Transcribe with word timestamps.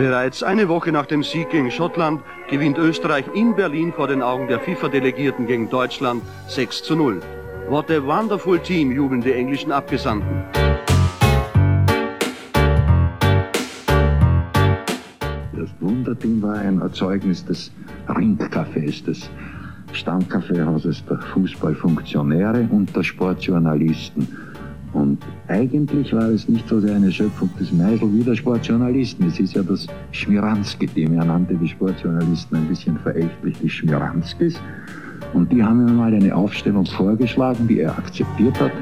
Bereits 0.00 0.42
eine 0.42 0.70
Woche 0.70 0.92
nach 0.92 1.04
dem 1.04 1.22
Sieg 1.22 1.50
gegen 1.50 1.70
Schottland 1.70 2.22
gewinnt 2.48 2.78
Österreich 2.78 3.26
in 3.34 3.54
Berlin 3.54 3.92
vor 3.92 4.08
den 4.08 4.22
Augen 4.22 4.48
der 4.48 4.58
FIFA-Delegierten 4.58 5.46
gegen 5.46 5.68
Deutschland 5.68 6.22
6 6.48 6.84
zu 6.84 6.96
0. 6.96 7.20
What 7.68 7.90
a 7.90 8.02
wonderful 8.02 8.58
team, 8.58 8.92
jubeln 8.92 9.20
die 9.20 9.34
englischen 9.34 9.70
Abgesandten. 9.70 10.42
Das 15.52 15.68
Wunderteam 15.80 16.40
war 16.40 16.54
ein 16.54 16.80
Erzeugnis 16.80 17.44
des 17.44 17.70
Ringcafés, 18.08 19.04
des 19.04 19.28
Stammkaffeehauses 19.92 21.04
der 21.04 21.18
Fußballfunktionäre 21.18 22.66
und 22.70 22.96
der 22.96 23.02
Sportjournalisten. 23.02 24.49
Und 24.92 25.18
eigentlich 25.48 26.12
war 26.12 26.28
es 26.28 26.48
nicht 26.48 26.68
so 26.68 26.80
sehr 26.80 26.96
eine 26.96 27.12
Schöpfung 27.12 27.48
des 27.58 27.72
Meisel 27.72 28.12
wie 28.12 28.24
der 28.24 28.34
Sportjournalisten. 28.34 29.26
Es 29.28 29.38
ist 29.38 29.54
ja 29.54 29.62
das 29.62 29.86
Schmiranski-Team. 30.12 31.14
Er 31.14 31.24
nannte 31.24 31.54
die 31.54 31.68
Sportjournalisten 31.68 32.58
ein 32.58 32.66
bisschen 32.66 32.98
verächtlich 32.98 33.56
die 33.62 33.70
Schmiranskis. 33.70 34.54
Und 35.32 35.52
die 35.52 35.62
haben 35.62 35.86
ihm 35.86 35.96
mal 35.96 36.12
eine 36.12 36.34
Aufstellung 36.34 36.86
vorgeschlagen, 36.86 37.68
die 37.68 37.80
er 37.80 37.96
akzeptiert 37.96 38.58
hat. 38.60 38.72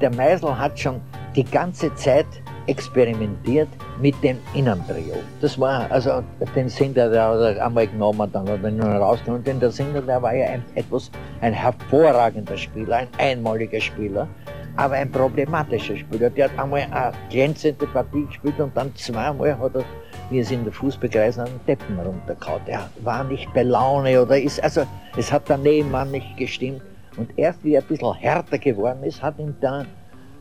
Der 0.00 0.10
Meisel 0.16 0.58
hat 0.58 0.76
schon 0.76 1.00
die 1.36 1.44
ganze 1.44 1.94
Zeit 1.94 2.26
experimentiert 2.66 3.68
mit 4.00 4.14
dem 4.22 4.38
Innentrio. 4.54 5.14
Das 5.40 5.58
war, 5.58 5.90
also 5.90 6.22
den 6.54 6.68
Sinder, 6.68 7.10
der 7.10 7.28
hat 7.28 7.56
er 7.56 7.66
einmal 7.66 7.86
genommen, 7.86 8.30
dann 8.32 8.48
hat 8.48 8.62
er 8.62 8.70
ihn 8.70 8.80
rausgenommen. 8.80 9.44
Denn 9.44 9.60
der 9.60 9.70
Sinder, 9.70 10.02
der 10.02 10.20
war 10.22 10.34
ja 10.34 10.46
ein, 10.46 10.64
etwas, 10.74 11.10
ein 11.40 11.52
hervorragender 11.52 12.56
Spieler, 12.56 12.96
ein 12.96 13.08
einmaliger 13.18 13.80
Spieler, 13.80 14.28
aber 14.76 14.94
ein 14.94 15.10
problematischer 15.10 15.96
Spieler. 15.96 16.30
Der 16.30 16.50
hat 16.50 16.58
einmal 16.58 16.80
eine 16.90 17.12
glänzende 17.30 17.86
Partie 17.86 18.26
gespielt 18.26 18.58
und 18.58 18.76
dann 18.76 18.94
zweimal 18.96 19.58
hat 19.58 19.74
er, 19.74 19.84
wie 20.30 20.38
es 20.38 20.50
in 20.50 20.64
der 20.64 20.72
Fußballkreisen, 20.72 21.44
einen 21.44 21.60
Deppen 21.66 21.98
runtergehauen. 21.98 22.62
Der 22.66 22.88
war 23.02 23.24
nicht 23.24 23.52
bei 23.52 23.62
Laune 23.62 24.22
oder 24.22 24.40
ist, 24.40 24.62
also 24.62 24.82
es 25.16 25.30
hat 25.30 25.48
der 25.48 25.58
Nebenmann 25.58 26.10
nicht 26.10 26.36
gestimmt. 26.36 26.82
Und 27.16 27.30
erst 27.36 27.62
wie 27.62 27.74
er 27.74 27.82
ein 27.82 27.88
bisschen 27.88 28.14
härter 28.14 28.56
geworden 28.56 29.02
ist, 29.02 29.22
hat 29.22 29.38
ihn 29.38 29.54
dann 29.60 29.86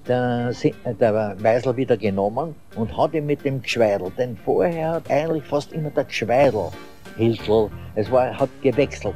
der, 0.07 0.53
der 0.99 1.35
Weisel 1.41 1.75
wieder 1.75 1.97
genommen 1.97 2.55
und 2.75 2.97
hat 2.97 3.13
ihn 3.13 3.25
mit 3.25 3.43
dem 3.45 3.61
Gschweidel, 3.61 4.11
denn 4.17 4.37
vorher 4.37 4.93
hat 4.93 5.09
eigentlich 5.09 5.43
fast 5.43 5.73
immer 5.73 5.89
der 5.89 6.05
Gschweidel 6.05 6.69
Hilsel, 7.17 7.69
es 7.95 8.09
war, 8.11 8.37
hat 8.37 8.49
gewechselt. 8.61 9.15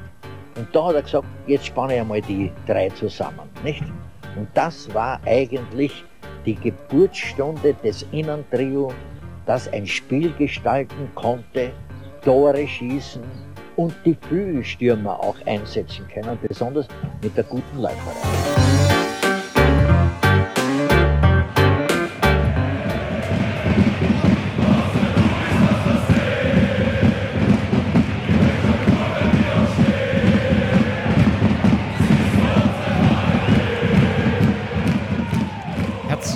Und 0.55 0.67
da 0.73 0.87
hat 0.87 0.95
er 0.95 1.01
gesagt, 1.01 1.27
jetzt 1.47 1.65
spanne 1.65 1.95
ich 1.95 2.01
einmal 2.01 2.21
die 2.21 2.51
drei 2.65 2.89
zusammen, 2.89 3.49
nicht? 3.63 3.83
Und 4.35 4.47
das 4.53 4.93
war 4.93 5.19
eigentlich 5.25 6.03
die 6.45 6.55
Geburtsstunde 6.55 7.73
des 7.83 8.05
Innentrio, 8.11 8.93
das 9.45 9.71
ein 9.73 9.85
Spiel 9.85 10.31
gestalten 10.37 11.09
konnte, 11.15 11.71
Tore 12.23 12.67
schießen 12.67 13.23
und 13.75 13.93
die 14.05 14.17
Flügelstürmer 14.27 15.19
auch 15.19 15.35
einsetzen 15.45 16.07
können, 16.07 16.37
besonders 16.41 16.87
mit 17.21 17.35
der 17.35 17.43
guten 17.43 17.81
Läuferei. 17.81 18.94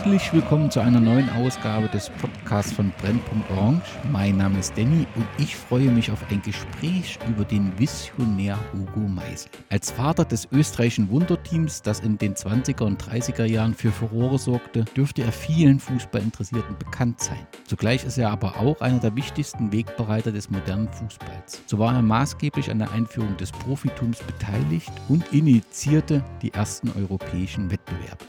Herzlich 0.10 0.34
willkommen 0.34 0.72
zu 0.72 0.80
einer 0.80 1.00
neuen 1.00 1.30
Ausgabe 1.30 1.88
des 1.88 2.10
Podcasts 2.10 2.74
von 2.74 2.92
Brennpunkt 3.00 3.48
Orange. 3.52 3.86
Mein 4.12 4.38
Name 4.38 4.58
ist 4.58 4.76
Danny 4.76 5.06
und 5.16 5.28
ich 5.38 5.56
freue 5.56 5.92
mich 5.92 6.10
auf 6.10 6.18
ein 6.32 6.42
Gespräch 6.42 7.20
über 7.28 7.46
den 7.46 7.78
Visionär 7.78 8.58
Hugo 8.74 9.02
Meisel. 9.02 9.52
Als 9.70 9.92
Vater 9.92 10.26
des 10.26 10.48
österreichischen 10.52 11.12
Wunderteams, 11.12 11.84
das 11.84 12.00
in 12.00 12.18
den 12.18 12.34
20er 12.34 12.86
und 12.86 13.04
30er 13.04 13.46
Jahren 13.46 13.76
für 13.76 13.92
Furore 13.92 14.40
sorgte, 14.40 14.84
dürfte 14.98 15.22
er 15.22 15.32
vielen 15.32 15.80
Fußballinteressierten 15.80 16.76
bekannt 16.80 17.22
sein. 17.22 17.46
Zugleich 17.68 18.04
ist 18.04 18.18
er 18.18 18.32
aber 18.32 18.58
auch 18.58 18.82
einer 18.82 19.00
der 19.00 19.16
wichtigsten 19.16 19.72
Wegbereiter 19.72 20.32
des 20.32 20.50
modernen 20.50 20.92
Fußballs. 20.92 21.62
So 21.68 21.78
war 21.78 21.94
er 21.94 22.02
maßgeblich 22.02 22.72
an 22.72 22.80
der 22.80 22.92
Einführung 22.94 23.38
des 23.38 23.52
Profitums 23.52 24.18
beteiligt 24.24 24.92
und 25.08 25.32
initiierte 25.32 26.24
die 26.42 26.52
ersten 26.52 26.92
europäischen 27.00 27.70
Wettbewerbe. 27.70 28.26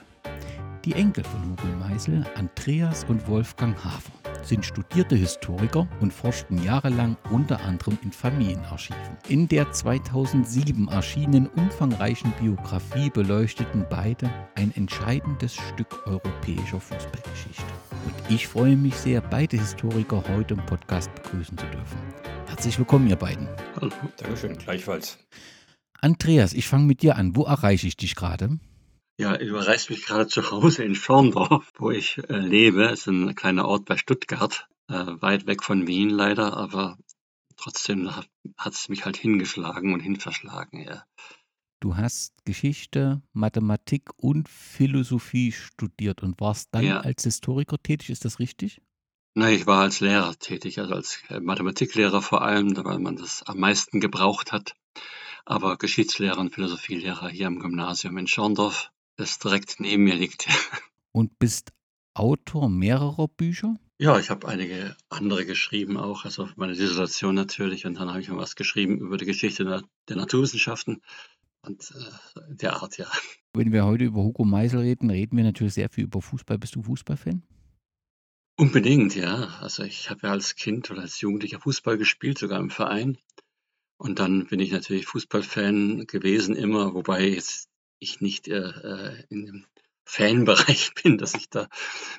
Die 0.87 0.95
Enkel 0.95 1.25
von 1.25 1.43
Hugo 1.43 1.67
Meisel, 1.79 2.25
Andreas 2.37 3.05
und 3.05 3.29
Wolfgang 3.29 3.77
Hafer, 3.85 4.13
sind 4.43 4.65
studierte 4.65 5.15
Historiker 5.15 5.87
und 6.01 6.11
forschten 6.11 6.65
jahrelang 6.65 7.19
unter 7.31 7.61
anderem 7.61 7.99
in 8.03 8.11
Familienarchiven. 8.13 9.19
In 9.29 9.47
der 9.47 9.71
2007 9.71 10.89
erschienenen 10.89 11.49
umfangreichen 11.49 12.33
Biografie 12.41 13.11
beleuchteten 13.11 13.85
beide 13.91 14.31
ein 14.55 14.73
entscheidendes 14.75 15.55
Stück 15.55 16.07
europäischer 16.07 16.81
Fußballgeschichte. 16.81 17.63
Und 18.07 18.15
ich 18.35 18.49
freue 18.49 18.77
mich 18.77 18.95
sehr, 18.95 19.21
beide 19.21 19.59
Historiker 19.59 20.25
heute 20.35 20.55
im 20.55 20.65
Podcast 20.65 21.15
begrüßen 21.15 21.59
zu 21.59 21.67
dürfen. 21.67 21.99
Herzlich 22.47 22.79
willkommen, 22.79 23.07
ihr 23.07 23.17
beiden. 23.17 23.47
Hallo, 23.79 23.93
Dankeschön, 24.17 24.57
gleichfalls. 24.57 25.19
Andreas, 26.01 26.55
ich 26.55 26.67
fange 26.67 26.87
mit 26.87 27.03
dir 27.03 27.17
an. 27.17 27.37
Wo 27.37 27.45
erreiche 27.45 27.87
ich 27.87 27.99
dich 27.99 28.15
gerade? 28.15 28.59
Ja, 29.21 29.39
ich 29.39 29.49
überreißt 29.49 29.91
mich 29.91 30.07
gerade 30.07 30.29
zu 30.29 30.51
Hause 30.51 30.83
in 30.83 30.95
Schorndorf, 30.95 31.71
wo 31.77 31.91
ich 31.91 32.17
äh, 32.31 32.39
lebe. 32.39 32.85
Es 32.85 33.01
ist 33.01 33.09
ein 33.09 33.35
kleiner 33.35 33.69
Ort 33.69 33.85
bei 33.85 33.99
Stuttgart, 33.99 34.67
äh, 34.89 34.95
weit 34.95 35.47
weg 35.47 35.63
von 35.63 35.87
Wien 35.87 36.09
leider, 36.09 36.57
aber 36.57 36.97
trotzdem 37.59 38.11
hat 38.11 38.73
es 38.73 38.89
mich 38.89 39.05
halt 39.05 39.19
hingeschlagen 39.19 39.93
und 39.93 40.01
hinverschlagen, 40.01 40.81
ja. 40.81 41.05
Du 41.81 41.97
hast 41.97 42.33
Geschichte, 42.47 43.21
Mathematik 43.35 44.09
und 44.17 44.49
Philosophie 44.49 45.53
studiert 45.53 46.23
und 46.23 46.41
warst 46.41 46.69
dann 46.73 46.85
Ja. 46.85 47.01
als 47.01 47.25
Historiker 47.25 47.77
tätig, 47.77 48.09
ist 48.09 48.25
das 48.25 48.39
richtig? 48.39 48.81
Nein, 49.35 49.55
ich 49.55 49.67
war 49.67 49.83
als 49.83 50.01
Lehrer 50.01 50.35
tätig, 50.39 50.79
also 50.79 50.95
als 50.95 51.23
äh, 51.29 51.41
Mathematiklehrer 51.41 52.23
vor 52.23 52.41
allem, 52.41 52.75
weil 52.85 52.99
man 52.99 53.17
das 53.17 53.43
am 53.43 53.59
meisten 53.59 54.01
gebraucht 54.01 54.51
hat. 54.51 54.77
Aber 55.45 55.77
Geschichtslehrer 55.77 56.39
und 56.39 56.55
Philosophielehrer 56.55 57.29
hier 57.29 57.49
am 57.49 57.59
Gymnasium 57.59 58.17
in 58.17 58.27
Schorndorf, 58.27 58.91
das 59.21 59.39
direkt 59.39 59.81
neben 59.81 60.05
mir 60.05 60.15
liegt. 60.15 60.49
Und 61.13 61.39
bist 61.39 61.73
Autor 62.15 62.69
mehrerer 62.69 63.29
Bücher? 63.29 63.77
Ja, 63.99 64.19
ich 64.19 64.31
habe 64.31 64.49
einige 64.49 64.97
andere 65.11 65.45
geschrieben 65.45 65.97
auch, 65.97 66.25
also 66.25 66.49
meine 66.57 66.75
Dissertation 66.75 67.35
natürlich, 67.35 67.85
und 67.85 67.99
dann 67.99 68.09
habe 68.09 68.21
ich 68.21 68.29
noch 68.29 68.39
was 68.39 68.57
geschrieben 68.57 68.99
über 68.99 69.19
die 69.19 69.27
Geschichte 69.27 69.65
der, 69.65 69.83
der 70.09 70.17
Naturwissenschaften 70.17 71.03
und 71.63 71.91
äh, 71.91 72.41
der 72.55 72.83
Art, 72.83 72.97
ja. 72.97 73.07
Wenn 73.53 73.73
wir 73.73 73.85
heute 73.85 74.05
über 74.05 74.23
Hugo 74.23 74.45
Meisel 74.45 74.81
reden, 74.81 75.11
reden 75.11 75.37
wir 75.37 75.45
natürlich 75.45 75.75
sehr 75.75 75.91
viel 75.91 76.05
über 76.05 76.23
Fußball. 76.23 76.57
Bist 76.57 76.77
du 76.77 76.83
Fußballfan? 76.83 77.43
Unbedingt, 78.57 79.15
ja. 79.15 79.49
Also 79.61 79.83
ich 79.83 80.09
habe 80.09 80.27
ja 80.27 80.33
als 80.33 80.55
Kind 80.55 80.91
oder 80.91 81.03
als 81.03 81.21
Jugendlicher 81.21 81.61
Fußball 81.61 81.99
gespielt, 81.99 82.39
sogar 82.39 82.59
im 82.59 82.71
Verein. 82.71 83.19
Und 83.99 84.19
dann 84.19 84.47
bin 84.47 84.61
ich 84.61 84.73
natürlich 84.73 85.07
Fußballfan 85.07 86.07
gewesen 86.07 86.57
immer, 86.57 86.95
wobei 86.95 87.29
jetzt 87.29 87.70
ich 88.01 88.21
nicht 88.21 88.49
äh, 88.49 88.71
äh, 88.71 89.25
in 89.29 89.47
dem 89.47 89.67
Fanbereich 90.05 90.93
bin, 91.03 91.19
dass 91.19 91.35
ich 91.35 91.49
da 91.49 91.69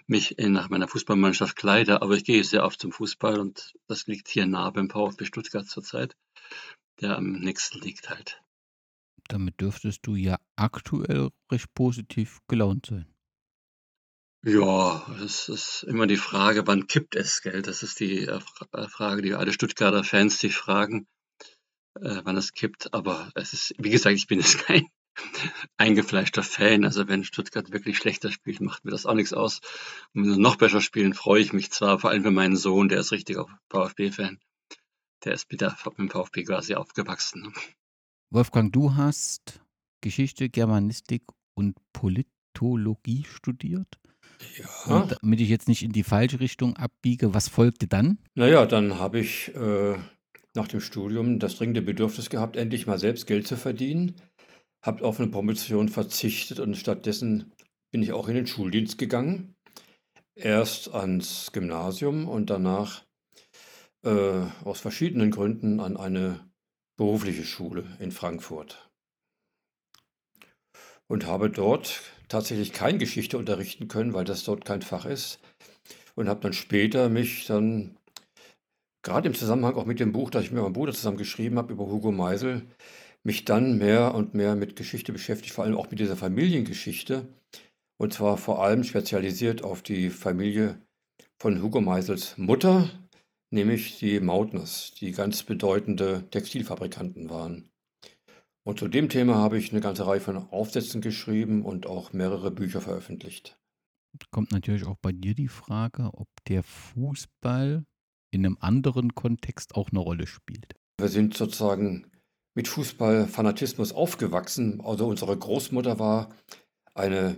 mich 0.08 0.40
in, 0.40 0.54
nach 0.54 0.70
meiner 0.70 0.88
Fußballmannschaft 0.88 1.56
kleide, 1.56 2.02
aber 2.02 2.16
ich 2.16 2.24
gehe 2.24 2.44
sehr 2.44 2.64
oft 2.64 2.80
zum 2.80 2.92
Fußball 2.92 3.40
und 3.40 3.74
das 3.88 4.08
liegt 4.08 4.30
hier 4.30 4.46
nah 4.46 4.70
beim 4.70 4.90
VfB 4.90 5.26
Stuttgart 5.26 5.68
zurzeit, 5.68 6.16
der 7.02 7.18
am 7.18 7.34
nächsten 7.34 7.80
liegt 7.80 8.10
halt. 8.10 8.42
Damit 9.28 9.60
dürftest 9.60 10.06
du 10.08 10.16
ja 10.16 10.40
aktuell 10.56 11.30
recht 11.52 11.74
positiv 11.74 12.40
gelaunt 12.48 12.86
sein. 12.86 13.12
Ja, 14.44 15.06
es 15.24 15.50
ist 15.50 15.84
immer 15.84 16.08
die 16.08 16.18
Frage, 16.18 16.66
wann 16.66 16.88
kippt 16.88 17.16
es, 17.16 17.42
gell? 17.42 17.62
Das 17.62 17.84
ist 17.84 18.00
die 18.00 18.26
äh, 18.26 18.40
äh, 18.74 18.88
Frage, 18.88 19.22
die 19.22 19.36
alle 19.36 19.54
Stuttgarter 19.54 20.04
Fans 20.04 20.40
sich 20.40 20.56
fragen, 20.56 21.08
äh, 21.96 22.22
wann 22.24 22.38
es 22.38 22.52
kippt. 22.54 22.92
Aber 22.94 23.32
es 23.36 23.54
ist, 23.54 23.76
wie 23.78 23.92
gesagt, 23.92 24.16
ich 24.16 24.26
bin 24.26 24.40
jetzt 24.40 24.58
kein 24.66 24.88
eingefleischter 25.78 26.44
Fan. 26.44 26.86
Also 26.86 27.08
wenn 27.08 27.24
Stuttgart 27.24 27.72
wirklich 27.72 27.98
schlechter 27.98 28.32
spielt, 28.32 28.62
macht 28.62 28.86
mir 28.86 28.92
das 28.92 29.06
auch 29.06 29.14
nichts 29.14 29.34
aus. 29.34 29.62
Und 30.14 30.24
wenn 30.24 30.34
sie 30.34 30.42
noch 30.42 30.56
besser 30.56 30.82
spielen, 30.82 31.14
freue 31.14 31.42
ich 31.42 31.54
mich 31.54 31.72
zwar, 31.72 32.00
vor 32.00 32.10
allem 32.10 32.24
für 32.24 32.32
meinen 32.32 32.56
Sohn, 32.56 32.90
der 32.90 33.00
ist 33.00 33.12
richtiger 33.12 33.48
VfB-Fan. 33.70 34.40
Der 35.24 35.34
ist 35.34 35.52
mit, 35.52 35.62
der, 35.62 35.78
mit 35.86 35.98
dem 35.98 36.10
VfB 36.10 36.44
quasi 36.44 36.76
aufgewachsen. 36.76 37.44
ne? 37.44 37.54
Wolfgang, 38.30 38.72
du 38.72 38.96
hast 38.96 39.62
Geschichte, 40.02 40.50
Germanistik 40.50 41.24
und 41.54 41.78
Politologie 41.94 43.26
studiert. 43.26 44.00
Ah. 44.86 45.02
Und 45.02 45.18
damit 45.22 45.42
ich 45.42 45.50
jetzt 45.50 45.68
nicht 45.68 45.84
in 45.84 45.92
die 45.92 46.04
falsche 46.04 46.40
Richtung 46.40 46.76
abbiege, 46.78 47.34
was 47.34 47.48
folgte 47.48 47.88
dann? 47.88 48.18
Naja, 48.34 48.66
dann 48.66 48.98
habe 48.98 49.20
ich 49.20 49.54
äh, 49.56 49.98
nach 50.56 50.68
dem 50.68 50.82
Studium 50.82 51.40
das 51.40 51.58
dringende 51.58 51.82
Bedürfnis 51.82 52.30
gehabt, 52.30 52.56
endlich 52.56 52.88
mal 52.88 53.00
selbst 53.00 53.28
Geld 53.28 53.48
zu 53.48 53.58
verdienen. 53.58 54.16
Habe 54.84 55.06
auf 55.06 55.20
eine 55.20 55.30
Promotion 55.30 55.90
verzichtet 55.90 56.60
und 56.60 56.76
stattdessen 56.76 57.52
bin 57.92 58.02
ich 58.02 58.14
auch 58.14 58.28
in 58.28 58.36
den 58.36 58.48
Schuldienst 58.48 58.98
gegangen. 58.98 59.56
Erst 60.36 60.94
ans 60.94 61.52
Gymnasium 61.52 62.28
und 62.28 62.50
danach 62.50 63.04
äh, 64.04 64.44
aus 64.64 64.80
verschiedenen 64.80 65.30
Gründen 65.30 65.80
an 65.80 65.98
eine 65.98 66.40
berufliche 66.98 67.44
Schule 67.44 67.84
in 68.00 68.12
Frankfurt. 68.12 68.90
Und 71.08 71.26
habe 71.26 71.50
dort 71.50 72.02
tatsächlich 72.30 72.72
kein 72.72 72.98
Geschichte 72.98 73.38
unterrichten 73.38 73.88
können, 73.88 74.14
weil 74.14 74.24
das 74.24 74.44
dort 74.44 74.66
kein 74.66 74.82
Fach 74.82 75.06
ist. 75.06 75.40
Und 76.16 76.30
habe 76.30 76.40
dann 76.42 76.54
später 76.54 77.10
mich 77.10 77.46
dann, 77.46 77.98
gerade 79.04 79.28
im 79.28 79.36
Zusammenhang 79.36 79.76
auch 79.76 79.86
mit 79.86 80.00
dem 80.00 80.14
Buch, 80.14 80.30
das 80.30 80.46
ich 80.46 80.52
mit 80.52 80.62
meinem 80.62 80.74
Bruder 80.74 80.94
zusammen 80.94 81.18
geschrieben 81.18 81.58
habe 81.58 81.74
über 81.74 81.88
Hugo 81.88 82.12
Meisel, 82.12 82.66
mich 83.24 83.46
dann 83.46 83.78
mehr 83.78 84.16
und 84.16 84.34
mehr 84.34 84.56
mit 84.56 84.76
Geschichte 84.76 85.14
beschäftigt, 85.14 85.54
vor 85.54 85.64
allem 85.64 85.78
auch 85.78 85.92
mit 85.92 86.00
dieser 86.00 86.16
Familiengeschichte. 86.16 87.28
Und 87.98 88.14
zwar 88.14 88.38
vor 88.38 88.64
allem 88.64 88.84
spezialisiert 88.84 89.64
auf 89.64 89.84
die 89.84 90.10
Familie 90.10 90.82
von 91.40 91.62
Hugo 91.62 91.82
Meisels 91.82 92.38
Mutter, 92.38 92.90
nämlich 93.52 94.00
die 94.00 94.20
Mautners, 94.20 94.94
die 95.00 95.12
ganz 95.12 95.44
bedeutende 95.44 96.28
Textilfabrikanten 96.32 97.30
waren. 97.30 97.70
Und 98.64 98.80
zu 98.80 98.88
dem 98.88 99.10
Thema 99.10 99.36
habe 99.36 99.58
ich 99.58 99.72
eine 99.72 99.82
ganze 99.82 100.06
Reihe 100.06 100.20
von 100.20 100.38
Aufsätzen 100.38 101.02
geschrieben 101.02 101.64
und 101.64 101.88
auch 101.88 102.14
mehrere 102.14 102.52
Bücher 102.52 102.82
veröffentlicht. 102.82 103.58
Kommt 104.30 104.52
natürlich 104.52 104.86
auch 104.86 104.98
bei 105.02 105.12
dir 105.12 105.34
die 105.34 105.48
Frage, 105.48 106.12
ob 106.14 106.28
der 106.48 106.64
Fußball 106.64 107.86
in 108.32 108.46
einem 108.46 108.58
anderen 108.60 109.16
Kontext 109.16 109.76
auch 109.76 109.90
eine 109.90 110.00
Rolle 110.00 110.28
spielt. 110.28 110.76
Wir 111.00 111.10
sind 111.10 111.36
sozusagen 111.36 112.11
mit 112.54 112.68
Fußballfanatismus 112.68 113.94
aufgewachsen. 113.94 114.82
Also 114.82 115.08
unsere 115.08 115.38
Großmutter 115.38 116.00
war 116.00 116.30
eine 116.94 117.38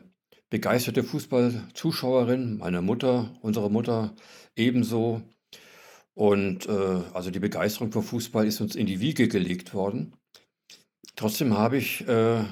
begeisterte 0.49 1.03
Fußballzuschauerin, 1.03 2.57
meine 2.57 2.81
Mutter, 2.81 3.33
unsere 3.41 3.71
Mutter 3.71 4.15
ebenso. 4.55 5.21
Und 6.15 6.67
äh, 6.67 7.01
also 7.13 7.31
die 7.31 7.39
Begeisterung 7.39 7.91
für 7.91 8.03
Fußball 8.03 8.45
ist 8.45 8.61
uns 8.61 8.75
in 8.75 8.85
die 8.85 8.99
Wiege 8.99 9.27
gelegt 9.27 9.73
worden. 9.73 10.15
Trotzdem 11.15 11.57
habe 11.57 11.77
ich 11.77 12.07
äh, 12.07 12.43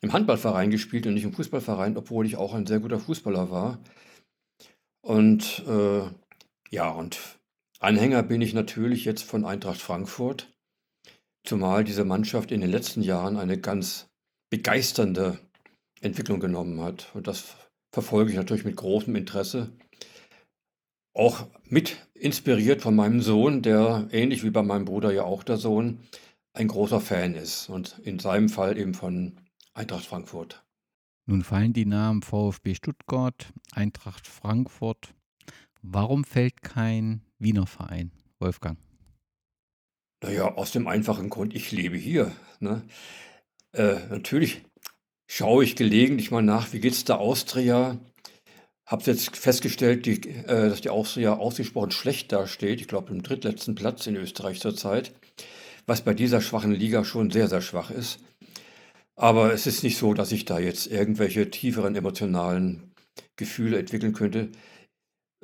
im 0.00 0.12
Handballverein 0.12 0.70
gespielt 0.70 1.06
und 1.06 1.14
nicht 1.14 1.24
im 1.24 1.32
Fußballverein, 1.32 1.96
obwohl 1.96 2.26
ich 2.26 2.36
auch 2.36 2.54
ein 2.54 2.66
sehr 2.66 2.80
guter 2.80 3.00
Fußballer 3.00 3.50
war. 3.50 3.80
Und 5.00 5.64
äh, 5.66 6.02
ja, 6.70 6.90
und 6.90 7.38
Anhänger 7.78 8.22
bin 8.22 8.40
ich 8.40 8.54
natürlich 8.54 9.04
jetzt 9.04 9.22
von 9.22 9.44
Eintracht 9.44 9.80
Frankfurt, 9.80 10.55
zumal 11.46 11.84
diese 11.84 12.04
Mannschaft 12.04 12.52
in 12.52 12.60
den 12.60 12.70
letzten 12.70 13.02
Jahren 13.02 13.36
eine 13.36 13.58
ganz 13.58 14.08
begeisternde 14.50 15.38
Entwicklung 16.00 16.40
genommen 16.40 16.80
hat. 16.80 17.10
Und 17.14 17.26
das 17.26 17.56
verfolge 17.92 18.30
ich 18.30 18.36
natürlich 18.36 18.64
mit 18.64 18.76
großem 18.76 19.16
Interesse. 19.16 19.72
Auch 21.14 21.46
mit 21.64 21.96
inspiriert 22.14 22.82
von 22.82 22.94
meinem 22.94 23.22
Sohn, 23.22 23.62
der 23.62 24.08
ähnlich 24.10 24.44
wie 24.44 24.50
bei 24.50 24.62
meinem 24.62 24.84
Bruder 24.84 25.12
ja 25.12 25.24
auch 25.24 25.42
der 25.42 25.56
Sohn 25.56 26.00
ein 26.52 26.68
großer 26.68 27.00
Fan 27.00 27.34
ist 27.34 27.68
und 27.68 27.98
in 28.02 28.18
seinem 28.18 28.48
Fall 28.48 28.78
eben 28.78 28.94
von 28.94 29.40
Eintracht 29.74 30.04
Frankfurt. 30.04 30.62
Nun 31.26 31.42
fallen 31.42 31.72
die 31.72 31.86
Namen 31.86 32.22
VfB 32.22 32.74
Stuttgart, 32.74 33.52
Eintracht 33.72 34.26
Frankfurt. 34.26 35.14
Warum 35.82 36.24
fällt 36.24 36.62
kein 36.62 37.22
Wiener 37.38 37.66
Verein, 37.66 38.12
Wolfgang? 38.38 38.78
Naja, 40.22 40.54
aus 40.54 40.72
dem 40.72 40.86
einfachen 40.86 41.28
Grund, 41.28 41.54
ich 41.54 41.72
lebe 41.72 41.96
hier. 41.96 42.32
Ne? 42.60 42.82
Äh, 43.72 43.96
natürlich 44.08 44.62
schaue 45.28 45.64
ich 45.64 45.76
gelegentlich 45.76 46.30
mal 46.30 46.42
nach, 46.42 46.72
wie 46.72 46.80
geht 46.80 46.94
es 46.94 47.04
der 47.04 47.18
Austria? 47.18 47.98
Habe 48.86 49.02
jetzt 49.06 49.36
festgestellt, 49.36 50.06
die, 50.06 50.20
äh, 50.28 50.70
dass 50.70 50.80
die 50.80 50.90
Austria 50.90 51.34
ausgesprochen 51.34 51.90
schlecht 51.90 52.32
dasteht. 52.32 52.80
Ich 52.80 52.88
glaube, 52.88 53.12
im 53.12 53.22
drittletzten 53.22 53.74
Platz 53.74 54.06
in 54.06 54.16
Österreich 54.16 54.60
zurzeit. 54.60 55.12
Was 55.86 56.02
bei 56.02 56.14
dieser 56.14 56.40
schwachen 56.40 56.72
Liga 56.72 57.04
schon 57.04 57.30
sehr, 57.30 57.48
sehr 57.48 57.62
schwach 57.62 57.90
ist. 57.90 58.20
Aber 59.16 59.52
es 59.52 59.66
ist 59.66 59.82
nicht 59.82 59.98
so, 59.98 60.14
dass 60.14 60.32
ich 60.32 60.44
da 60.44 60.58
jetzt 60.58 60.86
irgendwelche 60.86 61.50
tieferen 61.50 61.96
emotionalen 61.96 62.94
Gefühle 63.36 63.78
entwickeln 63.78 64.12
könnte. 64.12 64.50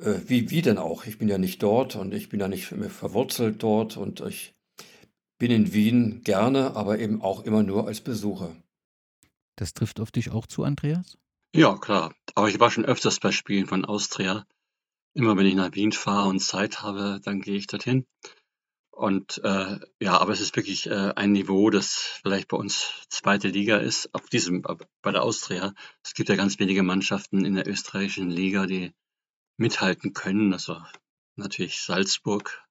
Äh, 0.01 0.15
wie, 0.25 0.49
wie 0.49 0.61
denn 0.61 0.77
auch? 0.77 1.05
Ich 1.05 1.17
bin 1.17 1.27
ja 1.27 1.37
nicht 1.37 1.61
dort 1.61 1.95
und 1.95 2.13
ich 2.13 2.29
bin 2.29 2.39
ja 2.39 2.47
nicht 2.47 2.65
verwurzelt 2.65 3.61
dort 3.61 3.97
und 3.97 4.21
ich 4.21 4.53
bin 5.43 5.51
in 5.51 5.73
Wien 5.73 6.21
gerne, 6.23 6.73
aber 6.77 6.99
eben 6.99 7.21
auch 7.21 7.43
immer 7.43 7.63
nur 7.63 7.85
als 7.85 7.99
Besucher. 7.99 8.55
Das 9.57 9.73
trifft 9.73 9.99
auf 9.99 10.09
dich 10.09 10.31
auch 10.31 10.47
zu, 10.47 10.63
Andreas? 10.63 11.17
Ja, 11.53 11.77
klar. 11.77 12.15
Aber 12.33 12.47
ich 12.47 12.61
war 12.61 12.71
schon 12.71 12.85
öfters 12.85 13.19
bei 13.19 13.33
Spielen 13.33 13.67
von 13.67 13.83
Austria. 13.83 14.45
Immer 15.13 15.35
wenn 15.35 15.45
ich 15.45 15.55
nach 15.55 15.73
Wien 15.73 15.91
fahre 15.91 16.29
und 16.29 16.39
Zeit 16.39 16.81
habe, 16.81 17.19
dann 17.25 17.41
gehe 17.41 17.57
ich 17.57 17.67
dorthin. 17.67 18.05
Und 18.89 19.41
äh, 19.43 19.79
ja, 19.99 20.17
aber 20.17 20.31
es 20.31 20.39
ist 20.39 20.55
wirklich 20.55 20.87
äh, 20.87 21.11
ein 21.13 21.33
Niveau, 21.33 21.69
das 21.69 22.21
vielleicht 22.21 22.47
bei 22.47 22.55
uns 22.55 23.03
zweite 23.09 23.49
Liga 23.49 23.79
ist, 23.79 24.15
auf 24.15 24.29
diesem, 24.29 24.61
bei 24.61 25.11
der 25.11 25.23
Austria. 25.23 25.73
Es 26.05 26.13
gibt 26.13 26.29
ja 26.29 26.37
ganz 26.37 26.57
wenige 26.57 26.83
Mannschaften 26.83 27.43
in 27.43 27.55
der 27.55 27.67
österreichischen 27.67 28.29
Liga, 28.29 28.65
die 28.65 28.93
mithalten 29.57 30.13
können. 30.13 30.53
Also 30.53 30.81
natürlich 31.35 31.81
Salzburg. 31.81 32.63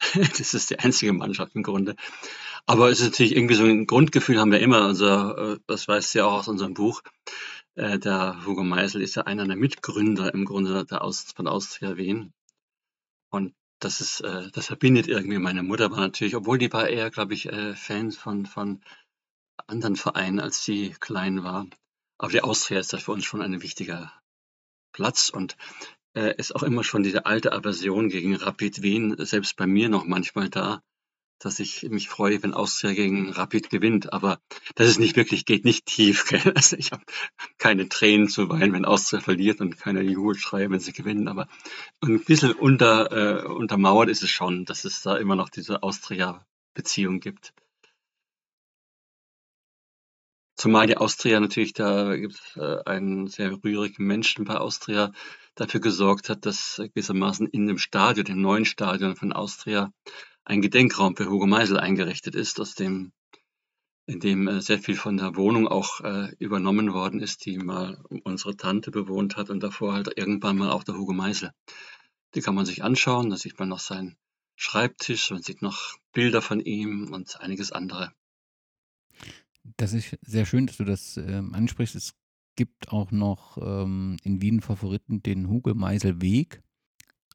das 0.38 0.54
ist 0.54 0.70
die 0.70 0.78
einzige 0.78 1.12
Mannschaft 1.12 1.54
im 1.54 1.62
Grunde. 1.62 1.96
Aber 2.66 2.90
es 2.90 3.00
ist 3.00 3.06
natürlich 3.06 3.36
irgendwie 3.36 3.54
so 3.54 3.64
ein 3.64 3.86
Grundgefühl 3.86 4.38
haben 4.38 4.52
wir 4.52 4.60
immer. 4.60 4.82
Also, 4.82 5.06
äh, 5.06 5.58
das 5.66 5.88
weißt 5.88 6.14
du 6.14 6.18
ja 6.20 6.26
auch 6.26 6.40
aus 6.40 6.48
unserem 6.48 6.74
Buch. 6.74 7.02
Äh, 7.74 7.98
der 7.98 8.44
Hugo 8.44 8.62
Meisel 8.64 9.02
ist 9.02 9.16
ja 9.16 9.22
einer 9.22 9.46
der 9.46 9.56
Mitgründer 9.56 10.32
im 10.34 10.44
Grunde 10.44 10.84
der 10.84 11.02
Aus 11.02 11.32
von 11.34 11.48
Austria 11.48 11.96
Wien. 11.96 12.32
Und 13.30 13.54
das 13.80 14.00
ist, 14.00 14.20
äh, 14.20 14.50
das 14.52 14.66
verbindet 14.66 15.08
irgendwie 15.08 15.38
meine 15.38 15.62
Mutter 15.62 15.90
war 15.90 16.00
natürlich, 16.00 16.36
obwohl 16.36 16.58
die 16.58 16.72
war 16.72 16.88
eher, 16.88 17.10
glaube 17.10 17.34
ich, 17.34 17.46
äh, 17.46 17.74
Fan 17.74 18.12
von, 18.12 18.46
von 18.46 18.82
anderen 19.66 19.96
Vereinen, 19.96 20.40
als 20.40 20.64
sie 20.64 20.94
klein 21.00 21.44
war. 21.44 21.66
Aber 22.18 22.32
die 22.32 22.42
Austria 22.42 22.80
ist 22.80 22.92
da 22.92 22.98
für 22.98 23.12
uns 23.12 23.24
schon 23.24 23.42
ein 23.42 23.62
wichtiger 23.62 24.12
Platz 24.92 25.30
und 25.30 25.56
ist 26.14 26.54
auch 26.54 26.62
immer 26.62 26.82
schon 26.82 27.02
diese 27.02 27.26
alte 27.26 27.52
Aversion 27.52 28.08
gegen 28.08 28.34
Rapid 28.34 28.82
Wien, 28.82 29.14
selbst 29.18 29.56
bei 29.56 29.66
mir 29.66 29.88
noch 29.88 30.04
manchmal 30.04 30.48
da 30.48 30.82
dass 31.38 31.60
ich 31.60 31.84
mich 31.84 32.08
freue, 32.08 32.42
wenn 32.42 32.54
Austria 32.54 32.92
gegen 32.92 33.30
Rapid 33.30 33.70
gewinnt. 33.70 34.12
Aber 34.12 34.40
das 34.74 34.88
ist 34.88 34.98
nicht 34.98 35.16
wirklich, 35.16 35.44
geht 35.44 35.64
nicht 35.64 35.86
tief. 35.86 36.26
Gell? 36.28 36.52
Also 36.54 36.76
ich 36.76 36.92
habe 36.92 37.02
keine 37.58 37.88
Tränen 37.88 38.28
zu 38.28 38.48
weinen, 38.48 38.72
wenn 38.72 38.84
Austria 38.84 39.20
verliert 39.20 39.60
und 39.60 39.78
keine 39.78 40.02
Jubelschreie, 40.02 40.70
wenn 40.70 40.80
sie 40.80 40.92
gewinnen. 40.92 41.28
Aber 41.28 41.48
ein 42.00 42.22
bisschen 42.24 42.52
unter, 42.52 43.44
äh, 43.44 43.46
untermauert 43.46 44.08
ist 44.08 44.22
es 44.22 44.30
schon, 44.30 44.64
dass 44.64 44.84
es 44.84 45.02
da 45.02 45.16
immer 45.16 45.36
noch 45.36 45.48
diese 45.48 45.82
Austria-Beziehung 45.82 47.20
gibt. 47.20 47.52
Zumal 50.58 50.88
die 50.88 50.96
Austria 50.96 51.38
natürlich, 51.38 51.72
da 51.72 52.16
gibt 52.16 52.34
es 52.34 52.56
äh, 52.56 52.82
einen 52.84 53.28
sehr 53.28 53.62
rührigen 53.62 54.04
Menschen 54.04 54.44
bei 54.44 54.56
Austria, 54.56 55.12
dafür 55.54 55.78
gesorgt 55.78 56.28
hat, 56.28 56.46
dass 56.46 56.78
gewissermaßen 56.78 57.46
in 57.46 57.68
dem 57.68 57.78
Stadion, 57.78 58.24
dem 58.24 58.40
neuen 58.40 58.64
Stadion 58.64 59.14
von 59.14 59.32
Austria, 59.32 59.92
ein 60.44 60.60
Gedenkraum 60.60 61.14
für 61.16 61.30
Hugo 61.30 61.46
Meisel 61.46 61.78
eingerichtet 61.78 62.34
ist, 62.34 62.58
aus 62.60 62.74
dem, 62.74 63.12
in 64.06 64.18
dem 64.18 64.48
äh, 64.48 64.60
sehr 64.60 64.80
viel 64.80 64.96
von 64.96 65.16
der 65.16 65.36
Wohnung 65.36 65.68
auch 65.68 66.00
äh, 66.00 66.34
übernommen 66.40 66.92
worden 66.92 67.20
ist, 67.20 67.46
die 67.46 67.58
mal 67.58 68.02
unsere 68.24 68.56
Tante 68.56 68.90
bewohnt 68.90 69.36
hat 69.36 69.50
und 69.50 69.62
davor 69.62 69.92
halt 69.92 70.10
irgendwann 70.16 70.58
mal 70.58 70.72
auch 70.72 70.82
der 70.82 70.96
Hugo 70.96 71.12
Meisel. 71.12 71.52
Die 72.34 72.40
kann 72.40 72.56
man 72.56 72.66
sich 72.66 72.82
anschauen, 72.82 73.30
da 73.30 73.36
sieht 73.36 73.60
man 73.60 73.68
noch 73.68 73.78
seinen 73.78 74.16
Schreibtisch, 74.56 75.30
man 75.30 75.40
sieht 75.42 75.62
noch 75.62 75.94
Bilder 76.12 76.42
von 76.42 76.58
ihm 76.58 77.12
und 77.12 77.40
einiges 77.40 77.70
andere. 77.70 78.12
Das 79.76 79.92
ist 79.92 80.16
sehr 80.22 80.46
schön, 80.46 80.66
dass 80.66 80.78
du 80.78 80.84
das 80.84 81.16
ähm, 81.16 81.54
ansprichst. 81.54 81.94
Es 81.94 82.14
gibt 82.56 82.88
auch 82.90 83.10
noch 83.10 83.58
ähm, 83.60 84.16
in 84.24 84.42
Wien 84.42 84.60
Favoriten 84.60 85.22
den 85.22 85.48
Hugo 85.48 85.74
Meisel 85.74 86.20
Weg. 86.20 86.62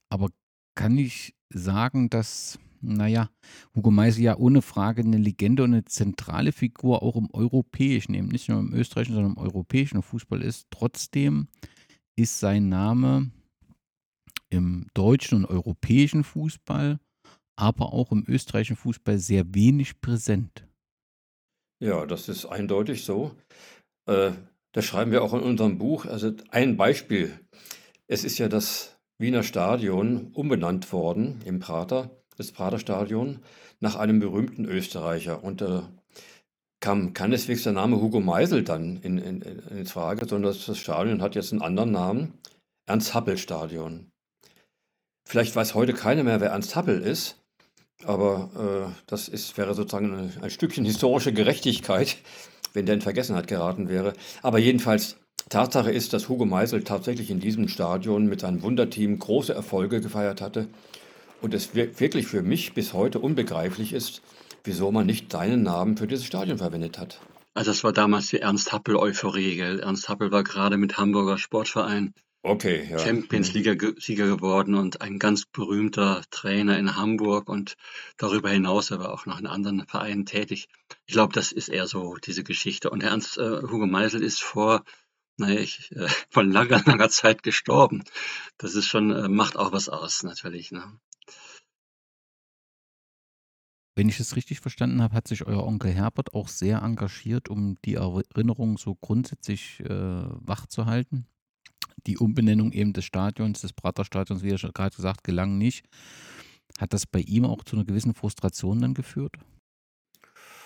Aber 0.09 0.29
kann 0.75 0.97
ich 0.97 1.35
sagen, 1.49 2.09
dass 2.09 2.59
naja, 2.83 3.29
Hugo 3.75 3.91
Meisel 3.91 4.23
ja 4.23 4.37
ohne 4.37 4.61
Frage 4.61 5.01
eine 5.01 5.17
Legende 5.17 5.63
und 5.63 5.73
eine 5.73 5.85
zentrale 5.85 6.51
Figur 6.51 7.01
auch 7.01 7.15
im 7.15 7.29
europäischen, 7.31 8.13
eben 8.13 8.27
nicht 8.27 8.49
nur 8.49 8.59
im 8.59 8.73
österreichischen, 8.73 9.15
sondern 9.15 9.33
im 9.33 9.37
europäischen 9.37 10.01
Fußball 10.01 10.41
ist. 10.41 10.67
Trotzdem 10.69 11.47
ist 12.15 12.39
sein 12.39 12.69
Name 12.69 13.31
im 14.49 14.87
deutschen 14.93 15.39
und 15.39 15.45
europäischen 15.45 16.23
Fußball, 16.23 16.99
aber 17.55 17.93
auch 17.93 18.11
im 18.11 18.25
österreichischen 18.27 18.75
Fußball 18.75 19.17
sehr 19.17 19.55
wenig 19.55 20.01
präsent. 20.01 20.67
Ja, 21.83 22.05
das 22.05 22.29
ist 22.29 22.45
eindeutig 22.45 23.03
so. 23.03 23.31
Äh, 24.05 24.31
das 24.71 24.85
schreiben 24.85 25.11
wir 25.11 25.21
auch 25.21 25.33
in 25.33 25.41
unserem 25.41 25.77
Buch. 25.77 26.05
Also 26.05 26.31
ein 26.49 26.77
Beispiel. 26.77 27.37
Es 28.07 28.23
ist 28.23 28.37
ja 28.37 28.47
das 28.47 28.95
Wiener 29.17 29.43
Stadion 29.43 30.31
umbenannt 30.33 30.93
worden 30.93 31.41
im 31.43 31.59
Prater 31.59 32.09
das 32.37 32.53
Praterstadion 32.53 33.39
nach 33.81 33.97
einem 33.97 34.19
berühmten 34.19 34.63
Österreicher. 34.63 35.43
Und 35.43 35.59
der 35.59 35.89
kam 36.79 37.13
keineswegs 37.13 37.63
der 37.63 37.73
Name 37.73 37.99
Hugo 37.99 38.21
Meisel 38.21 38.63
dann 38.63 38.95
in, 38.97 39.17
in, 39.17 39.41
in 39.41 39.85
Frage, 39.85 40.25
sondern 40.25 40.53
das 40.53 40.77
Stadion 40.77 41.21
hat 41.21 41.35
jetzt 41.35 41.51
einen 41.51 41.61
anderen 41.61 41.91
Namen, 41.91 42.33
Ernst-Happel-Stadion. 42.85 44.09
Vielleicht 45.27 45.53
weiß 45.53 45.75
heute 45.75 45.93
keiner 45.93 46.23
mehr, 46.23 46.39
wer 46.39 46.51
Ernst 46.51 46.77
Happel 46.77 47.01
ist, 47.01 47.42
aber 48.05 48.49
äh, 48.89 49.01
das 49.07 49.27
ist, 49.27 49.57
wäre 49.57 49.73
sozusagen 49.73 50.13
ein, 50.13 50.33
ein 50.41 50.49
Stückchen 50.49 50.85
historische 50.85 51.33
Gerechtigkeit, 51.33 52.17
wenn 52.73 52.85
der 52.85 52.95
in 52.95 53.01
Vergessenheit 53.01 53.47
geraten 53.47 53.89
wäre. 53.89 54.13
Aber 54.41 54.59
jedenfalls, 54.59 55.17
Tatsache 55.49 55.91
ist, 55.91 56.13
dass 56.13 56.29
Hugo 56.29 56.45
Meisel 56.45 56.83
tatsächlich 56.83 57.29
in 57.29 57.39
diesem 57.39 57.67
Stadion 57.67 58.25
mit 58.27 58.41
seinem 58.41 58.63
Wunderteam 58.63 59.19
große 59.19 59.53
Erfolge 59.53 60.01
gefeiert 60.01 60.41
hatte 60.41 60.67
und 61.41 61.53
es 61.53 61.75
wirklich 61.75 62.27
für 62.27 62.41
mich 62.41 62.73
bis 62.73 62.93
heute 62.93 63.19
unbegreiflich 63.19 63.93
ist, 63.93 64.21
wieso 64.63 64.91
man 64.91 65.05
nicht 65.05 65.31
seinen 65.31 65.61
Namen 65.63 65.97
für 65.97 66.07
dieses 66.07 66.25
Stadion 66.25 66.57
verwendet 66.57 66.97
hat. 66.97 67.19
Also 67.53 67.71
das 67.71 67.83
war 67.83 67.93
damals 67.93 68.27
die 68.27 68.39
Ernst-Happel-Euphorie. 68.39 69.59
Ernst 69.59 70.09
Happel 70.09 70.31
war 70.31 70.43
gerade 70.43 70.77
mit 70.77 70.97
Hamburger 70.97 71.37
Sportverein 71.37 72.13
Okay, 72.45 72.89
ja. 72.91 72.99
Champions 72.99 73.53
Mhm. 73.53 73.61
League-Sieger 73.61 74.27
geworden 74.27 74.75
und 74.75 74.99
ein 74.99 75.17
ganz 75.17 75.45
berühmter 75.45 76.23
Trainer 76.29 76.77
in 76.77 76.97
Hamburg 76.97 77.47
und 77.47 77.75
darüber 78.17 78.49
hinaus, 78.49 78.91
er 78.91 78.99
war 78.99 79.13
auch 79.13 79.25
noch 79.25 79.39
in 79.39 79.47
anderen 79.47 79.87
Vereinen 79.87 80.25
tätig. 80.25 80.67
Ich 81.05 81.13
glaube, 81.13 81.31
das 81.31 81.53
ist 81.53 81.69
eher 81.69 81.87
so 81.87 82.17
diese 82.17 82.43
Geschichte. 82.43 82.89
Und 82.89 83.01
Ernst 83.01 83.37
äh, 83.37 83.61
Hugo 83.61 83.85
Meisel 83.85 84.21
ist 84.21 84.41
vor, 84.41 84.83
naja, 85.37 85.61
ich, 85.61 85.89
äh, 85.93 86.07
vor 86.29 86.43
langer, 86.43 86.83
langer 86.85 87.07
Zeit 87.09 87.43
gestorben. 87.43 88.03
Das 88.57 88.75
ist 88.75 88.87
schon, 88.87 89.11
äh, 89.11 89.29
macht 89.29 89.55
auch 89.55 89.71
was 89.71 89.87
aus, 89.87 90.23
natürlich. 90.23 90.71
Ne? 90.73 90.83
Wenn 93.95 94.09
ich 94.09 94.19
es 94.19 94.35
richtig 94.35 94.59
verstanden 94.59 95.01
habe, 95.01 95.15
hat 95.15 95.29
sich 95.29 95.45
euer 95.47 95.63
Onkel 95.63 95.91
Herbert 95.91 96.33
auch 96.33 96.49
sehr 96.49 96.79
engagiert, 96.79 97.47
um 97.47 97.77
die 97.85 97.93
Erinnerung 97.93 98.77
so 98.77 98.95
grundsätzlich 98.95 99.79
äh, 99.79 99.87
wach 99.89 100.67
zu 100.67 100.87
halten. 100.87 101.25
Die 102.07 102.17
Umbenennung 102.17 102.71
eben 102.71 102.93
des 102.93 103.05
Stadions, 103.05 103.61
des 103.61 103.73
Praterstadions, 103.73 104.43
wie 104.43 104.51
er 104.51 104.57
schon 104.57 104.73
gerade 104.73 104.95
gesagt, 104.95 105.23
gelang 105.23 105.57
nicht. 105.57 105.85
Hat 106.79 106.93
das 106.93 107.05
bei 107.05 107.19
ihm 107.19 107.45
auch 107.45 107.63
zu 107.63 107.75
einer 107.75 107.85
gewissen 107.85 108.13
Frustration 108.13 108.81
dann 108.81 108.93
geführt? 108.93 109.35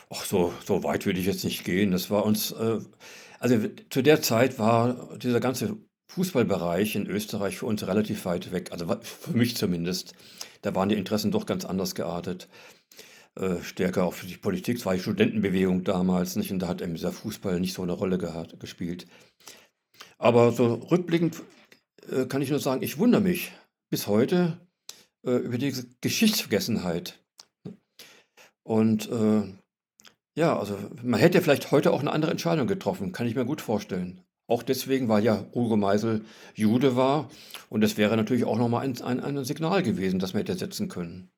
Ach, 0.09 0.23
so, 0.23 0.53
so 0.65 0.83
weit 0.83 1.05
würde 1.05 1.19
ich 1.19 1.25
jetzt 1.25 1.43
nicht 1.43 1.63
gehen. 1.65 1.91
Das 1.91 2.09
war 2.09 2.25
uns, 2.25 2.51
äh, 2.51 2.79
also 3.39 3.67
zu 3.89 4.01
der 4.01 4.21
Zeit 4.21 4.57
war 4.57 5.17
dieser 5.17 5.39
ganze 5.39 5.77
Fußballbereich 6.09 6.95
in 6.95 7.07
Österreich 7.07 7.57
für 7.57 7.65
uns 7.65 7.85
relativ 7.85 8.25
weit 8.25 8.51
weg. 8.51 8.71
Also 8.71 8.87
für 9.01 9.33
mich 9.33 9.57
zumindest. 9.57 10.13
Da 10.61 10.73
waren 10.73 10.89
die 10.89 10.95
Interessen 10.95 11.31
doch 11.31 11.45
ganz 11.45 11.65
anders 11.65 11.93
geartet. 11.93 12.47
Äh, 13.35 13.61
stärker 13.61 14.05
auch 14.05 14.13
für 14.13 14.25
die 14.25 14.37
Politik. 14.37 14.77
Es 14.77 14.85
war 14.85 14.95
die 14.95 15.01
Studentenbewegung 15.01 15.83
damals, 15.83 16.35
nicht? 16.37 16.51
Und 16.51 16.59
da 16.59 16.69
hat 16.69 16.81
eben 16.81 16.95
dieser 16.95 17.11
Fußball 17.11 17.59
nicht 17.59 17.73
so 17.73 17.83
eine 17.83 17.91
Rolle 17.91 18.17
gehabt, 18.17 18.59
gespielt. 18.59 19.05
Aber 20.17 20.51
so 20.51 20.73
rückblickend 20.75 21.41
äh, 22.09 22.25
kann 22.25 22.41
ich 22.41 22.49
nur 22.49 22.59
sagen, 22.59 22.81
ich 22.81 22.97
wundere 22.97 23.21
mich 23.21 23.51
bis 23.89 24.07
heute 24.07 24.59
äh, 25.25 25.31
über 25.31 25.57
diese 25.57 25.87
Geschichtsvergessenheit. 26.01 27.19
Und 28.63 29.09
äh, 29.09 29.43
ja, 30.37 30.57
also 30.57 30.77
man 31.03 31.19
hätte 31.19 31.41
vielleicht 31.41 31.71
heute 31.71 31.91
auch 31.91 32.01
eine 32.01 32.11
andere 32.11 32.31
Entscheidung 32.31 32.67
getroffen, 32.67 33.11
kann 33.11 33.27
ich 33.27 33.35
mir 33.35 33.45
gut 33.45 33.61
vorstellen. 33.61 34.21
Auch 34.49 34.63
deswegen, 34.63 35.09
weil 35.09 35.23
ja 35.23 35.45
Hugo 35.53 35.75
Meisel 35.75 36.23
Jude 36.55 36.95
war 36.95 37.29
und 37.69 37.83
es 37.83 37.97
wäre 37.97 38.15
natürlich 38.15 38.45
auch 38.45 38.57
nochmal 38.57 38.85
ein, 38.85 39.01
ein, 39.01 39.19
ein 39.19 39.43
Signal 39.43 39.83
gewesen, 39.83 40.19
das 40.19 40.33
man 40.33 40.41
hätte 40.41 40.57
setzen 40.57 40.87
können. 40.87 41.29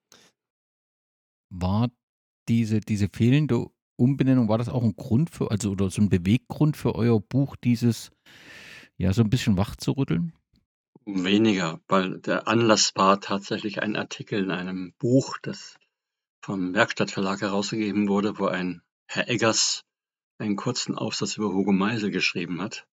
War 1.49 1.89
diese, 2.47 2.81
diese 2.81 3.09
fehlende 3.11 3.67
Umbenennung, 3.95 4.47
war 4.47 4.57
das 4.57 4.69
auch 4.69 4.83
ein 4.83 4.95
Grund 4.95 5.29
für, 5.29 5.49
also 5.49 5.71
oder 5.71 5.89
so 5.89 6.01
ein 6.01 6.09
Beweggrund 6.09 6.77
für 6.77 6.95
euer 6.95 7.19
Buch, 7.19 7.55
dieses 7.55 8.11
ja 8.99 9.13
so 9.13 9.21
ein 9.23 9.29
bisschen 9.29 9.57
wach 9.57 9.75
zu 9.75 9.93
rütteln? 9.93 10.33
Weniger, 11.05 11.79
weil 11.87 12.19
der 12.19 12.47
Anlass 12.47 12.91
war 12.95 13.19
tatsächlich 13.19 13.81
ein 13.81 13.95
Artikel 13.95 14.43
in 14.43 14.51
einem 14.51 14.93
Buch, 14.99 15.37
das 15.41 15.79
vom 16.41 16.73
Werkstattverlag 16.73 17.41
herausgegeben 17.41 18.07
wurde, 18.07 18.37
wo 18.37 18.45
ein 18.45 18.81
Herr 19.07 19.27
Eggers 19.29 19.83
einen 20.37 20.55
kurzen 20.55 20.95
Aufsatz 20.95 21.37
über 21.37 21.47
Hugo 21.47 21.71
Meisel 21.71 22.11
geschrieben 22.11 22.61
hat. 22.61 22.85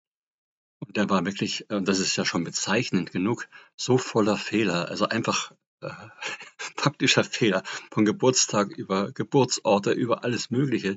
Und 0.79 0.97
der 0.97 1.11
war 1.11 1.25
wirklich, 1.25 1.69
äh, 1.71 1.83
das 1.83 1.99
ist 1.99 2.17
ja 2.17 2.25
schon 2.25 2.45
bezeichnend 2.45 3.13
genug, 3.13 3.49
so 3.77 3.99
voller 3.99 4.37
Fehler, 4.37 4.89
also 4.89 5.09
einfach 5.09 5.53
äh, 5.81 5.91
faktischer 6.77 7.25
Fehler 7.25 7.63
von 7.91 8.05
Geburtstag 8.05 8.71
über 8.71 9.13
Geburtsorte, 9.13 9.93
über 9.93 10.25
alles 10.25 10.51
Mögliche, 10.51 10.97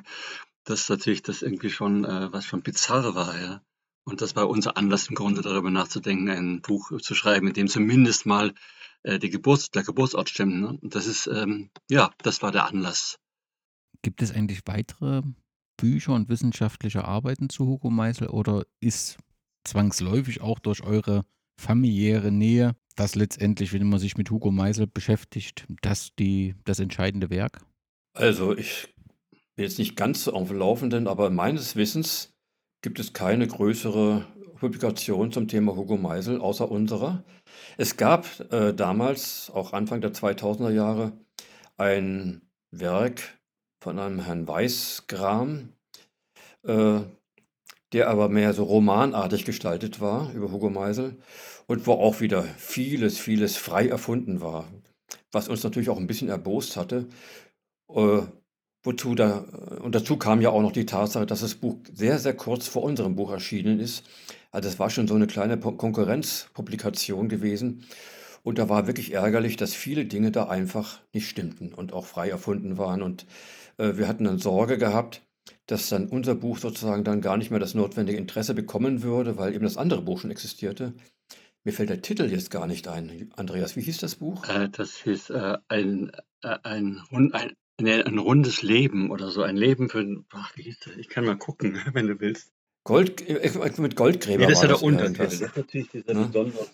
dass 0.64 0.90
natürlich 0.90 1.24
das 1.24 1.42
irgendwie 1.42 1.70
schon 1.70 2.06
äh, 2.06 2.32
was 2.32 2.46
schon 2.46 2.62
bizarr 2.62 3.16
war, 3.16 3.40
ja. 3.40 3.62
Und 4.04 4.22
das 4.22 4.36
war 4.36 4.50
unser 4.50 4.78
Anlass 4.78 5.08
im 5.08 5.16
Grunde 5.16 5.42
darüber 5.42 5.70
nachzudenken, 5.70 6.30
ein 6.30 6.62
Buch 6.62 7.00
zu 7.02 7.16
schreiben, 7.16 7.48
in 7.48 7.54
dem 7.54 7.68
zumindest 7.68 8.26
mal 8.26 8.54
äh, 9.04 9.20
die 9.20 9.30
Geburts 9.30 9.72
der 9.72 9.84
Geburtsort 9.84 10.30
stimmt. 10.30 10.62
Ne? 10.62 10.78
Und 10.82 10.96
das 10.96 11.06
ist, 11.06 11.28
ähm, 11.28 11.70
ja, 11.90 12.12
das 12.24 12.42
war 12.42 12.52
der 12.52 12.66
Anlass. 12.66 13.20
Gibt 14.02 14.22
es 14.22 14.32
eigentlich 14.32 14.62
weitere 14.66 15.22
Bücher 15.78 16.14
und 16.14 16.30
wissenschaftliche 16.30 17.06
Arbeiten 17.06 17.50
zu 17.50 17.66
Hugo 17.66 17.90
Meisel 17.90 18.28
oder 18.28 18.66
ist 18.80 19.18
zwangsläufig 19.64 20.42
auch 20.42 20.60
durch 20.60 20.84
eure 20.84 21.26
familiäre 21.58 22.32
Nähe 22.32 22.76
das 22.96 23.16
letztendlich, 23.16 23.72
wenn 23.72 23.88
man 23.88 24.00
sich 24.00 24.18
mit 24.18 24.30
Hugo 24.30 24.52
Meisel 24.52 24.88
beschäftigt, 24.88 25.66
das 25.82 26.10
die, 26.18 26.56
das 26.66 26.80
entscheidende 26.80 27.30
Werk? 27.30 27.62
Also 28.14 28.58
ich 28.58 28.94
bin 29.56 29.64
jetzt 29.64 29.80
nicht 29.80 29.96
ganz 29.96 30.26
so 30.26 30.34
auf 30.34 30.50
dem 30.50 30.58
Laufenden, 30.58 31.08
aber 31.08 31.30
meines 31.30 31.78
Wissens 31.78 32.34
gibt 32.82 33.00
es 33.00 33.14
keine 33.14 33.48
größere 33.48 34.26
Publikation 34.60 35.32
zum 35.32 35.48
Thema 35.48 35.76
Hugo 35.76 35.98
Meisel 35.98 36.40
außer 36.42 36.70
unserer. 36.70 37.24
Es 37.78 37.98
gab 37.98 38.28
äh, 38.52 38.74
damals, 38.74 39.50
auch 39.54 39.74
Anfang 39.74 40.02
der 40.02 40.14
2000er 40.14 40.72
Jahre, 40.72 41.14
ein 41.78 42.42
Werk 42.72 43.40
von 43.82 43.98
einem 44.00 44.20
Herrn 44.20 44.48
Weißgram, 44.48 45.74
äh, 46.64 47.00
der 47.94 48.10
aber 48.10 48.30
mehr 48.30 48.54
so 48.54 48.64
romanartig 48.64 49.46
gestaltet 49.46 50.00
war 50.00 50.32
über 50.34 50.52
Hugo 50.52 50.70
Meisel 50.70 51.18
und 51.68 51.88
wo 51.88 51.94
auch 51.94 52.20
wieder 52.20 52.44
vieles, 52.44 53.18
vieles 53.18 53.58
frei 53.58 53.88
erfunden 53.88 54.42
war, 54.42 54.68
was 55.32 55.48
uns 55.48 55.64
natürlich 55.64 55.90
auch 55.90 55.98
ein 55.98 56.08
bisschen 56.08 56.30
erbost 56.30 56.76
hatte. 56.76 57.08
Äh, 57.90 58.22
wozu 58.84 59.16
da, 59.16 59.40
und 59.82 59.96
dazu 59.96 60.18
kam 60.18 60.42
ja 60.42 60.50
auch 60.50 60.62
noch 60.62 60.72
die 60.72 60.86
Tatsache, 60.86 61.26
dass 61.26 61.42
das 61.42 61.56
Buch 61.56 61.78
sehr, 61.94 62.20
sehr 62.20 62.34
kurz 62.34 62.68
vor 62.68 62.84
unserem 62.84 63.16
Buch 63.16 63.32
erschienen 63.32 63.80
ist. 63.80 64.06
Also 64.52 64.70
es 64.70 64.80
war 64.80 64.90
schon 64.90 65.08
so 65.08 65.16
eine 65.16 65.28
kleine 65.28 65.58
Konkurrenzpublikation 65.60 67.30
gewesen. 67.30 67.86
Und 68.44 68.58
da 68.58 68.70
war 68.70 68.88
wirklich 68.88 69.14
ärgerlich, 69.14 69.58
dass 69.58 69.74
viele 69.74 70.06
Dinge 70.06 70.32
da 70.32 70.48
einfach 70.48 71.02
nicht 71.14 71.28
stimmten 71.28 71.74
und 71.74 71.94
auch 71.94 72.06
frei 72.06 72.30
erfunden 72.30 72.78
waren. 72.78 73.02
Und 73.02 73.26
äh, 73.78 73.98
wir 73.98 74.08
hatten 74.08 74.24
dann 74.24 74.40
Sorge 74.40 74.78
gehabt, 74.78 75.22
dass 75.66 75.90
dann 75.90 76.08
unser 76.08 76.36
Buch 76.36 76.58
sozusagen 76.58 77.04
dann 77.04 77.22
gar 77.22 77.38
nicht 77.38 77.52
mehr 77.52 77.60
das 77.60 77.74
notwendige 77.74 78.18
Interesse 78.18 78.54
bekommen 78.54 79.04
würde, 79.04 79.38
weil 79.38 79.54
eben 79.54 79.66
das 79.66 79.78
andere 79.78 80.02
Buch 80.02 80.20
schon 80.20 80.32
existierte. 80.32 80.94
Mir 81.64 81.74
fällt 81.74 81.90
der 81.90 82.02
Titel 82.02 82.24
jetzt 82.32 82.50
gar 82.52 82.66
nicht 82.66 82.88
ein. 82.88 83.30
Andreas, 83.36 83.76
wie 83.76 83.82
hieß 83.82 83.98
das 83.98 84.16
Buch? 84.16 84.48
Äh, 84.48 84.70
das 84.70 84.96
hieß 85.04 85.32
äh, 85.32 85.58
ein, 85.68 86.12
äh, 86.42 86.58
ein, 86.64 87.02
rund, 87.12 87.34
ein, 87.36 87.54
nee, 87.80 88.02
ein 88.02 88.18
rundes 88.18 88.62
Leben 88.62 89.12
oder 89.12 89.30
so. 89.32 89.42
Ein 89.44 89.58
Leben 89.58 89.90
für. 89.90 90.24
Ach, 90.34 90.52
wie 90.56 90.64
hieß 90.64 90.80
das? 90.80 90.98
Ich 90.98 91.10
kann 91.10 91.26
mal 91.26 91.38
gucken, 91.38 91.74
wenn 91.94 92.08
du 92.08 92.20
willst. 92.20 92.52
Gold, 92.84 93.22
äh, 93.28 93.52
mit 93.78 93.96
Goldgräber 93.96 94.46
Nee, 94.46 94.50
das 94.50 94.60
ist 94.60 94.64
ja 94.64 94.70
das 94.70 94.80
der 94.80 94.88
Untertitel. 94.88 95.22
irgendwas. 95.22 95.40
Das 95.40 95.50
ist 95.50 95.58
natürlich 95.58 95.90
dieser 95.90 96.14
Ne? 96.14 96.26
besonders, 96.28 96.72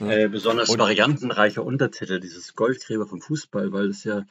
Ja. 0.00 0.10
äh, 0.10 0.28
besonders 0.28 0.68
Und- 0.70 0.78
variantenreiche 0.78 1.62
Untertitel, 1.62 2.18
dieses 2.20 2.54
Goldgräber 2.54 3.06
vom 3.06 3.20
Fußball, 3.20 3.72
weil 3.72 3.88
es 3.88 4.04
ja 4.04 4.24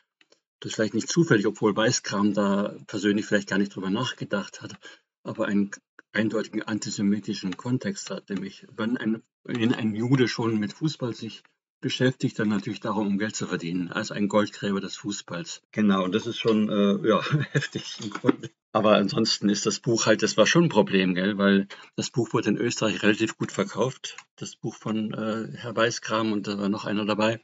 das 0.59 0.69
ist 0.71 0.75
vielleicht 0.75 0.93
nicht 0.93 1.09
zufällig, 1.09 1.45
obwohl 1.45 1.75
Weißkram 1.75 2.33
da 2.33 2.73
persönlich 2.87 3.25
vielleicht 3.25 3.49
gar 3.49 3.57
nicht 3.57 3.75
drüber 3.75 3.89
nachgedacht 3.89 4.61
hat, 4.61 4.75
aber 5.23 5.45
einen 5.47 5.71
eindeutigen 6.13 6.61
antisemitischen 6.63 7.57
Kontext 7.57 8.09
hat, 8.09 8.29
nämlich 8.29 8.65
wenn 8.75 8.95
ein, 8.95 9.23
wenn 9.43 9.73
ein 9.73 9.93
Jude 9.93 10.29
schon 10.29 10.59
mit 10.59 10.71
Fußball 10.71 11.13
sich 11.13 11.43
beschäftigt, 11.83 12.39
dann 12.39 12.49
natürlich 12.49 12.79
darum, 12.79 13.05
um 13.05 13.17
Geld 13.19 13.35
zu 13.35 13.45
verdienen, 13.45 13.91
als 13.91 14.11
ein 14.11 14.27
Goldgräber 14.27 14.81
des 14.81 14.95
Fußballs. 14.95 15.61
Genau, 15.71 16.03
und 16.03 16.15
das 16.15 16.25
ist 16.25 16.39
schon 16.39 16.69
äh, 16.69 17.07
ja, 17.07 17.21
heftig 17.51 17.99
im 18.01 18.09
Grunde. 18.09 18.49
Aber 18.71 18.95
ansonsten 18.95 19.49
ist 19.49 19.67
das 19.67 19.79
Buch 19.79 20.07
halt, 20.07 20.23
das 20.23 20.35
war 20.35 20.47
schon 20.47 20.63
ein 20.63 20.69
Problem, 20.69 21.13
gell, 21.13 21.37
weil 21.37 21.67
das 21.95 22.09
Buch 22.09 22.33
wurde 22.33 22.49
in 22.49 22.57
Österreich 22.57 23.03
relativ 23.03 23.37
gut 23.37 23.51
verkauft, 23.51 24.17
das 24.35 24.55
Buch 24.55 24.75
von 24.75 25.13
äh, 25.13 25.55
Herr 25.55 25.75
Weißkram 25.75 26.31
und 26.31 26.47
da 26.47 26.57
war 26.57 26.69
noch 26.69 26.85
einer 26.85 27.05
dabei. 27.05 27.39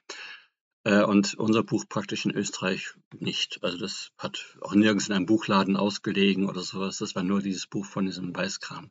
Äh, 0.85 1.03
und 1.03 1.35
unser 1.35 1.63
Buch 1.63 1.85
praktisch 1.87 2.25
in 2.25 2.31
Österreich 2.31 2.93
nicht. 3.13 3.63
Also 3.63 3.77
das 3.77 4.11
hat 4.17 4.57
auch 4.61 4.73
nirgends 4.73 5.07
in 5.07 5.13
einem 5.13 5.25
Buchladen 5.27 5.77
ausgelegen 5.77 6.49
oder 6.49 6.61
sowas. 6.61 6.97
Das 6.97 7.13
war 7.15 7.23
nur 7.23 7.41
dieses 7.41 7.67
Buch 7.67 7.85
von 7.85 8.05
diesem 8.05 8.35
Weißkram. 8.35 8.89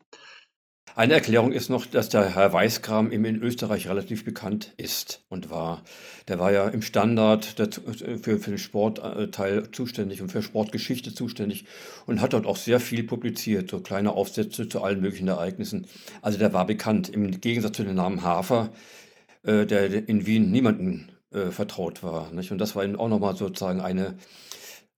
Eine 0.95 1.14
Erklärung 1.14 1.52
ist 1.52 1.71
noch, 1.71 1.87
dass 1.87 2.09
der 2.09 2.35
Herr 2.35 2.52
Weißkram 2.52 3.12
eben 3.12 3.25
in 3.25 3.42
Österreich 3.42 3.88
relativ 3.88 4.25
bekannt 4.25 4.73
ist 4.76 5.23
und 5.28 5.50
war. 5.50 5.83
Der 6.26 6.38
war 6.38 6.52
ja 6.52 6.68
im 6.68 6.83
Standard 6.83 7.59
der, 7.59 7.68
für, 7.71 8.38
für 8.38 8.50
den 8.50 8.59
Sportteil 8.59 9.71
zuständig 9.71 10.23
und 10.23 10.33
für 10.33 10.42
Sportgeschichte 10.42 11.14
zuständig 11.14 11.66
und 12.07 12.21
hat 12.21 12.33
dort 12.33 12.47
auch 12.47 12.57
sehr 12.57 12.80
viel 12.80 13.04
publiziert, 13.04 13.71
so 13.71 13.80
kleine 13.80 14.12
Aufsätze 14.12 14.68
zu 14.68 14.83
allen 14.83 15.00
möglichen 15.00 15.28
Ereignissen. 15.28 15.87
Also 16.23 16.38
der 16.38 16.52
war 16.52 16.66
bekannt, 16.66 17.09
im 17.09 17.40
Gegensatz 17.40 17.76
zu 17.76 17.85
dem 17.85 17.95
Namen 17.95 18.23
Hafer, 18.23 18.71
äh, 19.45 19.66
der 19.66 20.09
in 20.09 20.26
Wien 20.26 20.50
niemanden 20.50 21.12
äh, 21.33 21.50
vertraut 21.50 22.02
war. 22.02 22.30
Und 22.30 22.59
das 22.59 22.75
war 22.75 22.85
auch 22.99 23.09
nochmal 23.09 23.37
sozusagen 23.37 23.80
eine, 23.80 24.16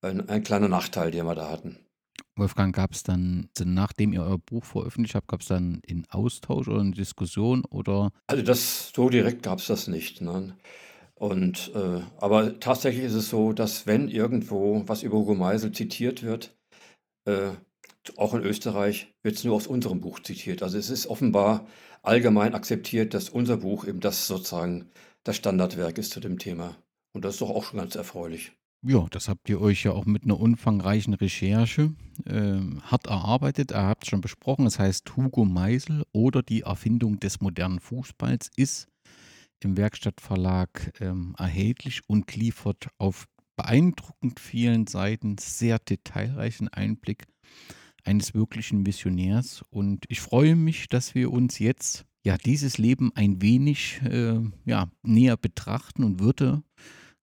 ein, 0.03 0.29
ein 0.29 0.43
kleiner 0.43 0.69
Nachteil, 0.69 1.11
den 1.11 1.27
wir 1.27 1.35
da 1.35 1.51
hatten. 1.51 1.79
Wolfgang, 2.41 2.75
gab 2.75 2.93
es 2.93 3.03
dann, 3.03 3.49
also 3.57 3.69
nachdem 3.69 4.13
ihr 4.13 4.23
euer 4.23 4.39
Buch 4.39 4.65
veröffentlicht 4.65 5.15
habt, 5.15 5.29
gab 5.29 5.43
es 5.43 5.47
dann 5.47 5.81
einen 5.89 6.07
Austausch 6.09 6.67
oder 6.67 6.81
eine 6.81 6.91
Diskussion 6.91 7.65
oder? 7.67 8.11
Also 8.27 8.43
das 8.43 8.91
so 8.95 9.09
direkt 9.09 9.43
gab 9.43 9.61
es 9.61 9.67
das 9.67 9.87
nicht. 9.87 10.21
Ne? 10.21 10.57
Und 11.15 11.71
äh, 11.75 12.01
aber 12.19 12.59
tatsächlich 12.59 13.05
ist 13.05 13.15
es 13.15 13.29
so, 13.29 13.53
dass 13.53 13.87
wenn 13.87 14.09
irgendwo 14.09 14.83
was 14.87 15.03
über 15.03 15.19
Hugo 15.19 15.35
Meisel 15.35 15.71
zitiert 15.71 16.23
wird, 16.23 16.57
äh, 17.27 17.51
auch 18.17 18.35
in 18.35 18.43
Österreich, 18.43 19.15
wird 19.23 19.37
es 19.37 19.45
nur 19.45 19.55
aus 19.55 19.67
unserem 19.67 20.01
Buch 20.01 20.21
zitiert. 20.21 20.63
Also 20.63 20.79
es 20.79 20.89
ist 20.89 21.07
offenbar 21.07 21.67
allgemein 22.03 22.55
akzeptiert, 22.55 23.13
dass 23.13 23.29
unser 23.29 23.59
Buch 23.59 23.87
eben 23.87 24.01
das 24.01 24.27
sozusagen 24.27 24.91
das 25.25 25.37
Standardwerk 25.37 25.99
ist 25.99 26.13
zu 26.13 26.21
dem 26.21 26.39
Thema. 26.39 26.77
Und 27.13 27.25
das 27.25 27.35
ist 27.35 27.43
doch 27.43 27.51
auch 27.51 27.65
schon 27.65 27.79
ganz 27.79 27.95
erfreulich. 27.95 28.53
Ja, 28.83 29.07
das 29.11 29.29
habt 29.29 29.51
ihr 29.51 29.61
euch 29.61 29.85
ja 29.85 29.93
auch 29.93 30.07
mit 30.07 30.25
einer 30.25 30.41
umfangreichen 30.41 31.13
Recherche 31.13 31.93
äh, 32.25 32.61
hart 32.83 33.09
erarbeitet. 33.09 33.73
Ihr 33.73 33.83
habt 33.83 34.05
es 34.05 34.09
schon 34.09 34.23
besprochen. 34.23 34.67
Es 34.67 34.79
heißt 34.79 35.17
Hugo 35.17 35.45
Meisel 35.45 36.05
oder 36.13 36.43
die 36.43 36.63
Erfindung 36.63 37.21
des 37.21 37.43
modernen 37.43 37.81
Fußballs 37.81 38.51
ist 38.57 38.89
im 39.63 39.77
Werkstattverlag 39.77 40.95
ähm, 41.01 41.35
erhältlich 41.39 42.01
und 42.07 42.35
liefert 42.35 42.89
auf 42.97 43.27
beeindruckend 43.57 44.41
vielen 44.41 44.87
Seiten 44.87 45.37
sehr 45.37 45.79
detailreichen 45.79 46.69
Einblick 46.69 47.25
eines 48.05 48.33
wirklichen 48.33 48.87
Visionärs. 48.87 49.63
Und 49.69 50.07
ich 50.09 50.21
freue 50.21 50.57
mich, 50.57 50.89
dass 50.89 51.15
wir 51.15 51.31
uns 51.31 51.59
jetzt 51.59 52.07
ja 52.25 52.39
dieses 52.39 52.79
Leben 52.79 53.13
ein 53.15 53.43
wenig 53.43 54.01
äh, 54.03 54.41
ja, 54.65 54.91
näher 55.03 55.37
betrachten 55.37 56.03
und 56.03 56.21
würde 56.21 56.63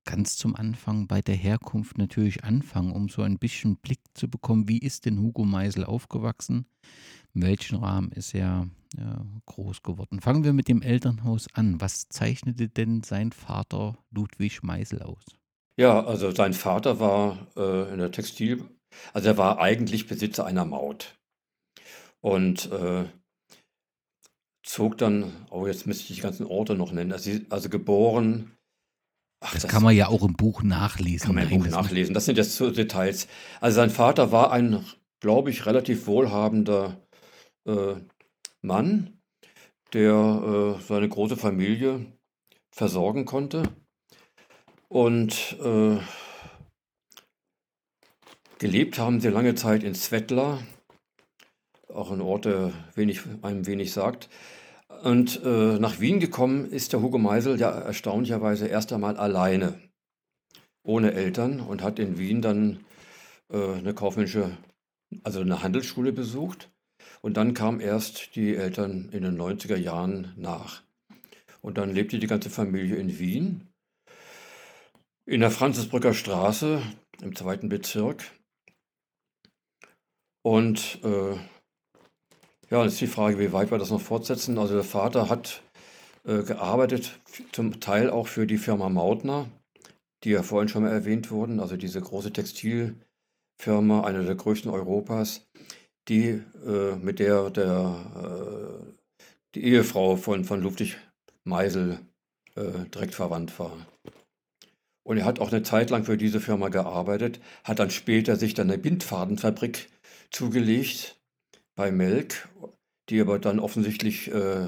ganz 0.07 0.37
zum 0.37 0.55
Anfang 0.55 1.05
bei 1.05 1.21
der 1.21 1.35
Herkunft 1.35 1.97
natürlich 1.99 2.43
anfangen, 2.43 2.91
um 2.91 3.09
so 3.09 3.21
ein 3.21 3.37
bisschen 3.37 3.77
Blick 3.77 3.99
zu 4.15 4.27
bekommen, 4.27 4.67
wie 4.67 4.79
ist 4.79 5.05
denn 5.05 5.19
Hugo 5.19 5.43
Meisel 5.43 5.83
aufgewachsen? 5.83 6.65
In 7.35 7.43
welchem 7.43 7.77
Rahmen 7.77 8.11
ist 8.13 8.33
er 8.33 8.67
ja, 8.97 9.25
groß 9.45 9.83
geworden? 9.83 10.21
Fangen 10.21 10.43
wir 10.43 10.53
mit 10.53 10.69
dem 10.69 10.81
Elternhaus 10.81 11.47
an. 11.53 11.79
Was 11.81 12.07
zeichnete 12.09 12.69
denn 12.69 13.03
sein 13.03 13.31
Vater 13.31 13.97
Ludwig 14.09 14.63
Meisel 14.63 15.03
aus? 15.03 15.23
Ja, 15.77 16.03
also 16.03 16.31
sein 16.31 16.53
Vater 16.53 16.99
war 16.99 17.47
äh, 17.55 17.93
in 17.93 17.99
der 17.99 18.11
Textil, 18.11 18.63
also 19.13 19.27
er 19.27 19.37
war 19.37 19.59
eigentlich 19.59 20.07
Besitzer 20.07 20.45
einer 20.45 20.65
Maut 20.65 21.19
und 22.21 22.71
äh, 22.71 23.05
zog 24.63 24.97
dann, 24.97 25.31
oh 25.51 25.67
jetzt 25.67 25.85
müsste 25.85 26.05
ich 26.05 26.15
die 26.15 26.21
ganzen 26.21 26.47
Orte 26.47 26.73
noch 26.73 26.91
nennen, 26.91 27.11
also, 27.11 27.31
also 27.49 27.69
geboren 27.69 28.56
Ach, 29.39 29.53
das, 29.53 29.63
das, 29.63 29.71
kann 29.71 29.83
man 29.83 29.95
ja 29.95 30.07
auch 30.07 30.23
im 30.23 30.33
Buch 30.33 30.63
nachlesen. 30.63 31.27
Kann 31.27 31.35
man 31.35 31.49
im 31.49 31.63
Buch 31.63 31.67
nachlesen. 31.67 32.13
Das 32.13 32.25
sind 32.25 32.37
jetzt 32.37 32.55
so 32.55 32.71
Details. 32.71 33.27
Also 33.61 33.75
sein 33.75 33.91
Vater 33.91 34.31
war 34.31 34.51
ein, 34.51 34.83
glaube 35.19 35.51
ich, 35.51 35.65
relativ 35.65 36.07
wohlhabender 36.07 36.97
äh, 37.67 37.95
Mann, 38.61 39.19
der 39.93 40.77
äh, 40.79 40.81
seine 40.83 41.07
große 41.07 41.37
Familie 41.37 42.05
versorgen 42.71 43.25
konnte. 43.25 43.63
Und 44.89 45.57
äh, 45.63 45.97
gelebt 48.57 48.97
haben 48.97 49.19
sie 49.19 49.29
lange 49.29 49.53
Zeit 49.55 49.83
in 49.83 49.93
Svetla, 49.93 50.59
auch 51.93 52.11
ein 52.11 52.21
Ort, 52.21 52.45
der 52.45 52.73
wenig, 52.95 53.21
einem 53.41 53.67
wenig 53.67 53.91
sagt. 53.91 54.29
Und 55.03 55.41
äh, 55.43 55.79
nach 55.79 55.99
Wien 55.99 56.19
gekommen 56.19 56.65
ist 56.65 56.93
der 56.93 57.01
Hugo 57.01 57.17
Meisel 57.17 57.59
ja 57.59 57.69
erstaunlicherweise 57.69 58.67
erst 58.67 58.91
einmal 58.93 59.17
alleine, 59.17 59.79
ohne 60.83 61.13
Eltern 61.13 61.59
und 61.59 61.83
hat 61.83 61.99
in 61.99 62.17
Wien 62.17 62.41
dann 62.41 62.85
äh, 63.51 63.73
eine 63.73 63.93
kaufmännische, 63.93 64.57
also 65.23 65.41
eine 65.41 65.63
Handelsschule 65.63 66.11
besucht. 66.11 66.69
Und 67.21 67.37
dann 67.37 67.53
kamen 67.53 67.79
erst 67.79 68.35
die 68.35 68.55
Eltern 68.55 69.09
in 69.11 69.23
den 69.23 69.39
90er 69.39 69.77
Jahren 69.77 70.33
nach. 70.35 70.83
Und 71.61 71.77
dann 71.77 71.93
lebte 71.93 72.19
die 72.19 72.27
ganze 72.27 72.49
Familie 72.49 72.95
in 72.95 73.19
Wien, 73.19 73.67
in 75.25 75.41
der 75.41 75.51
Franzisbrücker 75.51 76.13
Straße 76.13 76.81
im 77.21 77.35
zweiten 77.35 77.69
Bezirk. 77.69 78.23
Und 80.43 80.99
äh, 81.03 81.35
ja, 82.69 82.83
jetzt 82.83 82.93
ist 82.93 83.01
die 83.01 83.07
Frage, 83.07 83.39
wie 83.39 83.53
weit 83.53 83.71
wir 83.71 83.77
das 83.77 83.91
noch 83.91 84.01
fortsetzen. 84.01 84.57
Also 84.57 84.73
der 84.75 84.83
Vater 84.83 85.29
hat 85.29 85.61
äh, 86.25 86.43
gearbeitet, 86.43 87.19
zum 87.51 87.79
Teil 87.79 88.09
auch 88.09 88.27
für 88.27 88.45
die 88.47 88.57
Firma 88.57 88.89
Mautner, 88.89 89.47
die 90.23 90.31
ja 90.31 90.43
vorhin 90.43 90.67
schon 90.67 90.83
mal 90.83 90.91
erwähnt 90.91 91.31
wurden, 91.31 91.59
also 91.59 91.77
diese 91.77 92.01
große 92.01 92.33
Textilfirma, 92.33 94.03
eine 94.03 94.23
der 94.23 94.35
größten 94.35 94.71
Europas, 94.71 95.47
die 96.07 96.41
äh, 96.65 96.95
mit 97.01 97.19
der, 97.19 97.49
der 97.49 98.81
äh, 98.83 98.93
die 99.55 99.63
Ehefrau 99.63 100.15
von, 100.15 100.43
von 100.43 100.61
Ludwig 100.61 100.97
Meisel 101.43 101.99
äh, 102.55 102.89
direkt 102.93 103.15
verwandt 103.15 103.57
war. 103.59 103.77
Und 105.03 105.17
er 105.17 105.25
hat 105.25 105.39
auch 105.39 105.51
eine 105.51 105.63
Zeit 105.63 105.89
lang 105.89 106.03
für 106.03 106.17
diese 106.17 106.41
Firma 106.41 106.67
gearbeitet, 106.67 107.39
hat 107.63 107.79
dann 107.79 107.91
später 107.91 108.35
sich 108.35 108.53
dann 108.53 108.69
eine 108.69 108.77
Bindfadenfabrik 108.77 109.89
zugelegt, 110.31 111.16
bei 111.77 111.91
Melk, 111.91 112.49
die 113.07 113.21
aber 113.21 113.39
dann 113.39 113.59
offensichtlich 113.59 114.29
äh, 114.33 114.67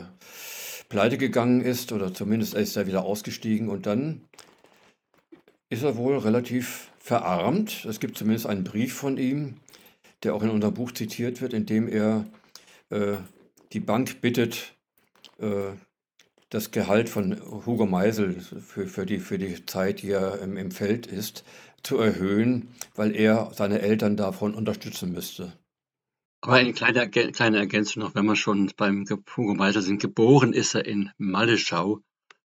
pleite 0.88 1.17
gegangen 1.17 1.60
ist 1.60 1.91
oder 1.91 2.13
zumindest 2.13 2.54
ist 2.54 2.78
er 2.78 2.88
wieder 2.88 3.04
ausgestiegen 3.04 3.67
und 3.67 3.86
dann 3.86 4.22
ist 5.69 5.84
er 5.84 5.98
wohl 5.98 6.17
relativ 6.17 6.91
verarmt. 7.00 7.86
Es 7.86 8.00
gibt 8.00 8.17
zumindest 8.17 8.45
einen 8.45 8.63
Brief 8.63 8.93
von 8.93 9.17
ihm, 9.17 9.56
der 10.24 10.36
auch 10.36 10.43
in 10.43 10.52
unserem 10.52 10.76
Buch 10.76 10.91
zitiert 10.91 11.41
wird, 11.41 11.54
in 11.54 11.65
dem 11.65 11.88
er 11.88 12.26
äh, 12.89 13.17
die 13.74 13.80
Bank 13.80 14.22
bittet, 14.22 14.76
äh, 15.39 15.72
das 16.50 16.72
Gehalt 16.72 17.10
von 17.10 17.39
Hugo 17.65 17.86
Meisel 17.88 18.39
für, 18.39 18.88
für, 18.88 19.06
die, 19.06 19.19
für 19.19 19.38
die 19.39 19.65
Zeit, 19.65 20.04
die 20.04 20.12
er 20.12 20.39
im, 20.41 20.58
im 20.58 20.72
Feld 20.72 21.08
ist, 21.08 21.43
zu 21.82 21.98
erhöhen, 21.98 22.69
weil 22.95 23.15
er 23.15 23.52
seine 23.54 23.82
Eltern 23.82 24.15
davon 24.15 24.54
unterstützen 24.54 25.12
müsste. 25.12 25.54
Aber 26.41 26.54
eine 26.54 26.73
kleine, 26.73 27.10
kleine 27.10 27.58
Ergänzung 27.58 28.04
noch, 28.04 28.15
wenn 28.15 28.25
wir 28.25 28.36
schon 28.36 28.71
beim 28.78 29.06
Hugo 29.36 29.56
Meisel 29.56 29.82
sind. 29.82 30.02
Geboren 30.02 30.54
ist 30.54 30.73
er 30.73 30.86
in 30.86 31.12
Malleschau, 31.17 32.02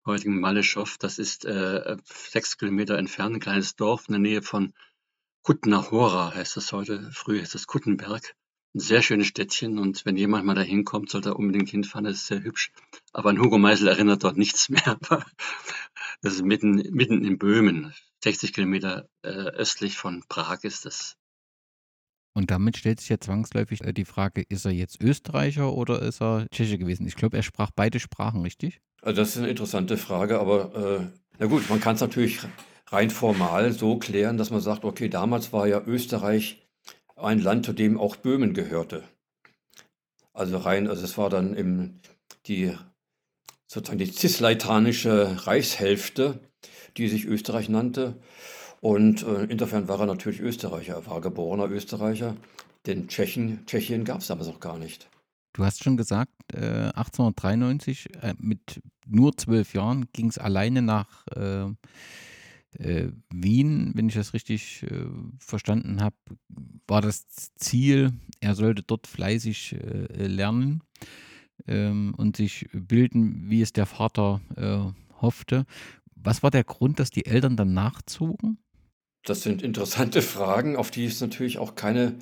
heutigen 0.06 0.40
Maleschow. 0.40 0.98
Das 0.98 1.20
ist 1.20 1.46
äh, 1.46 1.96
sechs 2.04 2.58
Kilometer 2.58 2.98
entfernt, 2.98 3.36
ein 3.36 3.40
kleines 3.40 3.76
Dorf 3.76 4.06
in 4.08 4.14
der 4.14 4.20
Nähe 4.20 4.42
von 4.42 4.74
Kutner 5.42 5.92
Hora 5.92 6.34
heißt 6.36 6.58
das 6.58 6.74
heute. 6.74 7.10
Früher 7.14 7.42
ist 7.42 7.56
das 7.56 7.68
Kuttenberg. 7.68 8.36
Ein 8.76 8.80
sehr 8.82 9.02
schönes 9.02 9.28
Städtchen 9.28 9.80
und 9.80 10.06
wenn 10.06 10.18
jemand 10.18 10.46
mal 10.46 10.56
da 10.56 10.62
hinkommt, 10.62 11.10
sollte 11.10 11.30
er 11.30 11.40
unbedingt 11.40 11.70
hinfahren. 11.70 12.04
Das 12.04 12.16
ist 12.16 12.28
sehr 12.28 12.44
hübsch. 12.44 12.74
Aber 13.14 13.30
an 13.30 13.40
Hugo 13.40 13.58
Meisel 13.58 13.88
erinnert 13.88 14.26
dort 14.26 14.36
nichts 14.36 14.68
mehr. 14.68 15.00
das 16.22 16.34
ist 16.34 16.44
mitten, 16.44 16.84
mitten 16.92 17.24
in 17.24 17.38
Böhmen. 17.38 17.94
60 18.26 18.52
Kilometer 18.52 19.08
äh, 19.22 19.30
östlich 19.30 19.96
von 19.98 20.26
Prag 20.28 20.64
ist 20.64 20.84
das. 20.84 21.17
Und 22.38 22.52
damit 22.52 22.78
stellt 22.78 23.00
sich 23.00 23.10
ja 23.10 23.20
zwangsläufig 23.20 23.84
äh, 23.84 23.94
die 23.94 24.06
Frage, 24.06 24.44
ist 24.48 24.64
er 24.64 24.72
jetzt 24.72 25.02
Österreicher 25.02 25.74
oder 25.74 26.04
ist 26.04 26.22
er 26.22 26.46
Tscheche 26.52 26.78
gewesen? 26.78 27.08
Ich 27.08 27.16
glaube, 27.16 27.36
er 27.36 27.42
sprach 27.42 27.72
beide 27.76 28.00
Sprachen, 28.00 28.44
richtig? 28.44 28.80
Also 29.02 29.20
das 29.20 29.30
ist 29.30 29.38
eine 29.40 29.50
interessante 29.50 29.98
Frage, 29.98 30.40
aber 30.40 31.00
äh, 31.02 31.08
na 31.40 31.48
gut, 31.48 31.68
man 31.68 31.80
kann 31.80 31.96
es 31.96 32.02
natürlich 32.02 32.38
rein 32.92 33.10
formal 33.10 33.72
so 33.72 33.98
klären, 33.98 34.38
dass 34.38 34.52
man 34.52 34.62
sagt, 34.62 34.86
okay, 34.86 35.10
damals 35.10 35.52
war 35.52 35.66
ja 35.68 35.82
Österreich 35.84 36.62
ein 37.16 37.40
Land, 37.40 37.66
zu 37.66 37.74
dem 37.74 38.00
auch 38.00 38.16
Böhmen 38.18 38.54
gehörte. 38.54 39.04
Also 40.32 40.58
rein, 40.58 40.88
also 40.88 41.04
es 41.04 41.18
war 41.18 41.32
dann 41.32 41.56
im, 41.56 41.96
die 42.46 42.72
sozusagen 43.66 43.98
die 43.98 44.12
cisleitanische 44.12 45.48
Reichshälfte, 45.48 46.40
die 46.98 47.08
sich 47.08 47.26
Österreich 47.26 47.68
nannte. 47.68 48.14
Und 48.82 49.24
äh, 49.24 49.46
insofern 49.46 49.88
war 49.88 50.00
er 50.00 50.06
natürlich 50.06 50.40
Österreicher. 50.40 50.96
Er 50.96 51.06
war 51.08 51.22
geborener 51.22 51.70
Österreicher, 51.70 52.36
denn 52.86 53.08
Tschechien, 53.08 53.66
Tschechien 53.66 54.04
gab 54.04 54.20
es 54.20 54.28
damals 54.28 54.48
noch 54.48 54.60
gar 54.60 54.78
nicht. 54.78 55.10
Du 55.54 55.66
hast 55.66 55.84
schon 55.84 55.98
gesagt, 55.98 56.32
äh, 56.54 56.92
1893 56.94 58.14
äh, 58.22 58.36
mit 58.38 58.82
nur 59.08 59.36
zwölf 59.38 59.74
Jahren 59.74 60.06
ging 60.14 60.28
es 60.28 60.38
alleine 60.38 60.84
nach 60.84 61.26
äh, 61.36 61.66
äh, 62.78 63.12
Wien, 63.34 63.92
wenn 63.96 64.08
ich 64.08 64.14
das 64.14 64.36
richtig 64.36 64.84
äh, 64.84 65.06
verstanden 65.40 66.02
habe, 66.02 66.16
war 66.88 67.02
das 67.02 67.26
Ziel, 67.56 68.14
er 68.40 68.54
sollte 68.54 68.84
dort 68.84 69.08
fleißig 69.08 69.76
lernen. 70.14 70.84
ähm, 71.68 72.14
und 72.16 72.38
sich 72.38 72.70
bilden, 72.72 73.50
wie 73.50 73.62
es 73.62 73.74
der 73.74 73.88
Vater 73.88 74.42
hoffte. 75.22 75.66
Was 76.16 76.44
war 76.44 76.52
der 76.52 76.64
Grund, 76.64 77.00
dass 77.00 77.10
die 77.10 77.26
Eltern 77.26 77.58
dann 77.58 77.74
nachzogen? 77.74 78.60
Das 79.28 79.42
sind 79.42 79.62
interessante 79.62 80.22
Fragen, 80.36 80.76
auf 80.76 80.90
die 80.90 81.06
es 81.06 81.20
natürlich 81.22 81.58
auch 81.58 81.76
keine 81.76 82.16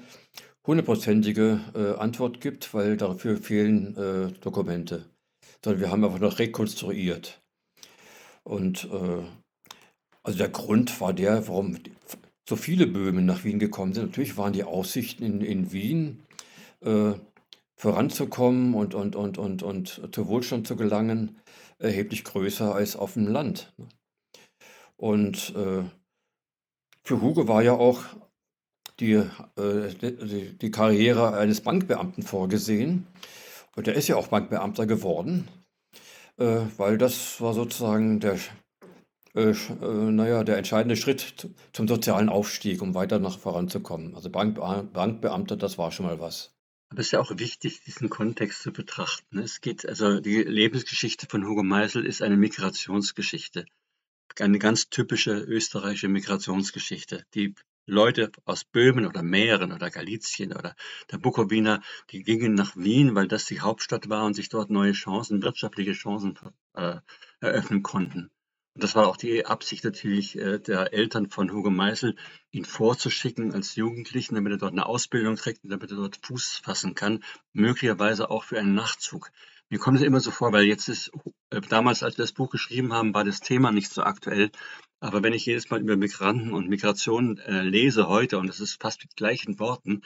hundertprozentige 0.65 1.59
äh, 1.75 1.99
Antwort 1.99 2.41
gibt, 2.41 2.73
weil 2.73 2.97
dafür 2.97 3.37
fehlen 3.37 3.95
äh, 3.95 4.31
Dokumente. 4.41 5.05
Sondern 5.63 5.81
wir 5.81 5.91
haben 5.91 6.03
einfach 6.03 6.19
noch 6.19 6.39
rekonstruiert. 6.39 7.41
Und 8.43 8.85
äh, 8.85 9.23
also 10.23 10.37
der 10.37 10.49
Grund 10.49 10.99
war 10.99 11.13
der, 11.13 11.47
warum 11.47 11.77
so 12.49 12.55
viele 12.55 12.87
Böhmen 12.87 13.25
nach 13.25 13.43
Wien 13.43 13.59
gekommen 13.59 13.93
sind. 13.93 14.07
Natürlich 14.07 14.37
waren 14.37 14.53
die 14.53 14.63
Aussichten 14.63 15.23
in, 15.23 15.41
in 15.41 15.71
Wien 15.71 16.23
äh, 16.81 17.13
voranzukommen 17.77 18.73
und, 18.73 18.95
und, 18.95 19.15
und, 19.15 19.37
und, 19.37 19.61
und 19.61 20.09
zu 20.11 20.27
Wohlstand 20.27 20.65
zu 20.65 20.75
gelangen, 20.75 21.39
erheblich 21.77 22.23
größer 22.23 22.73
als 22.73 22.95
auf 22.95 23.13
dem 23.13 23.27
Land. 23.27 23.73
Und 24.97 25.53
äh, 25.55 25.83
für 27.05 27.21
Hugo 27.21 27.47
war 27.47 27.61
ja 27.61 27.73
auch 27.73 28.03
die, 28.99 29.13
äh, 29.13 29.93
die, 30.01 30.57
die 30.57 30.71
Karriere 30.71 31.37
eines 31.37 31.61
Bankbeamten 31.61 32.23
vorgesehen. 32.23 33.07
Und 33.75 33.87
er 33.87 33.93
ist 33.93 34.07
ja 34.07 34.15
auch 34.15 34.27
Bankbeamter 34.27 34.87
geworden, 34.87 35.47
äh, 36.37 36.61
weil 36.77 36.97
das 36.97 37.39
war 37.41 37.53
sozusagen 37.53 38.19
der, 38.19 38.39
äh, 39.35 39.53
naja, 39.81 40.43
der 40.43 40.57
entscheidende 40.57 40.95
Schritt 40.95 41.49
zum 41.73 41.87
sozialen 41.87 42.29
Aufstieg, 42.29 42.81
um 42.81 42.95
weiter 42.95 43.19
nach 43.19 43.37
voranzukommen. 43.37 44.15
Also 44.15 44.29
Bank, 44.29 44.55
Bankbeamter, 44.55 45.57
das 45.57 45.77
war 45.77 45.91
schon 45.91 46.07
mal 46.07 46.19
was. 46.19 46.55
Aber 46.89 47.01
es 47.01 47.07
ist 47.07 47.11
ja 47.11 47.19
auch 47.19 47.37
wichtig, 47.37 47.81
diesen 47.81 48.09
Kontext 48.09 48.63
zu 48.63 48.71
betrachten. 48.71 49.37
Es 49.37 49.61
geht, 49.61 49.87
also 49.87 50.19
die 50.19 50.41
Lebensgeschichte 50.41 51.27
von 51.27 51.45
Hugo 51.45 51.61
Meisel 51.61 52.05
ist 52.05 52.21
eine 52.21 52.37
Migrationsgeschichte. 52.37 53.65
Eine 54.39 54.59
ganz 54.59 54.89
typische 54.89 55.31
österreichische 55.31 56.09
Migrationsgeschichte. 56.09 57.25
Die 57.33 57.55
Leute 57.85 58.31
aus 58.45 58.65
Böhmen 58.65 59.05
oder 59.05 59.21
Mähren 59.21 59.71
oder 59.71 59.89
Galizien 59.89 60.51
oder 60.53 60.75
der 61.11 61.19
Bukowina, 61.19 61.81
die 62.09 62.23
gingen 62.23 62.55
nach 62.55 62.75
Wien, 62.75 63.15
weil 63.15 63.27
das 63.27 63.45
die 63.45 63.61
Hauptstadt 63.61 64.09
war 64.09 64.25
und 64.25 64.33
sich 64.33 64.49
dort 64.49 64.69
neue 64.69 64.93
Chancen, 64.93 65.43
wirtschaftliche 65.43 65.93
Chancen 65.93 66.37
äh, 66.73 66.97
eröffnen 67.39 67.83
konnten. 67.83 68.31
Und 68.73 68.83
das 68.83 68.93
war 68.95 69.07
auch 69.07 69.15
die 69.15 69.45
Absicht 69.45 69.85
natürlich 69.85 70.37
äh, 70.37 70.59
der 70.59 70.93
Eltern 70.93 71.29
von 71.29 71.51
Hugo 71.51 71.69
Meisel, 71.69 72.17
ihn 72.51 72.65
vorzuschicken 72.65 73.53
als 73.53 73.75
Jugendlichen, 73.75 74.35
damit 74.35 74.51
er 74.51 74.57
dort 74.57 74.73
eine 74.73 74.85
Ausbildung 74.85 75.35
kriegt 75.35 75.63
und 75.63 75.69
damit 75.69 75.91
er 75.91 75.97
dort 75.97 76.19
Fuß 76.23 76.61
fassen 76.61 76.93
kann, 76.93 77.23
möglicherweise 77.53 78.29
auch 78.29 78.43
für 78.43 78.59
einen 78.59 78.75
Nachtzug. 78.75 79.31
Mir 79.69 79.79
kommt 79.79 79.97
es 79.97 80.03
immer 80.03 80.19
so 80.19 80.31
vor, 80.31 80.51
weil 80.51 80.65
jetzt 80.65 80.87
ist, 80.89 81.11
äh, 81.49 81.59
damals, 81.61 82.03
als 82.03 82.17
wir 82.17 82.23
das 82.23 82.33
Buch 82.33 82.49
geschrieben 82.49 82.93
haben, 82.93 83.13
war 83.13 83.23
das 83.23 83.39
Thema 83.39 83.71
nicht 83.71 83.91
so 83.91 84.03
aktuell. 84.03 84.51
Aber 84.99 85.23
wenn 85.23 85.33
ich 85.33 85.45
jedes 85.45 85.69
Mal 85.69 85.81
über 85.81 85.97
Migranten 85.97 86.53
und 86.53 86.69
Migration 86.69 87.37
äh, 87.39 87.61
lese 87.63 88.07
heute, 88.07 88.37
und 88.37 88.47
es 88.47 88.59
ist 88.59 88.81
fast 88.81 89.01
mit 89.03 89.15
gleichen 89.15 89.59
Worten, 89.59 90.01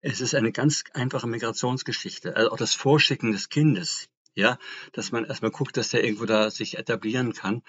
es 0.00 0.20
ist 0.20 0.34
eine 0.34 0.52
ganz 0.52 0.84
einfache 0.94 1.26
Migrationsgeschichte. 1.26 2.36
Also 2.36 2.52
auch 2.52 2.56
das 2.56 2.74
Vorschicken 2.74 3.32
des 3.32 3.48
Kindes, 3.48 4.08
ja, 4.34 4.58
dass 4.92 5.12
man 5.12 5.24
erstmal 5.24 5.50
guckt, 5.50 5.76
dass 5.76 5.90
der 5.90 6.04
irgendwo 6.04 6.24
da 6.24 6.50
sich 6.50 6.78
etablieren 6.78 7.32
kann. 7.32 7.62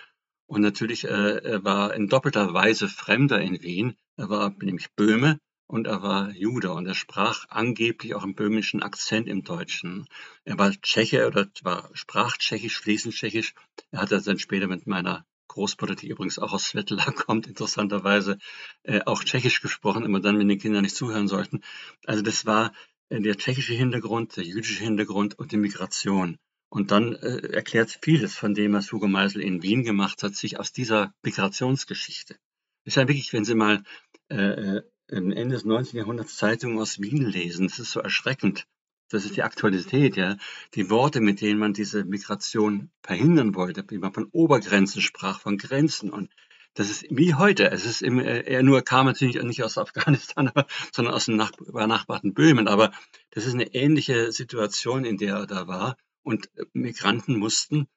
Und 0.45 0.61
natürlich, 0.61 1.05
äh, 1.05 1.37
er 1.43 1.63
war 1.63 1.93
in 1.93 2.07
doppelter 2.07 2.53
Weise 2.53 2.87
Fremder 2.87 3.41
in 3.41 3.61
Wien. 3.63 3.95
Er 4.15 4.29
war 4.29 4.55
nämlich 4.61 4.93
Böhme 4.95 5.39
und 5.71 5.87
er 5.87 6.03
war 6.03 6.31
Jude 6.31 6.73
und 6.73 6.85
er 6.85 6.95
sprach 6.95 7.45
angeblich 7.47 8.13
auch 8.13 8.23
einen 8.23 8.35
böhmischen 8.35 8.83
Akzent 8.83 9.29
im 9.29 9.43
Deutschen. 9.43 10.05
Er 10.43 10.59
war 10.59 10.69
Tscheche 10.69 11.25
oder 11.25 11.47
war, 11.63 11.89
sprach 11.93 12.35
Tschechisch, 12.35 12.77
fließend 12.81 13.15
Tschechisch. 13.15 13.53
Er 13.89 14.01
hat 14.01 14.11
dann 14.11 14.37
später 14.37 14.67
mit 14.67 14.85
meiner 14.85 15.25
Großmutter, 15.47 15.95
die 15.95 16.09
übrigens 16.09 16.39
auch 16.39 16.51
aus 16.51 16.65
Svetla 16.65 17.11
kommt, 17.15 17.47
interessanterweise 17.47 18.37
äh, 18.83 18.99
auch 19.05 19.23
Tschechisch 19.23 19.61
gesprochen, 19.61 20.03
immer 20.03 20.19
dann, 20.19 20.37
wenn 20.39 20.49
die 20.49 20.57
Kinder 20.57 20.81
nicht 20.81 20.95
zuhören 20.95 21.29
sollten. 21.29 21.61
Also 22.05 22.21
das 22.21 22.45
war 22.45 22.73
äh, 23.07 23.21
der 23.21 23.37
tschechische 23.37 23.73
Hintergrund, 23.73 24.35
der 24.35 24.43
jüdische 24.43 24.83
Hintergrund 24.83 25.39
und 25.39 25.53
die 25.53 25.57
Migration. 25.57 26.37
Und 26.67 26.91
dann 26.91 27.15
äh, 27.15 27.47
erklärt 27.47 27.97
vieles 28.01 28.35
von 28.35 28.53
dem, 28.53 28.73
was 28.73 28.91
Hugo 28.91 29.07
Meisel 29.07 29.41
in 29.41 29.63
Wien 29.63 29.83
gemacht 29.83 30.21
hat, 30.21 30.35
sich 30.35 30.59
aus 30.59 30.73
dieser 30.73 31.13
Migrationsgeschichte. 31.23 32.35
ist 32.83 32.97
ja 32.97 33.07
wirklich, 33.07 33.31
wenn 33.31 33.45
Sie 33.45 33.55
mal 33.55 33.83
äh, 34.29 34.35
äh 34.35 34.81
Ende 35.11 35.55
des 35.55 35.65
19. 35.65 35.97
Jahrhunderts 35.97 36.37
Zeitungen 36.37 36.79
aus 36.79 36.99
Wien 36.99 37.25
lesen, 37.25 37.67
das 37.67 37.79
ist 37.79 37.91
so 37.91 37.99
erschreckend. 37.99 38.65
Das 39.09 39.25
ist 39.25 39.35
die 39.35 39.43
Aktualität, 39.43 40.15
ja. 40.15 40.37
Die 40.73 40.89
Worte, 40.89 41.19
mit 41.19 41.41
denen 41.41 41.59
man 41.59 41.73
diese 41.73 42.05
Migration 42.05 42.91
verhindern 43.03 43.55
wollte, 43.55 43.83
wie 43.89 43.97
man 43.97 44.13
von 44.13 44.29
Obergrenzen 44.31 45.01
sprach, 45.01 45.41
von 45.41 45.57
Grenzen 45.57 46.09
und 46.09 46.29
das 46.73 46.89
ist 46.89 47.05
wie 47.09 47.33
heute. 47.33 47.69
Es 47.69 47.85
ist 47.85 48.01
im, 48.01 48.19
äh, 48.19 48.41
er 48.41 48.63
nur 48.63 48.81
kam 48.81 49.05
natürlich 49.05 49.41
nicht 49.43 49.63
aus 49.63 49.77
Afghanistan, 49.77 50.47
aber, 50.55 50.67
sondern 50.93 51.13
aus 51.13 51.25
dem 51.25 51.35
nach, 51.35 51.51
benachbarten 51.51 52.33
Böhmen. 52.33 52.67
Aber 52.67 52.91
das 53.31 53.45
ist 53.45 53.53
eine 53.53 53.73
ähnliche 53.73 54.31
Situation, 54.31 55.03
in 55.03 55.17
der 55.17 55.35
er 55.35 55.47
da 55.47 55.67
war. 55.67 55.97
Und 56.23 56.49
Migranten 56.73 57.37
mussten, 57.37 57.87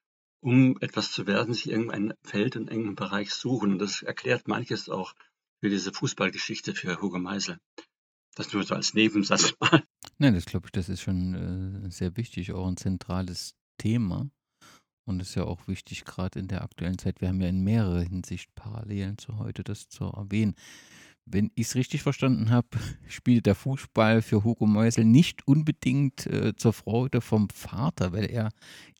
um 0.40 0.76
etwas 0.80 1.12
zu 1.12 1.26
werden, 1.26 1.54
sich 1.54 1.70
irgendein 1.70 2.14
Feld 2.24 2.56
und 2.56 2.68
irgendeinen 2.68 2.96
Bereich 2.96 3.32
suchen. 3.32 3.72
Und 3.72 3.78
das 3.78 4.02
erklärt 4.02 4.48
manches 4.48 4.88
auch 4.88 5.14
für 5.64 5.70
diese 5.70 5.94
Fußballgeschichte 5.94 6.74
für 6.74 7.00
Hugo 7.00 7.18
Meisel. 7.18 7.58
Das 8.34 8.52
nur 8.52 8.64
so 8.64 8.74
als 8.74 8.92
Nebensatz 8.92 9.54
mal. 9.60 9.82
Nein, 10.18 10.34
das 10.34 10.44
glaube 10.44 10.66
ich, 10.66 10.72
das 10.72 10.90
ist 10.90 11.00
schon 11.00 11.86
äh, 11.86 11.90
sehr 11.90 12.18
wichtig, 12.18 12.52
auch 12.52 12.66
ein 12.66 12.76
zentrales 12.76 13.54
Thema. 13.78 14.28
Und 15.06 15.22
ist 15.22 15.36
ja 15.36 15.44
auch 15.44 15.66
wichtig, 15.66 16.04
gerade 16.04 16.38
in 16.38 16.48
der 16.48 16.60
aktuellen 16.60 16.98
Zeit. 16.98 17.22
Wir 17.22 17.28
haben 17.28 17.40
ja 17.40 17.48
in 17.48 17.64
mehrerer 17.64 18.02
Hinsicht 18.02 18.54
Parallelen 18.54 19.16
zu 19.16 19.38
heute, 19.38 19.64
das 19.64 19.88
zu 19.88 20.04
erwähnen. 20.04 20.54
Wenn 21.24 21.50
ich 21.54 21.68
es 21.68 21.76
richtig 21.76 22.02
verstanden 22.02 22.50
habe, 22.50 22.68
spielt 23.08 23.46
der 23.46 23.54
Fußball 23.54 24.20
für 24.20 24.44
Hugo 24.44 24.66
Meusel 24.66 25.06
nicht 25.06 25.48
unbedingt 25.48 26.26
äh, 26.26 26.54
zur 26.54 26.74
Freude 26.74 27.22
vom 27.22 27.48
Vater, 27.48 28.12
weil 28.12 28.30
er 28.30 28.50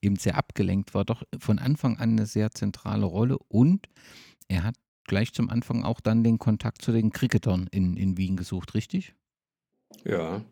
eben 0.00 0.16
sehr 0.16 0.38
abgelenkt 0.38 0.94
war, 0.94 1.05
doch 1.05 1.24
von 1.38 1.59
Anfang 1.59 1.98
an 1.98 2.12
eine 2.12 2.24
sehr 2.24 2.53
zentrale 2.53 3.05
Rolle 3.05 3.37
und 3.48 3.87
er 4.48 4.62
hat 4.62 4.77
gleich 5.04 5.32
zum 5.32 5.50
Anfang 5.50 5.84
auch 5.84 6.00
dann 6.00 6.24
den 6.24 6.38
Kontakt 6.38 6.82
zu 6.82 6.92
den 6.92 7.12
Cricketern 7.12 7.68
in, 7.70 7.96
in 7.96 8.16
Wien 8.16 8.36
gesucht, 8.36 8.74
richtig? 8.74 9.14
Ja. 10.04 10.44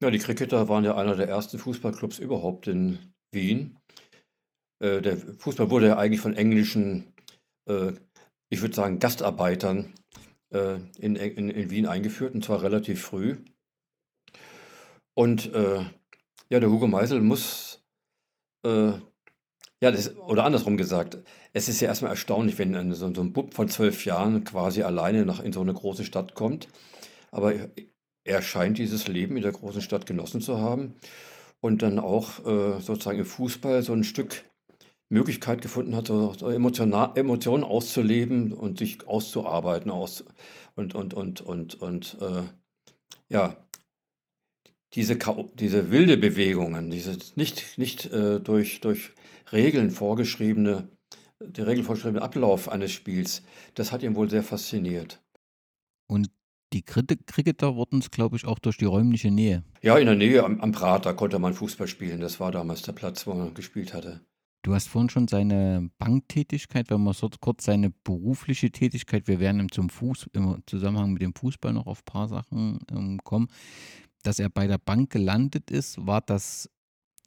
Ja, 0.00 0.10
die 0.10 0.18
Cricketer 0.18 0.68
waren 0.68 0.84
ja 0.84 0.96
einer 0.96 1.14
der 1.14 1.28
ersten 1.28 1.58
Fußballclubs 1.58 2.18
überhaupt 2.18 2.66
in 2.66 2.98
Wien. 3.32 3.78
Äh, 4.80 5.00
der 5.00 5.16
Fußball 5.16 5.70
wurde 5.70 5.88
ja 5.88 5.98
eigentlich 5.98 6.20
von 6.20 6.34
englischen, 6.34 7.12
äh, 7.68 7.92
ich 8.50 8.60
würde 8.60 8.74
sagen, 8.74 8.98
Gastarbeitern 8.98 9.92
äh, 10.52 10.80
in, 10.98 11.16
in, 11.16 11.48
in 11.48 11.70
Wien 11.70 11.86
eingeführt, 11.86 12.34
und 12.34 12.44
zwar 12.44 12.62
relativ 12.62 13.00
früh. 13.02 13.36
Und 15.14 15.52
äh, 15.54 15.84
ja, 16.50 16.60
der 16.60 16.70
Hugo 16.70 16.86
Meisel 16.86 17.20
muss, 17.20 17.82
äh, 18.66 18.92
ja, 19.82 19.90
das, 19.90 20.16
oder 20.16 20.44
andersrum 20.44 20.76
gesagt, 20.76 21.18
es 21.52 21.68
ist 21.68 21.80
ja 21.80 21.88
erstmal 21.88 22.12
erstaunlich, 22.12 22.56
wenn 22.56 22.76
ein, 22.76 22.94
so, 22.94 23.12
so 23.12 23.20
ein 23.20 23.32
Bub 23.32 23.52
von 23.52 23.68
zwölf 23.68 24.04
Jahren 24.04 24.44
quasi 24.44 24.82
alleine 24.82 25.26
nach, 25.26 25.40
in 25.40 25.52
so 25.52 25.60
eine 25.60 25.74
große 25.74 26.04
Stadt 26.04 26.36
kommt. 26.36 26.68
Aber 27.32 27.52
er 28.22 28.42
scheint 28.42 28.78
dieses 28.78 29.08
Leben 29.08 29.36
in 29.36 29.42
der 29.42 29.50
großen 29.50 29.82
Stadt 29.82 30.06
genossen 30.06 30.40
zu 30.40 30.60
haben 30.60 30.94
und 31.60 31.82
dann 31.82 31.98
auch 31.98 32.46
äh, 32.46 32.80
sozusagen 32.80 33.18
im 33.18 33.24
Fußball 33.24 33.82
so 33.82 33.92
ein 33.92 34.04
Stück 34.04 34.44
Möglichkeit 35.08 35.62
gefunden 35.62 35.96
hat, 35.96 36.06
so, 36.06 36.32
so 36.32 36.48
Emotionen 36.48 37.64
auszuleben 37.64 38.52
und 38.52 38.78
sich 38.78 39.08
auszuarbeiten 39.08 39.90
aus 39.90 40.24
und 40.76 40.94
und 40.94 41.12
und 41.12 41.40
und 41.40 41.74
und 41.74 42.18
äh, 42.20 42.42
ja 43.28 43.56
diese 44.94 45.18
diese 45.54 45.90
wilde 45.90 46.16
Bewegungen, 46.16 46.90
diese 46.90 47.16
nicht 47.36 47.78
nicht 47.78 48.06
äh, 48.12 48.40
durch 48.40 48.80
durch 48.80 49.12
Regeln 49.52 49.90
vorgeschriebene 49.90 50.88
der 51.40 51.66
Regel 51.66 51.84
vorgeschriebene 51.84 52.22
Ablauf 52.22 52.68
eines 52.68 52.92
Spiels, 52.92 53.42
das 53.74 53.92
hat 53.92 54.02
ihn 54.02 54.14
wohl 54.14 54.30
sehr 54.30 54.42
fasziniert. 54.42 55.20
Und 56.06 56.30
die 56.72 56.82
Cricketer 56.82 57.76
wurden 57.76 57.98
es, 57.98 58.10
glaube 58.10 58.36
ich, 58.36 58.46
auch 58.46 58.58
durch 58.58 58.78
die 58.78 58.86
räumliche 58.86 59.30
Nähe. 59.30 59.62
Ja, 59.82 59.98
in 59.98 60.06
der 60.06 60.14
Nähe 60.14 60.42
am, 60.42 60.60
am 60.60 60.72
Prater 60.72 61.14
konnte 61.14 61.38
man 61.38 61.52
Fußball 61.52 61.86
spielen. 61.86 62.20
Das 62.20 62.40
war 62.40 62.50
damals 62.50 62.82
der 62.82 62.92
Platz, 62.92 63.26
wo 63.26 63.34
man 63.34 63.52
gespielt 63.54 63.92
hatte. 63.92 64.20
Du 64.62 64.74
hast 64.74 64.88
vorhin 64.88 65.10
schon 65.10 65.26
seine 65.26 65.90
Banktätigkeit, 65.98 66.88
wenn 66.88 67.02
man 67.02 67.14
so 67.14 67.28
kurz 67.40 67.64
seine 67.64 67.90
berufliche 67.90 68.70
Tätigkeit, 68.70 69.26
wir 69.26 69.40
werden 69.40 69.68
zum 69.72 69.90
Fuß, 69.90 70.30
im 70.34 70.62
Zusammenhang 70.66 71.12
mit 71.12 71.22
dem 71.22 71.34
Fußball 71.34 71.72
noch 71.72 71.86
auf 71.86 72.00
ein 72.02 72.04
paar 72.04 72.28
Sachen 72.28 72.78
ähm, 72.90 73.18
kommen, 73.24 73.48
dass 74.22 74.38
er 74.38 74.48
bei 74.48 74.66
der 74.66 74.78
Bank 74.78 75.10
gelandet 75.10 75.70
ist, 75.70 76.06
war 76.06 76.20
das 76.20 76.70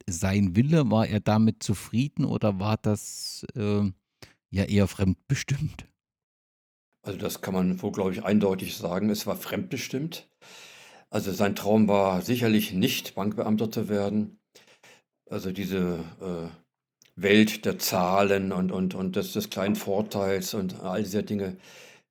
sein 0.06 0.56
Wille, 0.56 0.90
war 0.90 1.06
er 1.06 1.20
damit 1.20 1.62
zufrieden 1.62 2.24
oder 2.24 2.58
war 2.60 2.76
das 2.76 3.44
äh, 3.54 3.90
ja 4.50 4.64
eher 4.64 4.86
fremdbestimmt? 4.88 5.86
Also 7.02 7.18
das 7.18 7.40
kann 7.40 7.54
man 7.54 7.80
wohl, 7.82 7.92
glaube 7.92 8.12
ich, 8.12 8.24
eindeutig 8.24 8.76
sagen. 8.76 9.10
Es 9.10 9.26
war 9.26 9.36
fremdbestimmt. 9.36 10.28
Also 11.08 11.32
sein 11.32 11.54
Traum 11.54 11.88
war 11.88 12.20
sicherlich 12.22 12.72
nicht, 12.72 13.14
Bankbeamter 13.14 13.70
zu 13.70 13.88
werden. 13.88 14.38
Also 15.30 15.52
diese 15.52 16.04
äh, 16.20 16.48
Welt 17.20 17.64
der 17.64 17.78
Zahlen 17.78 18.52
und, 18.52 18.72
und, 18.72 18.94
und 18.94 19.16
des, 19.16 19.32
des 19.32 19.50
kleinen 19.50 19.76
Vorteils 19.76 20.54
und 20.54 20.80
all 20.80 21.02
diese 21.02 21.22
Dinge, 21.22 21.56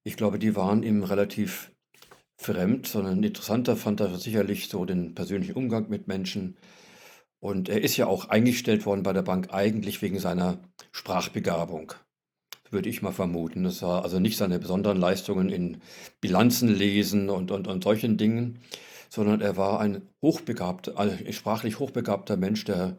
ich 0.03 0.17
glaube, 0.17 0.39
die 0.39 0.55
waren 0.55 0.83
ihm 0.83 1.03
relativ 1.03 1.71
fremd, 2.37 2.87
sondern 2.87 3.23
interessanter 3.23 3.75
fand 3.75 3.99
er 4.01 4.17
sicherlich 4.17 4.69
so 4.69 4.85
den 4.85 5.15
persönlichen 5.15 5.55
Umgang 5.55 5.89
mit 5.89 6.07
Menschen. 6.07 6.57
Und 7.39 7.69
er 7.69 7.81
ist 7.81 7.97
ja 7.97 8.07
auch 8.07 8.29
eingestellt 8.29 8.85
worden 8.85 9.03
bei 9.03 9.13
der 9.13 9.21
Bank 9.21 9.53
eigentlich 9.53 10.01
wegen 10.01 10.19
seiner 10.19 10.59
Sprachbegabung, 10.91 11.93
würde 12.71 12.89
ich 12.89 13.01
mal 13.01 13.11
vermuten. 13.11 13.63
Das 13.63 13.81
war 13.81 14.03
also 14.03 14.19
nicht 14.19 14.37
seine 14.37 14.59
besonderen 14.59 14.97
Leistungen 14.97 15.49
in 15.49 15.81
Bilanzen 16.21 16.69
lesen 16.69 17.29
und, 17.29 17.51
und, 17.51 17.67
und 17.67 17.83
solchen 17.83 18.17
Dingen, 18.17 18.59
sondern 19.09 19.41
er 19.41 19.57
war 19.57 19.79
ein 19.79 20.09
hochbegabter, 20.21 20.97
also 20.97 21.15
sprachlich 21.31 21.79
hochbegabter 21.79 22.35
Mensch, 22.35 22.65
der, 22.65 22.97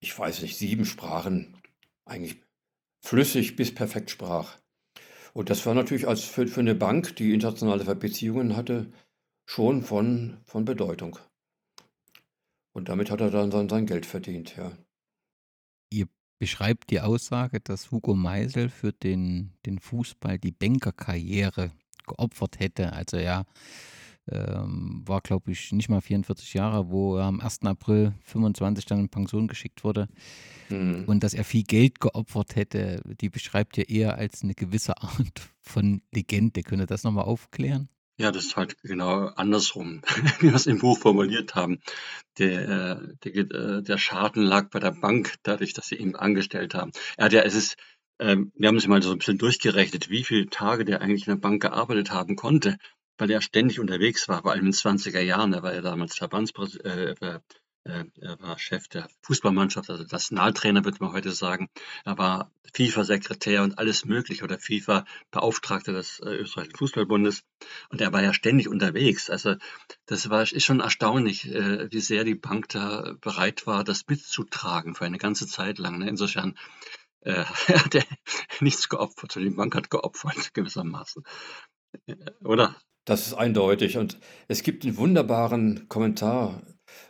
ich 0.00 0.16
weiß 0.16 0.42
nicht, 0.42 0.56
sieben 0.58 0.84
Sprachen 0.84 1.56
eigentlich 2.04 2.42
flüssig 3.02 3.56
bis 3.56 3.74
perfekt 3.74 4.10
sprach. 4.10 4.59
Und 5.32 5.50
das 5.50 5.64
war 5.66 5.74
natürlich 5.74 6.08
als 6.08 6.22
für, 6.24 6.46
für 6.46 6.60
eine 6.60 6.74
Bank, 6.74 7.16
die 7.16 7.32
internationale 7.32 7.94
Beziehungen 7.94 8.56
hatte, 8.56 8.92
schon 9.46 9.82
von, 9.82 10.38
von 10.44 10.64
Bedeutung. 10.64 11.18
Und 12.72 12.88
damit 12.88 13.10
hat 13.10 13.20
er 13.20 13.30
dann 13.30 13.50
sein, 13.50 13.68
sein 13.68 13.86
Geld 13.86 14.06
verdient, 14.06 14.56
ja. 14.56 14.72
Ihr 15.92 16.06
beschreibt 16.38 16.90
die 16.90 17.00
Aussage, 17.00 17.60
dass 17.60 17.90
Hugo 17.90 18.14
Meisel 18.14 18.68
für 18.68 18.92
den, 18.92 19.52
den 19.66 19.78
Fußball 19.78 20.38
die 20.38 20.52
Bankerkarriere 20.52 21.72
geopfert 22.06 22.60
hätte. 22.60 22.92
Also 22.92 23.16
er 23.16 23.44
ähm, 24.28 25.02
war, 25.06 25.20
glaube 25.20 25.50
ich, 25.50 25.72
nicht 25.72 25.88
mal 25.88 26.00
44 26.00 26.54
Jahre, 26.54 26.90
wo 26.90 27.16
er 27.16 27.24
am 27.24 27.40
1. 27.40 27.62
April 27.64 28.14
25 28.24 28.84
dann 28.86 29.00
in 29.00 29.08
Pension 29.08 29.48
geschickt 29.48 29.84
wurde. 29.84 30.08
Mhm. 30.68 31.04
Und 31.06 31.24
dass 31.24 31.34
er 31.34 31.44
viel 31.44 31.64
Geld 31.64 32.00
geopfert 32.00 32.56
hätte, 32.56 33.02
die 33.20 33.28
beschreibt 33.28 33.76
ja 33.76 33.84
eher 33.84 34.16
als 34.16 34.42
eine 34.42 34.54
gewisse 34.54 35.00
Art 35.02 35.50
von 35.60 36.02
Legende. 36.12 36.62
Könnt 36.62 36.82
ihr 36.82 36.86
das 36.86 37.04
nochmal 37.04 37.24
aufklären? 37.24 37.88
Ja, 38.20 38.30
das 38.30 38.44
ist 38.44 38.56
halt 38.56 38.76
genau 38.82 39.28
andersrum, 39.28 40.02
wie 40.40 40.48
wir 40.48 40.54
es 40.54 40.66
im 40.66 40.78
Buch 40.78 40.98
formuliert 40.98 41.54
haben. 41.54 41.80
Der, 42.38 42.68
äh, 42.68 43.14
der, 43.24 43.34
äh, 43.34 43.82
der 43.82 43.96
Schaden 43.96 44.42
lag 44.42 44.68
bei 44.68 44.78
der 44.78 44.90
Bank, 44.90 45.36
dadurch, 45.42 45.72
dass 45.72 45.88
sie 45.88 45.96
ihn 45.96 46.16
angestellt 46.16 46.74
haben. 46.74 46.92
Er 47.16 47.24
hat 47.24 47.32
ja, 47.32 47.40
es 47.40 47.54
ist, 47.54 47.76
ähm, 48.18 48.52
wir 48.54 48.68
haben 48.68 48.76
es 48.76 48.86
mal 48.86 49.02
so 49.02 49.12
ein 49.12 49.18
bisschen 49.18 49.38
durchgerechnet, 49.38 50.10
wie 50.10 50.22
viele 50.22 50.50
Tage 50.50 50.84
der 50.84 51.00
eigentlich 51.00 51.26
in 51.26 51.32
der 51.32 51.40
Bank 51.40 51.62
gearbeitet 51.62 52.10
haben 52.10 52.36
konnte, 52.36 52.76
weil 53.20 53.30
er 53.30 53.42
ständig 53.42 53.80
unterwegs 53.80 54.28
war, 54.28 54.42
vor 54.42 54.52
allem 54.52 54.66
in 54.66 54.72
den 54.72 54.74
20er 54.74 55.20
Jahren. 55.20 55.52
Er 55.52 55.62
war 55.62 55.74
ja 55.74 55.82
damals 55.82 56.16
Verbandspräsident, 56.16 57.22
äh, 57.22 57.40
äh, 57.84 58.04
er 58.20 58.40
war 58.40 58.58
Chef 58.58 58.88
der 58.88 59.08
Fußballmannschaft, 59.22 59.88
also 59.88 60.04
Nationaltrainer, 60.04 60.84
würde 60.84 60.98
man 61.00 61.12
heute 61.12 61.32
sagen. 61.32 61.68
Er 62.04 62.18
war 62.18 62.52
FIFA-Sekretär 62.74 63.62
und 63.62 63.78
alles 63.78 64.04
Mögliche 64.04 64.44
oder 64.44 64.58
FIFA-Beauftragter 64.58 65.92
des 65.92 66.20
äh, 66.20 66.28
österreichischen 66.36 66.76
Fußballbundes. 66.76 67.42
Und 67.88 68.00
er 68.00 68.12
war 68.12 68.22
ja 68.22 68.34
ständig 68.34 68.68
unterwegs. 68.68 69.30
Also 69.30 69.56
das 70.06 70.28
war, 70.28 70.42
ist 70.42 70.64
schon 70.64 70.80
erstaunlich, 70.80 71.50
äh, 71.50 71.90
wie 71.90 72.00
sehr 72.00 72.24
die 72.24 72.34
Bank 72.34 72.68
da 72.68 73.14
bereit 73.20 73.66
war, 73.66 73.82
das 73.82 74.06
mitzutragen 74.08 74.94
für 74.94 75.06
eine 75.06 75.18
ganze 75.18 75.46
Zeit 75.46 75.78
lang. 75.78 75.98
Ne? 75.98 76.08
Insofern 76.08 76.58
äh, 77.22 77.44
hat 77.68 77.94
er 77.94 78.04
nichts 78.60 78.90
geopfert, 78.90 79.36
die 79.36 79.50
Bank 79.50 79.74
hat 79.74 79.90
geopfert 79.90 80.52
gewissermaßen. 80.52 81.24
Äh, 82.06 82.16
oder? 82.44 82.76
Das 83.10 83.26
ist 83.26 83.34
eindeutig. 83.34 83.98
Und 83.98 84.20
es 84.46 84.62
gibt 84.62 84.84
einen 84.84 84.96
wunderbaren 84.96 85.88
Kommentar 85.88 86.62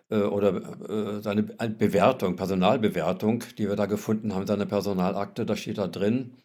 äh, 0.08 0.22
oder 0.22 0.54
äh, 0.88 1.20
seine 1.20 1.42
Bewertung, 1.42 2.36
Personalbewertung, 2.36 3.44
die 3.58 3.68
wir 3.68 3.76
da 3.76 3.84
gefunden 3.84 4.34
haben, 4.34 4.46
seine 4.46 4.64
Personalakte, 4.64 5.44
da 5.44 5.56
steht 5.56 5.76
da 5.76 5.88
drin, 5.88 6.38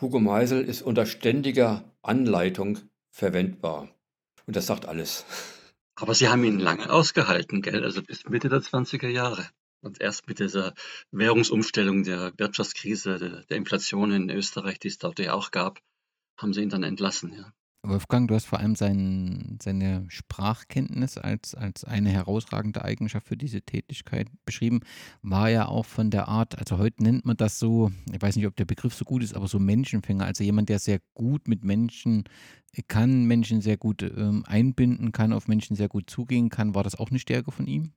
Hugo 0.00 0.20
Meisel 0.20 0.62
ist 0.62 0.82
unter 0.82 1.04
ständiger 1.04 1.82
Anleitung 2.02 2.78
verwendbar. 3.10 3.88
Und 4.46 4.54
das 4.54 4.68
sagt 4.68 4.86
alles. 4.86 5.24
Aber 5.96 6.14
Sie 6.14 6.28
haben 6.28 6.44
ihn 6.44 6.60
lange 6.60 6.92
ausgehalten, 6.92 7.62
gell? 7.62 7.82
Also 7.82 8.04
bis 8.04 8.28
Mitte 8.28 8.48
der 8.48 8.60
20er 8.60 9.08
Jahre. 9.08 9.48
Und 9.80 10.00
erst 10.00 10.28
mit 10.28 10.38
dieser 10.38 10.74
Währungsumstellung 11.10 12.04
der 12.04 12.34
Wirtschaftskrise, 12.36 13.18
der, 13.18 13.42
der 13.46 13.56
Inflation 13.56 14.12
in 14.12 14.30
Österreich, 14.30 14.78
die 14.78 14.88
es 14.88 14.98
dort 14.98 15.18
ja 15.18 15.32
auch 15.32 15.50
gab, 15.50 15.80
haben 16.38 16.52
sie 16.52 16.62
ihn 16.62 16.68
dann 16.68 16.84
entlassen, 16.84 17.32
ja. 17.34 17.52
Wolfgang, 17.82 18.28
du 18.28 18.34
hast 18.34 18.44
vor 18.44 18.58
allem 18.58 18.74
sein, 18.74 19.58
seine 19.62 20.04
Sprachkenntnis 20.08 21.16
als, 21.16 21.54
als 21.54 21.84
eine 21.84 22.10
herausragende 22.10 22.84
Eigenschaft 22.84 23.26
für 23.26 23.38
diese 23.38 23.62
Tätigkeit 23.62 24.28
beschrieben. 24.44 24.80
War 25.22 25.48
ja 25.48 25.66
auch 25.66 25.86
von 25.86 26.10
der 26.10 26.28
Art, 26.28 26.58
also 26.58 26.76
heute 26.76 27.02
nennt 27.02 27.24
man 27.24 27.38
das 27.38 27.58
so, 27.58 27.90
ich 28.12 28.20
weiß 28.20 28.36
nicht, 28.36 28.46
ob 28.46 28.54
der 28.56 28.66
Begriff 28.66 28.94
so 28.94 29.06
gut 29.06 29.22
ist, 29.22 29.34
aber 29.34 29.48
so 29.48 29.58
Menschenfänger. 29.58 30.26
Also 30.26 30.44
jemand, 30.44 30.68
der 30.68 30.78
sehr 30.78 31.00
gut 31.14 31.48
mit 31.48 31.64
Menschen 31.64 32.24
kann, 32.86 33.24
Menschen 33.24 33.62
sehr 33.62 33.78
gut 33.78 34.02
ähm, 34.02 34.44
einbinden 34.46 35.12
kann, 35.12 35.32
auf 35.32 35.48
Menschen 35.48 35.74
sehr 35.74 35.88
gut 35.88 36.10
zugehen 36.10 36.50
kann. 36.50 36.74
War 36.74 36.84
das 36.84 36.96
auch 36.96 37.10
eine 37.10 37.18
Stärke 37.18 37.50
von 37.50 37.66
ihm? 37.66 37.92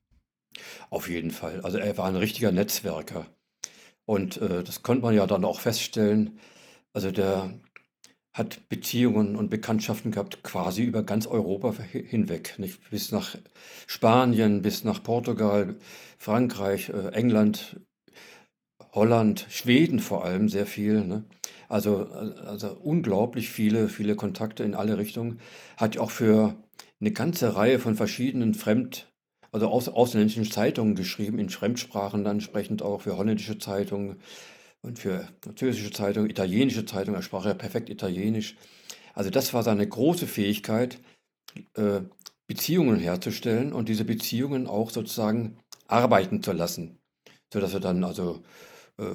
Auf 0.88 1.10
jeden 1.10 1.30
Fall. 1.30 1.60
Also 1.60 1.76
er 1.76 1.98
war 1.98 2.06
ein 2.06 2.16
richtiger 2.16 2.52
Netzwerker. 2.52 3.26
Und 4.06 4.38
äh, 4.38 4.64
das 4.64 4.82
konnte 4.82 5.02
man 5.02 5.14
ja 5.14 5.26
dann 5.26 5.44
auch 5.44 5.60
feststellen. 5.60 6.38
Also 6.92 7.10
der 7.10 7.52
hat 8.34 8.68
Beziehungen 8.68 9.36
und 9.36 9.48
Bekanntschaften 9.48 10.10
gehabt, 10.10 10.42
quasi 10.42 10.82
über 10.82 11.04
ganz 11.04 11.28
Europa 11.28 11.72
hinweg, 11.82 12.56
nicht? 12.58 12.90
Bis 12.90 13.12
nach 13.12 13.36
Spanien, 13.86 14.60
bis 14.60 14.82
nach 14.82 15.02
Portugal, 15.02 15.76
Frankreich, 16.18 16.88
äh, 16.88 17.12
England, 17.12 17.76
Holland, 18.92 19.46
Schweden 19.50 20.00
vor 20.00 20.24
allem 20.24 20.48
sehr 20.48 20.66
viel. 20.66 21.04
Ne? 21.04 21.24
Also, 21.68 22.06
also 22.06 22.76
unglaublich 22.82 23.48
viele, 23.50 23.88
viele 23.88 24.16
Kontakte 24.16 24.64
in 24.64 24.74
alle 24.74 24.98
Richtungen. 24.98 25.38
Hat 25.76 25.96
auch 25.98 26.10
für 26.10 26.56
eine 27.00 27.12
ganze 27.12 27.54
Reihe 27.54 27.78
von 27.78 27.94
verschiedenen 27.94 28.54
Fremd, 28.54 29.12
also 29.52 29.68
aus, 29.68 29.88
ausländischen 29.88 30.50
Zeitungen 30.50 30.96
geschrieben, 30.96 31.38
in 31.38 31.50
Fremdsprachen 31.50 32.24
dann 32.24 32.36
entsprechend 32.36 32.82
auch 32.82 33.02
für 33.02 33.16
holländische 33.16 33.58
Zeitungen, 33.58 34.16
und 34.84 34.98
für 34.98 35.26
französische 35.40 35.90
Zeitung, 35.90 36.28
italienische 36.28 36.84
Zeitung, 36.84 37.14
er 37.14 37.22
sprach 37.22 37.46
ja 37.46 37.54
perfekt 37.54 37.88
Italienisch. 37.88 38.56
Also 39.14 39.30
das 39.30 39.54
war 39.54 39.62
seine 39.62 39.88
große 39.88 40.26
Fähigkeit, 40.26 40.98
äh, 41.74 42.02
Beziehungen 42.46 42.98
herzustellen 43.00 43.72
und 43.72 43.88
diese 43.88 44.04
Beziehungen 44.04 44.66
auch 44.66 44.90
sozusagen 44.90 45.58
arbeiten 45.86 46.42
zu 46.42 46.52
lassen, 46.52 46.98
sodass 47.52 47.72
er 47.72 47.80
dann 47.80 48.04
also 48.04 48.42
äh, 48.98 49.14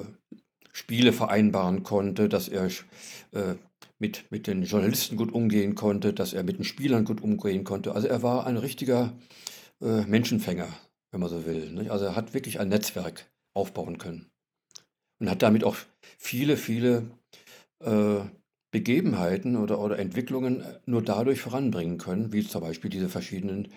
Spiele 0.72 1.12
vereinbaren 1.12 1.84
konnte, 1.84 2.28
dass 2.28 2.48
er 2.48 2.66
äh, 2.66 3.54
mit, 4.00 4.30
mit 4.30 4.48
den 4.48 4.64
Journalisten 4.64 5.16
gut 5.16 5.32
umgehen 5.32 5.76
konnte, 5.76 6.12
dass 6.12 6.32
er 6.32 6.42
mit 6.42 6.58
den 6.58 6.64
Spielern 6.64 7.04
gut 7.04 7.20
umgehen 7.20 7.62
konnte. 7.62 7.94
Also 7.94 8.08
er 8.08 8.22
war 8.22 8.46
ein 8.46 8.56
richtiger 8.56 9.16
Menschenfänger, 9.82 10.68
wenn 11.10 11.20
man 11.20 11.30
so 11.30 11.46
will. 11.46 11.88
Also 11.90 12.04
er 12.04 12.14
hat 12.14 12.34
wirklich 12.34 12.60
ein 12.60 12.68
Netzwerk 12.68 13.30
aufbauen 13.54 13.96
können 13.96 14.30
und 15.20 15.30
hat 15.30 15.42
damit 15.42 15.62
auch 15.62 15.76
viele, 16.18 16.56
viele 16.56 17.10
äh, 17.80 18.20
Begebenheiten 18.72 19.56
oder, 19.56 19.80
oder 19.80 19.98
Entwicklungen 19.98 20.64
nur 20.86 21.02
dadurch 21.02 21.40
voranbringen 21.40 21.98
können, 21.98 22.32
wie 22.32 22.46
zum 22.46 22.60
Beispiel 22.60 22.90
diese 22.90 23.08
verschiedenen 23.08 23.68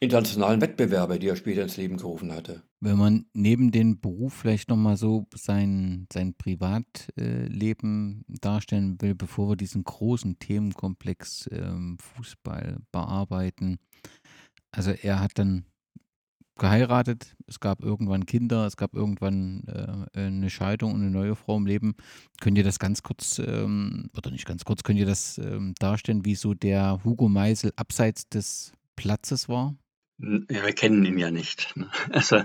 internationalen 0.00 0.60
Wettbewerbe, 0.60 1.18
die 1.18 1.28
er 1.28 1.36
später 1.36 1.62
ins 1.62 1.76
Leben 1.76 1.96
gerufen 1.96 2.32
hatte. 2.32 2.62
Wenn 2.80 2.98
man 2.98 3.26
neben 3.32 3.70
dem 3.70 4.00
Beruf 4.00 4.34
vielleicht 4.34 4.68
nochmal 4.68 4.96
so 4.96 5.26
sein, 5.34 6.06
sein 6.12 6.34
Privatleben 6.34 8.24
darstellen 8.28 9.00
will, 9.00 9.14
bevor 9.14 9.50
wir 9.50 9.56
diesen 9.56 9.84
großen 9.84 10.38
Themenkomplex 10.38 11.48
ähm, 11.52 11.96
Fußball 12.00 12.78
bearbeiten. 12.92 13.78
Also 14.70 14.90
er 14.90 15.20
hat 15.20 15.38
dann 15.38 15.64
geheiratet, 16.56 17.34
es 17.46 17.60
gab 17.60 17.82
irgendwann 17.82 18.26
Kinder, 18.26 18.66
es 18.66 18.76
gab 18.76 18.94
irgendwann 18.94 19.64
äh, 20.14 20.20
eine 20.20 20.50
Scheidung 20.50 20.92
und 20.92 21.00
eine 21.00 21.10
neue 21.10 21.36
Frau 21.36 21.56
im 21.56 21.66
Leben. 21.66 21.96
Könnt 22.40 22.56
ihr 22.58 22.64
das 22.64 22.78
ganz 22.78 23.02
kurz, 23.02 23.38
ähm, 23.38 24.10
oder 24.16 24.30
nicht 24.30 24.46
ganz 24.46 24.64
kurz, 24.64 24.82
könnt 24.82 24.98
ihr 24.98 25.06
das 25.06 25.38
ähm, 25.38 25.74
darstellen, 25.78 26.24
wie 26.24 26.34
so 26.34 26.54
der 26.54 27.00
Hugo 27.04 27.28
Meisel 27.28 27.72
abseits 27.76 28.28
des 28.28 28.72
Platzes 28.96 29.48
war? 29.48 29.76
Ja, 30.18 30.64
wir 30.64 30.72
kennen 30.72 31.04
ihn 31.04 31.18
ja 31.18 31.30
nicht. 31.30 31.76
Ne? 31.76 31.90
Also 32.10 32.44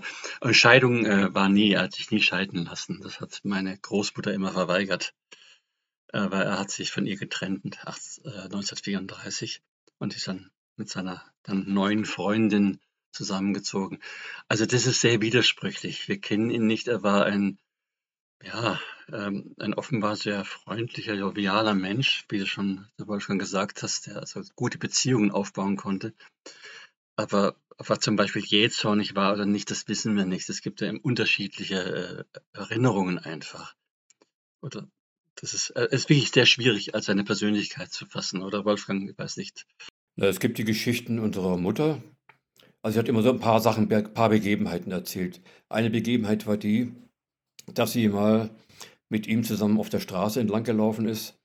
Scheidung 0.51 1.05
äh, 1.05 1.33
war 1.33 1.49
nie, 1.49 1.73
er 1.73 1.83
hat 1.83 1.93
sich 1.93 2.09
nie 2.09 2.21
scheiden 2.21 2.65
lassen. 2.65 2.99
Das 3.03 3.21
hat 3.21 3.41
meine 3.43 3.77
Großmutter 3.77 4.33
immer 4.33 4.51
verweigert. 4.51 5.13
Aber 6.11 6.43
er 6.43 6.59
hat 6.59 6.71
sich 6.71 6.91
von 6.91 7.05
ihr 7.05 7.17
getrennt 7.17 7.63
äh, 7.85 8.29
1934 8.45 9.61
und 9.99 10.15
ist 10.15 10.27
dann 10.27 10.49
mit 10.75 10.89
seiner 10.89 11.23
dann 11.43 11.71
neuen 11.71 12.05
Freundin 12.05 12.79
zusammengezogen. 13.11 13.99
Also 14.47 14.65
das 14.65 14.85
ist 14.85 15.01
sehr 15.01 15.21
widersprüchlich. 15.21 16.07
Wir 16.07 16.19
kennen 16.19 16.49
ihn 16.49 16.67
nicht. 16.67 16.87
Er 16.87 17.03
war 17.03 17.25
ein, 17.25 17.57
ja, 18.43 18.79
ähm, 19.11 19.55
ein 19.59 19.73
offenbar 19.73 20.15
sehr 20.15 20.45
freundlicher, 20.45 21.13
jovialer 21.13 21.73
Mensch, 21.73 22.25
wie 22.29 22.39
du 22.39 22.45
schon, 22.45 22.87
der 22.99 23.07
Wolfgang 23.07 23.39
gesagt 23.39 23.83
hast, 23.83 24.07
der 24.07 24.17
also 24.17 24.41
gute 24.55 24.77
Beziehungen 24.77 25.31
aufbauen 25.31 25.75
konnte. 25.75 26.13
Aber 27.15 27.55
ob 27.77 27.89
er 27.89 27.99
zum 27.99 28.15
Beispiel 28.15 28.43
jähzornig 28.43 29.15
war 29.15 29.33
oder 29.33 29.45
nicht, 29.45 29.71
das 29.71 29.87
wissen 29.87 30.15
wir 30.15 30.25
nicht. 30.25 30.49
Es 30.49 30.61
gibt 30.61 30.81
ja 30.81 30.91
unterschiedliche 31.01 32.25
äh, 32.33 32.39
Erinnerungen 32.53 33.19
einfach. 33.19 33.75
Oder 34.61 34.89
das 35.35 35.53
ist, 35.53 35.69
äh, 35.71 35.87
ist 35.91 36.09
wirklich 36.09 36.31
sehr 36.31 36.45
schwierig, 36.45 36.95
als 36.95 37.09
eine 37.09 37.23
Persönlichkeit 37.23 37.91
zu 37.91 38.05
fassen, 38.05 38.41
oder 38.41 38.65
Wolfgang? 38.65 39.09
Ich 39.09 39.17
weiß 39.17 39.37
nicht. 39.37 39.65
Es 40.17 40.39
gibt 40.39 40.57
die 40.57 40.65
Geschichten 40.65 41.19
unserer 41.19 41.57
Mutter. 41.57 42.03
Also 42.81 42.93
sie 42.93 42.99
hat 42.99 43.09
immer 43.09 43.21
so 43.21 43.31
ein 43.31 43.39
paar 43.39 43.59
Sachen, 43.59 43.91
ein 43.91 44.13
paar 44.13 44.29
Begebenheiten 44.29 44.91
erzählt. 44.91 45.41
Eine 45.67 45.89
Begebenheit 45.89 46.47
war 46.47 46.57
die, 46.57 46.93
dass 47.73 47.91
sie 47.91 48.07
mal 48.07 48.49
mit 49.09 49.27
ihm 49.27 49.43
zusammen 49.43 49.79
auf 49.79 49.89
der 49.89 49.99
Straße 49.99 50.39
entlang 50.39 50.63
gelaufen 50.63 51.07
ist 51.07 51.39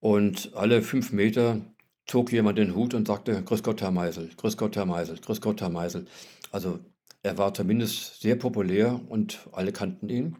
und 0.00 0.54
alle 0.54 0.82
fünf 0.82 1.12
Meter 1.12 1.60
zog 2.06 2.32
jemand 2.32 2.58
den 2.58 2.74
Hut 2.74 2.94
und 2.94 3.06
sagte, 3.06 3.42
Grüß 3.42 3.62
Gott, 3.62 3.82
Herr 3.82 3.90
Meisel, 3.90 4.30
Grüß 4.36 4.56
Gott, 4.56 4.76
Herr 4.76 4.86
Meisel, 4.86 5.18
Grüß 5.18 5.40
Gott, 5.40 5.60
Herr 5.60 5.68
Meisel. 5.68 6.06
Also 6.50 6.80
er 7.22 7.36
war 7.36 7.52
zumindest 7.52 8.20
sehr 8.20 8.36
populär 8.36 9.00
und 9.08 9.48
alle 9.52 9.72
kannten 9.72 10.08
ihn. 10.08 10.36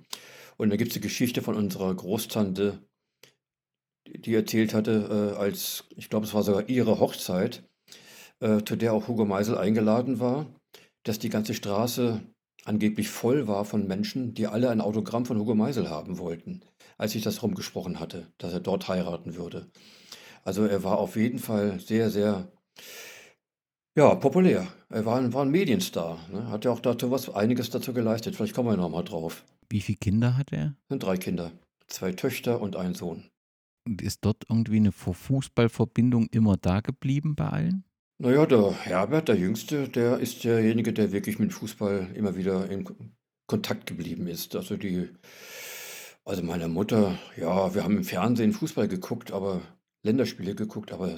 Und 0.56 0.70
dann 0.70 0.78
gibt 0.78 0.90
es 0.90 0.94
die 0.94 1.00
Geschichte 1.00 1.42
von 1.42 1.54
unserer 1.54 1.94
Großtante, 1.94 2.80
die 4.06 4.34
erzählt 4.34 4.74
hatte, 4.74 5.34
äh, 5.36 5.38
als, 5.38 5.84
ich 5.96 6.08
glaube, 6.08 6.26
es 6.26 6.34
war 6.34 6.42
sogar 6.42 6.68
ihre 6.68 6.98
Hochzeit, 6.98 7.67
äh, 8.40 8.62
zu 8.64 8.76
der 8.76 8.92
auch 8.92 9.08
Hugo 9.08 9.24
Meisel 9.24 9.56
eingeladen 9.56 10.20
war, 10.20 10.46
dass 11.04 11.18
die 11.18 11.28
ganze 11.28 11.54
Straße 11.54 12.20
angeblich 12.64 13.08
voll 13.08 13.48
war 13.48 13.64
von 13.64 13.86
Menschen, 13.86 14.34
die 14.34 14.46
alle 14.46 14.70
ein 14.70 14.80
Autogramm 14.80 15.24
von 15.24 15.38
Hugo 15.38 15.54
Meisel 15.54 15.88
haben 15.90 16.18
wollten, 16.18 16.60
als 16.98 17.14
ich 17.14 17.22
das 17.22 17.42
rumgesprochen 17.42 18.00
hatte, 18.00 18.26
dass 18.38 18.52
er 18.52 18.60
dort 18.60 18.88
heiraten 18.88 19.36
würde. 19.36 19.66
Also 20.44 20.64
er 20.64 20.84
war 20.84 20.98
auf 20.98 21.16
jeden 21.16 21.38
Fall 21.38 21.80
sehr, 21.80 22.10
sehr 22.10 22.48
ja, 23.98 24.14
populär. 24.14 24.68
Er 24.90 25.04
war 25.04 25.18
ein, 25.18 25.32
war 25.32 25.44
ein 25.44 25.50
Medienstar. 25.50 26.18
Ne? 26.30 26.48
Hat 26.50 26.64
ja 26.64 26.70
auch 26.70 26.78
dazu 26.78 27.10
was, 27.10 27.28
einiges 27.30 27.70
dazu 27.70 27.92
geleistet. 27.92 28.36
Vielleicht 28.36 28.54
kommen 28.54 28.68
wir 28.68 28.76
noch 28.76 28.90
mal 28.90 29.02
drauf. 29.02 29.44
Wie 29.68 29.80
viele 29.80 29.98
Kinder 29.98 30.36
hat 30.36 30.52
er? 30.52 30.76
Sind 30.88 31.02
drei 31.02 31.16
Kinder. 31.16 31.50
Zwei 31.88 32.12
Töchter 32.12 32.60
und 32.60 32.76
ein 32.76 32.94
Sohn. 32.94 33.24
Und 33.86 34.00
ist 34.00 34.24
dort 34.24 34.44
irgendwie 34.48 34.76
eine 34.76 34.92
Fußballverbindung 34.92 36.28
immer 36.30 36.56
da 36.56 36.80
geblieben 36.80 37.34
bei 37.34 37.48
allen? 37.48 37.84
Naja, 38.20 38.46
der 38.46 38.72
Herbert, 38.72 39.28
der 39.28 39.36
Jüngste, 39.36 39.88
der 39.88 40.18
ist 40.18 40.42
derjenige, 40.42 40.92
der 40.92 41.12
wirklich 41.12 41.38
mit 41.38 41.52
Fußball 41.52 42.10
immer 42.16 42.34
wieder 42.34 42.68
in 42.68 42.84
Kontakt 43.46 43.86
geblieben 43.86 44.26
ist. 44.26 44.56
Also 44.56 44.76
die, 44.76 45.08
also 46.24 46.42
meine 46.42 46.66
Mutter, 46.66 47.16
ja, 47.36 47.72
wir 47.76 47.84
haben 47.84 47.98
im 47.98 48.02
Fernsehen 48.02 48.52
Fußball 48.52 48.88
geguckt, 48.88 49.30
aber 49.30 49.62
Länderspiele 50.02 50.56
geguckt, 50.56 50.90
aber, 50.90 51.12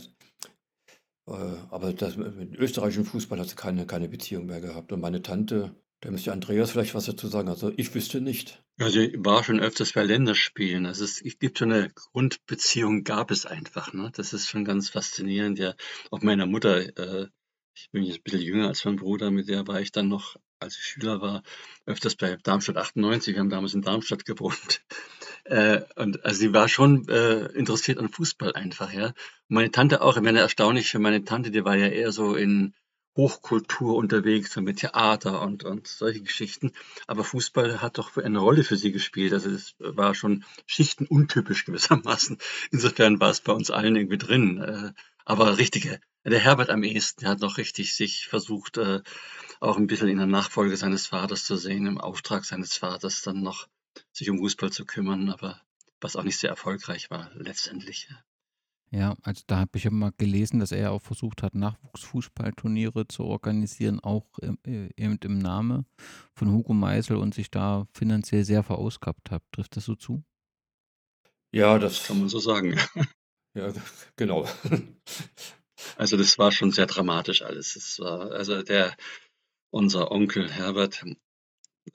äh, 1.26 1.56
aber 1.70 1.94
das, 1.94 2.18
mit 2.18 2.54
österreichischem 2.56 3.06
Fußball 3.06 3.40
hat 3.40 3.48
sie 3.48 3.56
keine, 3.56 3.86
keine 3.86 4.10
Beziehung 4.10 4.44
mehr 4.44 4.60
gehabt. 4.60 4.92
Und 4.92 5.00
meine 5.00 5.22
Tante, 5.22 5.74
da 6.00 6.10
müsste 6.10 6.32
Andreas 6.32 6.70
vielleicht 6.70 6.94
was 6.94 7.06
dazu 7.06 7.28
sagen. 7.28 7.48
Also 7.48 7.72
ich 7.76 7.94
wüsste 7.94 8.20
nicht. 8.20 8.62
Also 8.78 9.00
ich 9.00 9.14
war 9.18 9.44
schon 9.44 9.60
öfters 9.60 9.92
bei 9.92 10.02
Länderspielen. 10.02 10.86
Also 10.86 11.04
es, 11.04 11.22
gibt 11.38 11.58
so 11.58 11.66
eine 11.66 11.90
Grundbeziehung, 11.90 13.04
gab 13.04 13.30
es 13.30 13.44
einfach. 13.44 13.92
Ne? 13.92 14.10
Das 14.14 14.32
ist 14.32 14.48
schon 14.48 14.64
ganz 14.64 14.88
faszinierend. 14.88 15.58
Ja, 15.58 15.74
auch 16.10 16.22
meiner 16.22 16.46
Mutter, 16.46 16.78
äh, 16.98 17.28
ich 17.74 17.90
bin 17.90 18.02
jetzt 18.02 18.20
ein 18.20 18.22
bisschen 18.22 18.40
jünger 18.40 18.68
als 18.68 18.84
mein 18.84 18.96
Bruder, 18.96 19.30
mit 19.30 19.48
der 19.48 19.66
war 19.66 19.80
ich 19.80 19.92
dann 19.92 20.08
noch, 20.08 20.36
als 20.58 20.76
ich 20.76 20.82
Schüler 20.82 21.20
war, 21.20 21.42
öfters 21.84 22.16
bei 22.16 22.36
Darmstadt 22.42 22.78
98. 22.78 23.34
Wir 23.34 23.40
haben 23.40 23.50
damals 23.50 23.74
in 23.74 23.82
Darmstadt 23.82 24.24
gewohnt. 24.24 24.82
Äh, 25.44 25.80
und 25.96 26.22
also 26.24 26.38
sie 26.38 26.52
war 26.52 26.68
schon 26.68 27.08
äh, 27.08 27.46
interessiert 27.52 27.98
an 27.98 28.10
Fußball 28.10 28.52
einfach, 28.52 28.92
ja. 28.92 29.14
Meine 29.48 29.70
Tante 29.70 30.02
auch. 30.02 30.16
Ich 30.16 30.22
meine, 30.22 30.38
erstaunlich 30.38 30.90
für 30.90 30.98
meine 30.98 31.24
Tante, 31.24 31.50
die 31.50 31.64
war 31.64 31.74
ja 31.76 31.88
eher 31.88 32.12
so 32.12 32.34
in 32.34 32.74
Hochkultur 33.16 33.96
unterwegs, 33.96 34.56
mit 34.56 34.78
Theater 34.78 35.42
und, 35.42 35.64
und 35.64 35.86
solche 35.88 36.22
Geschichten. 36.22 36.72
Aber 37.06 37.24
Fußball 37.24 37.82
hat 37.82 37.98
doch 37.98 38.16
eine 38.16 38.38
Rolle 38.38 38.64
für 38.64 38.76
sie 38.76 38.92
gespielt. 38.92 39.32
Also 39.32 39.50
es 39.50 39.74
war 39.78 40.14
schon 40.14 40.44
schichtenuntypisch 40.66 41.64
gewissermaßen. 41.64 42.38
Insofern 42.70 43.20
war 43.20 43.30
es 43.30 43.40
bei 43.40 43.52
uns 43.52 43.70
allen 43.70 43.96
irgendwie 43.96 44.18
drin. 44.18 44.58
Äh, 44.62 44.92
aber 45.24 45.58
richtige, 45.58 46.00
der 46.24 46.38
Herbert 46.38 46.70
am 46.70 46.82
ehesten, 46.82 47.26
hat 47.26 47.40
noch 47.40 47.58
richtig 47.58 47.94
sich 47.94 48.26
versucht, 48.26 48.78
äh, 48.78 49.00
auch 49.60 49.76
ein 49.76 49.86
bisschen 49.86 50.08
in 50.08 50.18
der 50.18 50.26
Nachfolge 50.26 50.76
seines 50.76 51.06
Vaters 51.06 51.44
zu 51.44 51.56
sehen, 51.56 51.86
im 51.86 51.98
Auftrag 51.98 52.44
seines 52.44 52.76
Vaters 52.76 53.22
dann 53.22 53.42
noch 53.42 53.68
sich 54.12 54.30
um 54.30 54.38
Fußball 54.38 54.70
zu 54.70 54.84
kümmern, 54.84 55.30
aber 55.30 55.60
was 56.00 56.16
auch 56.16 56.22
nicht 56.22 56.38
sehr 56.38 56.50
erfolgreich 56.50 57.10
war 57.10 57.30
letztendlich. 57.34 58.08
Ja, 58.92 59.14
also 59.22 59.44
da 59.46 59.58
habe 59.58 59.70
ich 59.78 59.84
ja 59.84 59.90
mal 59.92 60.12
gelesen, 60.18 60.58
dass 60.58 60.72
er 60.72 60.90
auch 60.90 61.02
versucht 61.02 61.44
hat, 61.44 61.54
Nachwuchsfußballturniere 61.54 63.06
zu 63.06 63.22
organisieren, 63.22 64.00
auch 64.00 64.26
im, 64.40 64.58
äh, 64.66 64.88
eben 64.96 65.16
im 65.22 65.38
Namen 65.38 65.86
von 66.34 66.50
Hugo 66.50 66.72
Meisel 66.74 67.16
und 67.16 67.32
sich 67.32 67.52
da 67.52 67.86
finanziell 67.94 68.44
sehr 68.44 68.64
verausgabt 68.64 69.30
hat. 69.30 69.44
Trifft 69.52 69.76
das 69.76 69.84
so 69.84 69.94
zu? 69.94 70.24
Ja, 71.52 71.78
das 71.78 72.04
kann 72.06 72.18
man 72.18 72.28
so 72.28 72.38
sagen. 72.38 72.78
Ja, 73.52 73.72
genau. 74.16 74.46
Also 75.96 76.16
das 76.18 76.38
war 76.38 76.52
schon 76.52 76.72
sehr 76.72 76.86
dramatisch 76.86 77.42
alles. 77.42 77.74
Es 77.74 77.98
war, 77.98 78.32
also 78.32 78.62
der, 78.62 78.94
unser 79.70 80.10
Onkel 80.12 80.50
Herbert, 80.50 81.04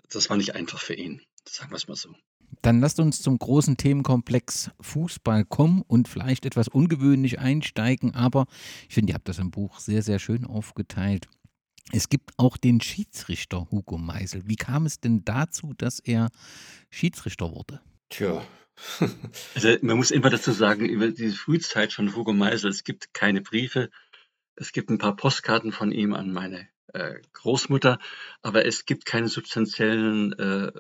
das 0.10 0.30
war 0.30 0.38
nicht 0.38 0.56
einfach 0.56 0.80
für 0.80 0.96
ihn, 0.96 1.22
sagen 1.48 1.72
wir 1.72 1.78
es 1.78 1.88
mal 1.88 1.96
so. 1.96 2.14
Dann 2.62 2.80
lasst 2.80 3.00
uns 3.00 3.22
zum 3.22 3.38
großen 3.38 3.78
Themenkomplex 3.78 4.72
Fußball 4.82 5.46
kommen 5.46 5.84
und 5.88 6.08
vielleicht 6.08 6.46
etwas 6.46 6.68
ungewöhnlich 6.68 7.40
einsteigen, 7.40 8.16
aber 8.16 8.46
ich 8.88 8.96
finde, 8.96 9.12
ihr 9.12 9.16
habt 9.16 9.30
das 9.30 9.40
im 9.40 9.52
Buch 9.52 9.80
sehr, 9.80 10.02
sehr 10.02 10.20
schön 10.20 10.46
aufgeteilt. 10.46 11.28
Es 11.92 12.10
gibt 12.10 12.32
auch 12.38 12.58
den 12.58 12.82
Schiedsrichter 12.82 13.68
Hugo 13.70 13.98
Meisel. 13.98 14.42
Wie 14.46 14.56
kam 14.56 14.86
es 14.86 15.00
denn 15.00 15.24
dazu, 15.24 15.74
dass 15.78 16.00
er 16.00 16.30
Schiedsrichter 16.90 17.52
wurde? 17.52 17.82
Tja. 18.10 18.44
also 19.56 19.76
man 19.82 19.98
muss 19.98 20.12
immer 20.12 20.30
dazu 20.30 20.52
sagen, 20.52 20.86
über 20.86 21.12
die 21.12 21.30
Frühzeit 21.30 21.94
von 21.94 22.16
Hugo 22.16 22.34
Meisel, 22.34 22.72
es 22.72 22.84
gibt 22.84 23.14
keine 23.14 23.42
Briefe, 23.42 23.90
es 24.56 24.72
gibt 24.72 24.90
ein 24.90 24.98
paar 24.98 25.16
Postkarten 25.16 25.72
von 25.72 25.92
ihm 25.92 26.14
an 26.14 26.34
meine 26.34 26.68
äh, 26.94 27.16
Großmutter, 27.34 28.00
aber 28.42 28.66
es 28.66 28.86
gibt 28.86 29.06
keine 29.06 29.28
substanziellen 29.28 30.34
äh, 30.34 30.72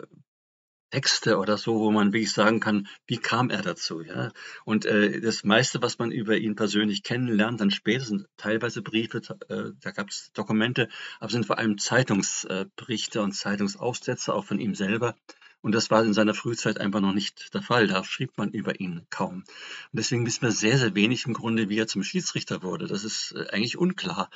Texte 0.95 1.37
oder 1.39 1.57
so, 1.57 1.81
wo 1.81 1.91
man 1.91 2.13
wirklich 2.13 2.31
sagen 2.31 2.61
kann, 2.61 2.87
wie 3.05 3.17
kam 3.17 3.49
er 3.49 3.61
dazu, 3.61 4.01
ja? 4.01 4.31
Und 4.63 4.85
äh, 4.85 5.19
das 5.19 5.43
meiste, 5.43 5.81
was 5.81 5.99
man 5.99 6.09
über 6.09 6.37
ihn 6.37 6.55
persönlich 6.55 7.03
kennenlernt, 7.03 7.59
dann 7.59 7.69
später 7.69 8.05
sind 8.05 8.27
teilweise 8.37 8.81
Briefe, 8.81 9.17
äh, 9.49 9.73
da 9.81 9.91
gab 9.91 10.07
es 10.07 10.31
Dokumente, 10.31 10.87
aber 11.19 11.29
sind 11.29 11.45
vor 11.45 11.57
allem 11.57 11.77
Zeitungsberichte 11.77 13.21
und 13.21 13.33
Zeitungsaufsätze 13.33 14.33
auch 14.33 14.45
von 14.45 14.57
ihm 14.57 14.73
selber. 14.73 15.17
Und 15.59 15.75
das 15.75 15.91
war 15.91 16.01
in 16.01 16.13
seiner 16.13 16.33
Frühzeit 16.33 16.79
einfach 16.79 17.01
noch 17.01 17.13
nicht 17.13 17.53
der 17.53 17.61
Fall. 17.61 17.87
Da 17.87 18.01
schrieb 18.05 18.37
man 18.37 18.51
über 18.51 18.79
ihn 18.79 19.05
kaum. 19.09 19.39
Und 19.39 19.45
deswegen 19.91 20.25
wissen 20.25 20.43
wir 20.43 20.51
sehr, 20.51 20.77
sehr 20.77 20.95
wenig 20.95 21.25
im 21.25 21.33
Grunde, 21.33 21.67
wie 21.67 21.77
er 21.77 21.87
zum 21.87 22.03
Schiedsrichter 22.03 22.63
wurde. 22.63 22.87
Das 22.87 23.03
ist 23.03 23.33
äh, 23.35 23.49
eigentlich 23.49 23.77
unklar. 23.77 24.29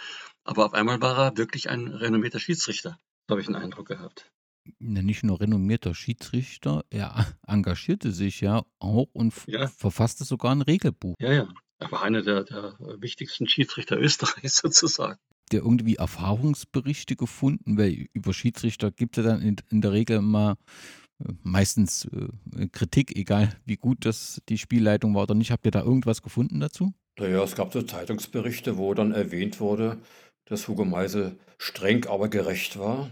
Aber 0.43 0.65
auf 0.65 0.73
einmal 0.73 1.01
war 1.01 1.17
er 1.17 1.37
wirklich 1.37 1.69
ein 1.69 1.87
renommierter 1.87 2.39
Schiedsrichter. 2.39 2.99
Habe 3.29 3.39
ich 3.39 3.47
den 3.47 3.55
Eindruck 3.55 3.87
gehabt 3.87 4.29
nicht 4.79 5.23
nur 5.23 5.39
renommierter 5.41 5.95
Schiedsrichter, 5.95 6.83
er 6.89 7.13
engagierte 7.47 8.11
sich 8.11 8.41
ja 8.41 8.63
auch 8.79 9.07
und 9.13 9.33
Ja. 9.47 9.67
verfasste 9.67 10.23
sogar 10.25 10.51
ein 10.51 10.61
Regelbuch, 10.61 11.15
Ja, 11.19 11.31
ja. 11.33 11.47
Er 11.81 11.91
war 11.93 12.01
einer 12.03 12.21
der, 12.21 12.43
der 12.43 12.75
wichtigsten 12.99 13.47
Schiedsrichter 13.47 13.97
Österreichs 13.99 14.57
sozusagen. 14.57 15.17
der 15.51 15.61
irgendwie 15.61 15.95
Erfahrungsberichte 15.95 17.15
gefunden, 17.15 17.77
weil 17.77 18.07
über 18.13 18.33
Schiedsrichter 18.33 18.91
gibt 18.91 19.17
es 19.17 19.23
ja 19.25 19.31
dann 19.31 19.41
in, 19.41 19.55
in 19.71 19.81
der 19.81 19.93
Regel 19.93 20.17
immer 20.17 20.57
äh, 21.23 21.31
meistens 21.41 22.05
äh, 22.05 22.67
Kritik, 22.67 23.15
egal 23.15 23.55
wie 23.65 23.77
gut 23.77 24.05
das 24.05 24.41
die 24.49 24.57
Spielleitung 24.57 25.15
war 25.15 25.23
oder 25.23 25.35
nicht. 25.35 25.51
Habt 25.51 25.65
ihr 25.65 25.71
da 25.71 25.81
irgendwas 25.81 26.21
gefunden 26.21 26.59
dazu? 26.59 26.93
Naja, 27.17 27.41
es 27.43 27.55
gab 27.55 27.71
so 27.73 27.81
Zeitungsberichte, 27.81 28.77
wo 28.77 28.93
dann 28.93 29.11
erwähnt 29.13 29.59
wurde, 29.59 29.97
dass 30.45 30.67
Hugo 30.67 30.83
Meisel 30.85 31.37
streng, 31.57 32.05
aber 32.07 32.27
gerecht 32.29 32.77
war. 32.77 33.09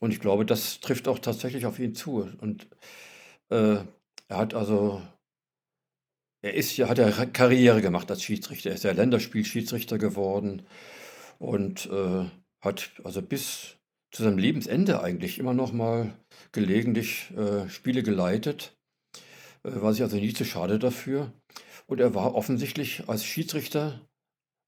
Und 0.00 0.12
ich 0.12 0.20
glaube, 0.20 0.46
das 0.46 0.80
trifft 0.80 1.08
auch 1.08 1.18
tatsächlich 1.18 1.66
auf 1.66 1.78
ihn 1.78 1.94
zu. 1.94 2.28
Und 2.40 2.68
äh, 3.50 3.76
er 4.28 4.36
hat 4.36 4.54
also, 4.54 5.02
er 6.42 6.54
ist 6.54 6.76
ja, 6.76 6.88
hat 6.88 6.98
ja 6.98 7.10
Karriere 7.10 7.82
gemacht 7.82 8.10
als 8.10 8.22
Schiedsrichter. 8.22 8.70
Er 8.70 8.76
ist 8.76 8.84
ja 8.84 8.92
Länderspielschiedsrichter 8.92 9.98
geworden 9.98 10.62
und 11.38 11.86
äh, 11.86 12.24
hat 12.62 12.92
also 13.04 13.22
bis 13.22 13.76
zu 14.10 14.22
seinem 14.24 14.38
Lebensende 14.38 15.02
eigentlich 15.02 15.38
immer 15.38 15.54
noch 15.54 15.72
mal 15.72 16.14
gelegentlich 16.52 17.30
äh, 17.36 17.68
Spiele 17.68 18.02
geleitet. 18.02 18.76
Äh, 19.64 19.80
war 19.82 19.92
sich 19.92 20.02
also 20.02 20.16
nie 20.16 20.32
zu 20.32 20.44
schade 20.44 20.78
dafür. 20.78 21.32
Und 21.86 22.00
er 22.00 22.14
war 22.14 22.34
offensichtlich 22.34 23.08
als 23.08 23.24
Schiedsrichter, 23.24 24.00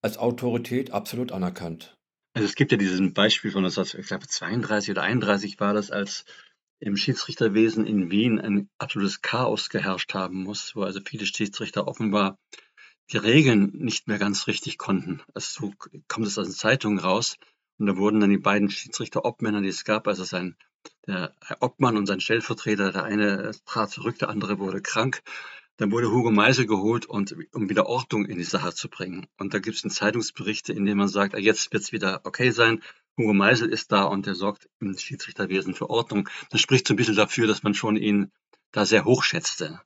als 0.03 0.19
Autorität 0.19 0.91
absolut 0.91 1.33
anerkannt. 1.33 1.97
Also 2.35 2.47
es 2.47 2.55
gibt 2.55 2.73
ja 2.73 2.79
diesen 2.79 3.13
Beispiel 3.13 3.51
von, 3.51 3.65
ich 3.65 4.07
glaube 4.07 4.27
32 4.27 4.91
oder 4.91 5.03
31 5.03 5.61
war 5.61 5.75
das, 5.75 5.91
als 5.91 6.25
im 6.81 6.97
Schiedsrichterwesen 6.97 7.87
in 7.87 8.11
Wien 8.11 8.41
ein 8.41 8.69
absolutes 8.79 9.21
Chaos 9.21 9.69
geherrscht 9.69 10.15
haben 10.15 10.43
muss, 10.43 10.75
wo 10.75 10.83
also 10.83 11.01
viele 11.05 11.27
Schiedsrichter 11.27 11.87
offenbar 11.87 12.39
die 13.13 13.19
Regeln 13.19 13.71
nicht 13.75 14.09
mehr 14.09 14.19
ganz 14.19 14.47
richtig 14.47 14.79
konnten. 14.79 15.23
Also 15.35 15.69
so 15.69 15.75
kommt 16.09 16.27
es 16.27 16.39
aus 16.39 16.47
den 16.47 16.55
Zeitungen 16.55 16.99
raus. 16.99 17.37
Und 17.79 17.87
da 17.87 17.97
wurden 17.97 18.21
dann 18.21 18.31
die 18.31 18.39
beiden 18.39 18.71
Schiedsrichter-Obmänner, 18.71 19.61
die 19.61 19.69
es 19.69 19.85
gab, 19.85 20.09
also 20.09 20.25
sein 20.25 20.57
der 21.07 21.35
Obmann 21.61 21.97
und 21.97 22.07
sein 22.07 22.21
Stellvertreter, 22.21 22.93
der 22.93 23.05
eine 23.05 23.53
trat 23.67 23.91
zurück, 23.91 24.19
der 24.19 24.31
andere 24.31 24.59
wurde 24.59 24.81
krank. 24.81 25.23
Dann 25.83 25.91
wurde 25.91 26.13
Hugo 26.13 26.31
Meisel 26.31 26.65
geholt, 26.67 27.07
und, 27.07 27.35
um 27.53 27.69
wieder 27.69 27.87
Ordnung 27.87 28.25
in 28.25 28.39
die 28.39 28.45
Sache 28.45 28.73
zu 28.73 28.89
bringen. 28.89 29.27
Und 29.37 29.53
da 29.53 29.59
gibt 29.59 29.85
es 29.85 29.95
Zeitungsberichte, 29.95 30.73
in 30.73 30.85
denen 30.85 30.99
man 30.99 31.09
sagt, 31.09 31.35
ah, 31.35 31.39
jetzt 31.39 31.73
wird 31.73 31.83
es 31.83 31.91
wieder 31.91 32.21
okay 32.23 32.53
sein. 32.53 32.81
Hugo 33.19 33.35
Meisel 33.35 33.69
ist 33.69 33.91
da 33.91 34.05
und 34.05 34.27
der 34.27 34.37
sorgt 34.37 34.69
im 34.79 34.97
Schiedsrichterwesen 34.97 35.75
für 35.75 35.91
Ordnung. 35.91 36.29
Das 36.51 36.61
spricht 36.61 36.87
so 36.87 36.95
ein 36.95 36.97
bisschen 36.97 37.17
dafür, 37.17 37.49
dass 37.49 37.65
man 37.65 37.75
schon 37.75 37.97
ihn 37.97 38.31
da 38.71 38.87
sehr 38.87 39.05
hoch 39.05 39.25
schätzte 39.25 39.81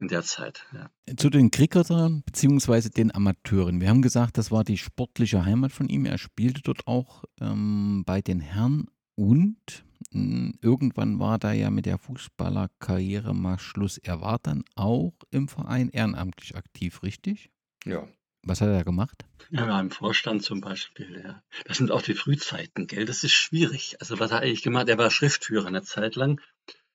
in 0.00 0.08
der 0.08 0.24
Zeit. 0.24 0.66
Ja. 0.74 0.90
Zu 1.16 1.30
den 1.30 1.52
Cricketern 1.52 2.24
bzw. 2.24 2.88
den 2.88 3.14
Amateuren. 3.14 3.80
Wir 3.80 3.88
haben 3.88 4.02
gesagt, 4.02 4.38
das 4.38 4.50
war 4.50 4.64
die 4.64 4.78
sportliche 4.78 5.44
Heimat 5.44 5.70
von 5.70 5.88
ihm. 5.88 6.06
Er 6.06 6.18
spielte 6.18 6.60
dort 6.62 6.88
auch 6.88 7.22
ähm, 7.40 8.02
bei 8.04 8.20
den 8.20 8.40
Herren 8.40 8.88
und 9.14 9.85
irgendwann 10.10 11.18
war 11.18 11.38
da 11.38 11.52
ja 11.52 11.70
mit 11.70 11.86
der 11.86 11.98
Fußballerkarriere 11.98 13.34
mal 13.34 13.58
Schluss. 13.58 13.98
Er 13.98 14.20
war 14.20 14.38
dann 14.42 14.64
auch 14.74 15.14
im 15.30 15.48
Verein 15.48 15.88
ehrenamtlich 15.90 16.56
aktiv, 16.56 17.02
richtig? 17.02 17.50
Ja. 17.84 18.06
Was 18.42 18.60
hat 18.60 18.68
er 18.68 18.84
gemacht? 18.84 19.24
Er 19.50 19.68
war 19.68 19.80
im 19.80 19.90
Vorstand 19.90 20.42
zum 20.42 20.60
Beispiel, 20.60 21.22
ja. 21.24 21.42
Das 21.64 21.78
sind 21.78 21.90
auch 21.90 22.02
die 22.02 22.14
Frühzeiten, 22.14 22.86
gell? 22.86 23.04
Das 23.04 23.24
ist 23.24 23.32
schwierig. 23.32 23.96
Also 24.00 24.20
was 24.20 24.30
hat 24.30 24.42
er 24.42 24.46
eigentlich 24.46 24.62
gemacht? 24.62 24.88
Er 24.88 24.98
war 24.98 25.10
Schriftführer 25.10 25.66
eine 25.66 25.82
Zeit 25.82 26.14
lang. 26.14 26.40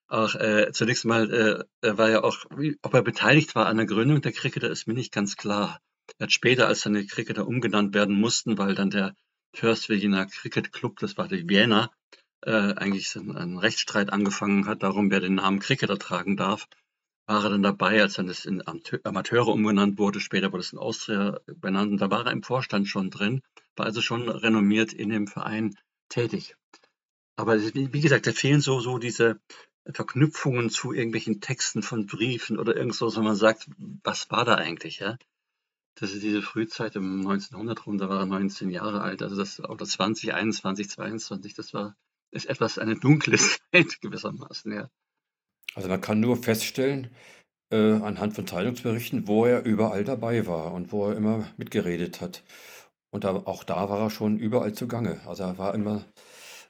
Auch 0.07 0.35
äh, 0.35 0.71
zunächst 0.71 1.05
mal 1.05 1.31
äh, 1.31 1.87
er 1.87 1.97
war 1.97 2.09
ja 2.09 2.23
auch, 2.23 2.37
wie, 2.55 2.77
ob 2.81 2.93
er 2.93 3.01
beteiligt 3.01 3.55
war 3.55 3.67
an 3.67 3.77
der 3.77 3.85
Gründung 3.85 4.21
der 4.21 4.31
Cricketer, 4.31 4.69
ist 4.69 4.87
mir 4.87 4.93
nicht 4.93 5.13
ganz 5.13 5.35
klar. 5.35 5.81
Er 6.17 6.25
hat 6.25 6.31
später, 6.31 6.67
als 6.67 6.81
seine 6.81 7.05
Cricketer 7.05 7.47
umgenannt 7.47 7.93
werden 7.93 8.19
mussten, 8.19 8.57
weil 8.57 8.75
dann 8.75 8.89
der 8.89 9.15
First 9.53 9.89
Virginia 9.89 10.25
Cricket 10.25 10.71
Club, 10.71 10.99
das 10.99 11.17
war 11.17 11.27
die 11.27 11.47
Vienna, 11.47 11.91
äh, 12.41 12.73
eigentlich 12.75 13.15
ein 13.15 13.57
Rechtsstreit 13.57 14.11
angefangen 14.11 14.65
hat, 14.65 14.83
darum, 14.83 15.11
wer 15.11 15.19
den 15.19 15.35
Namen 15.35 15.59
Cricketer 15.59 15.97
tragen 15.97 16.37
darf, 16.37 16.67
war 17.27 17.43
er 17.43 17.49
dann 17.49 17.63
dabei, 17.63 18.01
als 18.01 18.15
dann 18.15 18.27
das 18.27 18.45
in 18.45 18.63
Amateure 19.03 19.47
umbenannt 19.47 19.97
wurde. 19.97 20.19
Später 20.19 20.51
wurde 20.51 20.61
es 20.61 20.73
in 20.73 20.79
Austria 20.79 21.39
benannt. 21.45 21.91
Und 21.91 22.01
da 22.01 22.11
war 22.11 22.25
er 22.25 22.31
im 22.31 22.43
Vorstand 22.43 22.87
schon 22.87 23.09
drin, 23.09 23.41
war 23.75 23.85
also 23.85 24.01
schon 24.01 24.27
renommiert 24.27 24.91
in 24.91 25.09
dem 25.09 25.27
Verein 25.27 25.75
tätig. 26.09 26.55
Aber 27.37 27.57
wie 27.59 28.01
gesagt, 28.01 28.27
da 28.27 28.33
fehlen 28.33 28.61
so, 28.61 28.79
so 28.81 28.97
diese 28.97 29.39
Verknüpfungen 29.85 30.69
zu 30.69 30.93
irgendwelchen 30.93 31.41
Texten 31.41 31.81
von 31.81 32.05
Briefen 32.05 32.59
oder 32.59 32.75
irgendwas, 32.75 33.15
wo 33.15 33.21
man 33.21 33.35
sagt, 33.35 33.67
was 34.03 34.29
war 34.29 34.45
da 34.45 34.55
eigentlich, 34.55 34.99
ja? 34.99 35.17
Das 35.95 36.13
ist 36.13 36.23
diese 36.23 36.41
Frühzeit 36.41 36.95
im 36.95 37.21
1900 37.21 37.85
rum, 37.85 37.97
da 37.97 38.07
war 38.09 38.19
er 38.19 38.25
19 38.25 38.69
Jahre 38.69 39.01
alt, 39.01 39.21
also 39.21 39.35
das, 39.35 39.59
oder 39.59 39.85
20, 39.85 40.33
21, 40.33 40.89
22, 40.89 41.53
das 41.53 41.73
war 41.73 41.95
ist 42.31 42.45
etwas 42.45 42.77
eine 42.77 42.95
dunkle 42.95 43.37
Zeit 43.71 44.01
gewissermaßen, 44.01 44.73
ja. 44.73 44.89
Also 45.75 45.87
man 45.87 46.01
kann 46.01 46.19
nur 46.19 46.37
feststellen, 46.37 47.09
äh, 47.71 47.93
anhand 47.93 48.33
von 48.33 48.45
Zeitungsberichten, 48.45 49.27
wo 49.27 49.45
er 49.45 49.63
überall 49.63 50.03
dabei 50.03 50.45
war 50.45 50.73
und 50.73 50.91
wo 50.91 51.07
er 51.07 51.15
immer 51.15 51.47
mitgeredet 51.57 52.19
hat. 52.19 52.43
Und 53.11 53.23
da, 53.23 53.35
auch 53.35 53.63
da 53.63 53.89
war 53.89 53.99
er 53.99 54.09
schon 54.09 54.37
überall 54.37 54.73
zugange. 54.73 55.21
Also 55.25 55.43
er 55.43 55.57
war 55.57 55.73
immer 55.73 56.05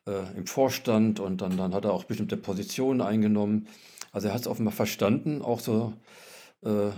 äh, 0.07 0.35
im 0.35 0.45
Vorstand 0.45 1.19
und 1.19 1.41
dann, 1.41 1.57
dann 1.57 1.73
hat 1.73 1.85
er 1.85 1.93
auch 1.93 2.03
bestimmte 2.03 2.37
Positionen 2.37 3.01
eingenommen. 3.01 3.67
Also 4.11 4.27
er 4.27 4.33
hat 4.33 4.41
es 4.41 4.47
offenbar 4.47 4.73
verstanden, 4.73 5.41
auch 5.41 5.59
so 5.59 5.93
äh, 6.63 6.91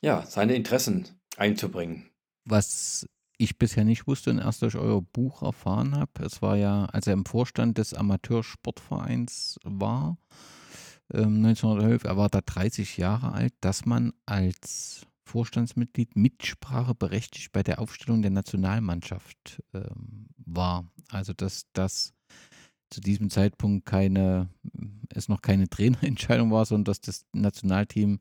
ja, 0.00 0.24
seine 0.26 0.54
Interessen 0.54 1.08
einzubringen. 1.36 2.10
Was 2.44 3.06
ich 3.38 3.58
bisher 3.58 3.84
nicht 3.84 4.06
wusste 4.06 4.30
und 4.30 4.38
erst 4.38 4.62
durch 4.62 4.76
euer 4.76 5.02
Buch 5.02 5.42
erfahren 5.42 5.96
habe. 5.96 6.24
Es 6.24 6.42
war 6.42 6.56
ja, 6.56 6.86
als 6.86 7.06
er 7.06 7.12
im 7.12 7.26
Vorstand 7.26 7.78
des 7.78 7.94
Amateursportvereins 7.94 9.58
war, 9.64 10.18
ähm, 11.12 11.44
1911, 11.44 12.04
er 12.04 12.16
war 12.16 12.28
da 12.28 12.40
30 12.40 12.96
Jahre 12.96 13.32
alt, 13.32 13.54
dass 13.60 13.86
man 13.86 14.12
als 14.26 15.06
Vorstandsmitglied 15.24 16.16
Mitsprache 16.16 16.94
berechtigt 16.94 17.52
bei 17.52 17.62
der 17.62 17.80
Aufstellung 17.80 18.22
der 18.22 18.30
Nationalmannschaft 18.30 19.62
ähm, 19.74 20.28
war. 20.38 20.90
Also 21.10 21.32
dass 21.32 21.66
das 21.72 22.14
zu 22.90 23.00
diesem 23.00 23.30
Zeitpunkt 23.30 23.86
keine, 23.86 24.48
es 25.12 25.28
noch 25.28 25.42
keine 25.42 25.68
Trainerentscheidung 25.68 26.50
war, 26.50 26.64
sondern 26.64 26.84
dass 26.84 27.00
das 27.00 27.26
Nationalteam 27.32 28.20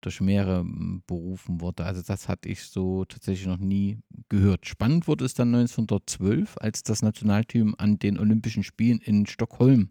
durch 0.00 0.20
mehrere 0.20 0.60
hm, 0.60 1.02
berufen 1.06 1.60
wurde. 1.60 1.84
Also 1.84 2.02
das 2.02 2.28
hatte 2.28 2.48
ich 2.48 2.62
so 2.62 3.04
tatsächlich 3.04 3.46
noch 3.46 3.58
nie 3.58 3.98
gehört. 4.28 4.66
Spannend 4.66 5.08
wurde 5.08 5.24
es 5.24 5.34
dann 5.34 5.54
1912, 5.54 6.56
als 6.58 6.82
das 6.82 7.02
Nationalteam 7.02 7.74
an 7.78 7.98
den 7.98 8.18
Olympischen 8.18 8.62
Spielen 8.62 9.00
in 9.00 9.26
Stockholm 9.26 9.90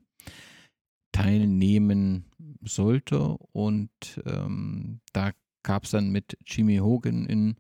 teilnehmen 1.12 2.26
sollte. 2.62 3.38
Und 3.52 3.92
ähm, 4.26 5.02
da 5.14 5.32
gab 5.64 5.84
es 5.84 5.92
dann 5.92 6.12
mit 6.12 6.38
Jimmy 6.46 6.78
Hogan 6.78 7.28
einen 7.28 7.58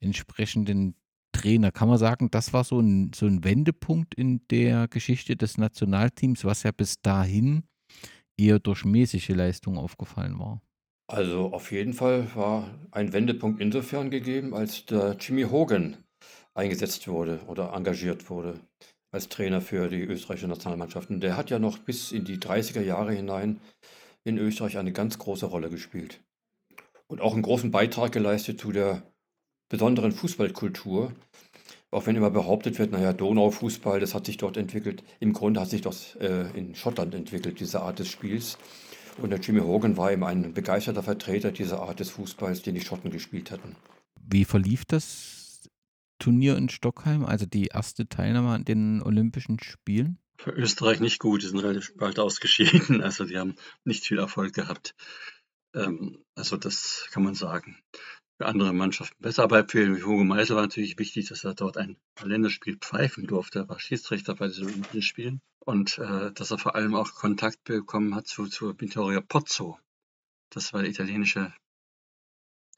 entsprechenden 0.00 0.94
Trainer. 1.32 1.70
Kann 1.72 1.88
man 1.88 1.98
sagen, 1.98 2.30
das 2.30 2.52
war 2.52 2.64
so 2.64 2.80
ein, 2.80 3.12
so 3.14 3.26
ein 3.26 3.44
Wendepunkt 3.44 4.14
in 4.14 4.46
der 4.48 4.88
Geschichte 4.88 5.36
des 5.36 5.58
Nationalteams, 5.58 6.44
was 6.44 6.62
ja 6.62 6.72
bis 6.72 7.00
dahin 7.02 7.64
eher 8.36 8.58
durch 8.58 8.84
mäßige 8.84 9.30
Leistung 9.30 9.76
aufgefallen 9.76 10.38
war. 10.38 10.62
Also 11.10 11.52
auf 11.52 11.72
jeden 11.72 11.92
Fall 11.92 12.32
war 12.36 12.70
ein 12.92 13.12
Wendepunkt 13.12 13.60
insofern 13.60 14.10
gegeben, 14.10 14.54
als 14.54 14.86
der 14.86 15.16
Jimmy 15.18 15.42
Hogan 15.42 15.96
eingesetzt 16.54 17.08
wurde 17.08 17.40
oder 17.48 17.72
engagiert 17.72 18.30
wurde 18.30 18.60
als 19.10 19.28
Trainer 19.28 19.60
für 19.60 19.88
die 19.88 20.02
österreichische 20.02 20.46
Nationalmannschaft. 20.46 21.10
Und 21.10 21.18
der 21.20 21.36
hat 21.36 21.50
ja 21.50 21.58
noch 21.58 21.78
bis 21.78 22.12
in 22.12 22.24
die 22.24 22.38
30er 22.38 22.80
Jahre 22.80 23.12
hinein 23.12 23.60
in 24.22 24.38
Österreich 24.38 24.78
eine 24.78 24.92
ganz 24.92 25.18
große 25.18 25.46
Rolle 25.46 25.68
gespielt. 25.68 26.20
Und 27.08 27.20
auch 27.20 27.32
einen 27.32 27.42
großen 27.42 27.72
Beitrag 27.72 28.12
geleistet 28.12 28.60
zu 28.60 28.70
der 28.70 29.02
besonderen 29.68 30.12
Fußballkultur. 30.12 31.12
Auch 31.90 32.06
wenn 32.06 32.14
immer 32.14 32.30
behauptet 32.30 32.78
wird, 32.78 32.92
naja, 32.92 33.12
Donaufußball, 33.12 33.98
das 33.98 34.14
hat 34.14 34.26
sich 34.26 34.36
dort 34.36 34.56
entwickelt. 34.56 35.02
Im 35.18 35.32
Grunde 35.32 35.60
hat 35.60 35.70
sich 35.70 35.80
das 35.80 36.14
äh, 36.20 36.56
in 36.56 36.76
Schottland 36.76 37.16
entwickelt, 37.16 37.58
diese 37.58 37.80
Art 37.82 37.98
des 37.98 38.06
Spiels. 38.06 38.58
Und 39.20 39.30
der 39.30 39.38
Jimmy 39.38 39.60
Hogan 39.60 39.96
war 39.96 40.12
eben 40.12 40.24
ein 40.24 40.54
begeisterter 40.54 41.02
Vertreter 41.02 41.52
dieser 41.52 41.80
Art 41.80 42.00
des 42.00 42.10
Fußballs, 42.10 42.62
den 42.62 42.74
die 42.74 42.80
Schotten 42.80 43.10
gespielt 43.10 43.50
hatten. 43.50 43.76
Wie 44.20 44.44
verlief 44.44 44.84
das 44.86 45.68
Turnier 46.18 46.56
in 46.56 46.68
Stockholm, 46.68 47.24
also 47.24 47.46
die 47.46 47.66
erste 47.66 48.08
Teilnahme 48.08 48.50
an 48.50 48.64
den 48.64 49.02
Olympischen 49.02 49.60
Spielen? 49.60 50.18
Für 50.38 50.52
Österreich 50.52 51.00
nicht 51.00 51.18
gut, 51.18 51.42
die 51.42 51.48
sind 51.48 51.58
relativ 51.58 51.94
bald 51.96 52.18
ausgeschieden, 52.18 53.02
also 53.02 53.24
die 53.24 53.36
haben 53.36 53.56
nicht 53.84 54.06
viel 54.06 54.18
Erfolg 54.18 54.54
gehabt. 54.54 54.94
Ähm, 55.74 56.24
also 56.34 56.56
das 56.56 57.06
kann 57.10 57.22
man 57.22 57.34
sagen 57.34 57.76
für 58.40 58.46
andere 58.46 58.72
Mannschaften 58.72 59.22
besser. 59.22 59.42
Aber 59.42 59.68
für 59.68 60.02
Hugo 60.02 60.24
Meisel 60.24 60.56
war 60.56 60.62
natürlich 60.62 60.98
wichtig, 60.98 61.28
dass 61.28 61.44
er 61.44 61.52
dort 61.52 61.76
ein 61.76 61.98
Länderspiel 62.24 62.78
pfeifen 62.78 63.26
durfte. 63.26 63.58
Er 63.58 63.68
war 63.68 63.78
Schiedsrichter 63.78 64.34
bei 64.34 64.46
diesen 64.46 64.64
Olympischen 64.64 65.02
Spielen 65.02 65.42
und 65.58 65.98
äh, 65.98 66.32
dass 66.32 66.50
er 66.50 66.56
vor 66.56 66.74
allem 66.74 66.94
auch 66.94 67.12
Kontakt 67.14 67.64
bekommen 67.64 68.14
hat 68.14 68.28
zu, 68.28 68.46
zu 68.46 68.80
Vittorio 68.80 69.20
Pozzo. 69.20 69.78
Das 70.48 70.72
war 70.72 70.80
der 70.80 70.90
italienische 70.90 71.52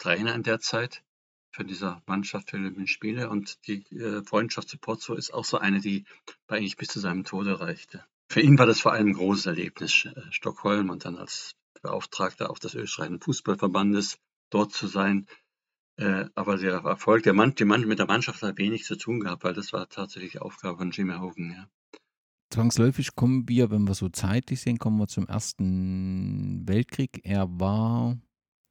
Trainer 0.01 0.35
in 0.35 0.43
der 0.43 0.59
Zeit 0.59 1.05
für 1.53 1.65
diese 1.65 2.03
Mannschaft 2.07 2.51
für 2.51 2.57
die 2.57 2.65
Olympischen 2.65 2.89
Spiele 2.89 3.31
und 3.31 3.65
die 3.69 3.85
äh, 3.95 4.25
Freundschaft 4.25 4.69
zu 4.69 4.79
Pozzo 4.79 5.15
ist 5.15 5.33
auch 5.33 5.45
so 5.45 5.59
eine, 5.59 5.79
die 5.79 6.07
bei 6.49 6.57
eigentlich 6.57 6.77
bis 6.77 6.89
zu 6.89 6.99
seinem 6.99 7.23
Tode 7.23 7.61
reichte. 7.61 8.05
Für 8.29 8.41
ihn 8.41 8.59
war 8.59 8.67
das 8.67 8.81
vor 8.81 8.95
allem 8.95 9.11
ein 9.11 9.13
großes 9.13 9.47
Erlebnis, 9.47 10.07
äh, 10.07 10.23
Stockholm 10.33 10.91
und 10.91 11.05
dann 11.05 11.19
als 11.19 11.55
Beauftragter 11.83 12.51
auch 12.51 12.59
des 12.59 12.75
österreichischen 12.75 13.21
Fußballverbandes 13.21 14.19
dort 14.53 14.73
zu 14.73 14.87
sein. 14.87 15.27
Äh, 16.03 16.29
aber 16.35 16.57
der 16.57 16.81
Erfolg 16.81 17.23
der 17.23 17.33
Mann, 17.33 17.55
die 17.55 17.65
Mann 17.65 17.87
mit 17.87 18.01
der 18.01 18.07
Mannschaft 18.07 18.43
hat 18.43 18.59
wenig 18.59 18.85
zu 18.85 18.97
tun 18.97 19.21
gehabt, 19.21 19.45
weil 19.45 19.55
das 19.55 19.73
war 19.73 19.89
tatsächlich 19.89 20.43
Aufgabe 20.43 20.79
von 20.79 20.91
Jimmy 20.91 21.15
Hogan, 21.15 21.51
ja. 21.51 21.69
Zwangsläufig 22.51 23.15
kommen 23.15 23.49
wir, 23.49 23.71
wenn 23.71 23.87
wir 23.87 23.95
so 23.95 24.09
zeitlich 24.09 24.61
sehen, 24.61 24.79
kommen 24.79 24.99
wir 24.99 25.07
zum 25.07 25.29
Ersten 25.29 26.67
Weltkrieg. 26.67 27.21
Er 27.23 27.49
war 27.61 28.19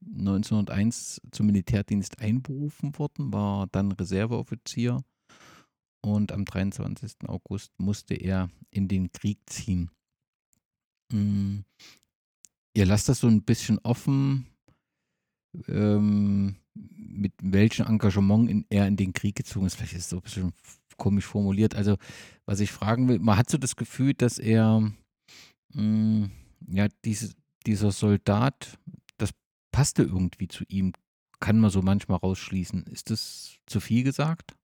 1901 0.06 1.22
zum 1.32 1.46
Militärdienst 1.46 2.20
einberufen 2.20 2.98
worden, 3.00 3.32
war 3.32 3.68
dann 3.68 3.94
Reserveoffizier 3.94 5.02
und 6.02 6.34
am 6.34 6.44
23. 6.44 7.30
August 7.30 7.72
musste 7.80 8.16
er 8.16 8.50
in 8.72 8.90
den 8.90 9.14
Krieg 9.14 9.40
ziehen. 9.46 9.90
Hm, 11.14 11.64
ihr 12.74 12.86
lasst 12.86 13.08
das 13.08 13.20
so 13.20 13.28
ein 13.28 13.44
bisschen 13.44 13.80
offen, 13.80 14.48
ähm, 15.68 16.58
mit 16.74 17.34
welchem 17.42 17.86
Engagement 17.86 18.50
in, 18.50 18.66
er 18.70 18.88
in 18.88 18.98
den 18.98 19.14
Krieg 19.14 19.36
gezogen 19.36 19.66
ist. 19.66 19.76
Vielleicht 19.76 19.94
ist 19.94 20.04
es 20.04 20.10
so 20.10 20.18
ein 20.18 20.22
bisschen 20.22 20.54
komisch 20.98 21.26
formuliert. 21.26 21.76
Also, 21.76 21.98
was 22.46 22.60
ich 22.60 22.72
fragen 22.72 23.08
will, 23.08 23.20
man 23.20 23.38
hat 23.38 23.50
so 23.50 23.58
das 23.58 23.76
Gefühl, 23.76 24.14
dass 24.14 24.40
er, 24.40 24.80
mh, 24.80 24.94
hm, 25.74 26.32
ja, 26.68 26.88
diese, 27.06 27.34
dieser 27.66 27.92
Soldat, 27.92 28.78
das 29.18 29.32
passte 29.72 30.04
irgendwie 30.04 30.48
zu 30.48 30.64
ihm. 30.68 30.94
Kann 31.40 31.60
man 31.60 31.72
so 31.72 31.82
manchmal 31.82 32.20
rausschließen. 32.20 32.84
Ist 32.84 33.10
das 33.10 33.58
zu 33.66 33.80
viel 33.80 34.04
gesagt? 34.04 34.56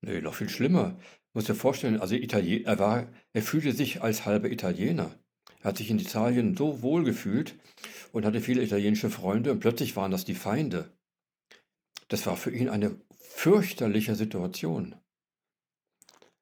Nee, 0.00 0.22
noch 0.22 0.34
viel 0.34 0.48
schlimmer. 0.48 0.96
Muss 1.34 1.44
dir 1.44 1.54
vorstellen, 1.54 2.00
also 2.00 2.14
Italien, 2.14 2.64
er 2.64 2.78
war, 2.78 3.08
er 3.34 3.42
fühlte 3.42 3.72
sich 3.72 4.02
als 4.02 4.24
halber 4.24 4.50
Italiener. 4.50 5.14
Er 5.60 5.64
hat 5.64 5.76
sich 5.76 5.90
in 5.90 5.98
Italien 5.98 6.56
so 6.56 6.80
wohl 6.80 7.04
gefühlt 7.04 7.56
und 8.12 8.24
hatte 8.24 8.40
viele 8.40 8.62
italienische 8.62 9.10
Freunde 9.10 9.52
und 9.52 9.60
plötzlich 9.60 9.96
waren 9.96 10.10
das 10.10 10.24
die 10.24 10.34
Feinde. 10.34 10.95
Das 12.08 12.26
war 12.26 12.36
für 12.36 12.50
ihn 12.50 12.68
eine 12.68 13.00
fürchterliche 13.18 14.14
Situation. 14.14 14.94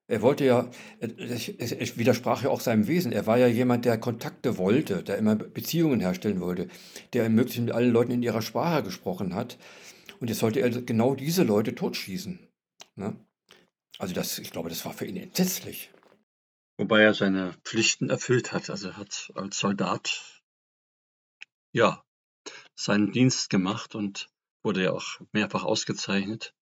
Er 0.07 0.21
wollte 0.21 0.45
ja, 0.45 0.71
es 1.01 1.97
widersprach 1.97 2.43
ja 2.43 2.51
auch 2.51 2.61
seinem 2.61 2.87
Wesen. 2.87 3.11
Er 3.11 3.27
war 3.27 3.39
ja 3.39 3.47
jemand, 3.47 3.87
der 3.87 3.99
Kontakte 3.99 4.59
wollte, 4.59 5.03
der 5.03 5.17
immer 5.17 5.35
Beziehungen 5.35 6.01
herstellen 6.01 6.41
wollte, 6.41 6.69
der 7.15 7.31
möglichst 7.31 7.61
mit 7.61 7.73
allen 7.73 7.91
Leuten 7.91 8.13
in 8.13 8.23
ihrer 8.23 8.43
Sprache 8.43 8.83
gesprochen 8.83 9.35
hat. 9.35 9.59
Und 10.21 10.29
jetzt 10.29 10.41
sollte 10.41 10.61
er 10.61 10.69
genau 10.69 11.15
diese 11.15 11.43
Leute 11.43 11.75
totschießen. 11.75 12.39
Ne? 12.97 13.17
Also 13.99 14.13
das, 14.13 14.39
ich 14.39 14.51
glaube, 14.51 14.69
das 14.69 14.85
war 14.85 14.93
für 14.93 15.07
ihn 15.07 15.17
entsetzlich. 15.17 15.91
Wobei 16.77 17.03
er 17.03 17.15
seine 17.15 17.55
Pflichten 17.65 18.11
erfüllt 18.11 18.53
hat. 18.53 18.69
Also 18.69 18.89
er 18.89 18.97
hat 18.99 19.33
als 19.35 19.59
Soldat 19.59 20.43
ja 21.73 22.05
seinen 22.75 23.13
Dienst 23.13 23.49
gemacht 23.49 23.95
und 23.95 24.29
wurde 24.65 24.85
ja 24.85 24.93
auch 24.93 25.21
mehrfach 25.33 25.65
ausgezeichnet. 25.65 26.55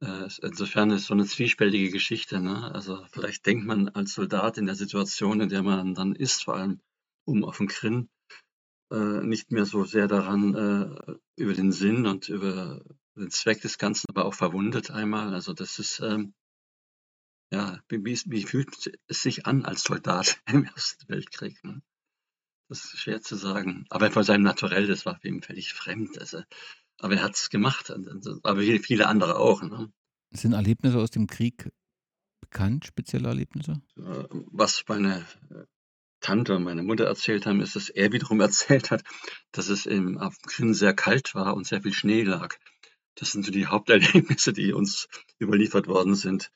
Äh, 0.00 0.28
insofern 0.42 0.90
ist 0.90 1.06
so 1.06 1.14
eine 1.14 1.24
zwiespältige 1.26 1.90
Geschichte, 1.90 2.40
ne? 2.40 2.70
Also, 2.74 3.04
vielleicht 3.10 3.46
denkt 3.46 3.66
man 3.66 3.88
als 3.90 4.14
Soldat 4.14 4.58
in 4.58 4.66
der 4.66 4.74
Situation, 4.74 5.40
in 5.40 5.48
der 5.48 5.62
man 5.62 5.94
dann 5.94 6.14
ist, 6.14 6.44
vor 6.44 6.56
allem 6.56 6.80
oben 7.26 7.44
auf 7.44 7.56
dem 7.58 7.68
Krim, 7.68 8.08
äh, 8.92 9.22
nicht 9.22 9.52
mehr 9.52 9.66
so 9.66 9.84
sehr 9.84 10.08
daran, 10.08 10.54
äh, 10.54 11.14
über 11.36 11.54
den 11.54 11.72
Sinn 11.72 12.06
und 12.06 12.28
über 12.28 12.82
den 13.16 13.30
Zweck 13.30 13.62
des 13.62 13.78
Ganzen, 13.78 14.06
aber 14.10 14.26
auch 14.26 14.34
verwundet 14.34 14.90
einmal. 14.90 15.32
Also, 15.34 15.52
das 15.54 15.78
ist, 15.78 16.00
ähm 16.00 16.34
ja, 17.52 17.80
wie 17.88 18.04
wie 18.04 18.44
fühlt 18.44 18.90
es 19.06 19.22
sich 19.22 19.46
an 19.46 19.64
als 19.64 19.84
Soldat 19.84 20.40
im 20.46 20.64
Ersten 20.64 21.08
Weltkrieg, 21.08 21.62
ne? 21.64 21.82
Das 22.68 22.84
ist 22.84 22.98
schwer 22.98 23.22
zu 23.22 23.36
sagen. 23.36 23.86
Aber 23.90 24.10
vor 24.10 24.24
seinem 24.24 24.42
Naturell, 24.42 24.88
das 24.88 25.06
war 25.06 25.18
für 25.20 25.28
ihn 25.28 25.42
völlig 25.42 25.72
fremd. 25.72 26.18
Also 26.18 26.42
aber 27.00 27.14
er 27.14 27.22
hat 27.22 27.34
es 27.34 27.50
gemacht, 27.50 27.92
aber 28.42 28.60
viele 28.60 29.06
andere 29.06 29.36
auch. 29.38 29.62
Ne? 29.62 29.92
Sind 30.30 30.52
Erlebnisse 30.52 30.98
aus 30.98 31.10
dem 31.10 31.26
Krieg 31.26 31.70
bekannt, 32.40 32.86
spezielle 32.86 33.28
Erlebnisse? 33.28 33.82
Äh, 33.96 34.24
was 34.52 34.84
meine 34.88 35.26
äh, 35.50 35.64
Tante 36.20 36.56
und 36.56 36.64
meine 36.64 36.82
Mutter 36.82 37.04
erzählt 37.04 37.46
haben, 37.46 37.60
ist, 37.60 37.76
dass 37.76 37.88
er 37.88 38.12
wiederum 38.12 38.40
erzählt 38.40 38.90
hat, 38.90 39.02
dass 39.52 39.68
es 39.68 39.86
im 39.86 40.18
Krim 40.46 40.74
sehr 40.74 40.94
kalt 40.94 41.34
war 41.34 41.54
und 41.54 41.66
sehr 41.66 41.82
viel 41.82 41.92
Schnee 41.92 42.22
lag. 42.22 42.56
Das 43.14 43.32
sind 43.32 43.44
so 43.44 43.50
die 43.50 43.66
Haupterlebnisse, 43.66 44.52
die 44.52 44.72
uns 44.72 45.08
überliefert 45.40 45.86
worden 45.86 46.14
sind. 46.14 46.50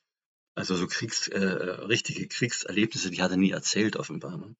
Also 0.55 0.77
so 0.77 0.87
Kriegs, 0.87 1.29
äh, 1.29 1.39
richtige 1.39 2.27
Kriegserlebnisse, 2.29 3.11
die 3.11 3.23
hat 3.23 3.31
er 3.31 3.37
nie 3.37 3.53
erzählt, 3.53 3.97
offenbar. 3.97 4.37
Ne? 4.37 4.57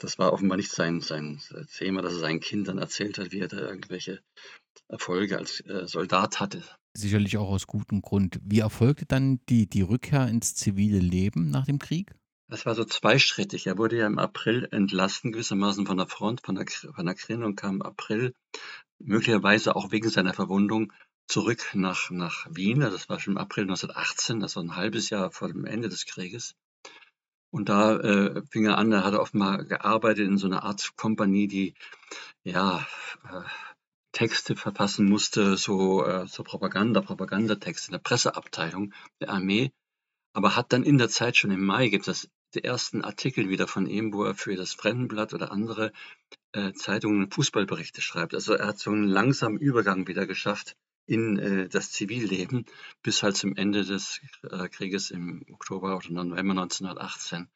Das 0.00 0.18
war 0.18 0.32
offenbar 0.32 0.56
nicht 0.56 0.72
sein, 0.72 1.00
sein 1.00 1.40
Thema, 1.76 2.02
dass 2.02 2.14
er 2.14 2.20
seinen 2.20 2.40
Kindern 2.40 2.78
erzählt 2.78 3.18
hat, 3.18 3.32
wie 3.32 3.40
er 3.40 3.48
da 3.48 3.58
irgendwelche 3.58 4.20
Erfolge 4.88 5.38
als 5.38 5.60
äh, 5.60 5.86
Soldat 5.86 6.40
hatte. 6.40 6.62
Sicherlich 6.94 7.36
auch 7.36 7.48
aus 7.48 7.66
gutem 7.66 8.02
Grund. 8.02 8.40
Wie 8.42 8.58
erfolgte 8.58 9.06
dann 9.06 9.40
die, 9.48 9.68
die 9.68 9.82
Rückkehr 9.82 10.26
ins 10.26 10.54
zivile 10.54 10.98
Leben 10.98 11.50
nach 11.50 11.66
dem 11.66 11.78
Krieg? 11.78 12.12
Das 12.48 12.66
war 12.66 12.74
so 12.74 12.84
zweischrittig. 12.84 13.68
Er 13.68 13.78
wurde 13.78 13.98
ja 13.98 14.06
im 14.06 14.18
April 14.18 14.66
entlassen, 14.72 15.30
gewissermaßen 15.30 15.86
von 15.86 15.96
der 15.96 16.08
Front, 16.08 16.40
von 16.44 16.56
der, 16.56 16.66
von 16.66 17.06
der 17.06 17.14
Krim 17.14 17.44
und 17.44 17.54
kam 17.54 17.76
im 17.76 17.82
April, 17.82 18.34
möglicherweise 18.98 19.76
auch 19.76 19.92
wegen 19.92 20.10
seiner 20.10 20.34
Verwundung, 20.34 20.92
zurück 21.28 21.70
nach, 21.74 22.10
nach 22.10 22.48
Wien. 22.50 22.80
Das 22.80 23.08
war 23.08 23.20
schon 23.20 23.34
im 23.34 23.38
April 23.38 23.64
1918, 23.64 24.42
also 24.42 24.58
ein 24.58 24.74
halbes 24.74 25.10
Jahr 25.10 25.30
vor 25.30 25.46
dem 25.46 25.64
Ende 25.64 25.88
des 25.88 26.06
Krieges. 26.06 26.56
Und 27.50 27.68
da 27.68 27.96
äh, 27.96 28.42
fing 28.50 28.64
er 28.66 28.78
an, 28.78 28.92
er 28.92 29.04
hatte 29.04 29.20
offenbar 29.20 29.64
gearbeitet 29.64 30.26
in 30.26 30.38
so 30.38 30.46
einer 30.46 30.62
Art 30.62 30.96
Kompanie, 30.96 31.48
die 31.48 31.74
ja 32.44 32.86
äh, 33.24 33.42
Texte 34.12 34.56
verfassen 34.56 35.08
musste, 35.08 35.56
so 35.56 36.04
äh, 36.04 36.26
so 36.26 36.42
Propaganda, 36.44 37.00
Propagandatexte 37.00 37.88
in 37.88 37.92
der 37.92 37.98
Presseabteilung 37.98 38.92
der 39.20 39.30
Armee. 39.30 39.72
Aber 40.32 40.56
hat 40.56 40.72
dann 40.72 40.84
in 40.84 40.98
der 40.98 41.08
Zeit 41.08 41.36
schon 41.36 41.50
im 41.50 41.64
Mai 41.64 41.88
gibt 41.88 42.06
es 42.06 42.28
die 42.54 42.64
ersten 42.64 43.02
Artikel 43.02 43.48
wieder 43.48 43.66
von 43.66 43.86
ihm, 43.86 44.12
wo 44.12 44.24
er 44.24 44.34
für 44.34 44.54
das 44.56 44.72
Fremdenblatt 44.74 45.34
oder 45.34 45.52
andere 45.52 45.92
äh, 46.52 46.72
Zeitungen 46.72 47.30
Fußballberichte 47.30 48.00
schreibt. 48.00 48.34
Also 48.34 48.54
er 48.54 48.68
hat 48.68 48.78
so 48.78 48.90
einen 48.90 49.08
langsamen 49.08 49.58
Übergang 49.58 50.06
wieder 50.08 50.26
geschafft 50.26 50.76
in 51.10 51.38
äh, 51.38 51.68
das 51.68 51.90
Zivilleben 51.90 52.64
bis 53.02 53.24
halt 53.24 53.36
zum 53.36 53.56
Ende 53.56 53.84
des 53.84 54.20
äh, 54.48 54.68
Krieges 54.68 55.10
im 55.10 55.44
Oktober 55.52 55.96
oder 55.96 56.08
November 56.10 56.52
1918. 56.52 57.48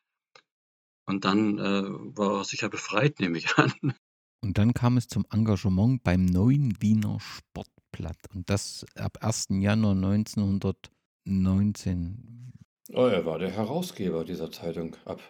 Und 1.06 1.24
dann 1.24 1.58
äh, 1.58 1.84
war 2.16 2.40
er 2.40 2.44
sicher 2.44 2.68
befreit, 2.68 3.20
nehme 3.20 3.38
ich 3.38 3.56
an. 3.56 3.72
Und 4.42 4.58
dann 4.58 4.74
kam 4.74 4.96
es 4.96 5.06
zum 5.06 5.24
Engagement 5.32 6.02
beim 6.02 6.24
neuen 6.24 6.82
Wiener 6.82 7.20
Sportblatt. 7.20 8.18
Und 8.34 8.50
das 8.50 8.84
ab 8.96 9.18
1. 9.22 9.46
Januar 9.50 9.94
1919. 9.94 12.52
Oh, 12.92 13.06
er 13.06 13.24
war 13.24 13.38
der 13.38 13.52
Herausgeber 13.52 14.24
dieser 14.24 14.50
Zeitung. 14.50 14.96
Ab, 15.04 15.22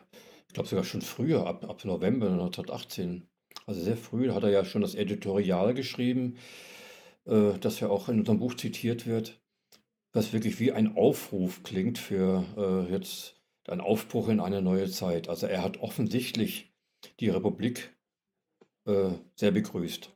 ich 0.49 0.55
glaube 0.55 0.67
sogar 0.69 0.85
schon 0.85 1.03
früher, 1.03 1.47
ab, 1.47 1.69
ab 1.69 1.85
November 1.85 2.31
1918. 2.31 3.29
Also 3.67 3.83
sehr 3.83 3.99
früh 3.99 4.33
hat 4.33 4.43
er 4.43 4.51
ja 4.51 4.65
schon 4.65 4.83
das 4.83 4.95
Editorial 4.95 5.75
geschrieben 5.75 6.39
äh, 7.27 7.59
das 7.61 7.81
ja 7.81 7.89
auch 7.89 8.09
in 8.09 8.21
unserem 8.21 8.39
Buch 8.39 8.55
zitiert 8.55 9.07
wird, 9.07 9.41
was 10.13 10.33
wirklich 10.33 10.61
wie 10.61 10.73
ein 10.73 10.97
Aufruf 10.97 11.63
klingt 11.63 11.99
für 11.99 12.45
äh, 12.57 12.93
jetzt 12.93 13.41
ein 13.67 13.81
Aufbruch 13.81 14.29
in 14.29 14.41
eine 14.41 14.63
neue 14.63 14.91
Zeit. 14.91 15.29
Also 15.29 15.47
er 15.47 15.63
hat 15.63 15.79
offensichtlich 15.79 16.73
die 17.21 17.29
Republik 17.29 17.95
äh, 18.87 19.11
sehr 19.37 19.51
begrüßt 19.51 20.11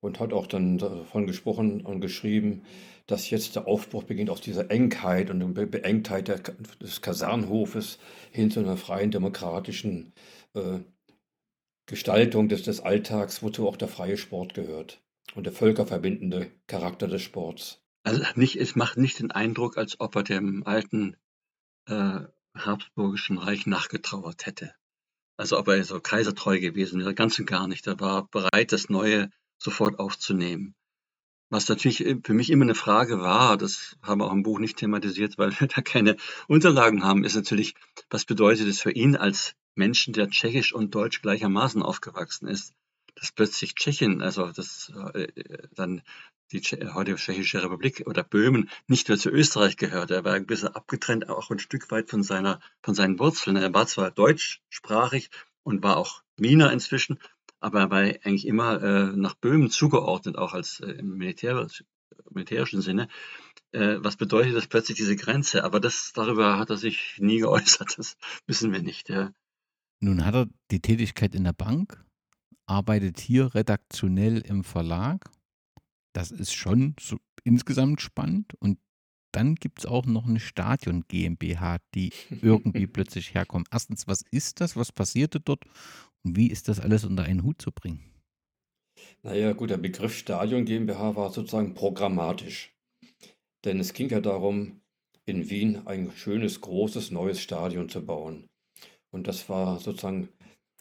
und 0.00 0.20
hat 0.20 0.32
auch 0.32 0.46
dann 0.46 0.78
davon 0.78 1.26
gesprochen 1.26 1.82
und 1.82 2.00
geschrieben, 2.00 2.62
dass 3.06 3.30
jetzt 3.30 3.56
der 3.56 3.66
Aufbruch 3.66 4.04
beginnt 4.04 4.30
aus 4.30 4.40
dieser 4.40 4.70
Engheit 4.70 5.30
und 5.30 5.40
der 5.40 5.66
Beengtheit 5.66 6.28
der, 6.28 6.38
des 6.38 7.02
Kasernhofes 7.02 7.98
hin 8.30 8.50
zu 8.50 8.60
einer 8.60 8.76
freien, 8.76 9.10
demokratischen 9.10 10.12
äh, 10.54 10.78
Gestaltung 11.86 12.48
des, 12.48 12.62
des 12.62 12.80
Alltags, 12.80 13.42
wozu 13.42 13.68
auch 13.68 13.76
der 13.76 13.88
freie 13.88 14.16
Sport 14.16 14.54
gehört 14.54 15.01
und 15.34 15.44
der 15.44 15.52
völkerverbindende 15.52 16.50
Charakter 16.66 17.08
des 17.08 17.22
Sports. 17.22 17.82
Also 18.04 18.22
nicht, 18.34 18.56
es 18.56 18.74
macht 18.74 18.96
nicht 18.98 19.18
den 19.18 19.30
Eindruck, 19.30 19.78
als 19.78 20.00
ob 20.00 20.16
er 20.16 20.22
dem 20.22 20.66
alten 20.66 21.16
äh, 21.86 22.20
Habsburgischen 22.54 23.38
Reich 23.38 23.66
nachgetrauert 23.66 24.46
hätte. 24.46 24.74
Also 25.36 25.58
ob 25.58 25.68
er 25.68 25.82
so 25.84 26.00
kaisertreu 26.00 26.60
gewesen 26.60 27.00
wäre, 27.00 27.14
ganz 27.14 27.38
und 27.38 27.46
gar 27.46 27.66
nicht. 27.68 27.86
Er 27.86 28.00
war 28.00 28.28
bereit, 28.28 28.72
das 28.72 28.88
Neue 28.88 29.30
sofort 29.58 29.98
aufzunehmen. 29.98 30.74
Was 31.50 31.68
natürlich 31.68 31.98
für 32.24 32.32
mich 32.32 32.50
immer 32.50 32.64
eine 32.64 32.74
Frage 32.74 33.20
war, 33.20 33.56
das 33.58 33.96
haben 34.02 34.20
wir 34.20 34.26
auch 34.26 34.32
im 34.32 34.42
Buch 34.42 34.58
nicht 34.58 34.78
thematisiert, 34.78 35.38
weil 35.38 35.52
wir 35.58 35.68
da 35.74 35.82
keine 35.82 36.16
Unterlagen 36.48 37.04
haben, 37.04 37.24
ist 37.24 37.36
natürlich, 37.36 37.74
was 38.10 38.24
bedeutet 38.24 38.66
es 38.68 38.80
für 38.80 38.92
ihn 38.92 39.16
als 39.16 39.54
Menschen, 39.74 40.12
der 40.12 40.28
tschechisch 40.28 40.72
und 40.72 40.94
deutsch 40.94 41.22
gleichermaßen 41.22 41.82
aufgewachsen 41.82 42.46
ist, 42.48 42.72
dass 43.22 43.30
plötzlich 43.30 43.76
Tschechien, 43.76 44.20
also 44.20 44.50
das 44.50 44.92
äh, 45.14 45.28
dann 45.76 46.02
die 46.50 46.60
Tsche 46.60 46.92
heute 46.92 47.14
Tschechische 47.14 47.62
Republik 47.62 48.02
oder 48.06 48.24
Böhmen 48.24 48.68
nicht 48.88 49.08
mehr 49.08 49.16
zu 49.16 49.30
Österreich 49.30 49.76
gehört. 49.76 50.10
Er 50.10 50.24
war 50.24 50.34
ein 50.34 50.44
bisschen 50.44 50.74
abgetrennt, 50.74 51.28
auch 51.28 51.48
ein 51.50 51.60
Stück 51.60 51.92
weit 51.92 52.10
von 52.10 52.24
seiner, 52.24 52.58
von 52.82 52.94
seinen 52.94 53.20
Wurzeln. 53.20 53.54
Er 53.54 53.72
war 53.72 53.86
zwar 53.86 54.10
deutschsprachig 54.10 55.30
und 55.62 55.84
war 55.84 55.98
auch 55.98 56.24
Wiener 56.36 56.72
inzwischen, 56.72 57.20
aber 57.60 57.78
er 57.82 57.90
war 57.90 57.98
eigentlich 58.00 58.44
immer 58.44 58.82
äh, 58.82 59.16
nach 59.16 59.34
Böhmen 59.34 59.70
zugeordnet, 59.70 60.36
auch 60.36 60.52
als 60.52 60.80
äh, 60.80 60.90
im 60.90 61.16
Militär, 61.16 61.68
militärischen 62.28 62.82
Sinne. 62.82 63.06
Äh, 63.70 63.98
was 64.00 64.16
bedeutet 64.16 64.56
das 64.56 64.66
plötzlich 64.66 64.98
diese 64.98 65.14
Grenze? 65.14 65.62
Aber 65.62 65.78
das 65.78 66.12
darüber 66.12 66.58
hat 66.58 66.70
er 66.70 66.76
sich 66.76 67.18
nie 67.18 67.38
geäußert. 67.38 67.96
Das 67.98 68.16
wissen 68.48 68.72
wir 68.72 68.82
nicht. 68.82 69.10
Ja. 69.10 69.32
Nun 70.00 70.24
hat 70.24 70.34
er 70.34 70.48
die 70.72 70.80
Tätigkeit 70.80 71.36
in 71.36 71.44
der 71.44 71.52
Bank 71.52 72.04
arbeitet 72.66 73.20
hier 73.20 73.54
redaktionell 73.54 74.38
im 74.38 74.64
Verlag. 74.64 75.30
Das 76.14 76.30
ist 76.30 76.52
schon 76.52 76.94
so 77.00 77.18
insgesamt 77.44 78.00
spannend. 78.00 78.54
Und 78.60 78.78
dann 79.32 79.54
gibt 79.54 79.80
es 79.80 79.86
auch 79.86 80.04
noch 80.04 80.26
eine 80.26 80.40
Stadion 80.40 81.04
GmbH, 81.08 81.78
die 81.94 82.12
irgendwie 82.42 82.86
plötzlich 82.86 83.34
herkommt. 83.34 83.68
Erstens, 83.70 84.06
was 84.06 84.22
ist 84.30 84.60
das? 84.60 84.76
Was 84.76 84.92
passierte 84.92 85.40
dort? 85.40 85.64
Und 86.22 86.36
wie 86.36 86.48
ist 86.48 86.68
das 86.68 86.80
alles 86.80 87.04
unter 87.04 87.24
einen 87.24 87.42
Hut 87.42 87.60
zu 87.60 87.72
bringen? 87.72 88.12
Naja, 89.22 89.52
gut, 89.52 89.70
der 89.70 89.78
Begriff 89.78 90.16
Stadion 90.16 90.64
GmbH 90.64 91.16
war 91.16 91.32
sozusagen 91.32 91.74
programmatisch. 91.74 92.74
Denn 93.64 93.80
es 93.80 93.92
ging 93.92 94.10
ja 94.10 94.20
darum, 94.20 94.82
in 95.24 95.48
Wien 95.48 95.86
ein 95.86 96.10
schönes, 96.12 96.60
großes, 96.60 97.10
neues 97.10 97.40
Stadion 97.40 97.88
zu 97.88 98.04
bauen. 98.04 98.48
Und 99.10 99.26
das 99.28 99.48
war 99.48 99.78
sozusagen 99.78 100.28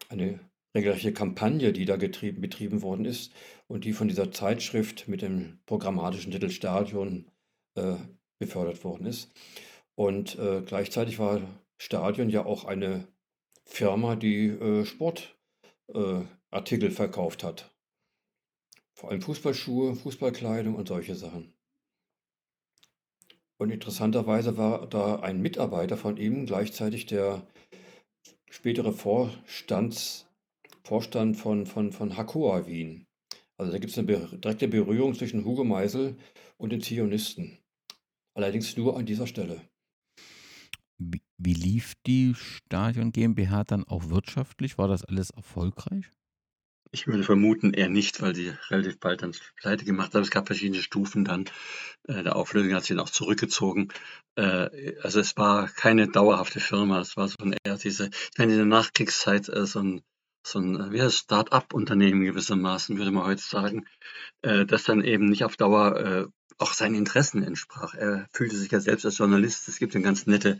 eine 0.10 0.40
regelrechte 0.76 1.14
Kampagne, 1.14 1.74
die 1.74 1.86
da 1.86 1.98
getrieben, 1.98 2.42
betrieben 2.42 2.82
worden 2.82 3.06
ist 3.06 3.34
und 3.68 3.86
die 3.86 3.94
von 3.94 4.08
dieser 4.08 4.32
Zeitschrift 4.32 5.08
mit 5.08 5.22
dem 5.22 5.60
programmatischen 5.66 6.32
Titel 6.32 6.50
Stadion 6.50 7.30
äh, 7.76 7.96
befördert 8.40 8.84
worden 8.84 9.06
ist. 9.06 9.32
Und 9.96 10.38
äh, 10.40 10.62
gleichzeitig 10.66 11.20
war 11.20 11.42
Stadion 11.78 12.30
ja 12.30 12.46
auch 12.46 12.66
eine 12.66 13.08
Firma, 13.66 14.16
die 14.16 14.48
äh, 14.48 14.86
Sportartikel 14.86 16.90
äh, 16.90 16.92
verkauft 16.92 17.44
hat. 17.44 17.72
Vor 18.94 19.10
allem 19.10 19.22
Fußballschuhe, 19.22 19.96
Fußballkleidung 19.96 20.76
und 20.76 20.88
solche 20.88 21.16
Sachen. 21.16 21.54
Und 23.58 23.70
interessanterweise 23.70 24.58
war 24.58 24.88
da 24.88 25.20
ein 25.20 25.42
Mitarbeiter 25.42 25.96
von 25.96 26.18
ihm 26.18 26.46
gleichzeitig 26.46 27.06
der 27.06 27.46
spätere 28.50 28.92
Vorstands, 28.92 30.31
Vorstand 30.84 31.38
von, 31.38 31.66
von, 31.66 31.92
von 31.92 32.18
Hakoa 32.18 32.68
Wien. 32.68 33.06
Also 33.58 33.72
da 33.72 33.78
gibt 33.78 33.92
es 33.92 33.98
eine 33.98 34.08
direkte 34.08 34.68
Berührung 34.68 35.14
zwischen 35.14 35.46
Hugo 35.46 35.64
Meisel 35.64 36.18
und 36.58 36.72
den 36.72 36.82
Zionisten. 36.82 37.60
Allerdings 38.34 38.76
nur 38.78 38.98
an 38.98 39.06
dieser 39.06 39.28
Stelle. 39.28 39.62
Wie, 40.98 41.22
wie 41.38 41.54
lief 41.54 41.94
die 42.06 42.34
Stadion 42.36 43.12
GmbH 43.12 43.64
dann 43.64 43.84
auch 43.84 44.10
wirtschaftlich? 44.10 44.78
War 44.78 44.88
das 44.88 45.04
alles 45.04 45.32
erfolgreich? 45.32 46.06
Ich 46.94 47.08
würde 47.08 47.24
vermuten, 47.24 47.74
eher 47.74 47.88
nicht, 47.88 48.22
weil 48.22 48.36
sie 48.36 48.54
relativ 48.70 49.00
bald 49.00 49.22
dann 49.22 49.34
pleite 49.56 49.86
gemacht 49.86 50.14
haben. 50.14 50.24
Es 50.24 50.30
gab 50.30 50.48
verschiedene 50.48 50.82
Stufen 50.82 51.24
dann. 51.24 51.46
Äh, 52.08 52.24
der 52.24 52.36
Auflösung 52.36 52.74
hat 52.74 52.84
sich 52.84 52.90
dann 52.90 53.00
auch 53.00 53.10
zurückgezogen. 53.10 53.88
Äh, 54.36 54.98
also 55.02 55.22
es 55.22 55.38
war 55.38 55.70
keine 55.70 56.10
dauerhafte 56.10 56.60
Firma. 56.60 57.00
Es 57.00 57.16
war 57.16 57.30
so 57.30 57.38
ein 57.40 57.56
eher 57.64 57.78
diese, 57.78 58.08
ich 58.08 58.38
meine, 58.38 58.52
in 58.52 58.58
der 58.58 58.66
Nachkriegszeit 58.66 59.48
äh, 59.48 59.66
so 59.66 59.80
ein, 59.80 60.02
so 60.44 60.60
ein 60.60 60.92
heißt 60.92 61.18
Start-up-Unternehmen 61.18 62.24
gewissermaßen, 62.24 62.98
würde 62.98 63.12
man 63.12 63.26
heute 63.26 63.42
sagen, 63.42 63.86
äh, 64.42 64.66
das 64.66 64.84
dann 64.84 65.04
eben 65.04 65.26
nicht 65.26 65.44
auf 65.44 65.58
Dauer 65.58 65.98
äh, 65.98 66.26
auch 66.58 66.74
seinen 66.74 66.96
Interessen 66.96 67.44
entsprach. 67.44 67.96
Er 67.96 68.28
fühlte 68.34 68.56
sich 68.56 68.72
ja 68.72 68.80
selbst 68.80 69.06
als 69.06 69.18
Journalist. 69.18 69.68
Es 69.68 69.80
gibt 69.80 69.96
eine 69.96 70.04
ganz 70.04 70.28
nette, 70.28 70.60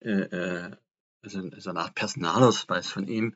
äh, 0.00 0.10
äh, 0.10 0.70
also 1.22 1.50
so 1.58 1.70
eine 1.70 1.80
Art 1.80 1.94
Personalausweis 1.94 2.88
von 2.88 3.06
ihm, 3.06 3.34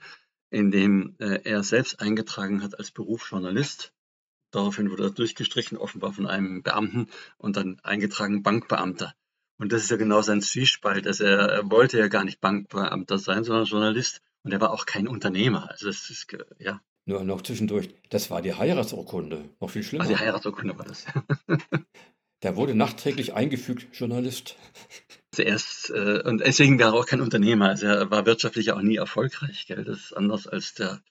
in 0.51 0.71
dem 0.71 1.17
äh, 1.19 1.41
er 1.45 1.63
selbst 1.63 2.01
eingetragen 2.01 2.63
hat 2.63 2.79
als 2.79 2.91
Beruf 2.91 3.31
Journalist. 3.31 3.93
Daraufhin 4.51 4.91
wurde 4.91 5.05
er 5.05 5.11
durchgestrichen, 5.11 5.77
offenbar 5.77 6.13
von 6.15 6.27
einem 6.27 6.63
Beamten 6.63 7.09
und 7.37 7.57
dann 7.57 7.79
eingetragen 7.83 8.43
Bankbeamter. 8.43 9.15
Und 9.59 9.73
das 9.73 9.83
ist 9.83 9.91
ja 9.91 9.97
genau 9.97 10.23
sein 10.23 10.41
Zwiespalt. 10.41 11.07
Also 11.07 11.25
er, 11.25 11.49
er 11.49 11.71
wollte 11.71 11.99
ja 11.99 12.09
gar 12.09 12.25
nicht 12.25 12.41
Bankbeamter 12.41 13.19
sein, 13.19 13.45
sondern 13.45 13.67
Journalist. 13.67 14.23
Und 14.43 14.53
er 14.53 14.61
war 14.61 14.73
auch 14.73 14.87
kein 14.87 15.09
Unternehmer. 15.09 15.71
Also 15.71 15.87
das 15.87 16.11
ist, 16.11 16.27
ja. 16.59 16.81
Nur 17.05 17.25
noch 17.25 17.43
zwischendurch, 17.43 17.95
das 18.11 18.31
war 18.31 18.43
die 18.43 18.55
Heiratsurkunde. 18.55 19.49
Noch 19.61 19.71
viel 19.71 19.83
schlimmer. 19.83 20.05
Also 20.05 20.15
die 20.15 20.21
Heiratsurkunde 20.21 20.79
war 20.79 20.85
das. 20.85 21.07
Der 22.43 22.55
wurde 22.55 22.75
nachträglich 22.75 23.35
eingefügt, 23.35 23.97
Journalist. 23.99 24.57
Zuerst, 25.33 25.91
äh, 25.91 26.23
und 26.25 26.39
deswegen 26.39 26.79
war 26.79 26.93
er 26.93 26.95
auch 26.95 27.07
kein 27.07 27.21
Unternehmer. 27.21 27.69
Also 27.69 27.87
er 27.87 28.11
war 28.11 28.27
wirtschaftlich 28.27 28.71
auch 28.71 28.81
nie 28.81 28.97
erfolgreich. 28.97 29.67
Gell? 29.67 29.85
Das 29.85 29.99
ist 29.99 30.13
anders 30.13 30.47
als 30.47 30.75
der 30.75 31.03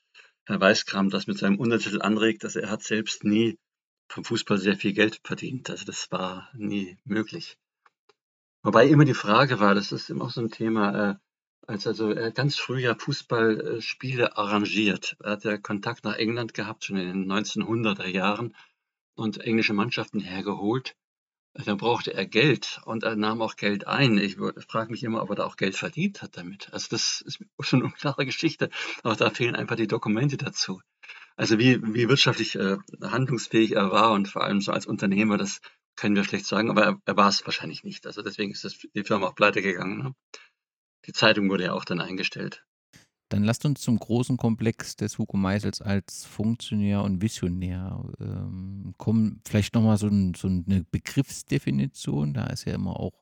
Herr 0.46 0.62
Weißkram 0.62 1.10
das 1.10 1.28
mit 1.28 1.38
seinem 1.38 1.60
Untertitel 1.60 2.02
anregt. 2.02 2.46
Also 2.46 2.60
er 2.60 2.70
hat 2.70 2.84
selbst 2.84 3.26
nie 3.26 3.58
vom 4.08 4.24
Fußball 4.24 4.58
sehr 4.58 4.78
viel 4.78 4.94
Geld 4.94 5.20
verdient. 5.24 5.70
Also 5.70 5.86
das 5.86 6.10
war 6.12 6.50
nie 6.54 6.98
möglich. 7.04 7.58
Wobei 8.64 8.88
immer 8.88 9.06
die 9.06 9.14
Frage 9.14 9.60
war, 9.60 9.76
das 9.76 9.92
ist 9.92 10.10
immer 10.10 10.26
auch 10.26 10.32
so 10.32 10.42
ein 10.42 10.50
Thema, 10.50 11.12
äh, 11.12 11.16
als 11.68 11.86
also 11.86 12.12
er 12.12 12.32
ganz 12.32 12.58
früh 12.58 12.80
ja 12.80 12.96
Fußballspiele 12.96 14.38
arrangiert. 14.38 15.18
Er 15.22 15.32
hat 15.32 15.44
ja 15.44 15.58
Kontakt 15.58 16.06
nach 16.06 16.16
England 16.16 16.54
gehabt, 16.54 16.86
schon 16.86 16.96
in 16.98 17.08
den 17.08 17.32
1900er 17.32 18.08
Jahren 18.08 18.56
und 19.16 19.40
englische 19.40 19.74
Mannschaften 19.74 20.22
hergeholt. 20.22 20.96
Da 21.54 21.76
brauchte 21.76 22.14
er 22.14 22.26
Geld 22.26 22.80
und 22.86 23.04
er 23.04 23.16
nahm 23.16 23.42
auch 23.42 23.56
Geld 23.56 23.88
ein. 23.88 24.18
Ich 24.18 24.38
frage 24.68 24.92
mich 24.92 25.04
immer, 25.04 25.22
ob 25.24 25.32
er 25.32 25.36
da 25.38 25.46
auch 25.46 25.58
Geld 25.58 25.76
verdient 25.76 26.22
hat 26.22 26.38
damit. 26.38 26.72
Also 26.72 26.88
das 26.92 27.22
ist 27.22 27.40
schon 27.60 27.84
eine 27.84 27.92
klare 27.92 28.26
Geschichte, 28.26 28.70
aber 29.04 29.16
da 29.16 29.30
fehlen 29.30 29.56
einfach 29.56 29.76
die 29.76 29.88
Dokumente 29.88 30.38
dazu. 30.38 30.82
Also 31.36 31.60
wie, 31.60 31.82
wie 31.94 32.08
wirtschaftlich 32.08 32.56
äh, 32.56 32.78
handlungsfähig 33.02 33.74
er 33.76 33.92
war 33.92 34.12
und 34.12 34.28
vor 34.28 34.44
allem 34.44 34.62
so 34.62 34.72
als 34.72 34.86
Unternehmer, 34.86 35.38
das 35.38 35.60
können 35.96 36.16
wir 36.16 36.24
schlecht 36.24 36.46
sagen, 36.46 36.70
aber 36.70 36.84
er, 36.84 37.02
er 37.06 37.18
war 37.18 37.28
es 37.28 37.46
wahrscheinlich 37.46 37.84
nicht. 37.84 38.06
Also 38.06 38.22
deswegen 38.22 38.52
ist 38.52 38.64
das, 38.64 38.78
die 38.78 39.04
Firma 39.04 39.28
auch 39.28 39.36
pleite 39.36 39.62
gegangen. 39.62 39.98
Ne? 39.98 40.16
Die 41.08 41.14
Zeitung 41.14 41.50
wurde 41.50 41.66
ja 41.66 41.74
auch 41.74 41.86
dann 41.86 42.02
eingestellt. 42.02 42.66
Dann 43.30 43.44
lasst 43.44 43.66
uns 43.66 43.82
zum 43.82 43.98
großen 44.00 44.38
Komplex 44.38 44.96
des 44.96 45.18
Hugo 45.18 45.36
Meisels 45.36 45.82
als 45.82 46.26
Funktionär 46.26 47.04
und 47.04 47.22
Visionär 47.22 48.06
ähm, 48.20 48.94
kommen. 48.98 49.42
Vielleicht 49.46 49.74
nochmal 49.76 49.98
so, 49.98 50.08
ein, 50.08 50.34
so 50.34 50.48
eine 50.48 50.86
Begriffsdefinition. 50.92 52.34
Da 52.34 52.48
ist 52.48 52.66
ja 52.66 52.76
immer 52.76 52.98
auch 52.98 53.22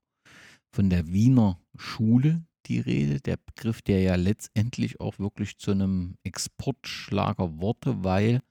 von 0.71 0.89
der 0.89 1.07
Wiener 1.07 1.59
Schule 1.75 2.45
die 2.67 2.79
Rede. 2.79 3.19
Der 3.19 3.37
Begriff, 3.37 3.81
der 3.81 4.01
ja 4.01 4.15
letztendlich 4.15 4.99
auch 4.99 5.17
wirklich 5.17 5.57
zu 5.57 5.71
einem 5.71 6.17
Exportschlager 6.23 7.59
wurde, 7.59 8.03
weil 8.03 8.41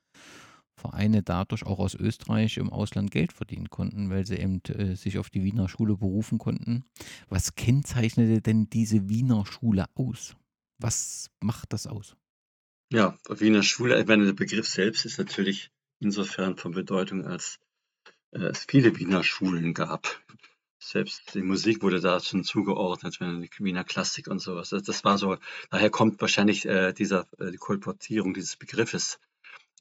Vereine 0.77 1.23
dadurch 1.23 1.65
auch 1.65 1.79
aus 1.79 1.95
Österreich 1.95 2.57
im 2.57 2.71
Ausland 2.71 3.11
Geld 3.11 3.33
verdienen 3.33 3.71
konnten, 3.71 4.11
weil 4.11 4.27
sie 4.27 4.37
eben 4.37 4.61
äh, 4.65 4.97
sich 4.97 5.19
auf 5.19 5.31
die 5.31 5.45
Wiener 5.45 5.69
Schule 5.69 5.97
berufen 5.97 6.39
konnten. 6.39 6.85
Was 7.29 7.55
kennzeichnete 7.55 8.43
denn 8.43 8.69
diese 8.71 9.09
Wiener 9.09 9.47
Schule 9.47 9.87
aus? 9.95 10.37
Was 10.79 11.31
macht 11.41 11.73
das 11.73 11.87
aus? 11.87 12.17
Ja, 12.93 13.19
Wiener 13.29 13.63
Schule, 13.63 14.01
ich 14.01 14.07
meine, 14.07 14.27
der 14.27 14.35
Begriff 14.35 14.69
selbst 14.69 15.05
ist 15.05 15.19
natürlich 15.19 15.71
insofern 16.01 16.57
von 16.57 16.73
Bedeutung, 16.73 17.25
als 17.25 17.59
äh, 18.33 18.45
es 18.45 18.65
viele 18.65 18.97
Wiener 18.99 19.25
Schulen 19.25 19.75
gab. 19.75 20.21
Selbst 20.79 21.35
die 21.35 21.43
Musik 21.43 21.83
wurde 21.83 22.01
da 22.01 22.21
schon 22.21 22.45
zugeordnet, 22.45 23.19
wenn 23.21 23.41
die 23.41 23.51
Wiener 23.59 23.85
Klassik 23.85 24.29
und 24.29 24.41
sowas. 24.41 24.69
Das, 24.69 24.83
das 24.83 25.03
war 25.03 25.17
so, 25.17 25.39
daher 25.71 25.89
kommt 25.89 26.21
wahrscheinlich 26.21 26.67
äh, 26.67 26.93
dieser, 26.93 27.27
äh, 27.39 27.51
die 27.51 27.57
Kolportierung 27.57 28.35
dieses 28.35 28.57
Begriffes. 28.57 29.19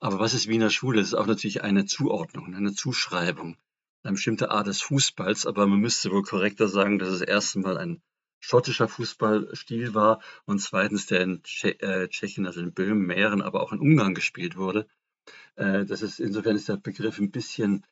Aber 0.04 0.20
was 0.20 0.34
ist 0.34 0.50
Wiener 0.50 0.70
Schule? 0.70 1.00
Das 1.00 1.08
ist 1.08 1.14
auch 1.14 1.28
natürlich 1.28 1.64
eine 1.64 1.86
Zuordnung, 1.86 2.54
eine 2.54 2.74
Zuschreibung, 2.74 3.56
eine 4.04 4.12
bestimmte 4.16 4.52
Art 4.52 4.68
des 4.68 4.82
Fußballs, 4.82 5.46
aber 5.46 5.66
man 5.66 5.80
müsste 5.80 6.12
wohl 6.12 6.24
korrekter 6.24 6.68
sagen, 6.68 7.00
dass 7.00 7.08
es 7.08 7.22
erst 7.22 7.56
einmal 7.56 7.78
ein 7.78 8.02
schottischer 8.42 8.90
Fußballstil 8.90 9.94
war 9.94 10.22
und 10.44 10.60
zweitens 10.60 11.06
der 11.06 11.22
in 11.22 11.42
Tsche 11.44 11.80
äh, 11.80 12.10
Tschechien, 12.10 12.46
also 12.46 12.60
in 12.60 12.74
Böhmen, 12.74 13.06
Mähren, 13.06 13.42
aber 13.42 13.62
auch 13.62 13.72
in 13.72 13.80
Ungarn 13.80 14.14
gespielt 14.14 14.58
wurde. 14.58 14.88
Äh, 15.56 15.86
das 15.86 16.02
ist, 16.02 16.20
insofern 16.20 16.58
ist 16.58 16.68
der 16.68 16.76
Begriff 16.76 17.18
ein 17.20 17.32
bisschen 17.32 17.86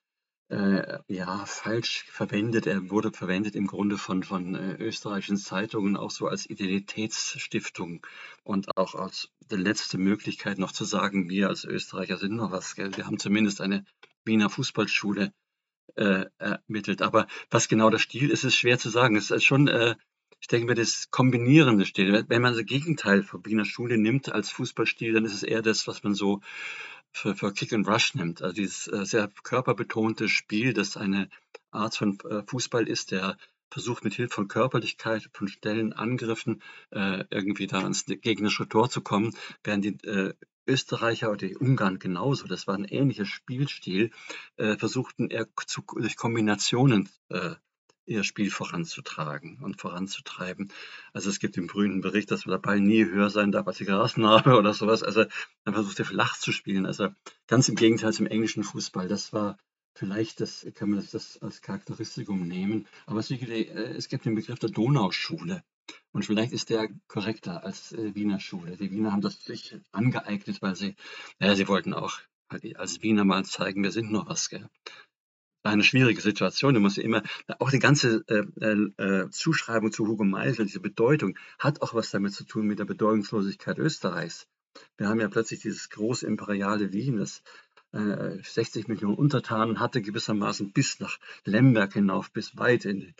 äh, 0.51 0.99
ja, 1.07 1.45
falsch 1.45 2.05
verwendet. 2.09 2.67
Er 2.67 2.89
wurde 2.89 3.11
verwendet 3.11 3.55
im 3.55 3.67
Grunde 3.67 3.97
von, 3.97 4.23
von 4.23 4.55
äh, 4.55 4.75
österreichischen 4.75 5.37
Zeitungen 5.37 5.95
auch 5.95 6.11
so 6.11 6.27
als 6.27 6.49
Identitätsstiftung 6.49 8.05
und 8.43 8.77
auch 8.77 8.95
als 8.95 9.29
die 9.49 9.55
letzte 9.55 9.97
Möglichkeit 9.97 10.59
noch 10.59 10.73
zu 10.73 10.83
sagen, 10.83 11.29
wir 11.29 11.47
als 11.47 11.63
Österreicher 11.63 12.17
sind 12.17 12.35
noch 12.35 12.51
was. 12.51 12.75
Gell? 12.75 12.95
Wir 12.97 13.07
haben 13.07 13.17
zumindest 13.17 13.61
eine 13.61 13.85
Wiener 14.25 14.49
Fußballschule 14.49 15.31
äh, 15.95 16.25
ermittelt. 16.37 17.01
Aber 17.01 17.27
was 17.49 17.69
genau 17.69 17.89
der 17.89 17.99
Stil 17.99 18.29
ist, 18.29 18.43
ist 18.43 18.55
schwer 18.55 18.77
zu 18.77 18.89
sagen. 18.89 19.15
Es 19.15 19.31
ist 19.31 19.45
schon 19.45 19.69
äh, 19.69 19.95
ich 20.41 20.47
denke 20.47 20.65
mir, 20.65 20.75
das 20.75 21.11
kombinierende 21.11 21.85
Stil, 21.85 22.25
wenn 22.27 22.41
man 22.41 22.55
das 22.55 22.65
Gegenteil 22.65 23.21
von 23.21 23.45
Wiener 23.45 23.63
Schule 23.63 23.99
nimmt 23.99 24.31
als 24.31 24.49
Fußballstil, 24.49 25.13
dann 25.13 25.23
ist 25.23 25.35
es 25.35 25.43
eher 25.43 25.61
das, 25.61 25.87
was 25.87 26.03
man 26.03 26.15
so 26.15 26.41
für, 27.11 27.35
für 27.35 27.53
Kick 27.53 27.73
and 27.73 27.87
Rush 27.87 28.15
nimmt. 28.15 28.41
Also 28.41 28.55
dieses 28.55 28.87
äh, 28.87 29.05
sehr 29.05 29.29
körperbetonte 29.43 30.29
Spiel, 30.29 30.73
das 30.73 30.97
eine 30.97 31.29
Art 31.71 31.95
von 31.95 32.17
äh, 32.29 32.43
Fußball 32.45 32.87
ist, 32.87 33.11
der 33.11 33.37
versucht 33.69 34.03
mit 34.03 34.13
Hilfe 34.13 34.35
von 34.35 34.47
Körperlichkeit, 34.47 35.29
von 35.33 35.47
schnellen 35.47 35.93
Angriffen 35.93 36.61
äh, 36.91 37.23
irgendwie 37.29 37.67
da 37.67 37.79
ans 37.81 38.05
gegnerische 38.05 38.67
Tor 38.67 38.89
zu 38.89 39.01
kommen, 39.01 39.35
während 39.63 39.85
die 39.85 40.07
äh, 40.07 40.33
Österreicher 40.67 41.29
oder 41.29 41.47
die 41.47 41.57
Ungarn 41.57 41.97
genauso, 41.97 42.47
das 42.47 42.67
war 42.67 42.75
ein 42.75 42.85
ähnlicher 42.85 43.25
Spielstil, 43.25 44.11
äh, 44.57 44.77
versuchten 44.77 45.29
eher 45.29 45.47
zu, 45.65 45.83
durch 45.95 46.17
Kombinationen 46.17 47.09
äh, 47.29 47.55
ihr 48.05 48.23
Spiel 48.23 48.51
voranzutragen 48.51 49.59
und 49.61 49.79
voranzutreiben. 49.79 50.71
Also 51.13 51.29
es 51.29 51.39
gibt 51.39 51.55
den 51.55 51.67
berühmten 51.67 52.01
Bericht, 52.01 52.31
dass 52.31 52.43
der 52.43 52.57
Ball 52.57 52.79
nie 52.79 53.05
höher 53.05 53.29
sein 53.29 53.51
darf 53.51 53.67
als 53.67 53.77
die 53.77 53.85
Grasnarbe 53.85 54.55
oder 54.57 54.73
sowas. 54.73 55.03
Also 55.03 55.25
man 55.65 55.73
versucht 55.75 55.99
er 55.99 56.05
flach 56.05 56.37
zu 56.37 56.51
spielen. 56.51 56.85
Also 56.85 57.09
ganz 57.47 57.69
im 57.69 57.75
Gegenteil 57.75 58.13
zum 58.13 58.27
englischen 58.27 58.63
Fußball. 58.63 59.07
Das 59.07 59.33
war 59.33 59.57
vielleicht, 59.93 60.39
das 60.41 60.65
kann 60.75 60.89
man 60.89 61.05
das, 61.11 61.41
als 61.41 61.61
Charakteristikum 61.61 62.47
nehmen. 62.47 62.87
Aber 63.05 63.19
es, 63.19 63.29
äh, 63.31 63.65
es 63.95 64.07
gibt 64.09 64.25
den 64.25 64.35
Begriff 64.35 64.59
der 64.59 64.69
Donauschule. 64.69 65.63
Und 66.11 66.25
vielleicht 66.25 66.53
ist 66.53 66.69
der 66.69 66.89
korrekter 67.07 67.63
als 67.63 67.91
äh, 67.91 68.15
Wiener 68.15 68.39
Schule. 68.39 68.77
Die 68.77 68.91
Wiener 68.91 69.11
haben 69.11 69.21
das 69.21 69.43
sich 69.43 69.75
angeeignet, 69.91 70.61
weil 70.61 70.75
sie, 70.75 70.95
ja, 71.39 71.55
sie 71.55 71.67
wollten 71.67 71.93
auch 71.93 72.19
halt 72.49 72.75
als 72.77 73.01
Wiener 73.01 73.25
mal 73.25 73.45
zeigen, 73.45 73.83
wir 73.83 73.91
sind 73.91 74.11
noch 74.11 74.27
was. 74.27 74.49
Gell? 74.49 74.69
Eine 75.63 75.83
schwierige 75.83 76.21
Situation. 76.21 76.73
Du 76.73 76.79
musst 76.79 76.97
immer, 76.97 77.23
auch 77.59 77.71
die 77.71 77.79
ganze 77.79 78.23
äh, 78.27 78.45
äh, 78.59 78.91
äh, 78.97 79.29
Zuschreibung 79.29 79.91
zu 79.91 80.07
Hugo 80.07 80.23
Meisel, 80.23 80.65
diese 80.65 80.79
Bedeutung, 80.79 81.37
hat 81.59 81.81
auch 81.81 81.93
was 81.93 82.11
damit 82.11 82.33
zu 82.33 82.45
tun 82.45 82.67
mit 82.67 82.79
der 82.79 82.85
Bedeutungslosigkeit 82.85 83.77
Österreichs. 83.77 84.47
Wir 84.97 85.09
haben 85.09 85.19
ja 85.19 85.27
plötzlich 85.27 85.59
dieses 85.61 85.89
große 85.89 86.25
imperiale 86.25 86.93
Wien, 86.93 87.17
das 87.17 87.43
äh, 87.91 88.37
60 88.41 88.87
Millionen 88.87 89.15
Untertanen 89.15 89.79
hatte, 89.79 90.01
gewissermaßen 90.01 90.71
bis 90.71 90.99
nach 90.99 91.19
Lemberg 91.43 91.93
hinauf, 91.93 92.31
bis 92.31 92.57
weit 92.57 92.85
in, 92.85 93.13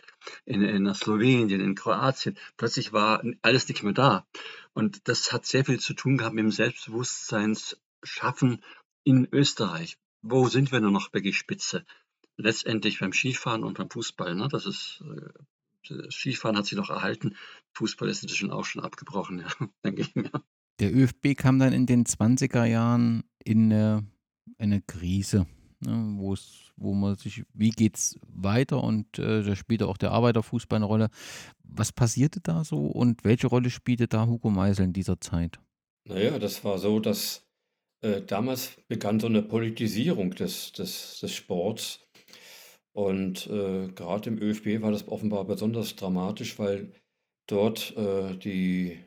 in, 0.46 0.62
in 0.62 0.94
Slowenien, 0.94 1.60
in 1.60 1.74
Kroatien. 1.74 2.38
Plötzlich 2.56 2.94
war 2.94 3.22
alles 3.42 3.68
nicht 3.68 3.82
mehr 3.82 3.92
da. 3.92 4.26
Und 4.72 5.06
das 5.08 5.30
hat 5.32 5.44
sehr 5.44 5.66
viel 5.66 5.78
zu 5.78 5.92
tun 5.94 6.16
gehabt 6.16 6.34
mit 6.34 6.44
dem 6.44 6.50
Selbstbewusstseinsschaffen 6.50 8.62
in 9.04 9.28
Österreich. 9.30 9.98
Wo 10.22 10.48
sind 10.48 10.72
wir 10.72 10.80
nur 10.80 10.92
noch 10.92 11.12
wirklich 11.12 11.36
Spitze? 11.36 11.84
Letztendlich 12.36 13.00
beim 13.00 13.12
Skifahren 13.12 13.64
und 13.64 13.78
beim 13.78 13.90
Fußball. 13.90 14.34
Ne? 14.34 14.48
Das 14.50 14.66
ist, 14.66 15.02
äh, 15.86 16.10
Skifahren 16.10 16.56
hat 16.56 16.66
sich 16.66 16.78
noch 16.78 16.90
erhalten. 16.90 17.36
Fußball 17.74 18.08
ist 18.08 18.22
inzwischen 18.22 18.50
auch 18.50 18.64
schon 18.64 18.82
abgebrochen, 18.82 19.38
ja, 19.60 19.68
denke 19.84 20.02
ich 20.02 20.14
mir. 20.14 20.30
Der 20.80 20.94
ÖFB 20.94 21.36
kam 21.36 21.58
dann 21.58 21.72
in 21.72 21.86
den 21.86 22.04
20er 22.04 22.64
Jahren 22.64 23.24
in 23.44 23.72
eine, 23.72 24.06
eine 24.58 24.80
Krise, 24.80 25.46
ne, 25.80 26.14
wo 26.16 26.32
es, 26.32 26.72
wo 26.76 26.94
man 26.94 27.16
sich, 27.16 27.44
wie 27.52 27.70
geht's 27.70 28.18
weiter 28.26 28.82
und 28.82 29.18
äh, 29.18 29.42
da 29.42 29.54
spielte 29.54 29.86
auch 29.86 29.96
der 29.96 30.12
Arbeiterfußball 30.12 30.76
eine 30.76 30.86
Rolle. 30.86 31.08
Was 31.62 31.92
passierte 31.92 32.40
da 32.40 32.64
so 32.64 32.86
und 32.86 33.24
welche 33.24 33.46
Rolle 33.46 33.70
spielte 33.70 34.08
da 34.08 34.26
Hugo 34.26 34.50
Meisel 34.50 34.86
in 34.86 34.92
dieser 34.92 35.20
Zeit? 35.20 35.60
Naja, 36.04 36.38
das 36.38 36.64
war 36.64 36.78
so, 36.78 36.98
dass 36.98 37.46
äh, 38.00 38.20
damals 38.22 38.76
begann 38.88 39.20
so 39.20 39.28
eine 39.28 39.42
Politisierung 39.42 40.32
des, 40.32 40.72
des, 40.72 41.20
des 41.20 41.32
Sports. 41.32 42.00
Und 42.92 43.46
äh, 43.46 43.88
gerade 43.88 44.30
im 44.30 44.38
ÖFB 44.38 44.82
war 44.82 44.90
das 44.90 45.08
offenbar 45.08 45.44
besonders 45.46 45.96
dramatisch, 45.96 46.58
weil 46.58 46.92
dort 47.46 47.96
äh, 47.96 48.36
die 48.36 48.98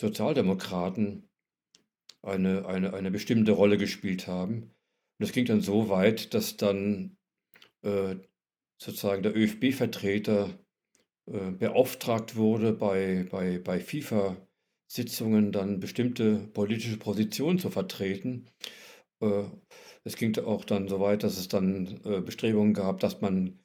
Sozialdemokraten 0.00 1.28
eine, 2.22 2.66
eine, 2.66 2.94
eine 2.94 3.10
bestimmte 3.10 3.52
Rolle 3.52 3.78
gespielt 3.78 4.26
haben. 4.26 4.74
Und 5.18 5.26
es 5.26 5.32
ging 5.32 5.44
dann 5.44 5.60
so 5.60 5.88
weit, 5.88 6.34
dass 6.34 6.56
dann 6.56 7.16
äh, 7.82 8.16
sozusagen 8.78 9.22
der 9.22 9.36
ÖFB-Vertreter 9.36 10.50
äh, 11.26 11.50
beauftragt 11.52 12.34
wurde, 12.34 12.72
bei, 12.72 13.26
bei, 13.30 13.58
bei 13.58 13.78
FIFA-Sitzungen 13.78 15.52
dann 15.52 15.78
bestimmte 15.78 16.48
politische 16.52 16.96
Positionen 16.96 17.60
zu 17.60 17.70
vertreten. 17.70 18.50
Es 20.04 20.16
ging 20.16 20.36
auch 20.38 20.64
dann 20.64 20.88
so 20.88 21.00
weit, 21.00 21.22
dass 21.22 21.38
es 21.38 21.48
dann 21.48 22.00
äh, 22.04 22.20
Bestrebungen 22.20 22.74
gab, 22.74 23.00
dass 23.00 23.20
man 23.20 23.58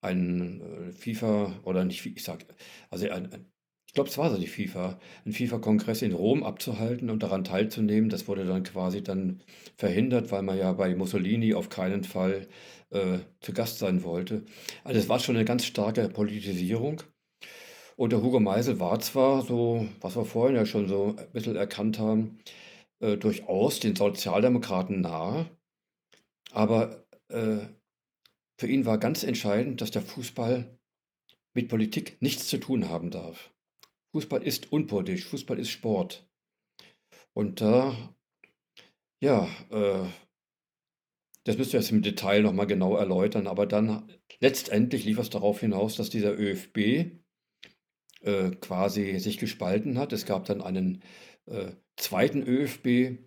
einen 0.00 0.60
äh, 0.90 0.92
FIFA 0.92 1.60
oder 1.64 1.84
nicht, 1.84 2.04
ich 2.06 2.24
sag, 2.24 2.44
also 2.90 3.08
ein, 3.10 3.32
ein 3.32 3.52
ich 3.86 3.94
glaube, 3.94 4.10
es 4.10 4.18
war 4.18 4.30
so 4.30 4.38
die 4.38 4.46
FIFA, 4.46 4.98
einen 5.24 5.32
FIFA-Kongress 5.34 6.02
in 6.02 6.12
Rom 6.12 6.44
abzuhalten 6.44 7.08
und 7.08 7.22
daran 7.22 7.42
teilzunehmen. 7.42 8.10
Das 8.10 8.28
wurde 8.28 8.44
dann 8.44 8.62
quasi 8.62 9.02
dann 9.02 9.42
verhindert, 9.76 10.30
weil 10.30 10.42
man 10.42 10.58
ja 10.58 10.72
bei 10.74 10.94
Mussolini 10.94 11.54
auf 11.54 11.70
keinen 11.70 12.04
Fall 12.04 12.48
äh, 12.90 13.18
zu 13.40 13.54
Gast 13.54 13.78
sein 13.78 14.04
wollte. 14.04 14.44
Also 14.84 15.00
es 15.00 15.08
war 15.08 15.18
schon 15.20 15.36
eine 15.36 15.46
ganz 15.46 15.64
starke 15.64 16.08
Politisierung. 16.10 17.02
Und 17.96 18.12
der 18.12 18.22
Hugo 18.22 18.40
Meisel 18.40 18.80
war 18.80 19.00
zwar 19.00 19.42
so, 19.42 19.86
was 20.00 20.16
wir 20.16 20.24
vorhin 20.24 20.56
ja 20.56 20.66
schon 20.66 20.88
so 20.88 21.14
ein 21.18 21.32
bisschen 21.32 21.56
erkannt 21.56 21.98
haben, 21.98 22.38
äh, 23.00 23.16
durchaus 23.16 23.80
den 23.80 23.96
Sozialdemokraten 23.96 25.00
nahe, 25.02 25.50
aber 26.52 27.06
äh, 27.28 27.66
für 28.58 28.66
ihn 28.66 28.86
war 28.86 28.98
ganz 28.98 29.22
entscheidend, 29.22 29.80
dass 29.80 29.90
der 29.90 30.02
Fußball 30.02 30.78
mit 31.54 31.68
Politik 31.68 32.20
nichts 32.20 32.48
zu 32.48 32.58
tun 32.58 32.88
haben 32.88 33.10
darf. 33.10 33.52
Fußball 34.12 34.42
ist 34.42 34.72
unpolitisch, 34.72 35.26
Fußball 35.26 35.58
ist 35.58 35.70
Sport. 35.70 36.28
Und 37.34 37.60
da, 37.60 38.14
ja, 39.20 39.48
äh, 39.70 40.06
das 41.44 41.56
müsst 41.56 41.72
ihr 41.72 41.80
jetzt 41.80 41.92
im 41.92 42.02
Detail 42.02 42.42
nochmal 42.42 42.66
genau 42.66 42.96
erläutern, 42.96 43.46
aber 43.46 43.66
dann 43.66 44.10
letztendlich 44.40 45.04
lief 45.04 45.18
es 45.18 45.30
darauf 45.30 45.60
hinaus, 45.60 45.96
dass 45.96 46.10
dieser 46.10 46.38
ÖFB 46.38 46.78
äh, 48.20 48.50
quasi 48.60 49.18
sich 49.18 49.38
gespalten 49.38 49.98
hat. 49.98 50.12
Es 50.12 50.26
gab 50.26 50.46
dann 50.46 50.60
einen 50.60 51.02
äh, 51.46 51.72
zweiten 51.96 52.42
ÖFB, 52.42 53.18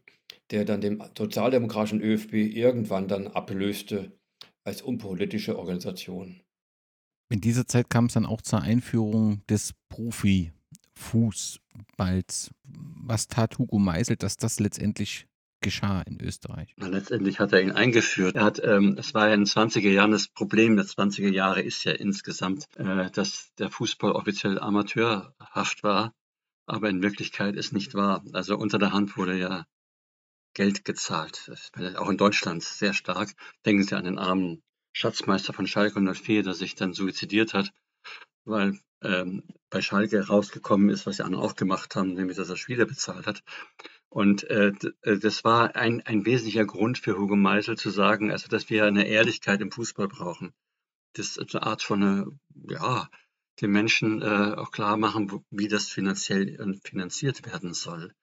der 0.52 0.66
dann 0.66 0.82
dem 0.82 1.04
sozialdemokratischen 1.18 2.02
ÖFB 2.02 2.34
irgendwann 2.34 3.08
dann 3.08 3.28
ablöste 3.28 4.12
als 4.64 4.82
unpolitische 4.82 5.58
Organisation. 5.58 6.42
In 7.30 7.42
dieser 7.42 7.66
Zeit 7.66 7.90
kam 7.90 8.06
es 8.06 8.14
dann 8.14 8.26
auch 8.26 8.42
zur 8.42 8.62
Einführung 8.62 9.42
des 9.48 9.74
Profi 9.90 10.52
Fußballs. 10.96 12.52
Was 12.64 13.28
tat 13.28 13.58
Hugo 13.58 13.80
Meisel, 13.80 14.18
dass 14.18 14.38
das 14.38 14.60
letztendlich 14.60 15.28
geschah 15.62 16.02
in 16.02 16.20
Österreich? 16.20 16.74
Na, 16.78 16.88
letztendlich 16.88 17.40
hat 17.40 17.54
er 17.54 17.62
ihn 17.62 17.72
eingeführt. 17.72 18.36
Er 18.36 18.44
hat, 18.44 18.62
ähm, 18.64 18.96
es 18.98 19.14
war 19.14 19.28
ja 19.28 19.34
in 19.34 19.42
den 19.42 19.48
20er 19.48 19.90
Jahren 19.90 20.12
das 20.12 20.28
Problem 20.28 20.76
der 20.76 20.86
20er 20.86 21.30
Jahre 21.30 21.62
ist 21.62 21.84
ja 21.84 21.94
insgesamt, 21.94 22.68
äh, 22.76 23.10
dass 23.12 23.54
der 23.58 23.70
Fußball 23.70 24.12
offiziell 24.12 24.60
amateurhaft 24.60 25.84
war, 25.84 26.14
aber 26.66 26.90
in 26.90 27.02
Wirklichkeit 27.02 27.56
ist 27.56 27.74
nicht 27.74 27.94
wahr. 27.94 28.24
Also 28.34 28.58
unter 28.58 28.80
der 28.80 28.92
Hand 28.92 29.18
wurde 29.18 29.38
ja 29.38 29.66
Geld 30.54 30.86
gezahlt. 30.86 31.44
Das 31.48 31.72
auch 31.96 32.10
in 32.10 32.18
Deutschland 32.18 32.64
sehr 32.64 32.94
stark. 32.94 33.34
Denken 33.66 33.84
Sie 33.84 33.96
an 33.96 34.06
den 34.06 34.20
armen 34.20 34.64
Schatzmeister 34.94 35.54
von 35.54 35.68
Schalke 35.68 36.00
04, 36.00 36.44
der 36.44 36.54
sich 36.54 36.76
dann 36.76 36.94
suizidiert 36.94 37.54
hat, 37.54 37.72
weil 38.44 38.80
ähm, 39.04 39.44
bei 39.70 39.82
Schalke 39.82 40.28
rausgekommen 40.28 40.90
ist, 40.90 41.06
was 41.06 41.18
die 41.18 41.24
anderen 41.24 41.46
auch 41.46 41.56
gemacht 41.56 41.96
haben, 41.96 42.14
nämlich 42.14 42.38
dass 42.38 42.50
er 42.50 42.58
Spieler 42.58 42.86
bezahlt 42.86 43.26
hat. 43.26 43.44
Und 44.10 44.44
äh, 44.50 44.74
äh, 45.04 45.18
das 45.18 45.44
war 45.44 45.76
ein, 45.76 46.02
ein 46.02 46.26
wesentlicher 46.26 46.66
Grund 46.66 46.98
für 46.98 47.18
Hugo 47.18 47.36
Meisel 47.36 47.78
zu 47.78 47.90
sagen, 47.90 48.32
also 48.32 48.48
dass 48.50 48.70
wir 48.70 48.86
eine 48.86 49.08
Ehrlichkeit 49.08 49.62
im 49.62 49.72
Fußball 49.72 50.08
brauchen. 50.08 50.54
Das 51.14 51.38
ist 51.38 51.56
eine 51.56 51.66
Art 51.66 51.82
von, 51.82 52.04
eine, 52.04 52.40
ja, 52.70 53.10
den 53.62 53.72
Menschen 53.72 54.22
äh, 54.22 54.56
auch 54.58 54.72
klar 54.72 54.98
machen, 54.98 55.44
wie 55.50 55.68
das 55.68 55.88
finanziell 55.88 56.50
äh, 56.60 56.80
finanziert 56.84 57.46
werden 57.46 57.74
soll. 57.74 58.14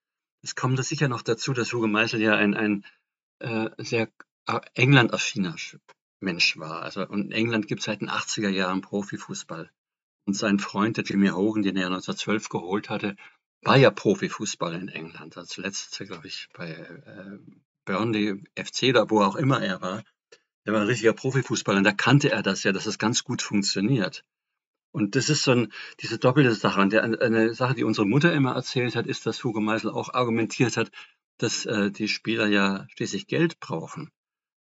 Es 0.43 0.55
kommt 0.55 0.78
das 0.78 0.89
sicher 0.89 1.09
noch 1.09 1.22
dazu, 1.22 1.53
dass 1.53 1.72
Hugo 1.72 1.86
Meisel 1.86 2.20
ja 2.20 2.34
ein, 2.36 2.55
ein 2.55 2.84
äh, 3.41 3.70
sehr 3.78 4.11
äh, 4.47 4.61
England-affiner 4.74 5.57
Mensch 6.20 6.57
war. 6.59 6.82
Also 6.82 7.07
und 7.07 7.26
in 7.26 7.32
England 7.32 7.68
gibt 7.68 7.80
es 7.80 7.86
seit 7.86 8.01
den 8.01 8.11
80er 8.11 8.49
Jahren 8.49 8.80
Profifußball. 8.80 9.70
Und 10.26 10.34
sein 10.34 10.59
Freund, 10.59 10.97
der 10.97 11.05
Jimmy 11.05 11.28
Hogan, 11.28 11.62
den 11.62 11.76
er 11.76 11.86
1912 11.86 12.49
geholt 12.49 12.91
hatte, 12.91 13.16
war 13.62 13.76
ja 13.76 13.91
Profifußballer 13.91 14.78
in 14.78 14.89
England. 14.89 15.36
Also 15.36 15.55
zuletzt, 15.55 15.97
glaube 15.99 16.26
ich, 16.26 16.49
bei 16.53 16.70
äh, 16.70 17.39
Burnley 17.84 18.45
FC 18.55 18.91
oder 18.91 19.11
wo 19.11 19.22
auch 19.22 19.36
immer 19.36 19.62
er 19.62 19.80
war. 19.80 20.05
Er 20.64 20.74
war 20.74 20.82
ein 20.82 20.86
richtiger 20.86 21.14
Profifußballer 21.14 21.78
und 21.78 21.84
da 21.84 21.93
kannte 21.93 22.30
er 22.30 22.43
das 22.43 22.62
ja, 22.62 22.72
dass 22.72 22.86
es 22.86 22.99
ganz 22.99 23.24
gut 23.24 23.41
funktioniert. 23.41 24.24
Und 24.91 25.16
das 25.16 25.28
ist 25.28 25.43
so 25.43 25.53
ein, 25.53 25.72
diese 26.01 26.18
doppelte 26.18 26.55
Sache. 26.55 26.80
Und 26.80 26.93
der, 26.93 27.05
eine 27.05 27.55
Sache, 27.55 27.74
die 27.74 27.84
unsere 27.84 28.07
Mutter 28.07 28.32
immer 28.32 28.55
erzählt 28.55 28.97
hat, 28.97 29.07
ist, 29.07 29.26
dass 29.26 29.45
Hugo 29.45 29.61
Meisel 29.61 29.91
auch 29.91 30.14
argumentiert 30.14 30.76
hat, 30.76 30.91
dass 31.39 31.66
äh, 31.66 31.91
die 31.91 32.09
Spieler 32.09 32.47
ja 32.47 32.86
schließlich 32.97 33.26
Geld 33.26 33.61
brauchen 33.61 34.11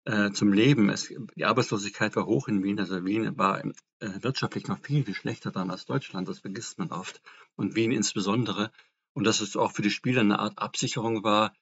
äh, 0.05 0.31
zum 0.31 0.53
Leben. 0.53 0.89
Es, 0.89 1.13
die 1.35 1.45
Arbeitslosigkeit 1.45 2.15
war 2.15 2.25
hoch 2.25 2.47
in 2.47 2.63
Wien. 2.63 2.79
Also 2.79 3.05
Wien 3.05 3.37
war 3.37 3.63
äh, 3.63 3.71
wirtschaftlich 3.99 4.67
noch 4.67 4.79
viel, 4.79 5.05
viel 5.05 5.15
schlechter 5.15 5.51
dann 5.51 5.71
als 5.71 5.85
Deutschland. 5.85 6.27
Das 6.27 6.39
vergisst 6.39 6.79
man 6.79 6.91
oft. 6.91 7.21
Und 7.55 7.75
Wien 7.75 7.91
insbesondere. 7.91 8.71
Und 9.13 9.25
dass 9.25 9.41
es 9.41 9.55
auch 9.55 9.71
für 9.71 9.83
die 9.83 9.91
Spieler 9.91 10.21
eine 10.21 10.39
Art 10.39 10.57
Absicherung 10.57 11.23
war, 11.23 11.53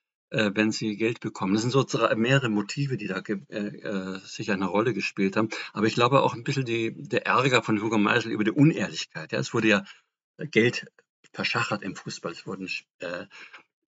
wenn 0.54 0.72
sie 0.72 0.96
Geld 0.96 1.20
bekommen. 1.20 1.54
Das 1.54 1.62
sind 1.62 1.70
so 1.70 1.84
mehrere 2.16 2.48
Motive, 2.48 2.96
die 2.96 3.06
da 3.06 3.18
äh, 3.18 3.58
äh, 3.58 4.18
sicher 4.24 4.54
eine 4.54 4.66
Rolle 4.66 4.94
gespielt 4.94 5.36
haben. 5.36 5.50
Aber 5.72 5.86
ich 5.86 5.94
glaube 5.94 6.22
auch 6.22 6.34
ein 6.34 6.44
bisschen 6.44 6.64
die, 6.64 6.94
der 6.94 7.26
Ärger 7.26 7.62
von 7.62 7.80
Hugo 7.82 7.98
Meisel 7.98 8.32
über 8.32 8.44
die 8.44 8.50
Unehrlichkeit. 8.50 9.32
Ja, 9.32 9.38
es 9.38 9.52
wurde 9.52 9.68
ja 9.68 9.84
Geld 10.38 10.86
verschachert 11.32 11.82
im 11.82 11.96
Fußball. 11.96 12.32
Es 12.32 12.46
wurden 12.46 12.68
äh, 13.00 13.26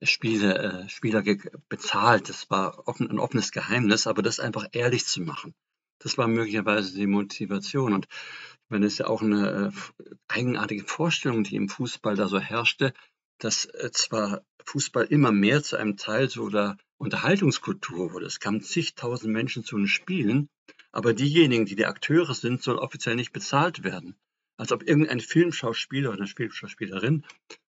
Spiele, 0.03 0.59
äh, 0.59 0.89
Spieler 0.89 1.23
bezahlt. 1.69 2.29
Das 2.29 2.51
war 2.51 2.87
offen, 2.87 3.11
ein 3.11 3.19
offenes 3.19 3.53
Geheimnis, 3.53 4.07
aber 4.07 4.23
das 4.23 4.41
einfach 4.41 4.67
ehrlich 4.73 5.07
zu 5.07 5.23
machen, 5.23 5.55
das 5.99 6.19
war 6.19 6.29
möglicherweise 6.29 6.95
die 6.95 7.07
Motivation. 7.07 7.95
Und 7.95 8.07
ich 8.11 8.71
meine, 8.71 8.87
es 8.87 8.95
ist 8.95 8.99
ja 8.99 9.07
auch 9.07 9.23
eine 9.23 9.73
äh, 9.99 10.11
eigenartige 10.29 10.85
Vorstellung, 10.85 11.45
die 11.45 11.57
im 11.57 11.69
Fußball 11.69 12.17
da 12.17 12.29
so 12.29 12.39
herrschte, 12.39 12.93
dass 13.39 13.67
äh, 13.67 13.91
zwar 13.93 14.43
Fußball 14.65 15.05
immer 15.07 15.33
mehr 15.33 15.63
zu 15.63 15.77
einem 15.77 15.97
Teil 15.97 16.29
so 16.29 16.49
der 16.49 16.77
Unterhaltungskultur 16.97 18.13
wurde. 18.13 18.27
Es 18.27 18.41
kamen 18.41 18.63
zigtausend 18.63 19.33
Menschen 19.33 19.65
zu 19.65 19.77
den 19.77 19.89
Spielen, 19.89 20.49
aber 20.93 21.13
diejenigen, 21.13 21.67
die 21.67 21.77
die 21.77 21.87
Akteure 21.87 22.35
sind, 22.35 22.63
sollen 22.63 22.79
offiziell 22.79 23.17
nicht 23.17 23.33
bezahlt 23.33 23.85
werden. 23.85 24.17
Als 24.57 24.71
ob 24.71 24.85
irgendein 24.85 25.21
Filmschauspieler 25.21 26.11
oder 26.11 26.19
eine 26.19 26.29
Filmschauspielerin 26.29 27.25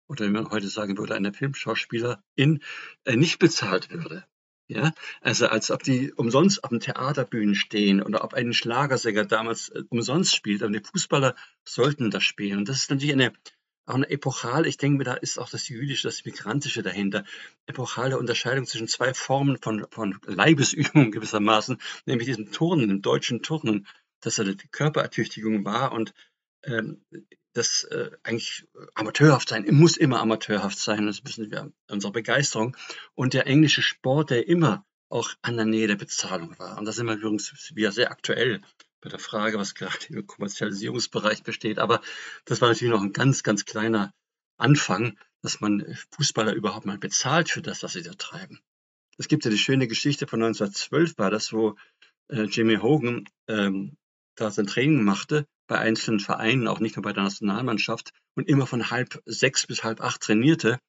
oder 0.07 0.25
wie 0.25 0.31
man 0.31 0.49
heute 0.51 0.67
sagen 0.67 0.97
würde, 0.97 1.15
eine 1.15 1.33
Filmschauspielerin 1.33 2.61
äh, 3.05 3.15
nicht 3.15 3.39
bezahlt 3.39 3.89
würde. 3.89 4.25
Ja, 4.67 4.93
also 5.21 5.47
als 5.47 5.69
ob 5.69 5.83
die 5.83 6.11
umsonst 6.13 6.63
auf 6.63 6.71
den 6.71 6.79
Theaterbühnen 6.79 7.53
stehen 7.53 8.01
oder 8.01 8.23
ob 8.23 8.33
ein 8.33 8.51
Schlagersänger 8.51 9.25
damals 9.25 9.69
äh, 9.69 9.83
umsonst 9.89 10.35
spielt. 10.35 10.63
Aber 10.63 10.71
die 10.71 10.83
Fußballer 10.83 11.35
sollten 11.63 12.09
das 12.09 12.23
spielen. 12.23 12.59
Und 12.59 12.69
das 12.69 12.77
ist 12.77 12.89
natürlich 12.89 13.13
eine, 13.13 13.33
auch 13.85 13.95
eine 13.95 14.09
epochale, 14.09 14.67
ich 14.67 14.77
denke 14.77 14.99
mir, 14.99 15.03
da 15.03 15.13
ist 15.13 15.37
auch 15.37 15.49
das 15.49 15.69
Jüdische, 15.69 16.07
das 16.07 16.25
Migrantische 16.25 16.83
dahinter, 16.83 17.23
epochale 17.65 18.17
Unterscheidung 18.17 18.65
zwischen 18.65 18.87
zwei 18.87 19.13
Formen 19.13 19.57
von, 19.61 19.85
von 19.91 20.19
Leibesübung 20.25 21.11
gewissermaßen, 21.11 21.77
nämlich 22.05 22.27
diesem 22.27 22.51
Turnen, 22.51 22.89
dem 22.89 23.01
deutschen 23.01 23.41
Turnen, 23.43 23.87
dass 24.21 24.39
er 24.39 24.45
die 24.45 24.67
Körperertüchtigung 24.67 25.65
war 25.65 25.91
und 25.91 26.13
ähm, 26.63 27.05
das 27.53 27.85
äh, 27.85 28.11
eigentlich 28.23 28.67
amateurhaft 28.95 29.49
sein, 29.49 29.65
muss 29.71 29.97
immer 29.97 30.19
amateurhaft 30.19 30.77
sein, 30.77 31.05
das 31.05 31.23
wissen 31.23 31.49
wir 31.51 31.71
unsere 31.89 32.11
Begeisterung. 32.11 32.75
Und 33.13 33.33
der 33.33 33.47
englische 33.47 33.81
Sport, 33.81 34.31
der 34.31 34.47
immer 34.47 34.85
auch 35.09 35.29
an 35.41 35.55
der 35.55 35.65
Nähe 35.65 35.87
der 35.87 35.95
Bezahlung 35.95 36.57
war. 36.59 36.77
Und 36.77 36.85
da 36.85 36.91
sind 36.91 37.05
wir 37.05 37.15
übrigens 37.15 37.71
wieder 37.73 37.91
sehr 37.91 38.11
aktuell 38.11 38.61
bei 39.05 39.09
der 39.09 39.19
Frage, 39.19 39.59
was 39.59 39.75
gerade 39.75 40.07
im 40.09 40.25
Kommerzialisierungsbereich 40.25 41.43
besteht. 41.43 41.77
Aber 41.77 42.01
das 42.45 42.59
war 42.59 42.69
natürlich 42.69 42.91
noch 42.91 43.03
ein 43.03 43.13
ganz, 43.13 43.43
ganz 43.43 43.63
kleiner 43.65 44.13
Anfang, 44.57 45.17
dass 45.43 45.61
man 45.61 45.85
Fußballer 46.15 46.53
überhaupt 46.53 46.87
mal 46.87 46.97
bezahlt 46.97 47.49
für 47.49 47.61
das, 47.61 47.83
was 47.83 47.93
sie 47.93 48.01
da 48.01 48.13
treiben. 48.13 48.59
Es 49.17 49.27
gibt 49.27 49.45
ja 49.45 49.51
die 49.51 49.59
schöne 49.59 49.87
Geschichte 49.87 50.25
von 50.25 50.41
1912 50.41 51.19
war 51.19 51.29
das, 51.29 51.53
wo 51.53 51.75
äh, 52.29 52.43
Jimmy 52.43 52.77
Hogan 52.77 53.29
ähm, 53.47 53.95
da 54.33 54.49
sein 54.49 54.65
Training 54.65 55.03
machte 55.03 55.45
bei 55.67 55.77
einzelnen 55.77 56.19
Vereinen, 56.19 56.67
auch 56.67 56.79
nicht 56.79 56.95
nur 56.95 57.03
bei 57.03 57.13
der 57.13 57.23
Nationalmannschaft 57.23 58.11
und 58.33 58.49
immer 58.49 58.65
von 58.65 58.89
halb 58.89 59.21
sechs 59.25 59.67
bis 59.67 59.83
halb 59.83 60.01
acht 60.01 60.21
trainierte 60.21 60.79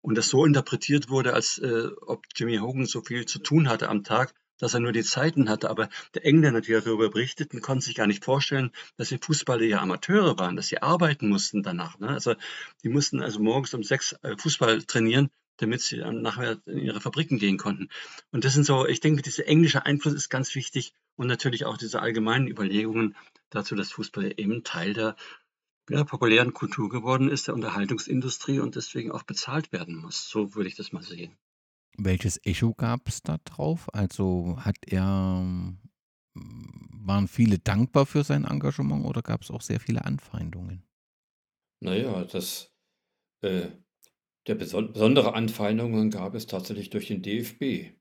und 0.00 0.16
das 0.16 0.30
so 0.30 0.46
interpretiert 0.46 1.10
wurde, 1.10 1.34
als 1.34 1.58
äh, 1.58 1.88
ob 2.00 2.24
Jimmy 2.34 2.56
Hogan 2.56 2.86
so 2.86 3.02
viel 3.02 3.26
zu 3.26 3.40
tun 3.40 3.68
hatte 3.68 3.90
am 3.90 4.04
Tag, 4.04 4.34
dass 4.58 4.74
er 4.74 4.80
nur 4.80 4.92
die 4.92 5.02
Zeiten 5.02 5.48
hatte. 5.48 5.70
Aber 5.70 5.88
der 6.14 6.24
Engländer, 6.24 6.60
die 6.60 6.72
darüber 6.72 7.10
berichteten, 7.10 7.60
konnten 7.60 7.82
sich 7.82 7.94
gar 7.94 8.06
nicht 8.06 8.24
vorstellen, 8.24 8.70
dass 8.96 9.08
die 9.08 9.18
Fußballer 9.18 9.64
ja 9.64 9.80
Amateure 9.80 10.38
waren, 10.38 10.56
dass 10.56 10.68
sie 10.68 10.82
arbeiten 10.82 11.28
mussten 11.28 11.62
danach. 11.62 11.98
Ne? 11.98 12.08
Also 12.08 12.34
die 12.82 12.88
mussten 12.88 13.22
also 13.22 13.40
morgens 13.40 13.74
um 13.74 13.82
sechs 13.82 14.12
äh, 14.22 14.36
Fußball 14.36 14.82
trainieren, 14.82 15.30
damit 15.58 15.82
sie 15.82 15.98
dann 15.98 16.22
nachher 16.22 16.58
in 16.66 16.78
ihre 16.78 17.00
Fabriken 17.00 17.38
gehen 17.38 17.58
konnten. 17.58 17.88
Und 18.30 18.44
das 18.44 18.54
sind 18.54 18.64
so, 18.64 18.86
ich 18.86 19.00
denke, 19.00 19.22
dieser 19.22 19.46
englische 19.46 19.84
Einfluss 19.86 20.14
ist 20.14 20.28
ganz 20.28 20.54
wichtig 20.54 20.92
und 21.16 21.26
natürlich 21.26 21.64
auch 21.64 21.76
diese 21.76 22.00
allgemeinen 22.00 22.48
Überlegungen 22.48 23.16
dazu, 23.50 23.74
dass 23.74 23.92
Fußball 23.92 24.34
eben 24.36 24.62
Teil 24.64 24.94
der 24.94 25.16
ja, 25.90 26.04
populären 26.04 26.52
Kultur 26.52 26.88
geworden 26.88 27.28
ist, 27.28 27.48
der 27.48 27.54
Unterhaltungsindustrie 27.54 28.60
und 28.60 28.76
deswegen 28.76 29.10
auch 29.10 29.22
bezahlt 29.22 29.72
werden 29.72 29.96
muss. 29.96 30.28
So 30.28 30.54
würde 30.54 30.68
ich 30.68 30.76
das 30.76 30.92
mal 30.92 31.02
sehen. 31.02 31.36
Welches 31.98 32.40
Echo 32.44 32.74
gab 32.74 33.08
es 33.08 33.22
da 33.22 33.38
drauf? 33.44 33.88
Also 33.92 34.56
hat 34.58 34.76
er, 34.86 35.44
waren 36.34 37.26
viele 37.28 37.58
dankbar 37.58 38.06
für 38.06 38.22
sein 38.22 38.44
Engagement 38.44 39.04
oder 39.04 39.20
gab 39.20 39.42
es 39.42 39.50
auch 39.50 39.62
sehr 39.62 39.80
viele 39.80 40.04
Anfeindungen? 40.04 40.84
Naja, 41.80 42.24
das, 42.24 42.72
äh, 43.42 43.66
der 44.46 44.54
beson 44.54 44.92
besondere 44.92 45.34
Anfeindungen 45.34 46.10
gab 46.10 46.34
es 46.34 46.46
tatsächlich 46.46 46.90
durch 46.90 47.08
den 47.08 47.22
DFB. 47.22 47.92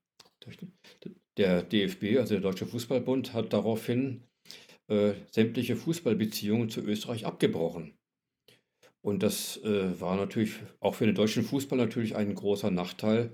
Der 1.38 1.64
DFB, 1.64 2.20
also 2.20 2.36
der 2.36 2.42
Deutsche 2.42 2.68
Fußballbund, 2.68 3.34
hat 3.34 3.52
daraufhin 3.52 4.24
äh, 4.88 5.14
sämtliche 5.32 5.76
Fußballbeziehungen 5.76 6.70
zu 6.70 6.82
Österreich 6.82 7.26
abgebrochen. 7.26 7.98
Und 9.02 9.24
das 9.24 9.58
äh, 9.64 10.00
war 10.00 10.18
natürlich 10.18 10.56
auch 10.80 10.96
für 10.96 11.06
den 11.06 11.16
deutschen 11.16 11.44
Fußball 11.44 11.78
natürlich 11.78 12.16
ein 12.16 12.36
großer 12.36 12.72
Nachteil, 12.72 13.34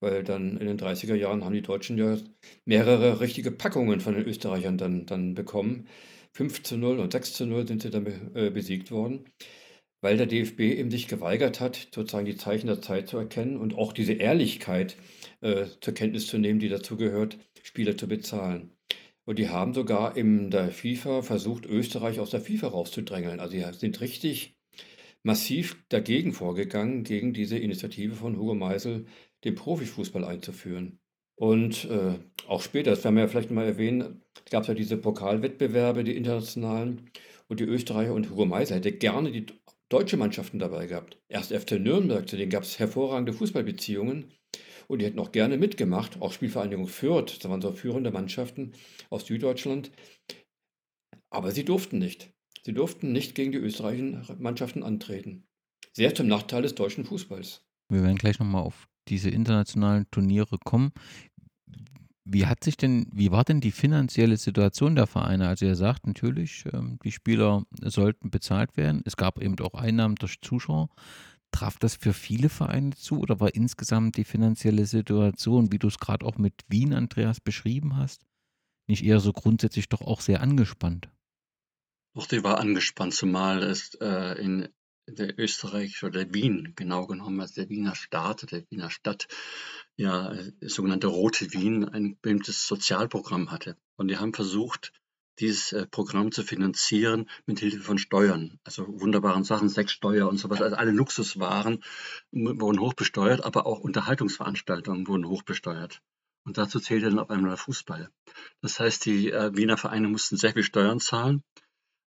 weil 0.00 0.22
dann 0.22 0.56
in 0.58 0.66
den 0.66 0.78
30er 0.78 1.14
Jahren 1.14 1.44
haben 1.44 1.54
die 1.54 1.62
Deutschen 1.62 1.98
ja 1.98 2.18
mehrere 2.64 3.20
richtige 3.20 3.50
Packungen 3.50 4.00
von 4.00 4.14
den 4.14 4.24
Österreichern 4.24 4.78
dann, 4.78 5.06
dann 5.06 5.34
bekommen. 5.34 5.86
5 6.32 6.62
zu 6.62 6.76
0 6.76 6.98
und 6.98 7.12
6 7.12 7.34
zu 7.34 7.46
0 7.46 7.66
sind 7.66 7.82
sie 7.82 7.90
dann 7.90 8.06
äh, 8.34 8.50
besiegt 8.50 8.90
worden, 8.90 9.24
weil 10.00 10.16
der 10.16 10.26
DFB 10.26 10.60
eben 10.60 10.90
sich 10.90 11.08
geweigert 11.08 11.60
hat, 11.60 11.88
sozusagen 11.94 12.26
die 12.26 12.36
Zeichen 12.36 12.66
der 12.66 12.82
Zeit 12.82 13.08
zu 13.08 13.16
erkennen 13.18 13.56
und 13.56 13.74
auch 13.74 13.92
diese 13.92 14.14
Ehrlichkeit 14.14 14.96
äh, 15.40 15.66
zur 15.80 15.94
Kenntnis 15.94 16.26
zu 16.26 16.38
nehmen, 16.38 16.58
die 16.58 16.68
dazu 16.68 16.96
gehört, 16.96 17.38
Spieler 17.62 17.96
zu 17.96 18.08
bezahlen. 18.08 18.70
Und 19.24 19.38
die 19.38 19.48
haben 19.48 19.72
sogar 19.72 20.16
in 20.16 20.50
der 20.50 20.70
FIFA 20.70 21.22
versucht, 21.22 21.64
Österreich 21.66 22.20
aus 22.20 22.30
der 22.30 22.40
FIFA 22.40 22.68
rauszudrängeln. 22.68 23.40
Also 23.40 23.56
sie 23.56 23.64
sind 23.78 24.00
richtig 24.00 24.54
massiv 25.22 25.82
dagegen 25.88 26.32
vorgegangen, 26.32 27.04
gegen 27.04 27.32
diese 27.32 27.58
Initiative 27.58 28.14
von 28.14 28.36
Hugo 28.36 28.54
Meisel, 28.54 29.06
den 29.44 29.54
Profifußball 29.54 30.24
einzuführen. 30.24 30.98
Und 31.36 31.86
äh, 31.86 32.14
auch 32.46 32.62
später, 32.62 32.90
das 32.90 33.04
werden 33.04 33.16
wir 33.16 33.22
ja 33.22 33.28
vielleicht 33.28 33.50
mal 33.50 33.66
erwähnen, 33.66 34.22
gab 34.50 34.62
es 34.62 34.68
ja 34.68 34.74
diese 34.74 34.96
Pokalwettbewerbe, 34.96 36.04
die 36.04 36.16
internationalen. 36.16 37.10
Und 37.48 37.60
die 37.60 37.64
Österreicher 37.64 38.14
und 38.14 38.30
Hugo 38.30 38.46
Meisel 38.46 38.76
hätte 38.76 38.92
gerne 38.92 39.30
die 39.30 39.46
deutsche 39.88 40.16
Mannschaften 40.16 40.58
dabei 40.58 40.86
gehabt. 40.86 41.18
Erst 41.28 41.52
FC 41.52 41.72
Nürnberg, 41.72 42.28
zu 42.28 42.36
denen 42.36 42.50
gab 42.50 42.62
es 42.62 42.78
hervorragende 42.78 43.32
Fußballbeziehungen. 43.32 44.32
Und 44.86 45.00
die 45.00 45.06
hätten 45.06 45.18
auch 45.18 45.32
gerne 45.32 45.56
mitgemacht, 45.56 46.20
auch 46.20 46.32
Spielvereinigung 46.32 46.86
Fürth, 46.86 47.38
das 47.38 47.50
waren 47.50 47.62
so 47.62 47.72
führende 47.72 48.10
Mannschaften 48.10 48.72
aus 49.10 49.26
Süddeutschland. 49.26 49.90
Aber 51.30 51.50
sie 51.50 51.64
durften 51.64 51.98
nicht. 51.98 52.32
Sie 52.62 52.72
durften 52.72 53.12
nicht 53.12 53.34
gegen 53.34 53.52
die 53.52 53.58
österreichischen 53.58 54.24
Mannschaften 54.38 54.82
antreten. 54.82 55.46
Sehr 55.92 56.14
zum 56.14 56.28
Nachteil 56.28 56.62
des 56.62 56.74
deutschen 56.74 57.04
Fußballs. 57.04 57.64
Wir 57.90 58.02
werden 58.02 58.16
gleich 58.16 58.38
nochmal 58.38 58.62
auf 58.62 58.88
diese 59.08 59.30
internationalen 59.30 60.06
Turniere 60.10 60.58
kommen. 60.64 60.92
Wie 62.24 62.46
hat 62.46 62.64
sich 62.64 62.76
denn, 62.76 63.06
wie 63.12 63.30
war 63.30 63.44
denn 63.44 63.60
die 63.60 63.72
finanzielle 63.72 64.38
Situation 64.38 64.96
der 64.96 65.06
Vereine? 65.06 65.48
Also 65.48 65.66
ihr 65.66 65.76
sagt 65.76 66.06
natürlich, 66.06 66.64
ähm, 66.72 66.98
die 67.04 67.12
Spieler 67.12 67.64
sollten 67.82 68.30
bezahlt 68.30 68.76
werden. 68.76 69.02
Es 69.04 69.16
gab 69.16 69.42
eben 69.42 69.58
auch 69.60 69.74
Einnahmen 69.74 70.14
durch 70.14 70.40
Zuschauer. 70.40 70.88
Traf 71.52 71.78
das 71.78 71.94
für 71.94 72.14
viele 72.14 72.48
Vereine 72.48 72.90
zu 72.96 73.20
oder 73.20 73.40
war 73.40 73.54
insgesamt 73.54 74.16
die 74.16 74.24
finanzielle 74.24 74.86
Situation, 74.86 75.70
wie 75.70 75.78
du 75.78 75.88
es 75.88 75.98
gerade 75.98 76.24
auch 76.24 76.38
mit 76.38 76.54
Wien, 76.68 76.94
Andreas, 76.94 77.40
beschrieben 77.40 77.96
hast, 77.96 78.24
nicht 78.88 79.04
eher 79.04 79.20
so 79.20 79.32
grundsätzlich 79.32 79.88
doch 79.88 80.00
auch 80.00 80.20
sehr 80.20 80.40
angespannt? 80.40 81.10
Doch, 82.14 82.26
die 82.26 82.42
war 82.42 82.58
angespannt, 82.58 83.12
zumal 83.12 83.62
es 83.62 83.94
äh, 84.00 84.40
in 84.40 84.68
der 85.06 85.38
Österreich 85.38 86.02
oder 86.02 86.32
Wien 86.32 86.72
genau 86.76 87.06
genommen, 87.06 87.40
also 87.40 87.54
der 87.54 87.68
Wiener 87.68 87.94
Staat, 87.94 88.50
der 88.50 88.64
Wiener 88.70 88.90
Stadt, 88.90 89.28
ja, 89.96 90.32
äh, 90.32 90.52
sogenannte 90.60 91.08
Rote 91.08 91.52
Wien, 91.52 91.84
ein 91.84 92.16
bestimmtes 92.20 92.66
Sozialprogramm 92.66 93.50
hatte. 93.50 93.76
Und 93.96 94.08
die 94.08 94.16
haben 94.16 94.34
versucht, 94.34 94.92
dieses 95.40 95.72
äh, 95.72 95.86
Programm 95.86 96.32
zu 96.32 96.42
finanzieren 96.42 97.28
mit 97.46 97.60
Hilfe 97.60 97.80
von 97.80 97.98
Steuern. 97.98 98.58
Also 98.64 98.86
wunderbaren 99.00 99.44
Sachen, 99.44 99.68
Sexsteuer 99.68 100.28
und 100.28 100.38
sowas. 100.38 100.62
Also 100.62 100.76
alle 100.76 100.92
Luxuswaren 100.92 101.82
wurden 102.32 102.80
hochbesteuert, 102.80 103.44
aber 103.44 103.66
auch 103.66 103.80
Unterhaltungsveranstaltungen 103.80 105.06
wurden 105.06 105.28
hochbesteuert. 105.28 106.00
Und 106.46 106.58
dazu 106.58 106.78
zählte 106.78 107.06
dann 107.06 107.18
auf 107.18 107.30
einmal 107.30 107.56
Fußball. 107.56 108.10
Das 108.60 108.78
heißt, 108.78 109.06
die 109.06 109.30
äh, 109.30 109.56
Wiener 109.56 109.76
Vereine 109.76 110.08
mussten 110.08 110.36
sehr 110.36 110.52
viel 110.52 110.62
Steuern 110.62 111.00
zahlen 111.00 111.42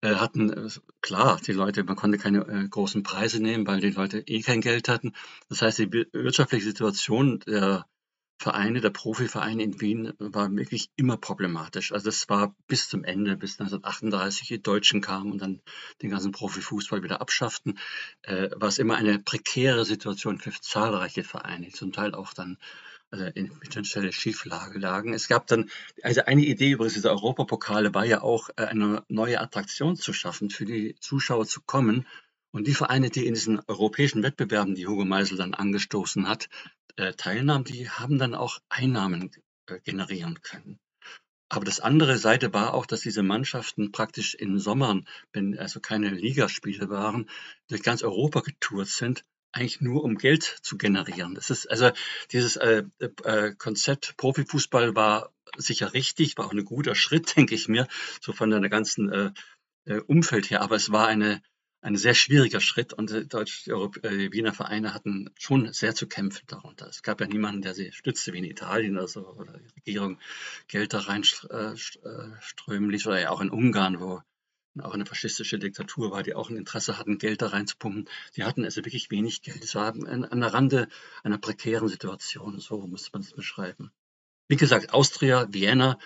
hatten, 0.02 0.50
äh, 0.50 0.70
klar, 1.00 1.40
die 1.44 1.52
Leute, 1.52 1.84
man 1.84 1.96
konnte 1.96 2.18
keine 2.18 2.46
äh, 2.46 2.68
großen 2.68 3.02
Preise 3.02 3.42
nehmen, 3.42 3.66
weil 3.66 3.80
die 3.80 3.90
Leute 3.90 4.20
eh 4.20 4.42
kein 4.42 4.60
Geld 4.60 4.88
hatten. 4.88 5.12
Das 5.48 5.62
heißt, 5.62 5.78
die 5.78 5.90
wirtschaftliche 6.12 6.64
Situation 6.64 7.40
der 7.40 7.86
Vereine, 8.40 8.80
der 8.80 8.90
Profivereine 8.90 9.64
in 9.64 9.80
Wien 9.80 10.12
war 10.18 10.54
wirklich 10.54 10.90
immer 10.94 11.16
problematisch. 11.16 11.90
Also 11.90 12.06
das 12.06 12.28
war 12.28 12.54
bis 12.68 12.88
zum 12.88 13.02
Ende, 13.02 13.36
bis 13.36 13.58
1938 13.58 14.46
die 14.46 14.62
Deutschen 14.62 15.00
kamen 15.00 15.32
und 15.32 15.42
dann 15.42 15.60
den 16.02 16.10
ganzen 16.10 16.30
Profifußball 16.30 17.02
wieder 17.02 17.20
abschafften, 17.20 17.78
äh, 18.22 18.48
war 18.54 18.68
es 18.68 18.78
immer 18.78 18.94
eine 18.94 19.18
prekäre 19.18 19.84
Situation 19.84 20.38
für 20.38 20.52
zahlreiche 20.52 21.24
Vereine, 21.24 21.70
zum 21.70 21.92
Teil 21.92 22.14
auch 22.14 22.32
dann 22.32 22.58
in 23.10 23.48
potenzieller 23.48 24.12
Schieflage 24.12 24.78
lagen. 24.78 25.14
Es 25.14 25.28
gab 25.28 25.46
dann, 25.46 25.70
also 26.02 26.22
eine 26.22 26.42
Idee 26.42 26.72
übrigens 26.72 26.94
dieser 26.94 27.10
Europapokale 27.10 27.94
war 27.94 28.04
ja 28.04 28.22
auch, 28.22 28.50
äh, 28.56 28.64
eine 28.64 29.02
neue 29.08 29.40
Attraktion 29.40 29.96
zu 29.96 30.12
schaffen, 30.12 30.50
für 30.50 30.64
die 30.64 30.94
Zuschauer 31.00 31.46
zu 31.46 31.62
kommen. 31.62 32.06
Und 32.50 32.66
die 32.66 32.74
Vereine, 32.74 33.10
die 33.10 33.26
in 33.26 33.34
diesen 33.34 33.60
europäischen 33.66 34.22
Wettbewerben, 34.22 34.74
die 34.74 34.86
Hugo 34.86 35.04
Meisel 35.04 35.36
dann 35.38 35.54
angestoßen 35.54 36.28
hat, 36.28 36.48
äh, 36.96 37.12
teilnahmen, 37.14 37.64
die 37.64 37.88
haben 37.88 38.18
dann 38.18 38.34
auch 38.34 38.58
Einnahmen 38.68 39.30
äh, 39.66 39.80
generieren 39.80 40.40
können. 40.42 40.78
Aber 41.50 41.64
das 41.64 41.80
andere 41.80 42.18
Seite 42.18 42.52
war 42.52 42.74
auch, 42.74 42.84
dass 42.84 43.00
diese 43.00 43.22
Mannschaften 43.22 43.90
praktisch 43.90 44.34
in 44.34 44.58
Sommern, 44.58 45.06
wenn 45.32 45.58
also 45.58 45.80
keine 45.80 46.10
Ligaspiele 46.10 46.90
waren, 46.90 47.30
durch 47.68 47.82
ganz 47.82 48.02
Europa 48.02 48.40
getourt 48.40 48.88
sind 48.88 49.24
eigentlich 49.52 49.80
nur 49.80 50.04
um 50.04 50.16
Geld 50.16 50.42
zu 50.62 50.76
generieren. 50.76 51.34
Das 51.34 51.50
ist 51.50 51.70
also 51.70 51.90
dieses 52.32 52.56
äh, 52.56 52.84
äh, 53.24 53.54
Konzept 53.56 54.16
Profifußball 54.16 54.94
war 54.94 55.32
sicher 55.56 55.94
richtig, 55.94 56.36
war 56.36 56.46
auch 56.46 56.52
ein 56.52 56.64
guter 56.64 56.94
Schritt, 56.94 57.36
denke 57.36 57.54
ich 57.54 57.68
mir, 57.68 57.88
so 58.20 58.32
von 58.32 58.50
der 58.50 58.60
ganzen 58.68 59.10
äh, 59.10 59.30
äh, 59.86 60.00
Umfeld 60.00 60.50
her. 60.50 60.62
Aber 60.62 60.76
es 60.76 60.92
war 60.92 61.06
eine 61.06 61.42
ein 61.80 61.96
sehr 61.96 62.14
schwieriger 62.14 62.60
Schritt 62.60 62.92
und 62.92 63.10
die, 63.10 63.28
Deutsch, 63.28 63.64
die, 63.64 63.70
äh, 63.70 64.32
Wiener 64.32 64.52
Vereine 64.52 64.94
hatten 64.94 65.30
schon 65.38 65.72
sehr 65.72 65.94
zu 65.94 66.08
kämpfen 66.08 66.44
darunter. 66.48 66.88
Es 66.88 67.02
gab 67.02 67.20
ja 67.20 67.28
niemanden, 67.28 67.62
der 67.62 67.74
sie 67.74 67.92
stützte, 67.92 68.32
wie 68.32 68.38
in 68.38 68.44
Italien 68.44 68.96
oder 68.96 69.06
so, 69.06 69.26
oder 69.28 69.58
die 69.58 69.68
Regierung 69.76 70.18
Geld 70.66 70.92
da 70.92 70.98
reinströmen 70.98 72.90
ließ, 72.90 73.06
oder 73.06 73.20
ja 73.20 73.30
auch 73.30 73.40
in 73.40 73.50
Ungarn, 73.50 74.00
wo 74.00 74.22
auch 74.80 74.94
eine 74.94 75.06
faschistische 75.06 75.58
Diktatur 75.58 76.10
war, 76.10 76.22
die 76.22 76.34
auch 76.34 76.50
ein 76.50 76.56
Interesse 76.56 76.98
hatten, 76.98 77.18
Geld 77.18 77.42
da 77.42 77.48
reinzupumpen. 77.48 78.08
Die 78.36 78.44
hatten 78.44 78.64
also 78.64 78.84
wirklich 78.84 79.10
wenig 79.10 79.42
Geld. 79.42 79.62
Es 79.62 79.74
war 79.74 79.88
an, 79.94 80.24
an 80.24 80.40
der 80.40 80.54
Rande 80.54 80.88
einer 81.22 81.38
prekären 81.38 81.88
Situation, 81.88 82.58
so 82.60 82.86
muss 82.86 83.12
man 83.12 83.22
es 83.22 83.32
beschreiben. 83.32 83.90
Wie 84.48 84.56
gesagt, 84.56 84.92
Austria, 84.94 85.46
Vienna, 85.50 85.98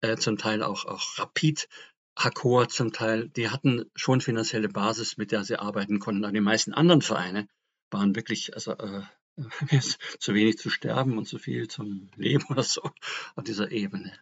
äh, 0.00 0.16
zum 0.16 0.36
Teil 0.36 0.62
auch, 0.62 0.84
auch 0.84 1.18
Rapid, 1.18 1.68
Hakor 2.16 2.68
zum 2.68 2.92
Teil, 2.92 3.28
die 3.28 3.50
hatten 3.50 3.90
schon 3.94 4.20
finanzielle 4.20 4.68
Basis, 4.68 5.16
mit 5.16 5.32
der 5.32 5.44
sie 5.44 5.56
arbeiten 5.56 5.98
konnten. 5.98 6.24
Aber 6.24 6.32
die 6.32 6.40
meisten 6.40 6.74
anderen 6.74 7.02
Vereine 7.02 7.48
waren 7.90 8.14
wirklich 8.14 8.54
also, 8.54 8.72
äh, 8.72 9.02
zu 10.18 10.34
wenig 10.34 10.58
zu 10.58 10.70
sterben 10.70 11.18
und 11.18 11.26
zu 11.26 11.38
viel 11.38 11.68
zum 11.68 12.10
Leben 12.16 12.44
oder 12.50 12.62
so 12.62 12.82
auf 13.34 13.44
dieser 13.44 13.70
Ebene. 13.72 14.12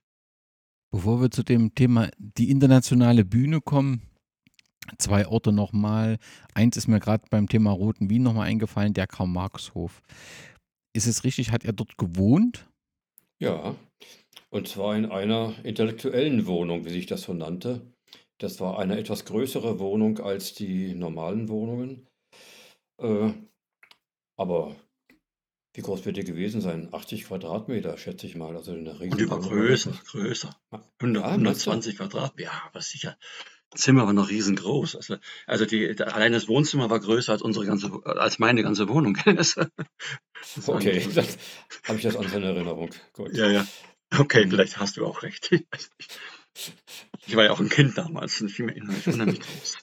Bevor 0.93 1.23
wir 1.23 1.31
zu 1.31 1.43
dem 1.43 1.75
Thema 1.75 2.11
die 2.19 2.51
internationale 2.51 3.25
Bühne 3.25 3.63
kommen, 3.63 4.03
zwei 4.99 5.27
Orte 5.27 5.51
nochmal. 5.51 6.19
Eins 6.55 6.77
ist 6.77 6.87
mir 6.87 7.01
gerade 7.01 7.25
beim 7.31 7.49
Thema 7.49 7.73
Roten 7.73 8.11
Wien 8.11 8.23
nochmal 8.23 8.49
eingefallen, 8.49 8.93
der 8.93 9.07
Karl-Marx-Hof. 9.07 10.03
Ist 10.95 11.07
es 11.07 11.25
richtig, 11.25 11.51
hat 11.51 11.65
er 11.65 11.73
dort 11.73 11.97
gewohnt? 11.97 12.69
Ja, 13.41 13.75
und 14.51 14.69
zwar 14.69 14.95
in 14.95 15.07
einer 15.07 15.55
intellektuellen 15.65 16.47
Wohnung, 16.47 16.85
wie 16.85 16.91
sich 16.91 17.07
das 17.07 17.23
so 17.23 17.33
nannte. 17.33 17.81
Das 18.39 18.61
war 18.61 18.79
eine 18.79 18.99
etwas 18.99 19.25
größere 19.25 19.79
Wohnung 19.79 20.19
als 20.19 20.53
die 20.53 20.95
normalen 20.95 21.49
Wohnungen. 21.49 22.07
Äh, 23.01 23.33
aber 24.37 24.77
wie 25.75 25.81
groß 25.81 26.05
wird 26.05 26.19
die 26.19 26.25
gewesen 26.25 26.61
sein? 26.61 26.89
80 26.93 27.25
Quadratmeter, 27.25 27.97
schätze 27.97 28.27
ich 28.27 28.37
mal. 28.37 28.55
Also 28.57 28.73
eine 28.73 28.93
Und 28.93 29.21
die 29.21 29.31
war 29.31 29.41
größer, 29.41 29.93
größer. 30.07 30.55
100, 30.99 31.25
120 31.25 31.97
Quadratmeter, 31.97 32.51
ja, 32.51 32.63
aber 32.67 32.81
sicher. 32.81 33.17
Das 33.71 33.81
Zimmer 33.81 34.05
war 34.05 34.13
noch 34.13 34.29
riesengroß. 34.29 34.97
Also, 34.97 35.17
also 35.47 35.65
die, 35.65 35.99
allein 35.99 36.33
das 36.33 36.47
Wohnzimmer 36.47 36.91
war 36.91 37.01
größer 37.01 37.33
als 37.33 37.41
unsere 37.41 37.65
ganze, 37.65 37.91
als 38.05 38.39
meine 38.39 38.63
ganze 38.63 38.89
Wohnung. 38.89 39.17
okay, 40.67 41.09
dann 41.15 41.27
habe 41.85 41.97
ich 41.97 42.03
das 42.03 42.17
anders 42.17 42.35
in 42.35 42.43
Erinnerung. 42.43 42.91
Gut. 43.15 43.35
Ja, 43.35 43.49
ja. 43.51 43.67
Okay, 44.19 44.47
vielleicht 44.47 44.79
hast 44.79 44.99
du 44.99 45.07
auch 45.07 45.23
recht. 45.23 45.51
Ich 47.27 47.35
war 47.35 47.45
ja 47.45 47.51
auch 47.51 47.61
ein 47.61 47.71
Kind 47.71 47.97
damals 47.97 48.43
und 48.43 48.51
fiel 48.51 48.67
mir 48.67 48.75
unheimlich 48.75 49.41
groß. 49.41 49.79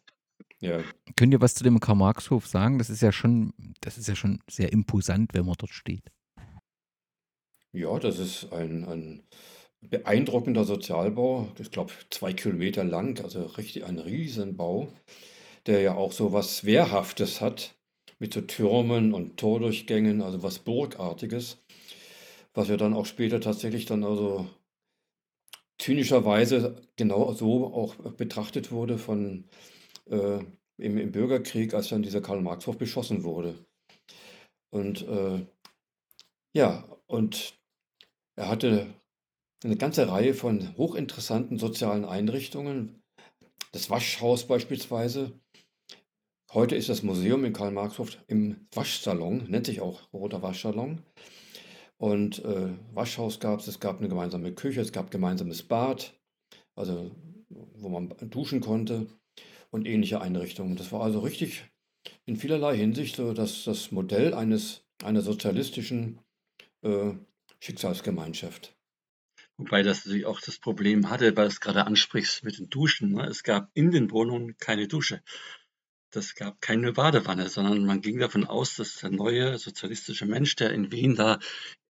Ja. 0.62 0.84
Könnt 1.16 1.34
ihr 1.34 1.41
was 1.41 1.55
zu 1.55 1.64
dem 1.64 1.80
Karl-Marx-Hof 1.80 2.47
sagen? 2.47 2.78
Das 2.78 2.89
ist 2.89 3.01
ja 3.01 3.12
schon, 3.12 3.53
das 3.82 3.97
ist 3.97 4.07
ja 4.07 4.16
schon 4.16 4.41
sehr 4.49 4.72
imposant, 4.74 5.34
wenn 5.34 5.45
man 5.45 5.55
dort 5.57 5.72
steht. 5.72 6.12
Ja, 7.72 7.97
das 7.99 8.20
ist 8.20 8.51
ein, 8.51 8.84
ein 8.86 9.24
beeindruckender 9.82 10.66
Sozialbau. 10.66 11.49
Ich 11.60 11.72
glaube, 11.72 11.93
zwei 12.10 12.34
Kilometer 12.34 12.84
lang, 12.84 13.24
also 13.24 13.45
richtig 13.45 13.86
ein 13.86 13.99
Riesenbau, 13.99 14.91
der 15.66 15.82
ja 15.82 15.95
auch 15.95 16.12
so 16.12 16.34
was 16.34 16.66
Wehrhaftes 16.66 17.41
hat, 17.41 17.76
mit 18.18 18.34
so 18.34 18.41
Türmen 18.41 19.14
und 19.14 19.38
Tordurchgängen, 19.38 20.22
also 20.22 20.43
was 20.43 20.60
Burgartiges, 20.60 21.57
was 22.53 22.68
ja 22.68 22.76
dann 22.76 22.93
auch 22.93 23.05
später 23.05 23.39
tatsächlich 23.39 23.86
dann 23.86 24.03
also 24.03 24.47
zynischerweise 25.78 26.76
genau 26.97 27.32
so 27.34 27.74
auch 27.74 27.95
betrachtet 27.95 28.72
wurde 28.72 28.97
von 28.97 29.45
äh, 30.10 30.39
im, 30.78 30.97
im 30.97 31.12
Bürgerkrieg, 31.12 31.74
als 31.74 31.89
dann 31.89 32.01
dieser 32.01 32.22
Karl-Marx-Hof 32.22 32.78
beschossen 32.78 33.24
wurde. 33.24 33.55
Und 34.72 35.07
äh, 35.07 35.45
ja, 36.53 36.86
und 37.07 37.60
er 38.36 38.49
hatte 38.49 38.93
eine 39.64 39.76
ganze 39.76 40.07
Reihe 40.07 40.34
von 40.34 40.76
hochinteressanten 40.78 41.57
sozialen 41.57 42.05
Einrichtungen. 42.05 43.01
Das 43.72 43.89
Waschhaus 43.89 44.47
beispielsweise. 44.47 45.39
Heute 46.51 46.76
ist 46.76 46.89
das 46.89 47.03
Museum 47.03 47.45
in 47.45 47.53
Karl-Marx-Hof 47.53 48.18
im 48.28 48.68
Waschsalon, 48.74 49.45
nennt 49.49 49.68
sich 49.68 49.82
auch 49.82 50.12
Roter 50.14 50.41
Waschsalon. 50.41 51.03
Und 51.97 52.43
äh, 52.45 52.70
Waschhaus 52.93 53.39
gab 53.39 53.60
es, 53.60 53.68
es 53.68 53.80
gab 53.80 53.99
eine 53.99 54.07
gemeinsame 54.07 54.53
Küche, 54.53 54.82
es 54.82 54.93
gab 54.93 55.12
gemeinsames 55.12 55.64
Bad, 55.64 56.18
also 56.76 57.12
wo 57.49 57.89
man 57.89 58.16
duschen 58.30 58.62
konnte 58.62 59.07
und 59.72 59.88
ähnliche 59.88 60.22
Einrichtungen. 60.22 60.76
Das 60.76 60.92
war 60.92 61.02
also 61.02 61.20
richtig 61.20 61.70
in 62.26 62.38
vielerlei 62.38 62.78
Hinsicht 62.78 63.16
so 63.16 63.34
das, 63.34 63.64
das 63.64 63.92
Modell 63.92 64.34
eines, 64.34 64.84
einer 65.04 65.22
sozialistischen 65.22 66.20
äh, 66.82 67.12
Schicksalsgemeinschaft. 67.60 68.76
Wobei 69.58 69.84
das 69.84 70.06
natürlich 70.06 70.26
auch 70.26 70.40
das 70.40 70.58
Problem 70.58 71.10
hatte, 71.10 71.36
weil 71.36 71.46
du 71.46 71.52
es 71.52 71.60
gerade 71.60 71.86
ansprichst 71.86 72.46
mit 72.46 72.58
den 72.58 72.70
Duschen. 72.70 73.12
Ne? 73.12 73.26
Es 73.26 73.44
gab 73.44 73.70
in 73.74 73.92
den 73.92 74.10
Wohnungen 74.12 74.56
keine 74.58 74.88
Dusche. 74.88 75.22
Das 76.12 76.34
gab 76.34 76.62
keine 76.62 76.94
Badewanne, 76.94 77.50
sondern 77.50 77.86
man 77.86 78.02
ging 78.02 78.20
davon 78.20 78.46
aus, 78.46 78.76
dass 78.76 78.96
der 78.96 79.12
neue 79.12 79.58
sozialistische 79.60 80.26
Mensch, 80.26 80.56
der 80.56 80.72
in 80.72 80.92
Wien 80.92 81.16
da 81.16 81.40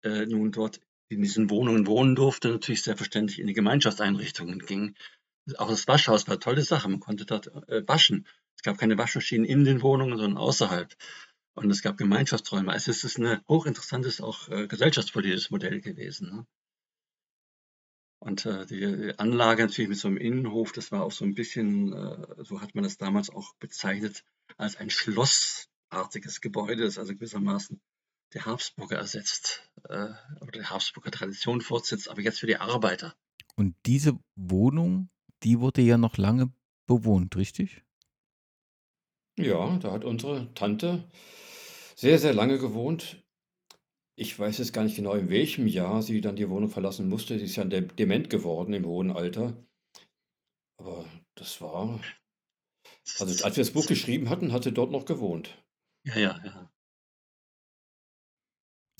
äh, 0.03 0.25
nun 0.25 0.51
dort 0.51 0.81
in 1.07 1.21
diesen 1.21 1.49
Wohnungen 1.49 1.87
wohnen 1.87 2.15
durfte, 2.15 2.49
natürlich 2.49 2.81
selbstverständlich 2.81 3.39
in 3.39 3.47
die 3.47 3.53
Gemeinschaftseinrichtungen 3.53 4.59
ging. 4.59 4.95
Auch 5.57 5.69
das 5.69 5.87
Waschhaus 5.87 6.27
war 6.27 6.33
eine 6.33 6.39
tolle 6.39 6.63
Sache. 6.63 6.89
Man 6.89 6.99
konnte 6.99 7.25
dort 7.25 7.47
äh, 7.67 7.87
waschen. 7.87 8.27
Es 8.55 8.63
gab 8.63 8.77
keine 8.77 8.97
Waschmaschinen 8.97 9.45
in 9.45 9.63
den 9.63 9.81
Wohnungen, 9.81 10.17
sondern 10.17 10.37
außerhalb. 10.37 10.95
Und 11.53 11.69
es 11.69 11.81
gab 11.81 11.97
Gemeinschaftsräume. 11.97 12.71
Also 12.71 12.91
es 12.91 13.03
ist 13.03 13.19
ein 13.19 13.41
hochinteressantes, 13.47 14.21
auch 14.21 14.49
äh, 14.49 14.67
gesellschaftspolitisches 14.67 15.51
Modell 15.51 15.81
gewesen. 15.81 16.29
Ne? 16.29 16.47
Und 18.19 18.45
äh, 18.45 18.65
die 18.67 19.17
Anlage 19.17 19.63
natürlich 19.63 19.89
mit 19.89 19.97
so 19.97 20.07
einem 20.07 20.17
Innenhof, 20.17 20.71
das 20.71 20.91
war 20.91 21.03
auch 21.03 21.11
so 21.11 21.25
ein 21.25 21.33
bisschen, 21.33 21.91
äh, 21.91 22.43
so 22.43 22.61
hat 22.61 22.75
man 22.75 22.83
das 22.83 22.97
damals 22.97 23.31
auch 23.31 23.55
bezeichnet, 23.55 24.23
als 24.57 24.75
ein 24.75 24.91
schlossartiges 24.91 26.39
Gebäude, 26.39 26.83
das 26.83 26.99
also 26.99 27.13
gewissermaßen 27.13 27.81
die 28.33 28.41
Habsburger 28.41 28.97
ersetzt 28.97 29.69
äh, 29.89 30.09
oder 30.39 30.51
die 30.53 30.65
Habsburger 30.65 31.11
Tradition 31.11 31.61
fortsetzt, 31.61 32.09
aber 32.09 32.21
jetzt 32.21 32.39
für 32.39 32.47
die 32.47 32.57
Arbeiter. 32.57 33.15
Und 33.55 33.75
diese 33.85 34.17
Wohnung 34.35 35.09
die 35.43 35.59
wurde 35.59 35.81
ja 35.81 35.97
noch 35.97 36.17
lange 36.17 36.51
bewohnt, 36.87 37.35
richtig? 37.35 37.83
Ja, 39.37 39.77
da 39.77 39.91
hat 39.91 40.03
unsere 40.03 40.53
Tante 40.53 41.03
sehr, 41.95 42.19
sehr 42.19 42.33
lange 42.33 42.59
gewohnt. 42.59 43.23
Ich 44.17 44.37
weiß 44.37 44.57
jetzt 44.57 44.73
gar 44.73 44.83
nicht 44.83 44.95
genau, 44.95 45.13
in 45.13 45.29
welchem 45.29 45.67
Jahr 45.67 46.01
sie 46.01 46.21
dann 46.21 46.35
die 46.35 46.49
Wohnung 46.49 46.69
verlassen 46.69 47.07
musste. 47.09 47.39
Sie 47.39 47.45
ist 47.45 47.55
ja 47.55 47.63
dement 47.63 48.29
geworden 48.29 48.73
im 48.73 48.85
hohen 48.85 49.11
Alter. 49.11 49.65
Aber 50.77 51.05
das 51.35 51.61
war. 51.61 51.99
Also, 53.19 53.43
als 53.45 53.55
wir 53.55 53.63
das 53.63 53.73
Buch 53.73 53.87
geschrieben 53.87 54.29
hatten, 54.29 54.51
hat 54.51 54.63
sie 54.63 54.73
dort 54.73 54.91
noch 54.91 55.05
gewohnt. 55.05 55.63
Ja, 56.05 56.17
ja, 56.17 56.41
ja. 56.43 56.71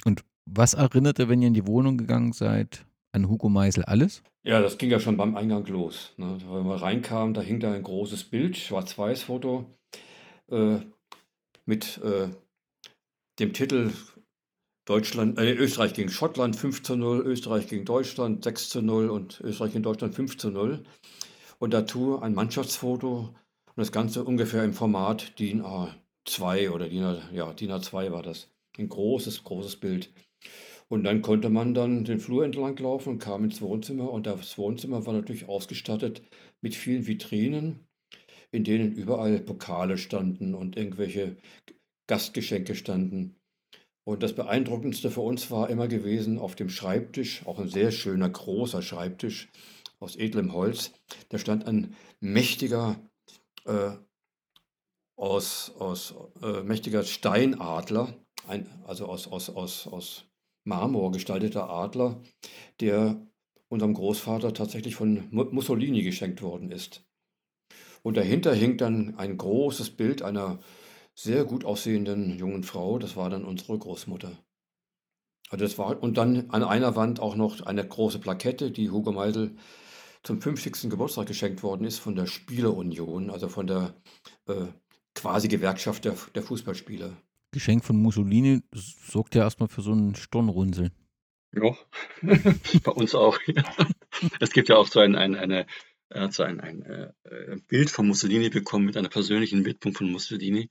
Und 0.06 0.24
was 0.46 0.74
erinnerte, 0.74 1.30
wenn 1.30 1.42
ihr 1.42 1.50
in 1.50 1.54
die 1.54 1.68
Wohnung 1.68 1.98
gegangen 1.98 2.34
seid, 2.34 2.86
an 3.12 3.30
Hugo 3.30 3.50
Meisel 3.50 3.84
alles? 3.86 4.24
Ja, 4.44 4.62
das 4.62 4.78
ging 4.78 4.90
ja 4.90 5.00
schon 5.00 5.18
beim 5.18 5.36
Eingang 5.36 5.66
los. 5.68 6.14
Ne? 6.18 6.38
Wenn 6.48 6.66
man 6.66 6.80
reinkam, 6.80 7.34
da 7.34 7.42
hing 7.42 7.60
da 7.60 7.72
ein 7.72 7.84
großes 7.84 8.26
Bild, 8.26 8.58
Schwarz-Weiß-Foto, 8.58 9.66
äh, 10.50 10.80
mit 11.66 12.00
äh, 12.04 12.30
dem 13.40 13.54
Titel 13.54 13.92
Deutschland, 14.86 15.38
äh, 15.38 15.54
Österreich 15.54 15.94
gegen 15.94 16.10
Schottland 16.10 16.56
5 16.56 16.84
zu 16.84 16.96
0, 16.96 17.20
Österreich 17.20 17.68
gegen 17.68 17.86
Deutschland 17.86 18.44
6 18.44 18.70
zu 18.70 18.82
0 18.82 19.10
und 19.10 19.40
Österreich 19.42 19.74
gegen 19.74 19.84
Deutschland 19.84 20.16
5 20.16 20.38
zu 20.38 20.50
0. 20.50 20.84
Und 21.60 21.74
dazu 21.74 22.20
ein 22.20 22.34
Mannschaftsfoto 22.34 23.36
und 23.68 23.78
das 23.78 23.92
Ganze 23.92 24.24
ungefähr 24.24 24.64
im 24.64 24.74
Format 24.74 25.38
DIN 25.40 25.62
A2 25.62 26.72
oder 26.72 26.90
DIN, 26.90 27.04
A, 27.04 27.22
ja, 27.32 27.54
DIN 27.54 27.72
A2 27.72 28.12
war 28.12 28.24
das. 28.24 28.50
Ein 28.78 28.90
großes, 28.90 29.44
großes 29.44 29.76
Bild. 29.76 30.12
Und 30.92 31.06
dann 31.06 31.22
konnte 31.22 31.50
man 31.50 31.74
dann 31.74 32.04
den 32.04 32.20
Flur 32.20 32.44
entlang 32.44 32.76
laufen 32.76 33.12
und 33.12 33.20
kam 33.20 33.46
ins 33.46 33.62
Wohnzimmer. 33.62 34.12
Und 34.12 34.28
das 34.28 34.58
Wohnzimmer 34.58 35.06
war 35.06 35.14
natürlich 35.14 35.48
ausgestattet 35.48 36.22
mit 36.60 36.76
vielen 36.76 37.08
Vitrinen, 37.08 37.88
in 38.52 38.66
denen 38.66 38.92
überall 38.92 39.40
Pokale 39.40 39.98
standen 39.98 40.54
und 40.54 40.76
irgendwelche 40.76 41.38
Gastgeschenke 42.08 42.76
standen. 42.76 43.38
Und 44.04 44.22
das 44.22 44.36
Beeindruckendste 44.36 45.12
für 45.12 45.22
uns 45.22 45.50
war 45.50 45.70
immer 45.70 45.88
gewesen 45.88 46.38
auf 46.38 46.56
dem 46.56 46.68
Schreibtisch, 46.68 47.48
auch 47.48 47.60
ein 47.60 47.70
sehr 47.70 47.92
schöner, 47.92 48.30
großer 48.30 48.82
Schreibtisch 48.82 49.50
aus 50.02 50.18
edlem 50.18 50.52
Holz, 50.52 50.92
da 51.30 51.38
stand 51.38 51.68
ein 51.68 51.96
mächtiger, 52.20 53.00
äh, 53.64 53.92
aus, 55.16 55.72
aus 55.80 56.16
äh, 56.42 56.64
mächtiger 56.64 57.04
Steinadler, 57.04 58.14
ein, 58.46 58.68
also 58.84 59.06
aus, 59.06 59.30
aus, 59.30 59.50
aus, 59.50 59.88
aus 59.88 60.26
Marmor 60.64 61.12
gestalteter 61.12 61.70
Adler, 61.70 62.22
der 62.80 63.26
unserem 63.70 63.94
Großvater 63.94 64.54
tatsächlich 64.54 64.96
von 64.96 65.28
Mussolini 65.32 66.04
geschenkt 66.04 66.42
worden 66.42 66.72
ist. 66.72 67.06
Und 68.04 68.18
dahinter 68.18 68.54
hing 68.54 68.78
dann 68.78 69.16
ein 69.16 69.38
großes 69.38 69.92
Bild 69.92 70.22
einer 70.22 70.60
sehr 71.14 71.46
gut 71.46 71.66
aussehenden 71.66 72.38
jungen 72.38 72.64
Frau, 72.64 73.00
das 73.00 73.16
war 73.16 73.30
dann 73.30 73.46
unsere 73.46 73.78
Großmutter. 73.78 74.32
Also 75.50 75.66
das 75.66 75.78
war, 75.78 76.02
und 76.02 76.18
dann 76.18 76.50
an 76.50 76.64
einer 76.64 76.96
Wand 76.96 77.20
auch 77.20 77.36
noch 77.36 77.62
eine 77.62 77.86
große 77.86 78.20
Plakette, 78.20 78.72
die 78.72 78.90
Hugo 78.90 79.12
Meisel 79.12 79.56
zum 80.24 80.42
50. 80.42 80.90
Geburtstag 80.90 81.28
geschenkt 81.28 81.64
worden 81.64 81.86
ist 81.86 82.00
von 82.00 82.16
der 82.16 82.26
Spielerunion, 82.26 83.30
also 83.30 83.50
von 83.50 83.68
der 83.68 83.94
äh, 84.48 84.68
quasi 85.14 85.48
Gewerkschaft 85.48 86.06
der, 86.06 86.16
der 86.36 86.44
Fußballspieler. 86.44 87.18
Geschenk 87.52 87.84
von 87.84 87.98
Mussolini 87.98 88.62
sorgt 88.74 89.36
ja 89.36 89.44
erstmal 89.44 89.70
für 89.70 89.82
so 89.82 89.94
ein 89.94 90.16
Stirnrunzeln. 90.16 90.92
Ja, 91.54 91.76
bei 92.84 92.92
uns 92.92 93.16
auch. 93.16 93.38
Es 94.40 94.52
gibt 94.52 94.68
ja 94.68 94.76
auch 94.76 94.88
so 94.88 95.00
ein, 95.00 95.16
ein, 95.16 95.36
eine, 95.36 95.66
hat 96.14 96.34
so 96.34 96.44
ein, 96.44 96.60
ein 96.60 96.82
äh, 96.84 97.12
Bild 97.68 97.90
von 97.90 98.08
Mussolini 98.08 98.50
bekommen 98.50 98.86
mit 98.86 98.98
einer 98.98 99.10
persönlichen 99.10 99.64
Widmung 99.66 99.94
von 99.94 100.12
Mussolini. 100.12 100.70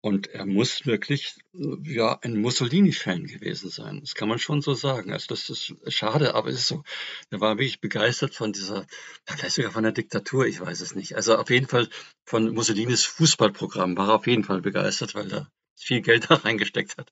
Und 0.00 0.26
er 0.28 0.44
muss 0.44 0.84
wirklich 0.84 1.34
ja 1.82 2.18
ein 2.20 2.38
Mussolini-Fan 2.38 3.26
gewesen 3.26 3.70
sein. 3.70 4.00
Das 4.00 4.14
kann 4.14 4.28
man 4.28 4.38
schon 4.38 4.60
so 4.60 4.74
sagen. 4.74 5.12
Also 5.12 5.28
das 5.28 5.48
ist 5.48 5.74
schade, 5.88 6.34
aber 6.34 6.48
es 6.48 6.56
ist 6.56 6.68
so. 6.68 6.82
Er 7.30 7.40
war 7.40 7.56
wirklich 7.56 7.80
begeistert 7.80 8.34
von 8.34 8.52
dieser, 8.52 8.86
vielleicht 9.26 9.54
sogar 9.54 9.70
von 9.72 9.82
der 9.82 9.92
Diktatur, 9.92 10.46
ich 10.46 10.60
weiß 10.60 10.80
es 10.80 10.94
nicht. 10.94 11.16
Also 11.16 11.36
auf 11.36 11.48
jeden 11.48 11.68
Fall 11.68 11.88
von 12.26 12.52
Mussolinis 12.52 13.04
Fußballprogramm 13.04 13.96
war 13.96 14.08
er 14.08 14.14
auf 14.16 14.26
jeden 14.26 14.44
Fall 14.44 14.60
begeistert, 14.60 15.14
weil 15.14 15.32
er 15.32 15.50
viel 15.76 16.00
Geld 16.00 16.30
da 16.30 16.34
reingesteckt 16.44 16.96
hat. 16.98 17.10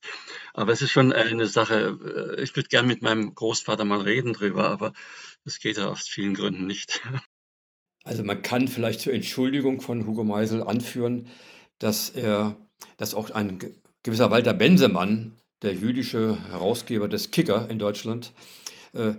Aber 0.55 0.73
es 0.73 0.83
ist 0.83 0.91
schon 0.91 1.13
eine 1.13 1.47
Sache, 1.47 1.99
äh, 2.39 2.43
ich 2.43 2.55
würde 2.57 2.69
gern 2.69 2.87
mit 2.87 3.03
meinem 3.03 3.35
Großvater 3.35 3.85
mal 3.85 4.01
reden 4.01 4.33
drüber, 4.33 4.69
aber 4.71 4.93
das 5.45 5.59
geht 5.59 5.77
ja 5.77 5.89
aus 5.89 6.09
vielen 6.09 6.35
Gründen 6.35 6.67
nicht. 6.67 7.01
Also 8.05 8.25
man 8.25 8.43
kann 8.43 8.67
vielleicht 8.67 8.99
zur 8.99 9.13
Entschuldigung 9.13 9.81
von 9.81 10.09
Hugo 10.09 10.25
Meisel 10.25 10.65
anführen, 10.65 11.29
dass 11.79 12.11
er 12.11 12.57
dass 12.97 13.15
auch 13.15 13.31
ein 13.31 13.59
gewisser 14.03 14.31
Walter 14.31 14.55
Bensemann, 14.55 15.37
der 15.63 15.75
jüdische 15.75 16.39
Herausgeber 16.51 17.09
des 17.09 17.31
Kicker 17.31 17.69
in 17.71 17.79
Deutschland, 17.79 18.33
äh, 18.95 19.15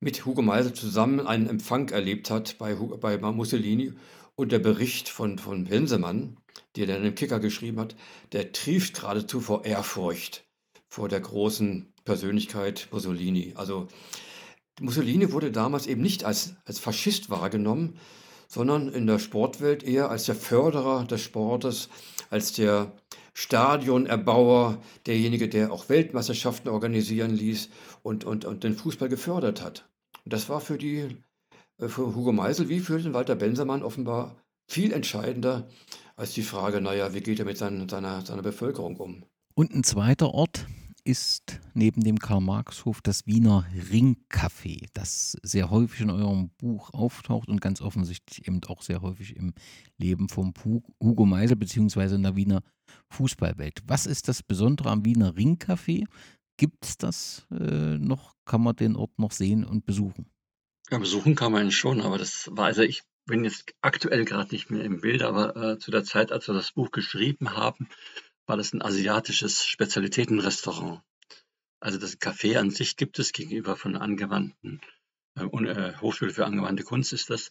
mit 0.00 0.24
Hugo 0.24 0.42
Meisel 0.42 0.72
zusammen 0.72 1.26
einen 1.26 1.48
Empfang 1.48 1.88
erlebt 1.88 2.30
hat 2.30 2.58
bei, 2.58 2.74
bei 2.74 3.18
Mussolini. 3.18 3.92
Und 4.34 4.52
der 4.52 4.58
Bericht 4.58 5.08
von, 5.08 5.38
von 5.38 5.64
Bensemann, 5.64 6.36
der 6.76 6.86
dann 6.86 7.04
im 7.04 7.14
Kicker 7.14 7.40
geschrieben 7.40 7.80
hat, 7.80 7.96
der 8.32 8.52
trieft 8.52 8.94
geradezu 8.94 9.40
vor 9.40 9.64
Ehrfurcht 9.64 10.44
vor 10.88 11.08
der 11.08 11.20
großen 11.20 11.92
Persönlichkeit 12.04 12.88
Mussolini. 12.90 13.52
Also 13.56 13.88
Mussolini 14.80 15.32
wurde 15.32 15.52
damals 15.52 15.86
eben 15.86 16.02
nicht 16.02 16.24
als, 16.24 16.54
als 16.64 16.78
Faschist 16.78 17.30
wahrgenommen, 17.30 17.98
sondern 18.48 18.88
in 18.88 19.06
der 19.06 19.18
Sportwelt 19.18 19.82
eher 19.82 20.10
als 20.10 20.24
der 20.24 20.36
Förderer 20.36 21.04
des 21.04 21.20
Sportes, 21.20 21.88
als 22.30 22.52
der 22.52 22.92
Stadionerbauer, 23.34 24.80
derjenige, 25.04 25.48
der 25.48 25.72
auch 25.72 25.88
Weltmeisterschaften 25.88 26.68
organisieren 26.68 27.32
ließ 27.32 27.68
und, 28.02 28.24
und, 28.24 28.44
und 28.44 28.64
den 28.64 28.74
Fußball 28.74 29.08
gefördert 29.08 29.62
hat. 29.62 29.88
Und 30.24 30.32
das 30.32 30.48
war 30.48 30.60
für, 30.60 30.78
die, 30.78 31.16
äh, 31.78 31.88
für 31.88 32.14
Hugo 32.14 32.32
Meisel 32.32 32.68
wie 32.68 32.80
für 32.80 32.98
den 32.98 33.12
Walter 33.12 33.34
Bensermann 33.34 33.82
offenbar 33.82 34.36
viel 34.66 34.92
entscheidender 34.92 35.68
als 36.16 36.34
die 36.34 36.42
Frage, 36.42 36.80
naja, 36.80 37.14
wie 37.14 37.20
geht 37.20 37.38
er 37.38 37.44
mit 37.44 37.58
seinen, 37.58 37.88
seiner, 37.88 38.24
seiner 38.24 38.42
Bevölkerung 38.42 38.96
um? 38.96 39.24
Und 39.54 39.72
ein 39.72 39.84
zweiter 39.84 40.34
Ort, 40.34 40.66
ist 41.06 41.60
neben 41.72 42.02
dem 42.02 42.18
Karl-Marx-Hof 42.18 43.00
das 43.00 43.26
Wiener 43.26 43.64
Ringcafé, 43.90 44.88
das 44.92 45.36
sehr 45.42 45.70
häufig 45.70 46.00
in 46.00 46.10
eurem 46.10 46.50
Buch 46.58 46.92
auftaucht 46.92 47.48
und 47.48 47.60
ganz 47.60 47.80
offensichtlich 47.80 48.46
eben 48.46 48.60
auch 48.66 48.82
sehr 48.82 49.02
häufig 49.02 49.36
im 49.36 49.54
Leben 49.98 50.28
von 50.28 50.52
Hugo 51.00 51.24
Meisel 51.24 51.56
bzw. 51.56 52.16
in 52.16 52.24
der 52.24 52.34
Wiener 52.34 52.62
Fußballwelt. 53.10 53.82
Was 53.86 54.06
ist 54.06 54.26
das 54.26 54.42
Besondere 54.42 54.90
am 54.90 55.04
Wiener 55.04 55.34
Ringcafé? 55.34 56.06
Gibt 56.56 56.84
es 56.84 56.98
das 56.98 57.46
äh, 57.52 57.98
noch? 57.98 58.34
Kann 58.44 58.62
man 58.62 58.74
den 58.74 58.96
Ort 58.96 59.16
noch 59.18 59.32
sehen 59.32 59.64
und 59.64 59.86
besuchen? 59.86 60.26
Ja, 60.90 60.98
besuchen 60.98 61.36
kann 61.36 61.52
man 61.52 61.66
ihn 61.66 61.72
schon, 61.72 62.00
aber 62.00 62.18
das 62.18 62.48
war, 62.52 62.66
also 62.66 62.82
ich 62.82 63.02
bin 63.26 63.44
jetzt 63.44 63.74
aktuell 63.82 64.24
gerade 64.24 64.52
nicht 64.52 64.70
mehr 64.70 64.84
im 64.84 65.00
Bild, 65.00 65.22
aber 65.22 65.56
äh, 65.56 65.78
zu 65.78 65.90
der 65.90 66.04
Zeit, 66.04 66.32
als 66.32 66.48
wir 66.48 66.54
das 66.54 66.72
Buch 66.72 66.90
geschrieben 66.90 67.56
haben, 67.56 67.88
war 68.46 68.56
das 68.56 68.72
ein 68.72 68.82
asiatisches 68.82 69.64
Spezialitätenrestaurant. 69.64 71.02
Also 71.80 71.98
das 71.98 72.18
Café 72.20 72.58
an 72.58 72.70
sich 72.70 72.96
gibt 72.96 73.18
es 73.18 73.32
gegenüber 73.32 73.76
von 73.76 73.96
angewandten 73.96 74.80
äh, 75.36 75.44
äh, 75.44 75.96
Hochschule 76.00 76.32
für 76.32 76.46
angewandte 76.46 76.84
Kunst 76.84 77.12
ist 77.12 77.30
das. 77.30 77.50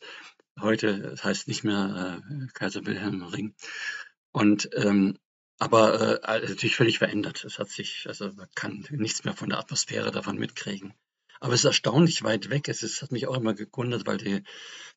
Heute 0.60 1.00
das 1.00 1.24
heißt 1.24 1.48
nicht 1.48 1.64
mehr 1.64 2.22
äh, 2.22 2.48
Kaiser 2.54 2.86
Wilhelm 2.86 3.22
Ring. 3.24 3.56
Und 4.32 4.70
ähm, 4.74 5.18
aber 5.58 6.22
äh, 6.24 6.40
natürlich 6.50 6.76
völlig 6.76 6.98
verändert. 6.98 7.46
Es 7.46 7.60
hat 7.60 7.70
sich, 7.70 8.06
also 8.08 8.32
man 8.34 8.48
kann 8.56 8.86
nichts 8.90 9.24
mehr 9.24 9.34
von 9.34 9.50
der 9.50 9.60
Atmosphäre 9.60 10.12
davon 10.12 10.38
mitkriegen. 10.38 10.94
Aber 11.40 11.54
es 11.54 11.62
ist 11.62 11.66
erstaunlich 11.66 12.24
weit 12.24 12.50
weg. 12.50 12.68
Es 12.70 12.84
ist, 12.84 13.02
hat 13.02 13.12
mich 13.12 13.28
auch 13.28 13.38
immer 13.38 13.54
gewundert, 13.54 14.08
weil 14.08 14.18
die, 14.18 14.44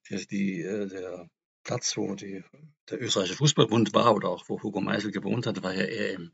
die, 0.09 0.27
die, 0.27 0.63
äh, 0.63 0.87
der 0.89 1.29
Platz, 1.65 1.97
wo 1.97 2.15
die, 2.15 2.45
der 2.89 3.03
österreichische 3.03 3.37
Fußballbund 3.37 3.93
war 3.95 4.15
oder 4.15 4.29
auch 4.29 4.49
wo 4.49 4.63
Hugo 4.63 4.81
Meisel 4.81 5.11
gewohnt 5.11 5.47
hat, 5.47 5.63
war 5.63 5.75
ja 5.75 5.85
eher 5.85 6.15
im, 6.15 6.33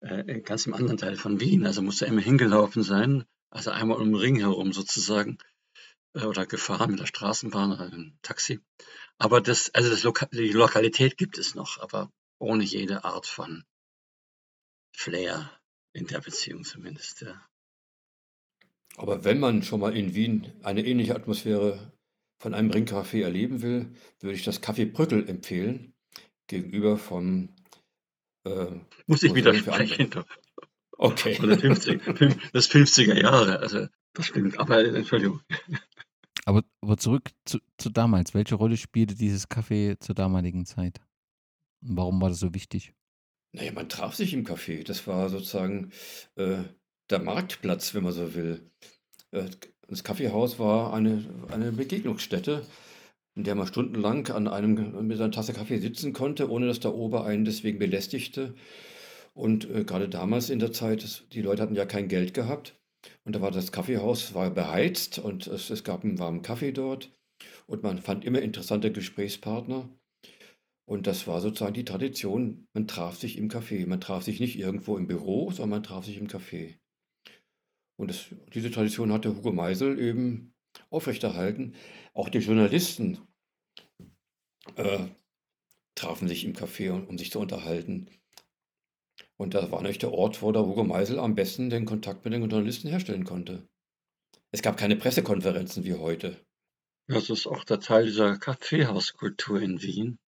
äh, 0.00 0.40
ganz 0.40 0.66
im 0.66 0.74
anderen 0.74 0.98
Teil 0.98 1.16
von 1.16 1.40
Wien. 1.40 1.66
Also 1.66 1.82
musste 1.82 2.06
er 2.06 2.12
immer 2.12 2.20
hingelaufen 2.20 2.82
sein, 2.82 3.24
also 3.50 3.70
einmal 3.70 3.98
um 3.98 4.12
den 4.12 4.16
Ring 4.16 4.38
herum 4.38 4.72
sozusagen 4.72 5.38
äh, 6.14 6.24
oder 6.24 6.46
gefahren 6.46 6.90
mit 6.90 7.00
der 7.00 7.06
Straßenbahn 7.06 7.72
oder 7.72 7.86
einem 7.86 8.18
Taxi. 8.22 8.60
Aber 9.18 9.40
das, 9.40 9.70
also 9.74 9.90
das 9.90 10.02
Loka 10.02 10.26
die 10.26 10.52
Lokalität 10.52 11.16
gibt 11.16 11.38
es 11.38 11.54
noch, 11.54 11.78
aber 11.78 12.10
ohne 12.38 12.64
jede 12.64 13.04
Art 13.04 13.26
von 13.26 13.64
Flair 14.96 15.50
in 15.92 16.06
der 16.06 16.20
Beziehung 16.20 16.64
zumindest. 16.64 17.22
Ja. 17.22 17.49
Aber 18.96 19.24
wenn 19.24 19.40
man 19.40 19.62
schon 19.62 19.80
mal 19.80 19.96
in 19.96 20.14
Wien 20.14 20.52
eine 20.62 20.84
ähnliche 20.84 21.14
Atmosphäre 21.14 21.92
von 22.38 22.54
einem 22.54 22.70
Ringcafé 22.70 23.22
erleben 23.22 23.62
will, 23.62 23.92
würde 24.20 24.36
ich 24.36 24.44
das 24.44 24.62
Café 24.62 24.90
Brückel 24.90 25.28
empfehlen, 25.28 25.94
gegenüber 26.46 26.96
vom 26.96 27.54
äh, 28.44 28.66
Muss 29.06 29.22
ich 29.22 29.34
widersprechen. 29.34 30.10
Okay. 31.02 31.38
das 31.40 31.60
50, 31.60 32.02
das 32.52 32.70
50er 32.70 33.18
Jahre, 33.18 33.60
also 33.60 33.86
das 34.12 34.26
stimmt, 34.26 34.58
aber 34.58 34.84
Entschuldigung. 34.84 35.40
Aber, 36.44 36.62
aber 36.80 36.96
zurück 36.96 37.30
zu, 37.44 37.58
zu 37.78 37.90
damals. 37.90 38.34
Welche 38.34 38.54
Rolle 38.54 38.76
spielte 38.76 39.14
dieses 39.14 39.48
Café 39.48 39.98
zur 40.00 40.14
damaligen 40.14 40.66
Zeit? 40.66 41.00
Und 41.82 41.96
warum 41.96 42.20
war 42.20 42.28
das 42.28 42.40
so 42.40 42.52
wichtig? 42.54 42.92
Naja, 43.52 43.72
man 43.72 43.88
traf 43.88 44.14
sich 44.14 44.32
im 44.34 44.44
Café. 44.44 44.84
Das 44.84 45.06
war 45.06 45.28
sozusagen 45.28 45.92
äh, 46.36 46.64
der 47.10 47.20
Marktplatz, 47.20 47.94
wenn 47.94 48.04
man 48.04 48.12
so 48.12 48.34
will. 48.34 48.60
Äh, 49.32 49.44
das 49.88 50.04
Kaffeehaus 50.04 50.58
war 50.58 50.92
eine, 50.92 51.24
eine 51.50 51.72
Begegnungsstätte, 51.72 52.64
in 53.34 53.44
der 53.44 53.54
man 53.56 53.66
stundenlang 53.66 54.28
an 54.28 54.46
einem, 54.46 55.06
mit 55.06 55.20
einer 55.20 55.32
Tasse 55.32 55.52
Kaffee 55.52 55.78
sitzen 55.78 56.12
konnte, 56.12 56.50
ohne 56.50 56.66
dass 56.66 56.80
der 56.80 56.94
Ober 56.94 57.24
einen 57.24 57.44
deswegen 57.44 57.78
belästigte. 57.78 58.54
Und 59.34 59.68
äh, 59.70 59.84
gerade 59.84 60.08
damals 60.08 60.50
in 60.50 60.58
der 60.58 60.72
Zeit, 60.72 61.24
die 61.32 61.42
Leute 61.42 61.62
hatten 61.62 61.74
ja 61.74 61.86
kein 61.86 62.08
Geld 62.08 62.34
gehabt. 62.34 62.76
Und 63.24 63.34
da 63.34 63.40
war 63.40 63.50
das 63.50 63.72
Kaffeehaus 63.72 64.34
war 64.34 64.50
beheizt 64.50 65.18
und 65.18 65.46
es, 65.46 65.70
es 65.70 65.84
gab 65.84 66.04
einen 66.04 66.18
warmen 66.18 66.42
Kaffee 66.42 66.72
dort. 66.72 67.10
Und 67.66 67.82
man 67.82 67.98
fand 67.98 68.24
immer 68.24 68.42
interessante 68.42 68.92
Gesprächspartner. 68.92 69.88
Und 70.86 71.06
das 71.06 71.26
war 71.26 71.40
sozusagen 71.40 71.74
die 71.74 71.84
Tradition. 71.84 72.66
Man 72.74 72.88
traf 72.88 73.16
sich 73.16 73.38
im 73.38 73.48
Café. 73.48 73.86
Man 73.86 74.00
traf 74.00 74.24
sich 74.24 74.40
nicht 74.40 74.58
irgendwo 74.58 74.98
im 74.98 75.06
Büro, 75.06 75.50
sondern 75.50 75.70
man 75.70 75.82
traf 75.84 76.04
sich 76.04 76.18
im 76.18 76.26
Café. 76.26 76.79
Und 78.00 78.08
das, 78.08 78.34
diese 78.54 78.70
Tradition 78.70 79.12
hat 79.12 79.26
der 79.26 79.36
Hugo 79.36 79.52
Meisel 79.52 79.98
eben 80.00 80.54
aufrechterhalten. 80.88 81.74
Auch 82.14 82.30
die 82.30 82.38
Journalisten 82.38 83.18
äh, 84.76 85.00
trafen 85.94 86.26
sich 86.26 86.46
im 86.46 86.54
Café, 86.54 86.92
um, 86.92 87.06
um, 87.06 87.18
sich 87.18 87.30
zu 87.30 87.38
unterhalten. 87.38 88.08
Und 89.36 89.52
das 89.52 89.70
war 89.70 89.80
natürlich 89.80 89.98
der 89.98 90.12
Ort, 90.12 90.40
wo 90.40 90.50
der 90.50 90.64
Hugo 90.64 90.82
Meisel 90.82 91.18
am 91.18 91.34
besten 91.34 91.68
den 91.68 91.84
Kontakt 91.84 92.24
mit 92.24 92.32
den 92.32 92.40
Journalisten 92.48 92.88
herstellen 92.88 93.24
konnte. 93.24 93.68
Es 94.50 94.62
gab 94.62 94.78
keine 94.78 94.96
Pressekonferenzen 94.96 95.84
wie 95.84 95.92
heute. 95.92 96.40
Das 97.06 97.28
ist 97.28 97.46
auch 97.46 97.64
der 97.64 97.80
Teil 97.80 98.06
dieser 98.06 98.38
Kaffeehauskultur 98.38 99.60
in 99.60 99.82
Wien. 99.82 100.18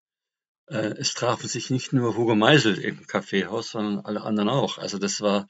Äh, 0.66 0.94
es 0.98 1.14
trafen 1.14 1.48
sich 1.48 1.70
nicht 1.70 1.94
nur 1.94 2.18
Hugo 2.18 2.34
Meisel 2.34 2.76
im 2.78 3.06
Kaffeehaus, 3.06 3.70
sondern 3.70 4.04
alle 4.04 4.20
anderen 4.20 4.50
auch. 4.50 4.76
Also 4.76 4.98
das 4.98 5.22
war 5.22 5.48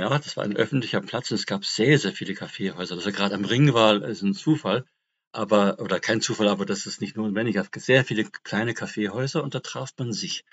ja, 0.00 0.18
das 0.18 0.36
war 0.36 0.44
ein 0.44 0.56
öffentlicher 0.56 1.00
Platz 1.02 1.30
und 1.30 1.36
es 1.36 1.46
gab 1.46 1.64
sehr, 1.64 1.98
sehr 1.98 2.12
viele 2.12 2.34
Kaffeehäuser. 2.34 2.96
Dass 2.96 3.06
er 3.06 3.12
gerade 3.12 3.34
am 3.34 3.44
Ring 3.44 3.74
war, 3.74 4.02
ist 4.02 4.22
ein 4.22 4.34
Zufall, 4.34 4.86
aber 5.32 5.78
oder 5.78 6.00
kein 6.00 6.22
Zufall, 6.22 6.48
aber 6.48 6.64
das 6.64 6.86
ist 6.86 7.00
nicht 7.00 7.16
notwendig. 7.16 7.56
Es 7.56 7.70
gab 7.70 7.82
sehr 7.82 8.04
viele 8.04 8.24
kleine 8.24 8.74
Kaffeehäuser 8.74 9.42
und 9.42 9.54
da 9.54 9.60
traf 9.60 9.92
man 9.98 10.12
sich. 10.12 10.44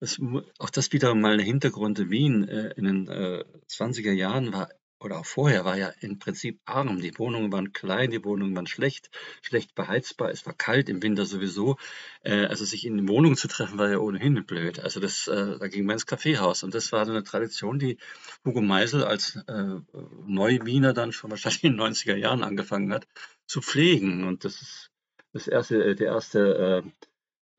Das, 0.00 0.20
auch 0.58 0.70
das 0.70 0.92
wieder 0.92 1.14
mal 1.14 1.34
ein 1.34 1.40
Hintergrund. 1.40 2.10
Wien 2.10 2.48
äh, 2.48 2.72
in 2.76 2.84
den 2.84 3.08
äh, 3.08 3.44
20er 3.68 4.12
Jahren 4.12 4.52
war 4.52 4.68
oder 4.98 5.18
auch 5.18 5.26
vorher 5.26 5.64
war 5.64 5.76
ja 5.76 5.92
im 6.00 6.18
Prinzip 6.18 6.60
arm. 6.64 7.00
Die 7.00 7.18
Wohnungen 7.18 7.52
waren 7.52 7.72
klein, 7.72 8.10
die 8.10 8.24
Wohnungen 8.24 8.56
waren 8.56 8.66
schlecht, 8.66 9.10
schlecht 9.42 9.74
beheizbar, 9.74 10.30
es 10.30 10.46
war 10.46 10.54
kalt 10.54 10.88
im 10.88 11.02
Winter 11.02 11.26
sowieso. 11.26 11.76
Äh, 12.22 12.46
also 12.46 12.64
sich 12.64 12.86
in 12.86 13.08
Wohnungen 13.08 13.36
zu 13.36 13.48
treffen, 13.48 13.78
war 13.78 13.90
ja 13.90 13.98
ohnehin 13.98 14.44
blöd. 14.46 14.80
Also 14.80 15.00
das, 15.00 15.28
äh, 15.28 15.58
da 15.58 15.68
ging 15.68 15.84
man 15.84 15.94
ins 15.94 16.06
Kaffeehaus. 16.06 16.62
Und 16.62 16.74
das 16.74 16.92
war 16.92 17.04
so 17.04 17.12
eine 17.12 17.22
Tradition, 17.22 17.78
die 17.78 17.98
Hugo 18.44 18.60
Meisel 18.60 19.04
als 19.04 19.36
äh, 19.46 19.80
Neuwiener 20.26 20.92
dann 20.94 21.12
schon 21.12 21.30
wahrscheinlich 21.30 21.64
in 21.64 21.76
den 21.76 21.80
90er 21.80 22.16
Jahren 22.16 22.42
angefangen 22.42 22.92
hat, 22.92 23.06
zu 23.46 23.60
pflegen. 23.60 24.24
Und 24.24 24.44
das 24.44 24.62
ist 24.62 24.90
das 25.32 25.48
erste, 25.48 25.84
äh, 25.84 25.94
der 25.94 26.06
erste 26.08 26.82
äh, 26.84 26.90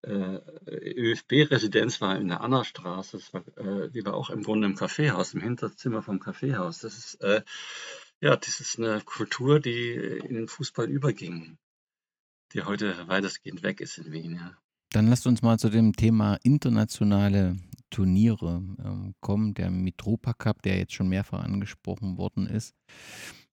ÖFB-Residenz 0.07 2.01
war 2.01 2.17
in 2.17 2.27
der 2.27 2.41
Annastraße. 2.41 3.19
War, 3.31 3.47
äh, 3.57 3.89
die 3.89 4.05
war 4.05 4.13
auch 4.13 4.29
im 4.29 4.43
Grunde 4.43 4.67
im 4.67 4.75
Kaffeehaus, 4.75 5.33
im 5.33 5.41
Hinterzimmer 5.41 6.01
vom 6.01 6.19
Kaffeehaus. 6.19 6.79
Das 6.79 6.97
ist, 6.97 7.15
äh, 7.21 7.41
ja, 8.21 8.35
das 8.35 8.59
ist 8.59 8.79
eine 8.79 9.01
Kultur, 9.01 9.59
die 9.59 9.93
in 9.93 10.35
den 10.35 10.47
Fußball 10.47 10.89
überging, 10.89 11.57
die 12.53 12.63
heute 12.63 13.07
weitestgehend 13.07 13.63
weg 13.63 13.81
ist 13.81 13.97
in 13.97 14.11
Wien. 14.11 14.35
Ja. 14.35 14.57
Dann 14.91 15.07
lasst 15.07 15.27
uns 15.27 15.41
mal 15.41 15.59
zu 15.59 15.69
dem 15.69 15.93
Thema 15.93 16.37
internationale 16.43 17.57
Turniere 17.89 18.63
ähm, 18.83 19.13
kommen. 19.19 19.53
Der 19.53 19.69
Mitropa 19.71 20.33
Cup, 20.33 20.61
der 20.61 20.77
jetzt 20.77 20.93
schon 20.93 21.09
mehrfach 21.09 21.43
angesprochen 21.43 22.17
worden 22.17 22.47
ist. 22.47 22.75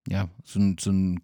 Ja, 0.07 0.29
so 0.45 0.59
ein, 0.59 0.77
so 0.79 0.91
ein 0.91 1.20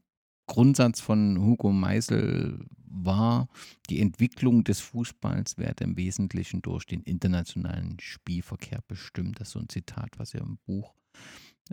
Grundsatz 0.48 1.00
von 1.00 1.38
Hugo 1.40 1.70
Meisel 1.70 2.66
war, 2.90 3.48
die 3.88 4.00
Entwicklung 4.00 4.64
des 4.64 4.80
Fußballs 4.80 5.58
werde 5.58 5.84
im 5.84 5.96
Wesentlichen 5.96 6.62
durch 6.62 6.84
den 6.84 7.02
internationalen 7.02 7.98
Spielverkehr 8.00 8.80
bestimmt. 8.88 9.40
Das 9.40 9.48
ist 9.48 9.52
so 9.52 9.60
ein 9.60 9.68
Zitat, 9.68 10.18
was 10.18 10.34
ihr 10.34 10.40
im 10.40 10.58
Buch 10.66 10.94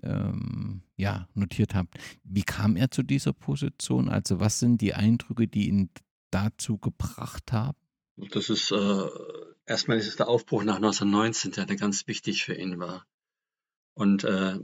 ähm, 0.03 0.83
ja, 0.97 1.27
notiert 1.33 1.73
habt. 1.73 1.95
Wie 2.23 2.43
kam 2.43 2.75
er 2.75 2.91
zu 2.91 3.01
dieser 3.01 3.33
Position? 3.33 4.09
Also 4.09 4.39
was 4.39 4.59
sind 4.59 4.81
die 4.81 4.93
Eindrücke, 4.93 5.47
die 5.47 5.67
ihn 5.69 5.89
dazu 6.31 6.77
gebracht 6.77 7.51
haben? 7.51 7.77
Das 8.17 8.49
ist 8.49 8.71
äh, 8.71 9.09
erstmal 9.65 9.97
ist 9.97 10.07
es 10.07 10.15
der 10.15 10.27
Aufbruch 10.27 10.63
nach 10.63 10.77
1919, 10.77 11.51
der, 11.51 11.65
der 11.65 11.75
ganz 11.75 12.07
wichtig 12.07 12.43
für 12.43 12.55
ihn 12.55 12.79
war. 12.79 13.05
Und 13.93 14.23
äh, 14.23 14.59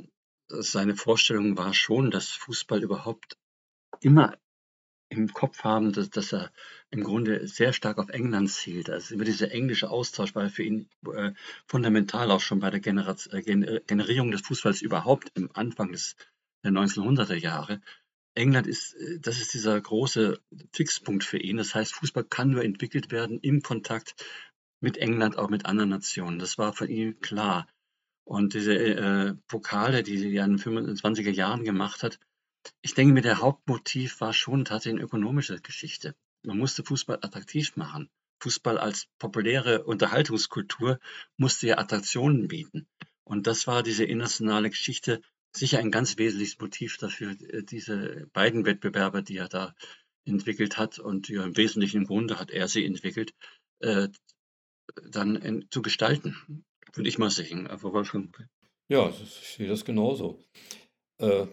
seine 0.48 0.96
Vorstellung 0.96 1.58
war 1.58 1.74
schon, 1.74 2.12
dass 2.12 2.30
Fußball 2.30 2.84
überhaupt 2.84 3.38
immer 4.02 4.38
im 5.10 5.34
Kopf 5.34 5.64
haben, 5.64 5.92
dass, 5.92 6.10
dass 6.10 6.34
er 6.34 6.52
im 6.90 7.04
Grunde 7.04 7.46
sehr 7.48 7.74
stark 7.74 7.98
auf 7.98 8.10
England 8.10 8.50
zielt. 8.50 8.90
Also 8.90 9.14
immer 9.14 9.26
dieser 9.26 9.52
englische 9.52 9.90
Austausch 9.90 10.36
war 10.36 10.50
für 10.50 10.64
ihn 10.64 10.90
äh, 11.14 11.34
fundamental 11.68 12.32
auch 12.32 12.40
schon 12.40 12.60
bei 12.60 12.70
der 12.70 12.80
Generaz 12.80 13.28
äh, 13.32 13.42
Generierung 13.42 14.32
des 14.32 14.42
Fußballs 14.42 14.82
überhaupt 14.82 15.32
im 15.36 15.50
Anfang 15.54 15.92
des, 15.92 16.16
der 16.64 16.72
1900er 16.72 17.36
Jahre. 17.36 17.82
England 18.36 18.68
ist, 18.68 18.94
äh, 18.94 19.20
das 19.20 19.42
ist 19.42 19.54
dieser 19.54 19.80
große 19.80 20.40
Fixpunkt 20.72 21.26
für 21.26 21.38
ihn. 21.38 21.58
Das 21.58 21.76
heißt, 21.76 21.94
Fußball 21.94 22.24
kann 22.24 22.52
nur 22.52 22.64
entwickelt 22.64 23.12
werden 23.12 23.40
im 23.42 23.62
Kontakt 23.62 24.16
mit 24.80 24.98
England, 24.98 25.38
auch 25.38 25.50
mit 25.50 25.66
anderen 25.66 25.90
Nationen. 25.90 26.40
Das 26.40 26.58
war 26.58 26.74
für 26.74 26.88
ihn 26.88 27.20
klar. 27.20 27.68
Und 28.24 28.54
diese 28.54 28.74
äh, 28.76 29.34
Pokale, 29.48 30.04
die 30.04 30.34
er 30.36 30.46
in 30.46 30.58
den 30.58 30.94
25er 30.94 31.32
Jahren 31.32 31.66
gemacht 31.66 32.02
hat, 32.02 32.20
ich 32.82 32.94
denke 32.94 33.14
mir, 33.14 33.22
der 33.22 33.40
Hauptmotiv 33.40 34.22
war 34.22 34.34
schon 34.34 34.66
tatsächlich 34.66 35.00
eine 35.00 35.06
ökonomische 35.06 35.60
Geschichte. 35.62 36.16
Man 36.44 36.58
musste 36.58 36.84
Fußball 36.84 37.20
attraktiv 37.22 37.76
machen. 37.76 38.10
Fußball 38.42 38.78
als 38.78 39.08
populäre 39.20 39.84
Unterhaltungskultur 39.84 41.00
musste 41.38 41.68
ja 41.68 41.78
Attraktionen 41.78 42.48
bieten. 42.48 42.88
Und 43.24 43.48
das 43.48 43.68
war 43.68 43.84
diese 43.84 44.04
internationale 44.04 44.70
Geschichte 44.70 45.22
sicher 45.56 45.80
ein 45.80 45.92
ganz 45.92 46.18
wesentliches 46.18 46.60
Motiv 46.60 46.98
dafür, 46.98 47.32
äh, 47.32 47.64
diese 47.64 48.28
beiden 48.34 48.66
Wettbewerber, 48.66 49.22
die 49.22 49.38
er 49.38 49.50
da 49.50 49.76
entwickelt 50.26 50.78
hat 50.78 51.00
und 51.00 51.30
ja, 51.30 51.44
im 51.44 51.58
Wesentlichen 51.58 52.02
im 52.02 52.08
Grunde 52.08 52.40
hat 52.40 52.52
er 52.52 52.68
sie 52.68 52.86
entwickelt, 52.86 53.34
äh, 53.80 54.08
dann 55.10 55.36
in, 55.36 55.70
zu 55.72 55.82
gestalten, 55.82 56.64
würde 56.94 57.10
ich 57.10 57.18
mal 57.18 57.30
sagen. 57.30 57.70
Schon 58.06 58.32
Ja, 58.90 59.10
ich 59.10 59.30
sehe 59.30 59.68
das 59.68 59.86
genauso. 59.86 60.44
Äh, 61.20 61.48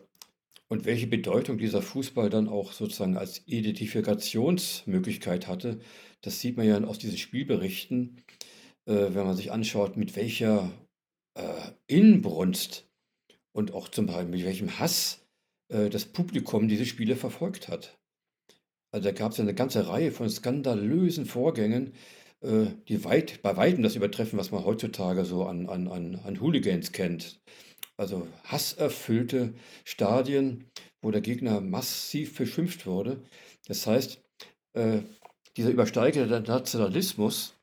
und 0.68 0.84
welche 0.84 1.06
Bedeutung 1.06 1.58
dieser 1.58 1.82
Fußball 1.82 2.30
dann 2.30 2.48
auch 2.48 2.72
sozusagen 2.72 3.16
als 3.16 3.42
Identifikationsmöglichkeit 3.46 5.48
hatte, 5.48 5.80
das 6.20 6.40
sieht 6.40 6.56
man 6.56 6.66
ja 6.66 6.82
aus 6.84 6.98
diesen 6.98 7.18
Spielberichten, 7.18 8.22
äh, 8.86 9.14
wenn 9.14 9.26
man 9.26 9.36
sich 9.36 9.50
anschaut, 9.50 9.96
mit 9.96 10.14
welcher 10.16 10.70
äh, 11.34 11.42
Inbrunst 11.86 12.86
und 13.52 13.72
auch 13.72 13.88
zum 13.88 14.06
Beispiel 14.06 14.26
mit 14.26 14.44
welchem 14.44 14.78
Hass 14.78 15.26
äh, 15.68 15.88
das 15.88 16.04
Publikum 16.04 16.68
diese 16.68 16.86
Spiele 16.86 17.16
verfolgt 17.16 17.68
hat. 17.68 17.98
Also 18.90 19.04
da 19.04 19.12
gab 19.12 19.32
es 19.32 19.38
ja 19.38 19.44
eine 19.44 19.54
ganze 19.54 19.88
Reihe 19.88 20.12
von 20.12 20.28
skandalösen 20.28 21.26
Vorgängen, 21.26 21.94
äh, 22.40 22.66
die 22.88 23.04
weit, 23.04 23.42
bei 23.42 23.56
weitem 23.56 23.82
das 23.82 23.96
übertreffen, 23.96 24.38
was 24.38 24.50
man 24.50 24.64
heutzutage 24.64 25.24
so 25.24 25.44
an, 25.44 25.68
an, 25.68 25.88
an, 25.88 26.16
an 26.16 26.40
Hooligans 26.40 26.92
kennt 26.92 27.40
also 27.96 28.26
hasserfüllte 28.44 29.54
Stadien, 29.84 30.64
wo 31.02 31.10
der 31.10 31.20
Gegner 31.20 31.60
massiv 31.60 32.36
beschimpft 32.36 32.86
wurde. 32.86 33.22
Das 33.66 33.86
heißt, 33.86 34.20
äh, 34.74 35.00
dieser 35.56 35.70
übersteigerte 35.70 36.40
Nationalismus, 36.40 37.54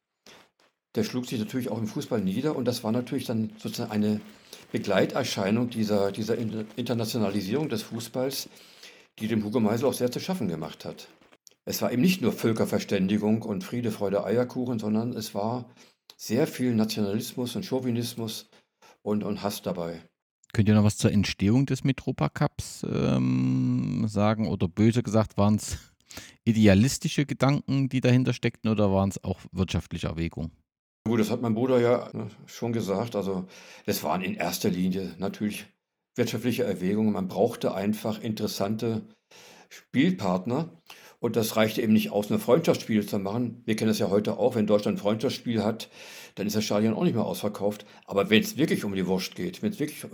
der 0.96 1.04
schlug 1.04 1.26
sich 1.26 1.40
natürlich 1.40 1.70
auch 1.70 1.78
im 1.78 1.88
Fußball 1.88 2.22
nieder 2.22 2.56
und 2.56 2.66
das 2.66 2.84
war 2.84 2.92
natürlich 2.92 3.26
dann 3.26 3.52
sozusagen 3.58 3.92
eine 3.92 4.22
Begleiterscheinung 4.72 5.70
dieser, 5.70 6.12
dieser 6.12 6.38
Internationalisierung 6.38 7.70
des 7.70 7.84
Fußballs, 7.84 8.50
die 9.20 9.28
dem 9.28 9.44
Hugo 9.44 9.60
Meisel 9.60 9.88
auch 9.88 9.94
sehr 9.94 10.12
zu 10.12 10.20
schaffen 10.20 10.48
gemacht 10.48 10.86
hat. 10.86 11.08
Es 11.64 11.82
war 11.82 11.92
eben 11.92 12.02
nicht 12.02 12.22
nur 12.22 12.32
Völkerverständigung 12.32 13.42
und 13.42 13.64
Friede, 13.64 13.92
Freude, 13.92 14.24
Eierkuchen, 14.24 14.78
sondern 14.78 15.14
es 15.14 15.34
war 15.34 15.70
sehr 16.18 16.48
viel 16.48 16.76
Nationalismus 16.76 17.56
und 17.56 17.66
Chauvinismus 17.66 18.50
und, 19.06 19.24
und 19.24 19.44
Hass 19.44 19.62
dabei. 19.62 20.02
Könnt 20.54 20.68
ihr 20.68 20.76
noch 20.76 20.84
was 20.84 20.98
zur 20.98 21.12
Entstehung 21.12 21.66
des 21.66 21.84
Metropa 21.84 22.30
Cups 22.30 22.86
ähm, 22.90 24.06
sagen? 24.08 24.48
Oder 24.48 24.68
böse 24.68 25.04
gesagt, 25.04 25.38
waren 25.38 25.56
es 25.56 25.78
idealistische 26.44 27.26
Gedanken, 27.26 27.90
die 27.90 28.02
dahinter 28.02 28.34
steckten, 28.34 28.70
oder 28.72 28.92
waren 28.92 29.10
es 29.10 29.24
auch 29.24 29.40
wirtschaftliche 29.52 30.08
Erwägungen? 30.08 30.52
Gut, 31.08 31.20
das 31.20 31.30
hat 31.30 31.42
mein 31.42 31.54
Bruder 31.54 31.80
ja 31.80 32.10
ne, 32.14 32.30
schon 32.48 32.74
gesagt. 32.74 33.16
Also, 33.16 33.48
es 33.86 34.04
waren 34.04 34.22
in 34.22 34.34
erster 34.34 34.70
Linie 34.70 35.14
natürlich 35.20 35.68
wirtschaftliche 36.16 36.64
Erwägungen. 36.64 37.14
Man 37.14 37.28
brauchte 37.28 37.76
einfach 37.76 38.22
interessante 38.22 39.04
Spielpartner. 39.70 40.82
Und 41.26 41.36
das 41.36 41.56
reichte 41.56 41.82
eben 41.82 41.94
nicht 41.94 42.12
aus, 42.12 42.30
eine 42.30 42.38
Freundschaftsspiel 42.38 43.04
zu 43.04 43.18
machen. 43.18 43.64
Wir 43.66 43.76
kennen 43.76 43.88
das 43.88 43.98
ja 43.98 44.12
heute 44.12 44.38
auch, 44.38 44.54
wenn 44.54 44.68
Deutschland 44.68 45.00
ein 45.00 45.02
Freundschaftsspiel 45.02 45.64
hat, 45.64 45.90
dann 46.36 46.46
ist 46.46 46.56
das 46.56 46.64
Stadion 46.64 46.94
auch 46.94 47.04
nicht 47.04 47.16
mehr 47.16 47.26
ausverkauft. 47.26 47.88
Aber 48.06 48.30
wenn 48.30 48.44
es 48.44 48.58
wirklich 48.58 48.84
um 48.84 48.94
die 48.94 49.08
Wurst 49.08 49.34
geht, 49.34 49.64
wenn 49.64 49.72
es 49.72 49.80
wirklich 49.80 50.06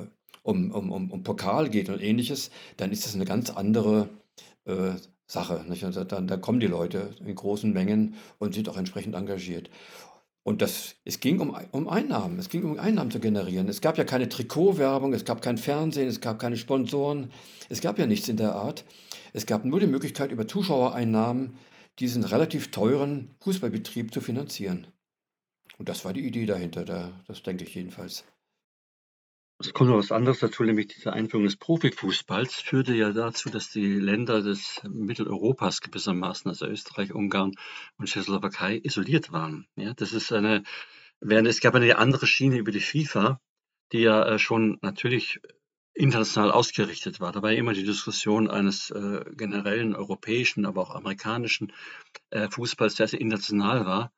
um, 0.43 0.71
um, 0.71 0.89
um, 0.89 1.11
um 1.11 1.23
Pokal 1.23 1.69
geht 1.69 1.89
und 1.89 2.01
ähnliches, 2.01 2.49
dann 2.77 2.93
ist 2.93 3.05
das 3.05 3.13
eine 3.13 3.25
ganz 3.25 3.49
andere 3.49 4.07
äh, 4.63 4.91
Sache. 5.27 5.65
Nicht? 5.67 5.83
Also 5.83 6.05
dann, 6.05 6.29
da 6.29 6.37
kommen 6.37 6.61
die 6.61 6.67
Leute 6.67 7.13
in 7.19 7.35
großen 7.35 7.73
Mengen 7.73 8.15
und 8.39 8.53
sind 8.53 8.69
auch 8.69 8.77
entsprechend 8.77 9.13
engagiert. 9.13 9.69
Und 10.43 10.61
das, 10.61 10.95
es 11.05 11.19
ging 11.19 11.39
um, 11.39 11.55
um 11.71 11.87
Einnahmen, 11.87 12.39
es 12.39 12.49
ging 12.49 12.63
um 12.63 12.79
Einnahmen 12.79 13.11
zu 13.11 13.19
generieren. 13.19 13.67
Es 13.67 13.79
gab 13.79 13.97
ja 13.97 14.03
keine 14.03 14.27
Trikotwerbung, 14.27 15.13
es 15.13 15.23
gab 15.23 15.41
kein 15.41 15.57
Fernsehen, 15.57 16.07
es 16.07 16.19
gab 16.19 16.39
keine 16.39 16.57
Sponsoren, 16.57 17.31
es 17.69 17.81
gab 17.81 17.99
ja 17.99 18.07
nichts 18.07 18.27
in 18.27 18.37
der 18.37 18.55
Art. 18.55 18.83
Es 19.33 19.45
gab 19.45 19.65
nur 19.65 19.79
die 19.79 19.87
Möglichkeit, 19.87 20.31
über 20.31 20.47
Zuschauereinnahmen 20.47 21.57
diesen 21.99 22.23
relativ 22.23 22.71
teuren 22.71 23.35
Fußballbetrieb 23.41 24.13
zu 24.13 24.21
finanzieren. 24.21 24.87
Und 25.77 25.89
das 25.89 26.05
war 26.05 26.13
die 26.13 26.25
Idee 26.25 26.45
dahinter, 26.45 26.85
da, 26.85 27.11
das 27.27 27.43
denke 27.43 27.63
ich 27.63 27.75
jedenfalls. 27.75 28.23
Es 29.63 29.73
kommt 29.73 29.91
noch 29.91 29.97
was 29.97 30.11
anderes 30.11 30.39
dazu, 30.39 30.63
nämlich 30.63 30.87
diese 30.87 31.13
Einführung 31.13 31.45
des 31.45 31.55
Profifußballs 31.55 32.55
führte 32.55 32.95
ja 32.95 33.11
dazu, 33.11 33.49
dass 33.49 33.69
die 33.69 33.93
Länder 33.93 34.41
des 34.41 34.81
Mitteleuropas 34.89 35.81
gewissermaßen, 35.81 36.49
also 36.49 36.65
Österreich, 36.65 37.13
Ungarn 37.13 37.51
und 37.97 38.07
Tschechoslowakei, 38.07 38.79
isoliert 38.83 39.31
waren. 39.31 39.67
Ja, 39.75 39.93
das 39.93 40.13
ist 40.13 40.33
eine, 40.33 40.63
während 41.19 41.47
es 41.47 41.59
gab 41.59 41.75
eine 41.75 41.95
andere 41.99 42.25
Schiene 42.25 42.57
über 42.57 42.71
die 42.71 42.79
FIFA, 42.79 43.39
die 43.91 43.99
ja 43.99 44.25
äh, 44.25 44.39
schon 44.39 44.79
natürlich 44.81 45.39
international 45.93 46.49
ausgerichtet 46.49 47.19
war. 47.19 47.31
Dabei 47.31 47.55
immer 47.55 47.73
die 47.73 47.83
Diskussion 47.83 48.49
eines 48.49 48.89
äh, 48.89 49.23
generellen 49.35 49.95
europäischen, 49.95 50.65
aber 50.65 50.81
auch 50.81 50.95
amerikanischen 50.95 51.71
äh, 52.31 52.49
Fußballs, 52.49 52.95
der 52.95 53.07
sehr 53.07 53.21
international 53.21 53.85
war. 53.85 54.11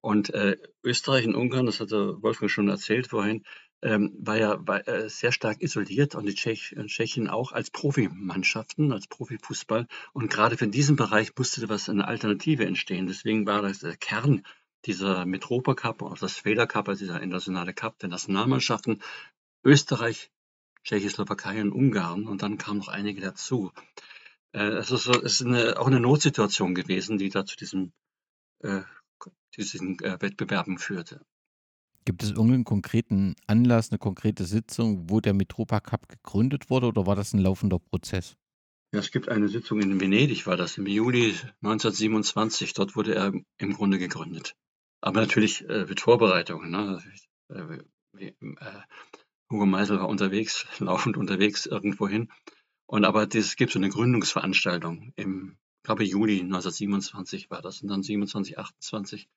Und 0.00 0.32
äh, 0.32 0.56
Österreich 0.84 1.26
und 1.26 1.34
Ungarn, 1.34 1.66
das 1.66 1.80
hatte 1.80 2.22
Wolfgang 2.22 2.50
schon 2.50 2.68
erzählt 2.68 3.08
vorhin, 3.08 3.44
ähm, 3.82 4.12
war 4.18 4.36
ja 4.36 4.66
war, 4.66 4.86
äh, 4.88 5.08
sehr 5.08 5.32
stark 5.32 5.60
isoliert 5.60 6.14
und 6.14 6.26
die 6.26 6.34
Tschech, 6.34 6.74
Tschechien 6.86 7.28
auch 7.28 7.52
als 7.52 7.70
Profimannschaften, 7.70 8.92
als 8.92 9.06
Profifußball. 9.06 9.86
Und 10.12 10.30
gerade 10.30 10.56
für 10.56 10.68
diesen 10.68 10.96
Bereich 10.96 11.32
musste 11.36 11.68
was 11.68 11.88
eine 11.88 12.08
Alternative 12.08 12.64
entstehen. 12.64 13.06
Deswegen 13.06 13.46
war 13.46 13.62
das 13.62 13.80
der 13.80 13.96
Kern 13.96 14.42
dieser 14.86 15.26
Metropa 15.26 15.74
Cup, 15.74 16.02
auch 16.02 16.18
das 16.18 16.34
Feder 16.34 16.66
Cup, 16.66 16.88
also 16.88 17.04
dieser 17.04 17.20
internationale 17.20 17.74
Cup 17.74 17.98
der 17.98 18.08
Nationalmannschaften, 18.08 19.02
Österreich, 19.64 20.30
Tschechoslowakei 20.84 21.60
und 21.60 21.72
Ungarn 21.72 22.26
und 22.26 22.42
dann 22.42 22.58
kamen 22.58 22.78
noch 22.78 22.88
einige 22.88 23.20
dazu. 23.20 23.72
Äh, 24.52 24.60
also 24.60 24.96
so, 24.96 25.12
es 25.12 25.40
ist 25.40 25.46
eine, 25.46 25.78
auch 25.78 25.88
eine 25.88 26.00
Notsituation 26.00 26.74
gewesen, 26.74 27.18
die 27.18 27.28
da 27.28 27.44
zu 27.44 27.56
äh, 28.60 28.82
diesen 29.56 29.98
äh, 30.00 30.20
Wettbewerben 30.20 30.78
führte. 30.78 31.20
Gibt 32.06 32.22
es 32.22 32.30
irgendeinen 32.30 32.62
konkreten 32.62 33.34
Anlass, 33.48 33.90
eine 33.90 33.98
konkrete 33.98 34.44
Sitzung, 34.44 35.10
wo 35.10 35.20
der 35.20 35.34
Mitropa 35.34 35.80
Cup 35.80 36.08
gegründet 36.08 36.70
wurde 36.70 36.86
oder 36.86 37.04
war 37.04 37.16
das 37.16 37.34
ein 37.34 37.40
laufender 37.40 37.80
Prozess? 37.80 38.36
Ja, 38.94 39.00
es 39.00 39.10
gibt 39.10 39.28
eine 39.28 39.48
Sitzung 39.48 39.80
in 39.80 40.00
Venedig, 40.00 40.46
war 40.46 40.56
das 40.56 40.78
im 40.78 40.86
Juli 40.86 41.34
1927. 41.62 42.74
Dort 42.74 42.94
wurde 42.94 43.16
er 43.16 43.32
im 43.58 43.72
Grunde 43.72 43.98
gegründet. 43.98 44.54
Aber 45.00 45.20
natürlich 45.20 45.68
äh, 45.68 45.84
mit 45.84 46.00
Vorbereitungen. 46.00 46.70
Ne? 46.70 47.02
Äh, 47.48 48.26
äh, 48.26 48.32
Hugo 49.50 49.66
Meisel 49.66 49.98
war 49.98 50.08
unterwegs, 50.08 50.64
laufend 50.78 51.16
unterwegs 51.16 51.66
irgendwohin. 51.66 52.30
Und 52.86 53.04
aber 53.04 53.26
es 53.34 53.56
gibt 53.56 53.72
so 53.72 53.80
eine 53.80 53.88
Gründungsveranstaltung 53.88 55.12
im, 55.16 55.56
glaube 55.82 56.04
Juli 56.04 56.40
1927 56.40 57.50
war 57.50 57.62
das 57.62 57.82
und 57.82 57.88
dann 57.88 58.04
27, 58.04 58.60
28. 58.60 59.28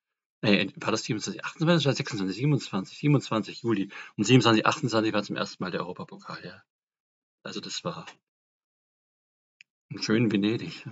Nee, 0.41 0.71
war 0.77 0.91
das 0.91 1.03
27, 1.03 1.43
28 1.43 1.85
oder 1.85 1.95
26, 1.95 2.37
27, 2.37 2.97
27 2.97 3.61
Juli. 3.61 3.89
Und 4.15 4.23
27, 4.23 4.65
28 4.65 5.13
war 5.13 5.23
zum 5.23 5.35
ersten 5.35 5.63
Mal 5.63 5.71
der 5.71 5.81
Europapokal, 5.81 6.39
ja. 6.45 6.63
Also 7.43 7.59
das 7.59 7.83
war 7.83 8.05
ein 9.91 10.01
schön 10.01 10.31
Venedig. 10.31 10.85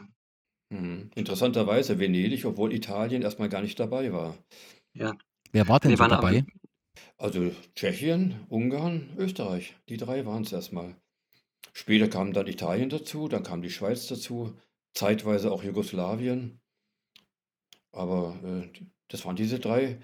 Mhm. 0.70 1.12
Interessanterweise 1.16 2.00
Venedig, 2.00 2.46
obwohl 2.46 2.74
Italien 2.74 3.22
erstmal 3.22 3.50
gar 3.50 3.62
nicht 3.62 3.80
dabei 3.80 4.12
war. 4.12 4.38
Ja. 4.94 5.16
Wer 5.52 5.68
war 5.68 5.80
denn 5.80 5.92
Die 5.92 5.98
so 5.98 6.08
dabei? 6.08 6.46
Also 7.18 7.52
Tschechien, 7.76 8.46
Ungarn, 8.50 9.16
Österreich, 9.18 9.76
die 9.88 9.98
drei 9.98 10.26
waren 10.26 10.44
es 10.44 10.52
erstmal. 10.52 10.96
Später 11.74 12.08
kam 12.08 12.34
dann 12.34 12.48
Italien 12.48 12.90
dazu, 12.90 13.28
dann 13.28 13.44
kam 13.44 13.62
die 13.62 13.70
Schweiz 13.70 14.08
dazu, 14.08 14.58
zeitweise 14.94 15.52
auch 15.52 15.64
Jugoslawien. 15.64 16.60
Aber 17.92 18.36
äh, 18.44 18.70
das 19.10 19.26
waren 19.26 19.36
diese 19.36 19.60
drei. 19.60 19.98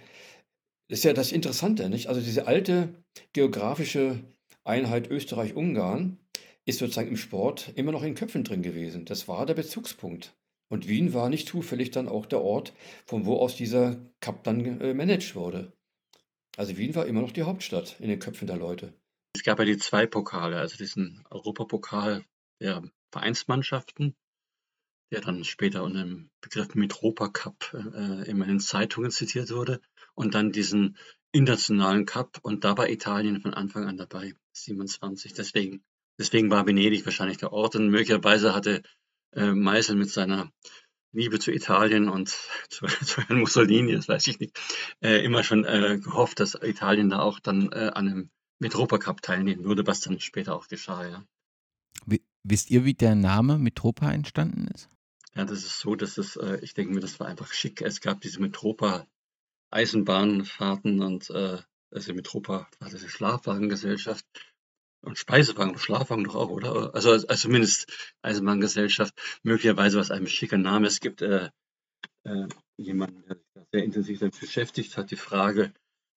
Das 0.90 1.00
ist 1.00 1.06
ja 1.06 1.14
das 1.14 1.32
Interessante, 1.32 1.90
nicht? 1.90 2.08
Also 2.08 2.22
diese 2.22 2.48
alte 2.48 2.94
geografische 3.34 4.20
Einheit 4.64 5.10
Österreich-Ungarn 5.10 6.18
ist 6.66 6.80
sozusagen 6.80 7.10
im 7.10 7.18
Sport 7.18 7.72
immer 7.76 7.92
noch 7.92 8.04
in 8.04 8.16
Köpfen 8.16 8.44
drin 8.44 8.62
gewesen. 8.62 9.06
Das 9.06 9.28
war 9.28 9.46
der 9.46 9.54
Bezugspunkt. 9.54 10.36
Und 10.70 10.88
Wien 10.88 11.14
war 11.14 11.30
nicht 11.30 11.48
zufällig 11.48 11.92
dann 11.92 12.08
auch 12.08 12.26
der 12.26 12.42
Ort, 12.42 12.74
von 13.06 13.26
wo 13.26 13.38
aus 13.38 13.56
dieser 13.56 13.98
Cup 14.22 14.44
dann 14.44 14.82
äh, 14.82 14.94
managed 14.94 15.36
wurde. 15.36 15.74
Also 16.58 16.78
Wien 16.78 16.96
war 16.96 17.06
immer 17.06 17.22
noch 17.22 17.32
die 17.32 17.44
Hauptstadt 17.44 18.00
in 18.00 18.10
den 18.10 18.20
Köpfen 18.20 18.48
der 18.48 18.58
Leute. 18.58 18.94
es 19.36 19.44
gab 19.44 19.60
ja 19.60 19.66
die 19.66 19.78
zwei 19.78 20.06
Pokale, 20.06 20.58
also 20.58 20.78
diesen 20.78 21.26
Europapokal 21.30 22.24
der 22.62 22.84
Vereinsmannschaften, 23.12 24.16
der 25.14 25.22
dann 25.22 25.44
später 25.46 25.84
unter 25.84 26.04
dem 26.04 26.30
Begriff 26.42 26.76
Mitropa 26.76 27.30
Cup 27.30 27.74
äh, 27.74 28.30
immer 28.30 28.46
in 28.46 28.52
den 28.52 28.60
Zeitungen 28.60 29.12
zitiert 29.12 29.52
wurde, 29.52 29.80
und 30.16 30.36
dann 30.36 30.52
diesen 30.52 30.98
internationalen 31.32 32.06
Cup. 32.06 32.40
Und 32.42 32.64
da 32.64 32.78
war 32.78 32.90
Italien 32.90 33.42
von 33.42 33.54
Anfang 33.54 33.86
an 33.86 33.98
dabei, 33.98 34.34
27. 34.54 35.34
Deswegen, 35.34 35.84
deswegen 36.20 36.50
war 36.50 36.68
Venedig 36.68 37.06
wahrscheinlich 37.06 37.38
der 37.38 37.54
Ort. 37.54 37.76
Und 37.76 37.90
möglicherweise 37.90 38.54
hatte 38.54 38.84
äh, 39.36 39.54
Meisel 39.54 39.96
mit 39.96 40.10
seiner 40.10 40.52
Liebe 41.12 41.40
zu 41.40 41.52
Italien 41.52 42.10
und 42.10 42.30
zu, 42.70 42.86
zu 42.88 43.22
Herrn 43.22 43.40
Mussolini, 43.40 43.94
das 43.94 44.08
weiß 44.08 44.28
ich 44.28 44.40
nicht, 44.40 44.60
äh, 45.02 45.24
immer 45.24 45.44
schon 45.44 45.66
äh, 45.66 46.00
gehofft, 46.04 46.40
dass 46.40 46.56
Italien 46.56 47.10
da 47.10 47.20
auch 47.20 47.40
dann 47.40 47.72
äh, 47.72 47.92
an 47.94 48.08
einem 48.08 48.30
Mitropa 48.60 48.98
Cup 48.98 49.22
teilnehmen 49.22 49.64
würde, 49.64 49.86
was 49.88 50.02
dann 50.02 50.20
später 50.20 50.56
auch 50.56 50.68
geschah, 50.68 51.08
ja. 51.08 51.24
Wi- 52.06 52.24
Wisst 52.44 52.72
ihr, 52.72 52.86
wie 52.86 52.94
der 52.94 53.16
Name 53.16 53.58
Mitropa 53.58 54.12
entstanden 54.12 54.68
ist? 54.68 54.90
Ja, 55.36 55.46
das 55.46 55.60
ist 55.60 55.80
so, 55.80 55.96
dass 55.96 56.18
es, 56.18 56.36
äh, 56.36 56.60
ich 56.62 56.74
denke 56.74 56.94
mir, 56.94 57.00
das 57.00 57.20
war 57.20 57.28
einfach 57.28 57.52
schick. 57.54 57.82
Es 57.82 58.02
gab 58.02 58.22
diese 58.22 58.40
Mitropa 58.40 59.08
Eisenbahnfahrten 59.72 61.02
und 61.02 61.30
äh, 61.32 61.58
also 61.92 62.14
Mitropa 62.14 62.68
war 62.80 62.90
das 62.90 63.02
eine 63.02 63.10
Schlafwagengesellschaft 63.10 64.26
und 65.02 65.18
Speisewagen, 65.18 65.78
Schlafwagen 65.78 66.24
doch 66.24 66.36
auch, 66.36 66.50
oder? 66.50 66.94
Also, 66.94 67.12
also 67.12 67.36
zumindest 67.36 67.92
Eisenbahngesellschaft. 68.22 69.14
Möglicherweise 69.44 69.98
was 69.98 70.12
einem 70.12 70.28
schicker 70.28 70.58
Name. 70.58 70.88
Es 70.88 71.00
gibt 71.00 71.22
äh, 71.22 71.50
äh, 72.24 72.48
jemanden, 72.78 73.24
der 73.24 73.36
sich 73.36 73.46
da 73.54 73.66
sehr 73.72 73.84
intensiv 73.84 74.20
damit 74.20 74.40
beschäftigt 74.40 74.98
hat, 74.98 75.12
die 75.12 75.16
Frage, 75.16 75.74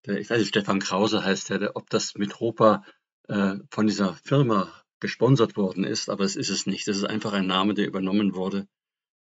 der, 0.06 0.18
ich 0.18 0.28
weiß 0.28 0.38
nicht, 0.38 0.48
Stefan 0.48 0.80
Krause 0.80 1.24
heißt 1.24 1.50
der, 1.50 1.58
der 1.58 1.76
ob 1.76 1.88
das 1.88 2.14
Mitropa 2.14 2.84
äh, 3.28 3.56
von 3.70 3.86
dieser 3.86 4.14
Firma 4.14 4.72
gesponsert 5.00 5.56
worden 5.56 5.84
ist, 5.84 6.08
aber 6.08 6.24
es 6.24 6.36
ist 6.36 6.50
es 6.50 6.66
nicht. 6.66 6.88
Das 6.88 6.96
ist 6.96 7.04
einfach 7.04 7.32
ein 7.32 7.46
Name, 7.46 7.74
der 7.74 7.86
übernommen 7.86 8.34
wurde, 8.34 8.66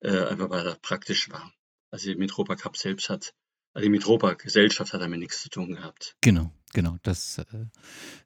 äh, 0.03 0.25
einfach 0.25 0.49
weil 0.49 0.67
er 0.67 0.75
praktisch 0.75 1.29
war. 1.29 1.51
Also 1.91 2.09
die 2.09 2.15
Mitropa 2.15 2.55
Cup 2.55 2.77
selbst 2.77 3.09
hat, 3.09 3.33
also 3.73 3.85
die 3.85 3.89
Mitropa 3.89 4.33
Gesellschaft 4.33 4.93
hat 4.93 5.01
damit 5.01 5.19
nichts 5.19 5.41
zu 5.41 5.49
tun 5.49 5.75
gehabt. 5.75 6.15
Genau, 6.21 6.51
genau. 6.73 6.97
Das 7.03 7.37
äh, 7.39 7.65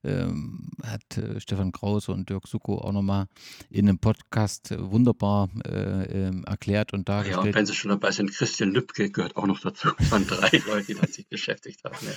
ähm, 0.04 0.72
hat 0.84 1.18
äh, 1.18 1.40
Stefan 1.40 1.72
Krause 1.72 2.12
und 2.12 2.30
Dirk 2.30 2.48
Sucko 2.48 2.80
auch 2.80 2.92
nochmal 2.92 3.28
in 3.70 3.88
einem 3.88 4.00
Podcast 4.00 4.72
äh, 4.72 4.92
wunderbar 4.92 5.50
äh, 5.66 6.28
ähm, 6.28 6.44
erklärt 6.46 6.94
und 6.94 7.10
Ach 7.10 7.14
ja, 7.14 7.20
und 7.20 7.26
dargestellt. 7.26 7.56
wenn 7.56 7.66
Sie 7.66 7.76
schon 7.76 7.90
dabei 7.90 8.12
sind, 8.12 8.32
Christian 8.32 8.72
Lübcke 8.72 9.12
gehört 9.12 9.36
auch 9.36 9.48
noch 9.48 9.60
dazu. 9.60 9.90
Es 9.98 10.12
waren 10.12 10.28
drei 10.28 10.50
Leute, 10.68 10.96
die 10.96 11.12
sich 11.12 11.28
beschäftigt 11.28 11.84
haben. 11.84 11.98
Ja. 12.02 12.14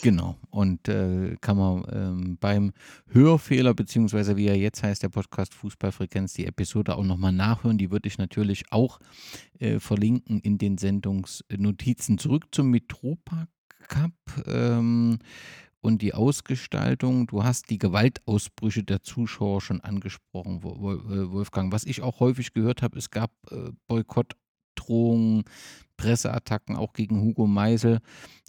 Genau. 0.00 0.36
Und 0.50 0.88
äh, 0.88 1.36
kann 1.40 1.56
man 1.56 1.84
ähm, 1.90 2.38
beim 2.40 2.72
Hörfehler, 3.08 3.74
beziehungsweise 3.74 4.36
wie 4.36 4.46
er 4.46 4.56
jetzt 4.56 4.82
heißt, 4.82 5.02
der 5.02 5.08
Podcast 5.08 5.54
Fußballfrequenz, 5.54 6.34
die 6.34 6.46
Episode 6.46 6.96
auch 6.96 7.04
nochmal 7.04 7.32
nachhören. 7.32 7.78
Die 7.78 7.90
würde 7.90 8.06
ich 8.06 8.16
natürlich 8.16 8.70
auch 8.70 9.00
äh, 9.58 9.80
verlinken 9.80 10.38
in 10.40 10.56
den 10.56 10.78
Sendungsnotizen. 10.78 12.18
Zurück 12.18 12.46
zum 12.52 12.70
Mitropa 12.70 13.48
Cup 13.88 14.12
ähm, 14.46 15.18
und 15.80 16.02
die 16.02 16.14
Ausgestaltung. 16.14 17.26
Du 17.26 17.42
hast 17.42 17.70
die 17.70 17.78
Gewaltausbrüche 17.78 18.84
der 18.84 19.02
Zuschauer 19.02 19.60
schon 19.60 19.80
angesprochen, 19.80 20.58
äh, 20.58 21.30
Wolfgang. 21.32 21.72
Was 21.72 21.84
ich 21.84 22.02
auch 22.02 22.20
häufig 22.20 22.52
gehört 22.52 22.82
habe, 22.82 22.98
es 22.98 23.10
gab 23.10 23.32
äh, 23.50 23.72
Boykottdrohungen, 23.88 25.44
Presseattacken 25.96 26.76
auch 26.76 26.92
gegen 26.92 27.20
Hugo 27.20 27.46
Meisel. 27.46 27.98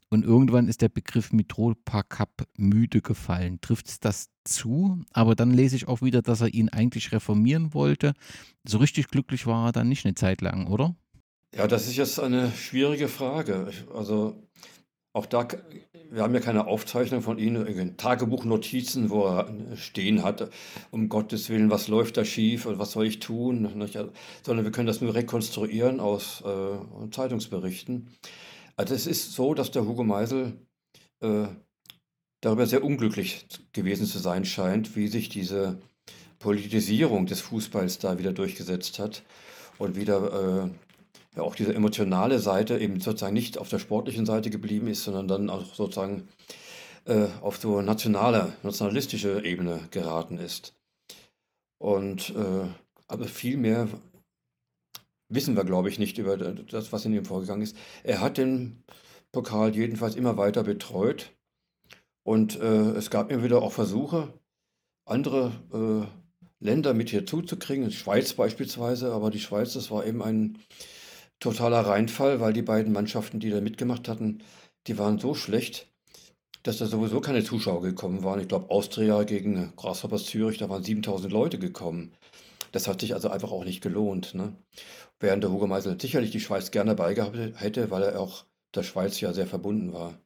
Und 0.09 0.25
irgendwann 0.25 0.67
ist 0.67 0.81
der 0.81 0.89
Begriff 0.89 1.31
Mitropa 1.31 2.03
Cup 2.03 2.47
müde 2.57 3.01
gefallen. 3.01 3.61
Trifft 3.61 4.03
das 4.03 4.29
zu? 4.43 5.03
Aber 5.13 5.35
dann 5.35 5.51
lese 5.51 5.75
ich 5.75 5.87
auch 5.87 6.01
wieder, 6.01 6.21
dass 6.21 6.41
er 6.41 6.53
ihn 6.53 6.69
eigentlich 6.69 7.11
reformieren 7.11 7.73
wollte. 7.73 8.13
So 8.67 8.79
richtig 8.79 9.09
glücklich 9.09 9.45
war 9.45 9.67
er 9.67 9.71
dann 9.71 9.87
nicht 9.87 10.05
eine 10.05 10.15
Zeit 10.15 10.41
lang, 10.41 10.67
oder? 10.67 10.95
Ja, 11.55 11.67
das 11.67 11.87
ist 11.87 11.95
jetzt 11.95 12.19
eine 12.19 12.51
schwierige 12.51 13.07
Frage. 13.07 13.71
Also 13.93 14.35
auch 15.13 15.25
da, 15.25 15.47
wir 16.11 16.21
haben 16.21 16.33
ja 16.33 16.39
keine 16.39 16.67
Aufzeichnung 16.67 17.21
von 17.21 17.39
Ihnen, 17.39 17.97
Tagebuchnotizen, 17.97 19.09
wo 19.09 19.25
er 19.25 19.49
stehen 19.75 20.23
hat, 20.23 20.49
um 20.91 21.09
Gottes 21.09 21.49
Willen, 21.49 21.71
was 21.71 21.87
läuft 21.87 22.17
da 22.17 22.25
schief 22.25 22.65
und 22.65 22.77
was 22.77 22.91
soll 22.91 23.07
ich 23.07 23.19
tun? 23.19 23.81
Also, 23.81 24.11
sondern 24.43 24.65
wir 24.65 24.71
können 24.71 24.87
das 24.87 25.01
nur 25.01 25.15
rekonstruieren 25.15 25.99
aus 25.99 26.43
äh, 26.45 27.09
Zeitungsberichten. 27.09 28.07
Also 28.79 28.95
es 28.95 29.07
ist 29.07 29.33
so, 29.33 29.53
dass 29.53 29.71
der 29.71 29.85
Hugo 29.85 30.05
Meisel 30.05 30.53
äh, 31.19 31.47
darüber 32.39 32.65
sehr 32.65 32.81
unglücklich 32.81 33.45
gewesen 33.73 34.05
zu 34.05 34.19
sein 34.19 34.45
scheint, 34.45 34.95
wie 34.95 35.09
sich 35.09 35.27
diese 35.27 35.81
Politisierung 36.39 37.25
des 37.25 37.41
Fußballs 37.41 37.99
da 37.99 38.17
wieder 38.19 38.31
durchgesetzt 38.31 38.97
hat 38.97 39.23
und 39.79 39.97
wieder 39.97 40.63
äh, 40.63 40.69
ja 41.35 41.41
auch 41.43 41.55
diese 41.55 41.75
emotionale 41.75 42.39
Seite 42.39 42.79
eben 42.79 43.01
sozusagen 43.01 43.33
nicht 43.33 43.57
auf 43.57 43.67
der 43.67 43.79
sportlichen 43.79 44.25
Seite 44.25 44.49
geblieben 44.49 44.87
ist, 44.87 45.03
sondern 45.03 45.27
dann 45.27 45.49
auch 45.49 45.75
sozusagen 45.75 46.29
äh, 47.03 47.27
auf 47.41 47.57
so 47.57 47.81
nationale, 47.81 48.53
nationalistische 48.63 49.43
Ebene 49.43 49.81
geraten 49.91 50.37
ist. 50.37 50.73
Und 51.79 52.29
äh, 52.29 52.69
aber 53.09 53.25
viel 53.25 53.57
mehr 53.57 53.89
wissen 55.29 55.55
wir, 55.55 55.63
glaube 55.63 55.89
ich, 55.89 55.99
nicht 55.99 56.17
über 56.17 56.37
das, 56.37 56.91
was 56.91 57.05
in 57.05 57.13
ihm 57.13 57.25
vorgegangen 57.25 57.61
ist. 57.61 57.77
Er 58.03 58.21
hat 58.21 58.37
den 58.37 58.83
Pokal 59.31 59.75
jedenfalls 59.75 60.15
immer 60.15 60.37
weiter 60.37 60.63
betreut 60.63 61.31
und 62.23 62.59
äh, 62.59 62.91
es 62.91 63.09
gab 63.09 63.31
immer 63.31 63.43
wieder 63.43 63.61
auch 63.61 63.71
Versuche, 63.71 64.33
andere 65.05 65.51
äh, 65.73 66.63
Länder 66.63 66.93
mit 66.93 67.09
hier 67.09 67.25
zuzukriegen, 67.25 67.91
Schweiz 67.91 68.33
beispielsweise, 68.33 69.13
aber 69.13 69.29
die 69.29 69.39
Schweiz, 69.39 69.73
das 69.73 69.91
war 69.91 70.05
eben 70.05 70.21
ein 70.21 70.57
totaler 71.39 71.81
Reinfall, 71.81 72.41
weil 72.41 72.53
die 72.53 72.61
beiden 72.61 72.91
Mannschaften, 72.91 73.39
die 73.39 73.49
da 73.49 73.61
mitgemacht 73.61 74.07
hatten, 74.07 74.39
die 74.87 74.97
waren 74.97 75.19
so 75.19 75.35
schlecht, 75.35 75.87
dass 76.63 76.79
da 76.79 76.85
sowieso 76.85 77.21
keine 77.21 77.43
Zuschauer 77.43 77.81
gekommen 77.81 78.23
waren. 78.23 78.41
Ich 78.41 78.49
glaube, 78.49 78.69
Austria 78.69 79.23
gegen 79.23 79.73
Grasshoppers 79.77 80.25
Zürich, 80.25 80.57
da 80.57 80.69
waren 80.69 80.83
7000 80.83 81.31
Leute 81.31 81.59
gekommen. 81.59 82.11
Das 82.71 82.87
hat 82.87 83.01
sich 83.01 83.13
also 83.13 83.29
einfach 83.29 83.51
auch 83.51 83.65
nicht 83.65 83.81
gelohnt. 83.81 84.35
Ne? 84.35 84.55
Während 85.19 85.43
der 85.43 85.51
Hugo 85.51 85.67
Meisel 85.67 85.99
sicherlich 85.99 86.31
die 86.31 86.39
Schweiz 86.39 86.71
gerne 86.71 86.95
dabei 86.95 87.13
gehabt 87.13 87.37
hätte, 87.37 87.91
weil 87.91 88.03
er 88.03 88.19
auch 88.19 88.45
der 88.75 88.83
Schweiz 88.83 89.19
ja 89.19 89.33
sehr 89.33 89.47
verbunden 89.47 89.93
war. 89.93 90.19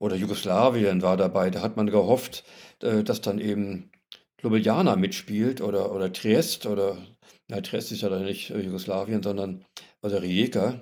Oder 0.00 0.16
Jugoslawien 0.16 1.02
war 1.02 1.16
dabei. 1.16 1.50
Da 1.50 1.60
hat 1.62 1.76
man 1.76 1.88
gehofft, 1.88 2.44
äh, 2.82 3.04
dass 3.04 3.20
dann 3.20 3.38
eben 3.38 3.90
Ljubljana 4.42 4.96
mitspielt 4.96 5.60
oder, 5.60 5.92
oder 5.94 6.12
Triest 6.12 6.66
oder, 6.66 6.98
na, 7.48 7.60
Triest 7.60 7.92
ist 7.92 8.02
ja 8.02 8.08
dann 8.08 8.24
nicht 8.24 8.50
Jugoslawien, 8.50 9.22
sondern 9.22 9.64
oder 10.02 10.20
Rijeka, 10.20 10.80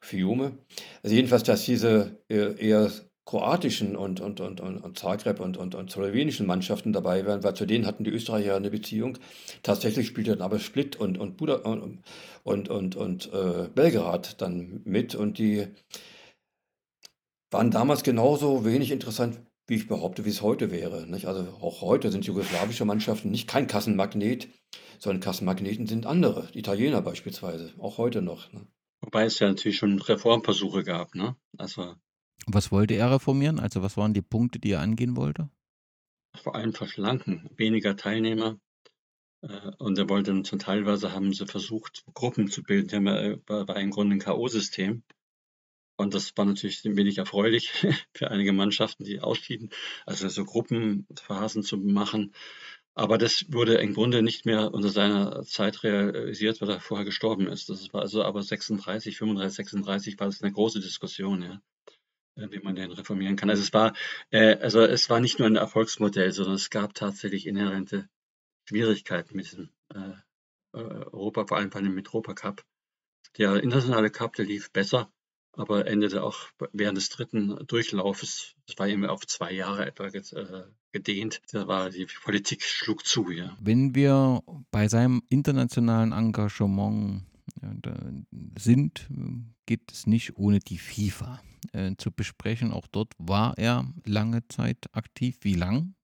Fiume. 0.00 0.58
Also 1.02 1.16
jedenfalls, 1.16 1.42
dass 1.42 1.64
diese 1.64 2.20
eher 2.28 2.92
kroatischen 3.24 3.96
und, 3.96 4.20
und, 4.20 4.40
und, 4.40 4.60
und, 4.60 4.78
und 4.78 4.98
Zagreb 4.98 5.40
und, 5.40 5.56
und, 5.56 5.74
und 5.74 5.90
slowenischen 5.90 6.46
Mannschaften 6.46 6.92
dabei 6.92 7.24
waren, 7.26 7.42
weil 7.42 7.54
zu 7.54 7.64
denen 7.64 7.86
hatten 7.86 8.04
die 8.04 8.10
Österreicher 8.10 8.54
eine 8.54 8.70
Beziehung. 8.70 9.18
Tatsächlich 9.62 10.06
spielte 10.06 10.32
dann 10.32 10.42
aber 10.42 10.58
Split 10.58 10.96
und, 10.96 11.18
und, 11.18 11.36
Buda, 11.36 11.54
und, 11.56 12.02
und, 12.42 12.68
und, 12.68 12.96
und 12.96 13.32
äh, 13.32 13.68
Belgrad 13.74 14.40
dann 14.42 14.82
mit 14.84 15.14
und 15.14 15.38
die 15.38 15.68
waren 17.50 17.70
damals 17.70 18.02
genauso 18.02 18.64
wenig 18.64 18.90
interessant, 18.90 19.40
wie 19.66 19.76
ich 19.76 19.88
behaupte, 19.88 20.24
wie 20.24 20.30
es 20.30 20.42
heute 20.42 20.70
wäre. 20.70 21.06
Nicht? 21.06 21.26
Also 21.26 21.46
auch 21.60 21.80
heute 21.80 22.10
sind 22.10 22.26
jugoslawische 22.26 22.84
Mannschaften 22.84 23.30
nicht 23.30 23.48
kein 23.48 23.66
Kassenmagnet, 23.66 24.48
sondern 24.98 25.20
Kassenmagneten 25.20 25.86
sind 25.86 26.04
andere, 26.04 26.48
Italiener 26.52 27.00
beispielsweise, 27.00 27.72
auch 27.78 27.96
heute 27.96 28.20
noch. 28.20 28.52
Ne? 28.52 28.66
Wobei 29.00 29.24
es 29.24 29.38
ja 29.38 29.48
natürlich 29.48 29.78
schon 29.78 29.98
Reformversuche 29.98 30.82
gab. 30.82 31.14
Ne? 31.14 31.36
Also 31.56 31.94
was 32.46 32.72
wollte 32.72 32.94
er 32.94 33.10
reformieren? 33.10 33.60
Also 33.60 33.82
was 33.82 33.96
waren 33.96 34.14
die 34.14 34.22
Punkte, 34.22 34.58
die 34.58 34.72
er 34.72 34.80
angehen 34.80 35.16
wollte? 35.16 35.48
Vor 36.42 36.54
allem 36.54 36.72
verschlanken, 36.72 37.48
weniger 37.56 37.96
Teilnehmer. 37.96 38.58
Äh, 39.42 39.70
und 39.78 39.98
er 39.98 40.08
wollte 40.08 40.42
zum 40.42 40.58
teilweise 40.58 41.12
haben 41.12 41.32
sie 41.32 41.46
versucht, 41.46 42.04
Gruppen 42.14 42.48
zu 42.48 42.62
bilden. 42.62 42.88
Die 42.88 42.96
haben 42.96 43.06
ja, 43.06 43.20
äh, 43.20 43.38
war, 43.46 43.68
war 43.68 43.76
im 43.80 43.90
Grunde 43.90 44.16
ein 44.16 44.20
K.O.-System. 44.20 45.02
Und 45.96 46.14
das 46.14 46.36
war 46.36 46.44
natürlich 46.44 46.84
ein 46.84 46.96
wenig 46.96 47.18
erfreulich 47.18 47.70
für 48.14 48.30
einige 48.30 48.52
Mannschaften, 48.52 49.04
die 49.04 49.20
ausschieden. 49.20 49.70
Also 50.06 50.28
so 50.28 50.44
Gruppenphasen 50.44 51.62
zu 51.62 51.76
machen. 51.76 52.34
Aber 52.94 53.18
das 53.18 53.46
wurde 53.48 53.74
im 53.74 53.94
Grunde 53.94 54.22
nicht 54.22 54.46
mehr 54.46 54.72
unter 54.72 54.88
seiner 54.88 55.42
Zeit 55.42 55.82
realisiert, 55.82 56.60
weil 56.60 56.70
er 56.70 56.80
vorher 56.80 57.04
gestorben 57.04 57.48
ist. 57.48 57.68
Das 57.68 57.92
war 57.92 58.02
also 58.02 58.22
aber 58.22 58.42
36, 58.42 59.16
35, 59.18 59.56
36 59.56 60.20
war 60.20 60.26
das 60.28 60.42
eine 60.42 60.52
große 60.52 60.80
Diskussion, 60.80 61.42
ja. 61.42 61.60
Äh, 62.36 62.50
wie 62.50 62.60
man 62.60 62.74
den 62.74 62.90
reformieren 62.90 63.36
kann. 63.36 63.50
Also 63.50 63.62
es 63.62 63.72
war, 63.72 63.94
äh, 64.30 64.56
also 64.56 64.80
es 64.80 65.08
war 65.08 65.20
nicht 65.20 65.38
nur 65.38 65.46
ein 65.46 65.56
Erfolgsmodell, 65.56 66.32
sondern 66.32 66.54
es 66.54 66.70
gab 66.70 66.94
tatsächlich 66.94 67.46
inhärente 67.46 68.08
Schwierigkeiten 68.68 69.36
mit 69.36 69.46
diesem 69.46 69.70
äh, 69.94 69.98
äh 70.72 71.04
Europa, 71.12 71.46
vor 71.46 71.58
allem 71.58 71.70
bei 71.70 71.80
dem 71.80 71.94
Metropa 71.94 72.34
Cup. 72.34 72.64
Der 73.38 73.62
internationale 73.62 74.10
Cup, 74.10 74.34
der 74.34 74.46
lief 74.46 74.70
besser, 74.72 75.12
aber 75.52 75.86
endete 75.86 76.22
auch 76.22 76.48
während 76.72 76.96
des 76.96 77.08
dritten 77.08 77.56
Durchlaufes, 77.66 78.54
das 78.66 78.78
war 78.78 78.88
immer 78.88 79.10
auf 79.10 79.26
zwei 79.26 79.52
Jahre 79.52 79.86
etwa 79.86 80.06
äh, 80.06 80.64
gedehnt, 80.92 81.40
da 81.52 81.68
war 81.68 81.90
die 81.90 82.06
Politik 82.22 82.62
schlug 82.62 83.06
zu, 83.06 83.30
ja. 83.30 83.56
Wenn 83.60 83.94
wir 83.94 84.42
bei 84.70 84.88
seinem 84.88 85.22
internationalen 85.28 86.12
Engagement 86.12 87.22
sind, 88.58 89.08
geht 89.66 89.92
es 89.92 90.06
nicht 90.06 90.36
ohne 90.36 90.58
die 90.58 90.78
FIFA 90.78 91.40
äh, 91.74 91.96
zu 91.96 92.10
besprechen. 92.10 92.72
Auch 92.72 92.86
dort 92.86 93.12
war 93.18 93.56
er 93.58 93.92
lange 94.04 94.46
Zeit 94.48 94.86
aktiv. 94.92 95.38
Wie 95.42 95.54
lang, 95.54 95.94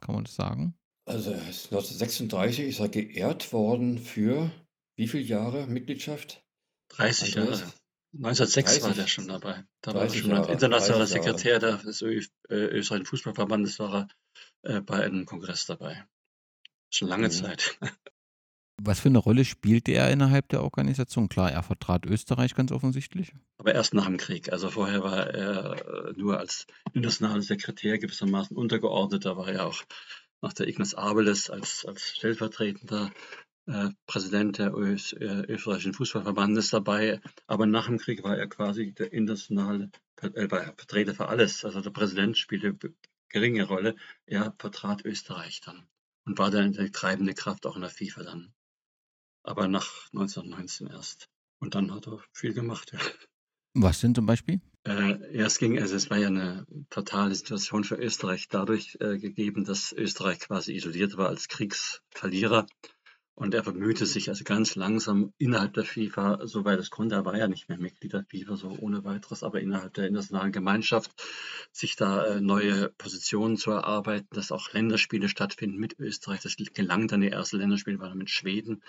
kann 0.00 0.14
man 0.14 0.24
das 0.24 0.34
sagen? 0.34 0.74
Also 1.06 1.32
1936 1.32 2.66
ist 2.66 2.80
er 2.80 2.88
geehrt 2.88 3.52
worden 3.52 3.98
für 3.98 4.50
wie 4.96 5.08
viele 5.08 5.24
Jahre 5.24 5.66
Mitgliedschaft? 5.66 6.44
30 6.90 7.34
Jahre. 7.34 7.72
1906 8.12 8.70
30, 8.72 8.82
war 8.82 8.94
der 8.94 9.06
schon 9.06 9.28
dabei. 9.28 9.64
Da 9.82 9.94
war 9.94 10.02
er 10.02 10.10
schon 10.10 10.30
Jahre, 10.30 10.52
internationaler 10.52 11.06
Sekretär 11.06 11.58
des 11.58 12.02
Ö 12.02 12.20
äh, 12.48 12.54
österreichischen 12.54 13.06
Fußballverbandes, 13.06 13.78
war 13.78 14.08
er 14.62 14.76
äh, 14.76 14.80
bei 14.80 15.04
einem 15.04 15.26
Kongress 15.26 15.66
dabei. 15.66 16.04
Schon 16.90 17.08
lange 17.08 17.28
mhm. 17.28 17.32
Zeit. 17.32 17.78
Was 18.82 19.00
für 19.00 19.08
eine 19.08 19.18
Rolle 19.18 19.44
spielte 19.44 19.92
er 19.92 20.10
innerhalb 20.10 20.48
der 20.48 20.62
Organisation? 20.62 21.28
Klar, 21.28 21.52
er 21.52 21.62
vertrat 21.62 22.06
Österreich 22.06 22.54
ganz 22.54 22.72
offensichtlich. 22.72 23.32
Aber 23.58 23.74
erst 23.74 23.92
nach 23.92 24.06
dem 24.06 24.16
Krieg. 24.16 24.50
Also 24.52 24.70
vorher 24.70 25.02
war 25.02 25.26
er 25.26 26.08
äh, 26.08 26.12
nur 26.16 26.38
als 26.38 26.66
internationaler 26.94 27.42
Sekretär 27.42 27.98
gewissermaßen 27.98 28.56
untergeordnet. 28.56 29.26
Da 29.26 29.36
war 29.36 29.48
er 29.48 29.66
auch 29.66 29.82
nach 30.40 30.54
der 30.54 30.66
Ignaz 30.66 30.94
Abeles 30.94 31.50
als, 31.50 31.84
als 31.84 32.14
stellvertretender 32.16 33.12
äh, 33.66 33.90
Präsident 34.06 34.58
der 34.58 34.74
Ös, 34.74 35.12
äh, 35.12 35.44
österreichischen 35.48 35.92
Fußballverbandes 35.92 36.70
dabei. 36.70 37.20
Aber 37.46 37.66
nach 37.66 37.86
dem 37.86 37.98
Krieg 37.98 38.24
war 38.24 38.38
er 38.38 38.48
quasi 38.48 38.92
der 38.92 39.12
internationale 39.12 39.90
äh, 40.22 40.48
Vertreter 40.48 41.14
für 41.14 41.28
alles. 41.28 41.66
Also 41.66 41.82
der 41.82 41.90
Präsident 41.90 42.38
spielte 42.38 42.76
geringe 43.28 43.64
Rolle. 43.64 43.94
Er 44.24 44.54
vertrat 44.58 45.04
Österreich 45.04 45.60
dann 45.60 45.86
und 46.24 46.38
war 46.38 46.50
dann 46.50 46.72
die 46.72 46.90
treibende 46.90 47.34
Kraft 47.34 47.66
auch 47.66 47.76
in 47.76 47.82
der 47.82 47.90
FIFA 47.90 48.22
dann 48.22 48.54
aber 49.50 49.68
nach 49.68 50.06
1919 50.12 50.86
erst. 50.86 51.28
Und 51.58 51.74
dann 51.74 51.92
hat 51.94 52.06
er 52.06 52.20
viel 52.32 52.54
gemacht, 52.54 52.92
ja. 52.92 52.98
Was 53.74 54.00
denn 54.00 54.14
zum 54.14 54.26
Beispiel? 54.26 54.60
Äh, 54.84 55.14
es 55.36 55.58
ging, 55.58 55.78
also 55.78 55.94
es 55.94 56.10
war 56.10 56.18
ja 56.18 56.28
eine 56.28 56.66
fatale 56.90 57.34
Situation 57.34 57.84
für 57.84 57.96
Österreich 57.96 58.48
dadurch 58.48 58.96
äh, 59.00 59.18
gegeben, 59.18 59.64
dass 59.64 59.92
Österreich 59.92 60.40
quasi 60.40 60.74
isoliert 60.74 61.16
war 61.16 61.28
als 61.28 61.48
Kriegsverlierer 61.48 62.66
und 63.40 63.54
er 63.54 63.62
bemühte 63.62 64.04
sich 64.04 64.28
also 64.28 64.44
ganz 64.44 64.74
langsam 64.74 65.32
innerhalb 65.38 65.72
der 65.72 65.86
FIFA, 65.86 66.40
soweit 66.46 66.78
es 66.78 66.90
konnte, 66.90 67.14
er 67.14 67.24
war 67.24 67.38
ja 67.38 67.48
nicht 67.48 67.70
mehr 67.70 67.78
Mitglied 67.78 68.12
der 68.12 68.26
FIFA, 68.28 68.56
so 68.56 68.68
ohne 68.68 69.02
weiteres, 69.02 69.42
aber 69.42 69.62
innerhalb 69.62 69.94
der 69.94 70.08
internationalen 70.08 70.52
Gemeinschaft, 70.52 71.10
sich 71.72 71.96
da 71.96 72.22
äh, 72.26 72.40
neue 72.42 72.90
Positionen 72.98 73.56
zu 73.56 73.70
erarbeiten, 73.70 74.28
dass 74.32 74.52
auch 74.52 74.70
Länderspiele 74.74 75.30
stattfinden 75.30 75.78
mit 75.78 75.98
Österreich. 75.98 76.42
Das 76.42 76.54
gelang 76.56 77.08
dann, 77.08 77.22
die 77.22 77.28
erste 77.28 77.56
Länderspiele 77.56 77.98
war 77.98 78.10
dann 78.10 78.18
mit 78.18 78.28
Schweden. 78.28 78.82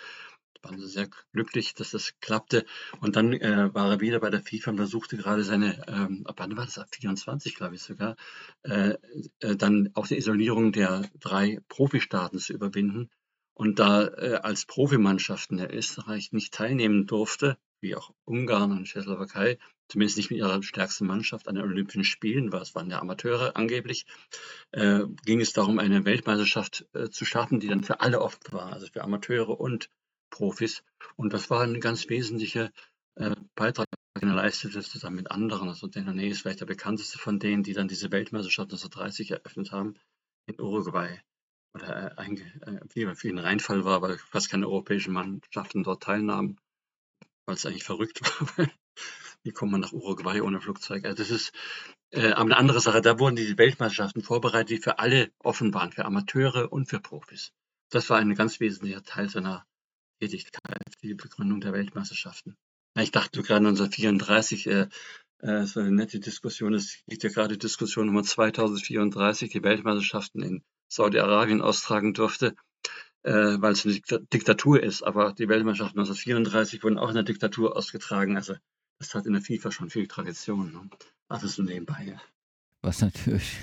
Waren 0.63 0.79
sie 0.79 0.87
sehr 0.87 1.09
glücklich, 1.31 1.73
dass 1.73 1.91
das 1.91 2.13
klappte. 2.19 2.65
Und 2.99 3.15
dann 3.15 3.33
äh, 3.33 3.73
war 3.73 3.89
er 3.91 3.99
wieder 4.01 4.19
bei 4.19 4.29
der 4.29 4.41
FIFA 4.41 4.71
und 4.71 4.77
versuchte 4.77 5.17
gerade 5.17 5.43
seine, 5.43 5.85
ähm, 5.87 6.23
ab 6.25 6.35
wann 6.37 6.55
war 6.55 6.65
das, 6.65 6.77
ab 6.77 6.87
24 6.91 7.55
glaube 7.55 7.75
ich 7.75 7.81
sogar, 7.81 8.15
äh, 8.63 8.95
äh, 9.39 9.55
dann 9.55 9.89
auch 9.93 10.07
die 10.07 10.17
Isolierung 10.17 10.71
der 10.71 11.09
drei 11.19 11.59
Profistaaten 11.67 12.39
zu 12.39 12.53
überwinden 12.53 13.09
und 13.53 13.79
da 13.79 14.07
äh, 14.07 14.39
als 14.41 14.65
Profimannschaften 14.65 15.57
der 15.57 15.73
Österreich 15.73 16.31
nicht 16.31 16.53
teilnehmen 16.53 17.05
durfte, 17.05 17.57
wie 17.79 17.95
auch 17.95 18.13
Ungarn 18.25 18.71
und 18.71 18.85
Tschechoslowakei, 18.85 19.57
zumindest 19.87 20.17
nicht 20.17 20.31
mit 20.31 20.39
ihrer 20.39 20.63
stärksten 20.63 21.05
Mannschaft 21.05 21.47
an 21.47 21.55
den 21.55 21.63
Olympischen 21.63 22.03
Spielen, 22.03 22.51
weil 22.51 22.61
es 22.61 22.75
waren 22.75 22.89
ja 22.89 22.99
Amateure 22.99 23.55
angeblich, 23.55 24.05
äh, 24.71 25.01
ging 25.25 25.41
es 25.41 25.53
darum, 25.53 25.79
eine 25.79 26.05
Weltmeisterschaft 26.05 26.85
äh, 26.93 27.09
zu 27.09 27.25
starten, 27.25 27.59
die 27.59 27.67
dann 27.67 27.83
für 27.83 27.99
alle 27.99 28.21
offen 28.21 28.39
war, 28.51 28.71
also 28.73 28.87
für 28.87 29.03
Amateure 29.03 29.59
und 29.59 29.89
Profis. 30.31 30.83
Und 31.15 31.33
das 31.33 31.51
war 31.51 31.61
ein 31.61 31.79
ganz 31.79 32.09
wesentlicher 32.09 32.71
äh, 33.15 33.35
Beitrag, 33.53 33.87
den 34.19 34.29
er 34.29 34.35
leistete, 34.35 34.81
zusammen 34.81 35.17
mit 35.17 35.29
anderen. 35.29 35.69
Also 35.69 35.87
Denone 35.87 36.27
ist 36.27 36.41
vielleicht 36.41 36.61
der 36.61 36.65
bekannteste 36.65 37.19
von 37.19 37.37
denen, 37.37 37.61
die 37.61 37.73
dann 37.73 37.87
diese 37.87 38.11
Weltmeisterschaft 38.11 38.71
1930 38.71 39.31
eröffnet 39.31 39.71
haben 39.71 39.95
in 40.47 40.59
Uruguay 40.59 41.19
oder 41.73 42.17
äh, 42.17 42.33
äh, 42.33 43.15
für 43.15 43.29
ihn 43.29 43.37
ein 43.37 43.45
Reinfall 43.45 43.85
war, 43.85 44.01
weil 44.01 44.17
fast 44.17 44.49
keine 44.49 44.67
europäischen 44.67 45.13
Mannschaften 45.13 45.83
dort 45.83 46.03
teilnahmen, 46.03 46.59
weil 47.45 47.55
es 47.55 47.65
eigentlich 47.65 47.83
verrückt 47.83 48.21
war. 48.57 48.67
Wie 49.43 49.51
kommt 49.51 49.71
man 49.71 49.81
nach 49.81 49.93
Uruguay 49.93 50.41
ohne 50.41 50.61
Flugzeug? 50.61 51.05
Also 51.05 51.17
das 51.17 51.31
ist 51.31 51.51
äh, 52.11 52.31
aber 52.31 52.41
eine 52.41 52.57
andere 52.57 52.79
Sache. 52.79 53.01
Da 53.01 53.19
wurden 53.19 53.35
die 53.35 53.57
Weltmeisterschaften 53.57 54.21
vorbereitet, 54.21 54.69
die 54.69 54.77
für 54.77 54.99
alle 54.99 55.31
offen 55.39 55.73
waren, 55.73 55.91
für 55.91 56.05
Amateure 56.05 56.71
und 56.71 56.87
für 56.87 56.99
Profis. 56.99 57.51
Das 57.89 58.09
war 58.09 58.19
ein 58.19 58.35
ganz 58.35 58.59
wesentlicher 58.59 59.03
Teil 59.03 59.29
seiner 59.29 59.65
Tätigkeit, 60.21 60.83
die 61.01 61.15
Begründung 61.15 61.61
der 61.61 61.73
Weltmeisterschaften. 61.73 62.55
Ich 62.95 63.11
dachte 63.11 63.41
gerade 63.41 63.67
1934, 63.67 64.67
äh, 64.67 64.87
äh, 65.39 65.65
so 65.65 65.79
eine 65.79 65.91
nette 65.91 66.19
Diskussion. 66.19 66.75
Es 66.75 66.99
liegt 67.07 67.23
ja 67.23 67.29
gerade 67.29 67.57
Diskussion 67.57 68.05
Nummer 68.05 68.23
2034, 68.23 69.49
die 69.49 69.63
Weltmeisterschaften 69.63 70.43
in 70.43 70.63
Saudi-Arabien 70.89 71.61
austragen 71.61 72.13
durfte, 72.13 72.55
äh, 73.23 73.31
weil 73.31 73.71
es 73.71 73.85
eine 73.85 73.99
Diktatur 74.33 74.83
ist. 74.83 75.01
Aber 75.01 75.33
die 75.33 75.49
Weltmeisterschaften 75.49 75.99
1934 75.99 76.83
wurden 76.83 76.99
auch 76.99 77.09
in 77.09 77.15
der 77.15 77.23
Diktatur 77.23 77.75
ausgetragen. 77.75 78.35
Also 78.35 78.53
das 78.99 79.15
hat 79.15 79.25
in 79.25 79.33
der 79.33 79.41
FIFA 79.41 79.71
schon 79.71 79.89
viel 79.89 80.07
Tradition. 80.07 80.71
Ne? 80.71 80.89
Also 81.29 81.47
so 81.47 81.63
nebenbei. 81.63 82.19
Was 82.81 83.01
natürlich 83.01 83.57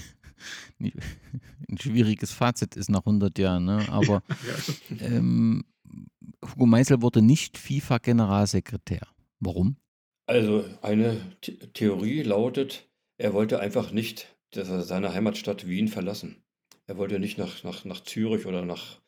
ein 0.80 1.78
schwieriges 1.78 2.32
Fazit 2.32 2.76
ist 2.76 2.90
nach 2.90 3.00
100 3.00 3.38
Jahren. 3.38 3.64
Ne? 3.64 3.86
Aber 3.88 4.22
ja, 4.90 4.96
ja. 4.96 5.06
Ähm, 5.06 5.64
Hugo 6.44 6.66
Meisel 6.66 7.02
wurde 7.02 7.22
nicht 7.22 7.58
FIFA-Generalsekretär. 7.58 9.06
Warum? 9.40 9.76
Also 10.26 10.64
eine 10.82 11.20
Theorie 11.72 12.22
lautet, 12.22 12.88
er 13.16 13.32
wollte 13.32 13.60
einfach 13.60 13.92
nicht 13.92 14.36
seine 14.52 15.14
Heimatstadt 15.14 15.66
Wien 15.66 15.88
verlassen. 15.88 16.42
Er 16.86 16.96
wollte 16.96 17.18
nicht 17.18 17.38
nach, 17.38 17.64
nach, 17.64 17.84
nach 17.84 18.02
Zürich 18.02 18.46
oder 18.46 18.64
nach, 18.64 19.00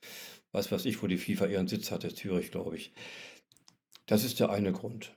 was 0.52 0.70
weiß 0.70 0.85
ich, 0.85 1.02
wo 1.02 1.07
die 1.07 1.19
FIFA 1.19 1.47
ihren 1.47 1.69
Sitz 1.69 1.90
hatte, 1.90 2.15
Zürich, 2.15 2.51
glaube 2.51 2.77
ich. 2.77 2.93
Das 4.07 4.24
ist 4.24 4.40
der 4.40 4.51
eine 4.51 4.73
Grund. 4.73 5.16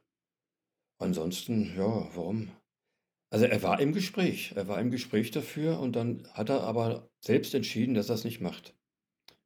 Ansonsten, 0.97 1.75
ja, 1.75 2.07
warum? 2.15 2.51
Also 3.33 3.45
er 3.45 3.63
war 3.63 3.79
im 3.79 3.93
Gespräch. 3.93 4.53
Er 4.55 4.67
war 4.67 4.79
im 4.79 4.91
Gespräch 4.91 5.31
dafür 5.31 5.79
und 5.79 5.95
dann 5.95 6.27
hat 6.33 6.49
er 6.49 6.61
aber 6.61 7.09
selbst 7.19 7.55
entschieden, 7.55 7.95
dass 7.95 8.09
er 8.09 8.13
es 8.13 8.25
nicht 8.25 8.41
macht. 8.41 8.75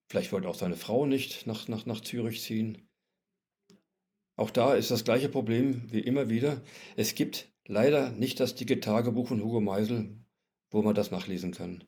Vielleicht 0.10 0.34
wollte 0.34 0.50
auch 0.50 0.56
seine 0.56 0.76
Frau 0.76 1.06
nicht 1.06 1.48
nach, 1.48 1.70
nach, 1.70 1.86
nach 1.86 2.02
Zürich 2.02 2.42
ziehen. 2.42 2.90
Auch 4.36 4.52
da 4.52 4.74
ist 4.74 4.92
das 4.92 5.06
gleiche 5.06 5.30
Problem 5.30 5.90
wie 5.90 6.02
immer 6.02 6.28
wieder. 6.28 6.62
Es 6.98 7.16
gibt 7.16 7.50
leider 7.66 8.12
nicht 8.12 8.42
das 8.42 8.56
dicke 8.56 8.82
Tagebuch 8.82 9.30
von 9.30 9.42
Hugo 9.42 9.62
Meisel, 9.62 10.20
wo 10.70 10.82
man 10.82 10.94
das 10.94 11.12
nachlesen 11.12 11.54
kann. 11.54 11.86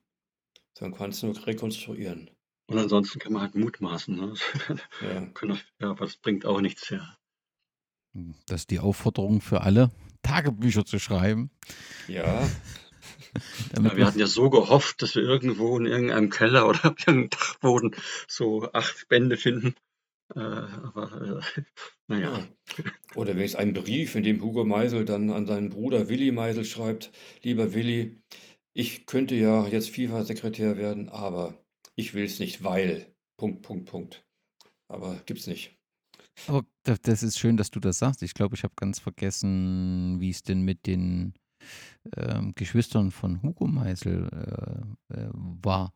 Sondern 0.77 0.97
kann 0.97 1.09
es 1.09 1.21
nur 1.21 1.35
rekonstruieren. 1.45 2.31
Und 2.67 2.77
ansonsten 2.77 3.19
kann 3.19 3.33
man 3.33 3.41
halt 3.41 3.55
mutmaßen. 3.55 4.15
Ne? 4.15 4.35
Ja. 5.01 5.29
ja, 5.81 5.89
aber 5.89 6.05
das 6.05 6.15
bringt 6.15 6.45
auch 6.45 6.61
nichts 6.61 6.89
her. 6.89 7.17
Das 8.45 8.61
ist 8.61 8.69
die 8.69 8.79
Aufforderung 8.79 9.41
für 9.41 9.61
alle, 9.61 9.91
Tagebücher 10.21 10.85
zu 10.85 10.99
schreiben. 10.99 11.49
Ja. 12.07 12.41
ja 13.75 13.97
wir 13.97 14.05
hatten 14.05 14.19
ja 14.19 14.27
so 14.27 14.49
gehofft, 14.49 15.01
dass 15.01 15.15
wir 15.15 15.23
irgendwo 15.23 15.77
in 15.77 15.85
irgendeinem 15.85 16.29
Keller 16.29 16.67
oder 16.67 16.79
auf 16.91 16.99
irgendeinem 16.99 17.29
Dachboden 17.29 17.95
so 18.27 18.71
acht 18.73 19.07
Bände 19.07 19.37
finden. 19.37 19.75
Äh, 20.35 20.39
aber 20.39 21.41
äh, 21.57 21.61
naja. 22.07 22.47
Oder 23.15 23.35
wenn 23.35 23.43
es 23.43 23.55
einen 23.55 23.73
Brief, 23.73 24.15
in 24.15 24.23
dem 24.23 24.41
Hugo 24.41 24.63
Meisel 24.63 25.05
dann 25.05 25.31
an 25.31 25.47
seinen 25.47 25.69
Bruder 25.69 26.09
Willi 26.09 26.31
Meisel 26.31 26.65
schreibt, 26.65 27.11
lieber 27.41 27.73
Willi, 27.73 28.21
ich 28.73 29.05
könnte 29.05 29.35
ja 29.35 29.67
jetzt 29.67 29.89
FIFA-Sekretär 29.89 30.77
werden, 30.77 31.09
aber 31.09 31.57
ich 31.95 32.13
will 32.13 32.25
es 32.25 32.39
nicht, 32.39 32.63
weil. 32.63 33.13
Punkt, 33.37 33.61
Punkt, 33.61 33.89
Punkt. 33.89 34.25
Aber 34.87 35.19
gibt's 35.25 35.47
nicht. 35.47 35.78
Aber 36.47 36.65
das 36.83 37.23
ist 37.23 37.37
schön, 37.37 37.57
dass 37.57 37.71
du 37.71 37.79
das 37.79 37.99
sagst. 37.99 38.23
Ich 38.23 38.33
glaube, 38.33 38.55
ich 38.55 38.63
habe 38.63 38.73
ganz 38.75 38.99
vergessen, 38.99 40.19
wie 40.19 40.29
es 40.29 40.43
denn 40.43 40.61
mit 40.61 40.87
den 40.87 41.33
ähm, 42.15 42.53
Geschwistern 42.55 43.11
von 43.11 43.41
Hugo 43.43 43.67
Meisel 43.67 44.29
äh, 44.31 45.15
äh, 45.15 45.29
war. 45.33 45.93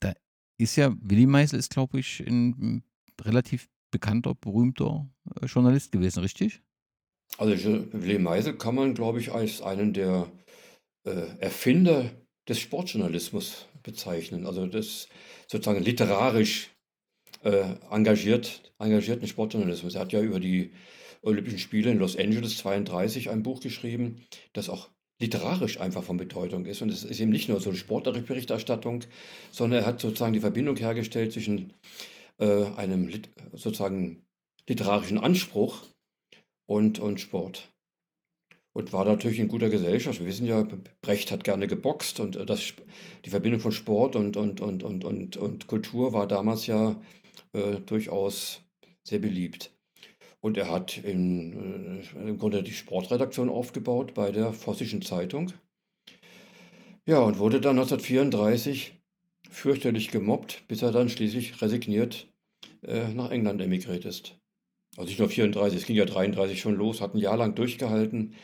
Da 0.00 0.12
ist 0.58 0.76
ja, 0.76 0.94
Willi 1.00 1.26
Meisel 1.26 1.58
ist, 1.58 1.70
glaube 1.70 2.00
ich, 2.00 2.20
ein 2.20 2.82
relativ 3.20 3.68
bekannter, 3.90 4.34
berühmter 4.34 5.08
äh, 5.40 5.46
Journalist 5.46 5.92
gewesen, 5.92 6.20
richtig? 6.20 6.62
Also 7.36 7.54
Willi 7.92 8.18
Meisel 8.18 8.56
kann 8.56 8.74
man, 8.74 8.94
glaube 8.94 9.20
ich, 9.20 9.32
als 9.32 9.62
einen 9.62 9.92
der 9.92 10.30
äh, 11.04 11.26
Erfinder 11.38 12.10
des 12.48 12.58
Sportjournalismus 12.58 13.66
bezeichnen. 13.82 14.46
Also 14.46 14.66
das 14.66 15.08
sozusagen 15.46 15.82
literarisch 15.82 16.70
äh, 17.42 17.74
engagiert, 17.90 18.72
engagierten 18.78 19.26
Sportjournalismus. 19.26 19.94
Er 19.94 20.02
hat 20.02 20.12
ja 20.12 20.20
über 20.20 20.40
die 20.40 20.72
Olympischen 21.22 21.58
Spiele 21.58 21.90
in 21.90 21.98
Los 21.98 22.16
Angeles 22.16 22.58
32 22.58 23.30
ein 23.30 23.42
Buch 23.42 23.60
geschrieben, 23.60 24.22
das 24.52 24.68
auch 24.68 24.88
literarisch 25.20 25.80
einfach 25.80 26.04
von 26.04 26.16
Bedeutung 26.16 26.66
ist. 26.66 26.80
Und 26.80 26.90
es 26.90 27.04
ist 27.04 27.20
eben 27.20 27.32
nicht 27.32 27.48
nur 27.48 27.60
so 27.60 27.70
eine 27.70 27.78
sportliche 27.78 28.22
Berichterstattung, 28.22 29.04
sondern 29.50 29.82
er 29.82 29.86
hat 29.86 30.00
sozusagen 30.00 30.32
die 30.32 30.40
Verbindung 30.40 30.76
hergestellt 30.76 31.32
zwischen 31.32 31.72
äh, 32.38 32.64
einem 32.76 33.10
sozusagen 33.52 34.24
literarischen 34.68 35.18
Anspruch 35.18 35.86
und, 36.66 37.00
und 37.00 37.20
Sport. 37.20 37.68
Und 38.72 38.92
war 38.92 39.04
natürlich 39.04 39.40
in 39.40 39.48
guter 39.48 39.70
Gesellschaft. 39.70 40.20
Wir 40.20 40.26
wissen 40.28 40.46
ja, 40.46 40.64
Brecht 41.02 41.32
hat 41.32 41.42
gerne 41.42 41.66
geboxt 41.66 42.20
und 42.20 42.36
äh, 42.36 42.46
das, 42.46 42.74
die 43.24 43.30
Verbindung 43.30 43.60
von 43.60 43.72
Sport 43.72 44.14
und, 44.14 44.36
und, 44.36 44.60
und, 44.60 44.84
und, 44.84 45.04
und, 45.04 45.36
und 45.36 45.66
Kultur 45.66 46.12
war 46.12 46.28
damals 46.28 46.68
ja 46.68 46.94
äh, 47.52 47.80
durchaus 47.80 48.62
sehr 49.04 49.18
beliebt. 49.18 49.72
Und 50.40 50.56
er 50.56 50.70
hat 50.70 50.98
in, 50.98 52.02
äh, 52.14 52.28
im 52.28 52.38
Grunde 52.38 52.62
die 52.62 52.72
Sportredaktion 52.72 53.48
aufgebaut 53.48 54.14
bei 54.14 54.30
der 54.30 54.52
Vossischen 54.52 55.02
Zeitung. 55.02 55.52
Ja, 57.06 57.20
und 57.20 57.38
wurde 57.38 57.60
dann 57.60 57.78
1934 57.78 58.92
fürchterlich 59.50 60.10
gemobbt, 60.10 60.64
bis 60.68 60.82
er 60.82 60.92
dann 60.92 61.08
schließlich 61.08 61.60
resigniert 61.62 62.28
äh, 62.82 63.08
nach 63.08 63.30
England 63.30 63.60
emigriert 63.60 64.04
ist. 64.04 64.38
Also 64.96 65.08
nicht 65.08 65.18
nur 65.18 65.28
34, 65.28 65.80
es 65.80 65.86
ging 65.86 65.96
ja 65.96 66.04
33 66.04 66.60
schon 66.60 66.74
los, 66.74 67.00
hat 67.00 67.14
ein 67.14 67.18
Jahr 67.18 67.36
lang 67.36 67.54
durchgehalten, 67.54 68.34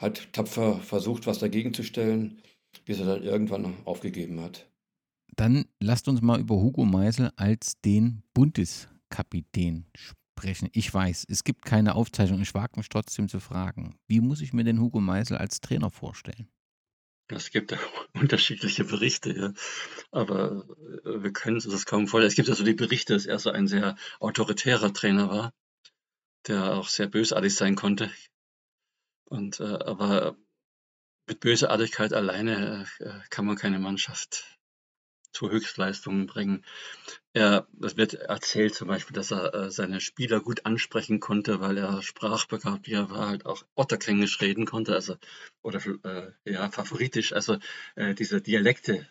hat 0.00 0.32
tapfer 0.32 0.80
versucht, 0.80 1.26
was 1.26 1.38
dagegen 1.38 1.74
zu 1.74 1.82
stellen, 1.82 2.42
bis 2.84 3.00
er 3.00 3.06
dann 3.06 3.22
irgendwann 3.22 3.74
aufgegeben 3.84 4.40
hat. 4.40 4.67
Dann 5.36 5.66
lasst 5.80 6.08
uns 6.08 6.20
mal 6.20 6.40
über 6.40 6.56
Hugo 6.56 6.84
Meisel 6.84 7.32
als 7.36 7.80
den 7.80 8.22
Bundeskapitän 8.34 9.86
sprechen. 9.94 10.68
Ich 10.72 10.92
weiß, 10.92 11.26
es 11.28 11.44
gibt 11.44 11.64
keine 11.64 11.94
Aufzeichnung. 11.94 12.40
Ich 12.40 12.54
wage 12.54 12.76
mich 12.76 12.88
trotzdem 12.88 13.28
zu 13.28 13.40
fragen. 13.40 13.98
Wie 14.06 14.20
muss 14.20 14.40
ich 14.40 14.52
mir 14.52 14.64
den 14.64 14.80
Hugo 14.80 15.00
Meisel 15.00 15.36
als 15.36 15.60
Trainer 15.60 15.90
vorstellen? 15.90 16.48
Es 17.28 17.50
gibt 17.50 17.76
unterschiedliche 18.14 18.84
Berichte, 18.84 19.36
ja. 19.36 19.52
aber 20.10 20.66
äh, 21.04 21.22
wir 21.22 21.32
können 21.32 21.56
uns 21.56 21.68
das 21.68 21.86
kaum 21.86 22.08
vorstellen. 22.08 22.28
Es 22.28 22.36
gibt 22.36 22.48
also 22.48 22.64
die 22.64 22.74
Berichte, 22.74 23.12
dass 23.12 23.26
er 23.26 23.38
so 23.38 23.50
ein 23.50 23.68
sehr 23.68 23.96
autoritärer 24.18 24.92
Trainer 24.92 25.28
war, 25.28 25.52
der 26.46 26.74
auch 26.74 26.88
sehr 26.88 27.06
bösartig 27.06 27.54
sein 27.54 27.76
konnte. 27.76 28.10
Und, 29.26 29.60
äh, 29.60 29.64
aber 29.64 30.36
mit 31.26 31.40
Bösartigkeit 31.40 32.14
alleine 32.14 32.86
äh, 33.00 33.20
kann 33.28 33.44
man 33.44 33.56
keine 33.56 33.78
Mannschaft 33.78 34.57
zu 35.32 35.50
Höchstleistungen 35.50 36.26
bringen. 36.26 36.64
Er, 37.32 37.66
es 37.82 37.96
wird 37.96 38.14
erzählt 38.14 38.74
zum 38.74 38.88
Beispiel, 38.88 39.14
dass 39.14 39.30
er 39.30 39.54
äh, 39.54 39.70
seine 39.70 40.00
Spieler 40.00 40.40
gut 40.40 40.66
ansprechen 40.66 41.20
konnte, 41.20 41.60
weil 41.60 41.78
er 41.78 42.02
sprachbegabt 42.02 42.86
wie 42.86 42.94
er 42.94 43.10
war, 43.10 43.28
halt 43.28 43.46
auch 43.46 43.64
Otterklingisch 43.74 44.40
reden 44.40 44.66
konnte, 44.66 44.94
also 44.94 45.16
oder 45.62 45.80
äh, 46.04 46.32
ja 46.44 46.70
favoritisch, 46.70 47.32
also 47.32 47.58
äh, 47.94 48.14
diese 48.14 48.40
Dialekte. 48.40 49.08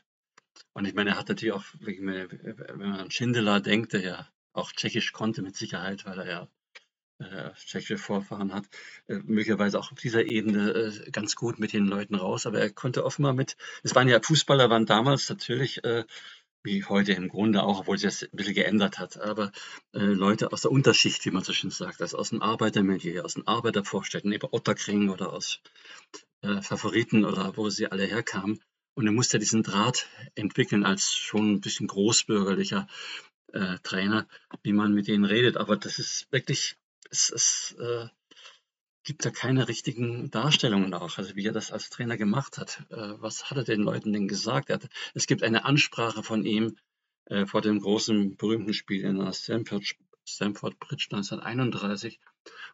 Und 0.73 0.85
ich 0.85 0.93
meine, 0.93 1.11
er 1.11 1.17
hat 1.17 1.29
natürlich 1.29 1.53
auch, 1.53 1.63
wenn 1.79 2.05
man 2.05 2.99
an 2.99 3.11
Schindler 3.11 3.59
denkt, 3.59 3.93
der 3.93 4.01
ja 4.01 4.27
auch 4.53 4.71
Tschechisch 4.71 5.11
konnte 5.13 5.41
mit 5.41 5.55
Sicherheit, 5.55 6.05
weil 6.05 6.19
er 6.19 6.27
ja 6.27 6.47
äh, 7.19 7.51
tschechische 7.55 7.97
Vorfahren 7.97 8.53
hat, 8.53 8.65
äh, 9.07 9.15
möglicherweise 9.15 9.79
auch 9.79 9.91
auf 9.91 9.99
dieser 9.99 10.25
Ebene 10.25 10.71
äh, 10.71 11.11
ganz 11.11 11.35
gut 11.35 11.59
mit 11.59 11.73
den 11.73 11.85
Leuten 11.85 12.15
raus. 12.15 12.45
Aber 12.45 12.59
er 12.59 12.69
konnte 12.69 13.05
offenbar 13.05 13.33
mit, 13.33 13.57
es 13.83 13.95
waren 13.95 14.07
ja 14.07 14.21
Fußballer, 14.21 14.69
waren 14.69 14.85
damals 14.85 15.29
natürlich, 15.29 15.83
äh, 15.83 16.03
wie 16.63 16.83
heute 16.83 17.13
im 17.13 17.29
Grunde 17.29 17.63
auch, 17.63 17.81
obwohl 17.81 17.97
sich 17.97 18.09
das 18.09 18.23
ein 18.23 18.35
bisschen 18.35 18.53
geändert 18.53 18.99
hat, 18.99 19.17
aber 19.21 19.51
äh, 19.93 19.99
Leute 19.99 20.51
aus 20.51 20.63
der 20.63 20.71
Unterschicht, 20.71 21.25
wie 21.25 21.31
man 21.31 21.43
so 21.43 21.53
schön 21.53 21.71
sagt, 21.71 22.01
also 22.01 22.17
aus 22.17 22.29
dem 22.29 22.41
Arbeitermilieu, 22.41 23.21
aus 23.23 23.35
den 23.35 23.47
Arbeitervorstädten, 23.47 24.31
eben 24.31 24.47
Otterkring 24.51 25.09
oder 25.09 25.31
aus 25.31 25.61
äh, 26.41 26.61
Favoriten 26.61 27.25
oder 27.25 27.55
wo 27.55 27.69
sie 27.69 27.91
alle 27.91 28.05
herkamen. 28.05 28.59
Und 28.95 29.05
er 29.05 29.13
musste 29.13 29.39
diesen 29.39 29.63
Draht 29.63 30.07
entwickeln 30.35 30.83
als 30.83 31.15
schon 31.15 31.53
ein 31.53 31.61
bisschen 31.61 31.87
großbürgerlicher 31.87 32.87
äh, 33.53 33.77
Trainer, 33.83 34.27
wie 34.63 34.73
man 34.73 34.93
mit 34.93 35.07
denen 35.07 35.25
redet. 35.25 35.55
Aber 35.55 35.77
das 35.77 35.99
ist 35.99 36.31
wirklich 36.31 36.77
es, 37.11 37.29
es 37.29 37.75
äh, 37.79 38.07
gibt 39.03 39.25
da 39.25 39.29
keine 39.29 39.67
richtigen 39.67 40.29
Darstellungen 40.31 40.93
auch, 40.93 41.17
also 41.17 41.35
wie 41.35 41.45
er 41.45 41.53
das 41.53 41.71
als 41.71 41.89
Trainer 41.89 42.17
gemacht 42.17 42.57
hat. 42.57 42.83
Äh, 42.89 43.13
was 43.19 43.49
hat 43.49 43.57
er 43.57 43.63
den 43.63 43.81
Leuten 43.81 44.11
denn 44.11 44.27
gesagt? 44.27 44.69
Hat, 44.69 44.89
es 45.13 45.27
gibt 45.27 45.43
eine 45.43 45.65
Ansprache 45.65 46.23
von 46.23 46.45
ihm 46.45 46.75
äh, 47.25 47.45
vor 47.45 47.61
dem 47.61 47.79
großen 47.79 48.35
berühmten 48.35 48.73
Spiel 48.73 49.03
in 49.03 49.33
Stamford, 49.33 49.95
Stamford 50.25 50.79
Bridge 50.79 51.07
1931, 51.11 52.19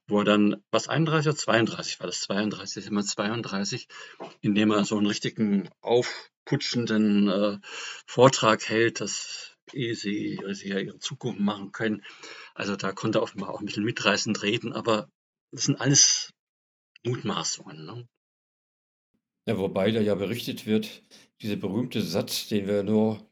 wo 0.08 0.20
er 0.20 0.26
dann, 0.26 0.64
was 0.72 0.88
31 0.88 1.28
oder 1.30 1.38
32 1.38 2.00
war 2.00 2.08
das? 2.08 2.22
32, 2.22 2.88
immer 2.88 3.04
32, 3.04 3.88
indem 4.42 4.72
er 4.72 4.86
so 4.86 4.98
einen 4.98 5.06
richtigen 5.06 5.70
aufputschenden 5.82 7.30
äh, 7.30 7.60
Vortrag 8.08 8.68
hält, 8.68 9.02
dass 9.02 9.53
ehe 9.72 9.96
sie, 9.96 10.40
sie 10.52 10.70
ja 10.70 10.80
ihre 10.80 11.00
Zukunft 11.00 11.40
machen 11.40 11.72
können. 11.72 12.04
Also 12.54 12.76
da 12.76 12.92
konnte 12.92 13.20
er 13.20 13.24
offenbar 13.24 13.50
auch 13.50 13.60
ein 13.60 13.66
bisschen 13.66 13.86
mitreißend 13.86 14.42
reden, 14.44 14.74
aber 14.74 15.10
das 15.52 15.66
sind 15.66 15.80
alles 15.80 16.34
Mutmaßungen. 17.06 17.86
Ne? 17.86 18.08
Ja, 19.46 19.58
wobei 19.58 19.92
da 19.92 20.00
ja 20.00 20.16
berichtet 20.16 20.66
wird, 20.66 21.04
dieser 21.42 21.56
berühmte 21.56 22.02
Satz, 22.02 22.48
den 22.48 22.68
wir 22.68 22.84
nur 22.84 23.26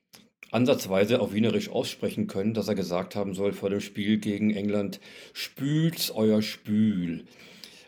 ansatzweise 0.51 1.21
auf 1.21 1.33
Wienerisch 1.33 1.69
aussprechen 1.69 2.27
können, 2.27 2.53
dass 2.53 2.67
er 2.67 2.75
gesagt 2.75 3.15
haben 3.15 3.33
soll 3.33 3.53
vor 3.53 3.69
dem 3.69 3.79
Spiel 3.79 4.17
gegen 4.17 4.51
England, 4.51 4.99
spült's 5.33 6.11
euer 6.11 6.41
Spül. 6.41 7.25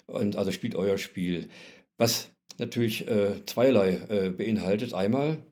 Und 0.06 0.36
also 0.36 0.52
spielt 0.52 0.76
euer 0.76 0.98
Spiel. 0.98 1.50
Was 1.98 2.34
natürlich 2.60 3.08
äh, 3.08 3.46
zweierlei 3.46 3.90
äh, 4.10 4.30
beinhaltet. 4.30 4.94
Einmal, 4.94 5.46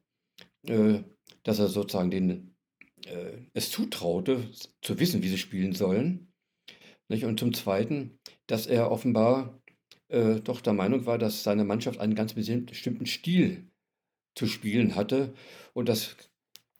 äh, 0.67 0.99
dass 1.43 1.59
er 1.59 1.67
sozusagen 1.67 2.11
den 2.11 2.50
äh, 3.11 3.37
es 3.53 3.71
zutraute, 3.71 4.49
zu 4.81 4.99
wissen, 4.99 5.21
wie 5.23 5.29
sie 5.29 5.37
spielen 5.37 5.73
sollen. 5.73 6.31
Nicht? 7.09 7.25
Und 7.25 7.39
zum 7.39 7.53
Zweiten, 7.53 8.19
dass 8.47 8.67
er 8.67 8.91
offenbar 8.91 9.61
äh, 10.07 10.39
doch 10.39 10.61
der 10.61 10.73
Meinung 10.73 11.05
war, 11.05 11.17
dass 11.17 11.43
seine 11.43 11.63
Mannschaft 11.63 11.99
einen 11.99 12.15
ganz 12.15 12.33
bestimmten 12.33 13.05
Stil 13.05 13.67
zu 14.35 14.47
spielen 14.47 14.95
hatte. 14.95 15.33
Und 15.73 15.89
das 15.89 16.15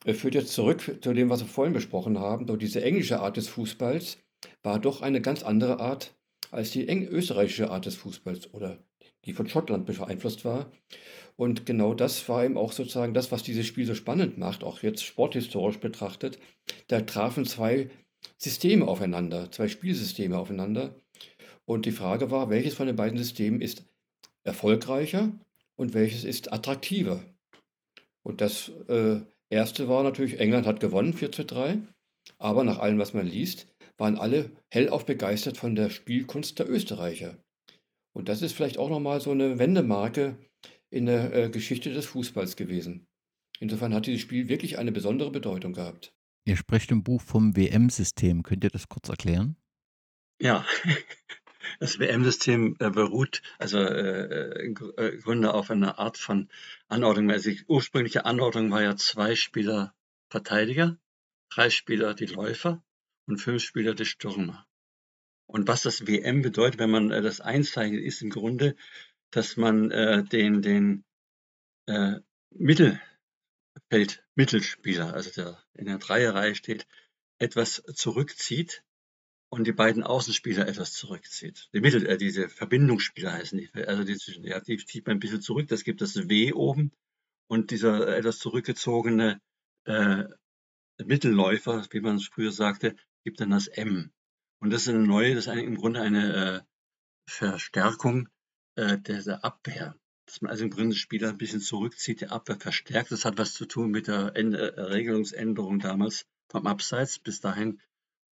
äh, 0.06 0.14
führt 0.14 0.36
jetzt 0.36 0.54
zurück 0.54 1.00
zu 1.02 1.14
dem, 1.14 1.30
was 1.30 1.42
wir 1.42 1.48
vorhin 1.48 1.74
besprochen 1.74 2.20
haben. 2.20 2.46
Doch 2.48 2.58
diese 2.58 2.84
englische 2.84 3.20
Art 3.20 3.38
des 3.38 3.48
Fußballs 3.50 4.18
war 4.64 4.80
doch 4.80 5.02
eine 5.02 5.22
ganz 5.22 5.44
andere 5.44 5.80
Art 5.80 6.16
als 6.52 6.72
die 6.72 6.86
österreichische 6.88 7.70
Art 7.70 7.86
des 7.86 7.96
Fußballs 7.96 8.54
oder 8.54 8.84
die 9.26 9.34
von 9.34 9.48
Schottland 9.48 9.86
beeinflusst 9.86 10.46
war. 10.46 10.72
Und 11.36 11.66
genau 11.66 11.94
das 11.94 12.28
war 12.30 12.44
eben 12.46 12.58
auch 12.58 12.72
sozusagen 12.72 13.14
das, 13.14 13.32
was 13.32 13.44
dieses 13.44 13.66
Spiel 13.66 13.86
so 13.86 13.96
spannend 13.96 14.38
macht, 14.38 14.64
auch 14.64 14.84
jetzt 14.84 15.04
sporthistorisch 15.04 15.80
betrachtet. 15.80 16.40
Da 16.88 17.02
trafen 17.02 17.46
zwei 17.46 17.90
Systeme 18.38 18.88
aufeinander, 18.88 19.52
zwei 19.52 19.68
Spielsysteme 19.68 20.38
aufeinander. 20.38 20.96
Und 21.66 21.86
die 21.86 21.92
Frage 21.92 22.32
war, 22.32 22.50
welches 22.50 22.74
von 22.74 22.88
den 22.88 22.96
beiden 22.96 23.18
Systemen 23.18 23.62
ist 23.62 23.86
erfolgreicher 24.44 25.32
und 25.76 25.94
welches 25.94 26.24
ist 26.24 26.52
attraktiver. 26.52 27.24
Und 28.24 28.42
das 28.42 28.72
äh, 28.88 29.22
erste 29.50 29.88
war 29.88 30.04
natürlich, 30.04 30.40
England 30.40 30.66
hat 30.68 30.80
gewonnen, 30.80 31.14
4 31.14 31.32
zu 31.32 31.46
3. 31.46 31.80
Aber 32.38 32.64
nach 32.64 32.80
allem, 32.80 33.00
was 33.00 33.14
man 33.14 33.28
liest, 33.28 33.68
waren 33.98 34.18
alle 34.18 34.52
hellauf 34.70 35.06
begeistert 35.06 35.58
von 35.58 35.76
der 35.76 35.90
Spielkunst 35.90 36.60
der 36.60 36.70
Österreicher. 36.70 37.38
Und 38.14 38.30
das 38.30 38.42
ist 38.42 38.54
vielleicht 38.54 38.78
auch 38.78 38.90
nochmal 38.90 39.22
so 39.22 39.32
eine 39.32 39.60
Wendemarke 39.60 40.38
in 40.90 41.06
der 41.06 41.34
äh, 41.34 41.50
Geschichte 41.50 41.94
des 41.94 42.06
Fußballs 42.08 42.56
gewesen. 42.56 43.08
Insofern 43.60 43.94
hat 43.94 44.08
dieses 44.08 44.22
Spiel 44.22 44.50
wirklich 44.50 44.78
eine 44.78 44.92
besondere 44.92 45.32
Bedeutung 45.32 45.74
gehabt. 45.74 46.14
Ihr 46.46 46.58
sprecht 46.58 46.92
im 46.92 47.04
Buch 47.04 47.22
vom 47.22 47.56
WM-System. 47.56 48.44
Könnt 48.44 48.64
ihr 48.64 48.72
das 48.72 48.90
kurz 48.90 49.10
erklären? 49.10 49.56
Ja, 50.42 50.66
das 51.80 52.00
WM-System 52.00 52.76
äh, 52.80 52.90
beruht 52.90 53.44
also 53.60 53.78
äh, 53.78 54.56
äh, 54.58 54.66
im 54.66 54.74
Grunde 54.74 55.54
auf 55.54 55.70
einer 55.70 56.00
Art 56.00 56.18
von 56.18 56.50
Anordnung. 56.88 57.30
Also 57.30 57.52
die 57.52 57.64
ursprüngliche 57.68 58.26
Anordnung 58.26 58.72
war 58.72 58.82
ja 58.82 58.96
zwei 58.96 59.36
Spieler 59.36 59.94
Verteidiger, 60.30 60.98
drei 61.50 61.70
Spieler 61.70 62.16
die 62.16 62.26
Läufer 62.26 62.84
und 63.28 63.38
fünf 63.38 63.62
Spieler 63.62 63.94
die 63.94 64.06
Stürmer. 64.06 64.66
Und 65.52 65.68
was 65.68 65.82
das 65.82 66.08
WM 66.08 66.42
bedeutet, 66.42 66.80
wenn 66.80 66.92
man 66.92 67.12
äh, 67.12 67.22
das 67.22 67.42
einzeichnet, 67.42 68.02
ist 68.02 68.22
im 68.22 68.30
Grunde, 68.30 68.74
dass 69.32 69.58
man 69.58 69.92
äh, 69.92 70.24
den, 70.24 70.62
den 70.62 71.04
äh, 71.88 72.22
Mittelfeld, 72.52 74.24
Mittelspieler, 74.36 75.14
also 75.14 75.30
der 75.32 75.62
in 75.74 75.88
der 75.88 75.98
Dreierreihe 75.98 76.56
steht, 76.56 76.88
etwas 77.38 77.84
zurückzieht 77.96 78.86
und 79.50 79.68
die 79.68 79.74
beiden 79.74 80.04
Außenspieler 80.04 80.70
etwas 80.70 80.94
zurückzieht. 80.94 81.70
Die 81.74 81.82
Mittel, 81.82 82.06
äh, 82.06 82.18
diese 82.18 82.48
Verbindungsspieler 82.48 83.34
heißen 83.34 83.60
die, 83.60 83.70
also 83.74 84.06
die, 84.06 84.18
ja, 84.48 84.62
die 84.62 84.78
zieht 84.78 85.06
man 85.06 85.18
ein 85.18 85.20
bisschen 85.20 85.42
zurück, 85.42 85.68
das 85.68 85.84
gibt 85.84 86.00
das 86.00 86.16
W 86.30 86.54
oben 86.54 86.94
und 87.48 87.72
dieser 87.72 88.08
äh, 88.08 88.20
etwas 88.20 88.40
zurückgezogene 88.40 89.42
äh, 89.84 90.24
Mittelläufer, 91.04 91.86
wie 91.92 92.00
man 92.00 92.16
es 92.16 92.28
früher 92.28 92.54
sagte, 92.54 92.96
gibt 93.26 93.42
dann 93.42 93.50
das 93.50 93.68
M. 93.68 94.14
Und 94.62 94.72
das 94.72 94.84
ist 94.84 94.90
eine 94.90 95.00
neue, 95.00 95.36
das 95.36 95.48
ist 95.48 95.54
im 95.54 95.76
Grunde 95.76 96.02
eine 96.02 96.36
äh, 96.36 96.62
Verstärkung 97.28 98.30
äh, 98.76 98.98
der, 99.00 99.24
der 99.24 99.44
Abwehr. 99.44 99.96
Dass 100.28 100.42
man 100.42 100.52
also 100.52 100.64
im 100.64 100.70
Grunde 100.70 100.96
Spieler 100.96 101.30
ein 101.30 101.38
bisschen 101.38 101.62
zurückzieht, 101.62 102.22
die 102.22 102.28
Abwehr 102.28 102.58
verstärkt. 102.58 103.12
Das 103.12 103.26
hat 103.26 103.38
was 103.38 103.54
zu 103.54 103.66
tun 103.66 103.90
mit 103.90 104.08
der 104.08 104.36
End 104.36 104.54
äh, 104.54 104.80
Regelungsänderung 104.80 105.80
damals 105.80 106.26
vom 106.50 106.68
Abseits. 106.68 107.18
Bis 107.18 107.42
dahin 107.42 107.82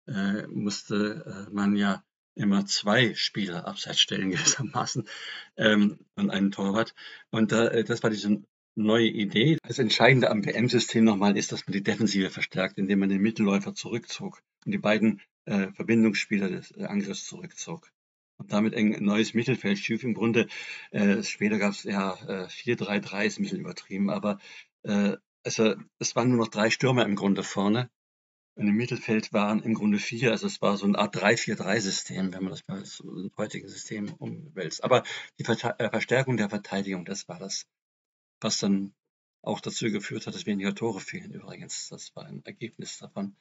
äh, 0.08 0.46
musste 0.48 1.46
äh, 1.48 1.54
man 1.54 1.76
ja 1.76 2.04
immer 2.34 2.66
zwei 2.66 3.14
Spieler 3.14 3.66
abseits 3.66 4.00
stellen 4.00 4.30
gewissermaßen 4.32 5.08
ähm, 5.56 6.00
und 6.16 6.30
einen 6.30 6.50
Torwart. 6.50 6.94
Und 7.30 7.52
äh, 7.52 7.84
das 7.84 8.02
war 8.02 8.10
diese 8.10 8.42
neue 8.74 9.06
Idee. 9.06 9.58
Das 9.62 9.78
Entscheidende 9.78 10.30
am 10.30 10.44
WM-System 10.44 11.04
nochmal 11.04 11.36
ist, 11.36 11.52
dass 11.52 11.66
man 11.66 11.72
die 11.72 11.82
Defensive 11.82 12.30
verstärkt, 12.30 12.78
indem 12.78 12.98
man 12.98 13.08
den 13.08 13.22
Mittelläufer 13.22 13.74
zurückzog 13.74 14.42
und 14.64 14.72
die 14.72 14.78
beiden 14.78 15.22
äh, 15.46 15.72
Verbindungsspieler 15.72 16.48
des 16.48 16.70
äh, 16.72 16.84
Angriffs 16.84 17.26
zurückzog 17.26 17.90
und 18.38 18.52
damit 18.52 18.74
ein 18.74 19.02
neues 19.02 19.34
Mittelfeld 19.34 19.78
schuf. 19.78 20.04
Im 20.04 20.14
Grunde, 20.14 20.46
äh, 20.90 21.22
später 21.22 21.58
gab 21.58 21.72
es 21.72 21.84
ja 21.84 22.14
äh, 22.28 22.46
4-3-3, 22.48 23.24
ist 23.24 23.38
ein 23.38 23.42
bisschen 23.42 23.60
übertrieben, 23.60 24.10
aber 24.10 24.38
äh, 24.82 25.16
also, 25.46 25.76
es 26.00 26.16
waren 26.16 26.30
nur 26.30 26.38
noch 26.38 26.48
drei 26.48 26.70
Stürmer 26.70 27.04
im 27.04 27.14
Grunde 27.14 27.44
vorne. 27.44 27.88
Und 28.56 28.66
im 28.66 28.74
Mittelfeld 28.74 29.32
waren 29.32 29.62
im 29.62 29.74
Grunde 29.74 29.98
vier, 29.98 30.32
also 30.32 30.46
es 30.48 30.60
war 30.60 30.76
so 30.76 30.86
eine 30.86 30.98
Art 30.98 31.14
3-4-3-System, 31.14 32.32
wenn 32.32 32.42
man 32.42 32.50
das 32.50 32.66
mal 32.66 32.82
im 33.04 33.30
heutigen 33.36 33.68
System 33.68 34.12
umwälzt. 34.14 34.82
Aber 34.82 35.04
die 35.38 35.44
äh, 35.44 35.90
Verstärkung 35.90 36.36
der 36.36 36.50
Verteidigung, 36.50 37.04
das 37.04 37.28
war 37.28 37.38
das, 37.38 37.66
was 38.40 38.58
dann 38.58 38.92
auch 39.42 39.60
dazu 39.60 39.88
geführt 39.92 40.26
hat, 40.26 40.34
dass 40.34 40.46
weniger 40.46 40.74
Tore 40.74 41.00
fielen 41.00 41.32
übrigens. 41.32 41.88
Das 41.90 42.16
war 42.16 42.24
ein 42.24 42.44
Ergebnis 42.44 42.98
davon. 42.98 43.36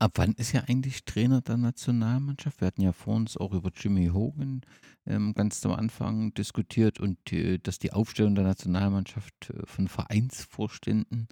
Ab 0.00 0.12
wann 0.14 0.32
ist 0.32 0.54
er 0.54 0.66
eigentlich 0.66 1.04
Trainer 1.04 1.42
der 1.42 1.58
Nationalmannschaft? 1.58 2.62
Wir 2.62 2.68
hatten 2.68 2.80
ja 2.80 2.92
vor 2.92 3.16
uns 3.16 3.36
auch 3.36 3.52
über 3.52 3.70
Jimmy 3.70 4.06
Hogan 4.06 4.62
ähm, 5.06 5.34
ganz 5.34 5.64
am 5.66 5.72
Anfang 5.72 6.32
diskutiert 6.32 7.00
und 7.00 7.30
äh, 7.34 7.58
dass 7.58 7.78
die 7.78 7.92
Aufstellung 7.92 8.34
der 8.34 8.44
Nationalmannschaft 8.44 9.50
äh, 9.50 9.66
von 9.66 9.88
Vereinsvorständen 9.88 11.28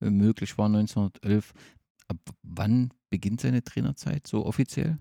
äh, 0.00 0.08
möglich 0.08 0.56
war 0.56 0.66
1911. 0.66 1.52
Ab 2.08 2.16
wann 2.42 2.94
beginnt 3.10 3.42
seine 3.42 3.62
Trainerzeit 3.62 4.26
so 4.26 4.46
offiziell? 4.46 4.96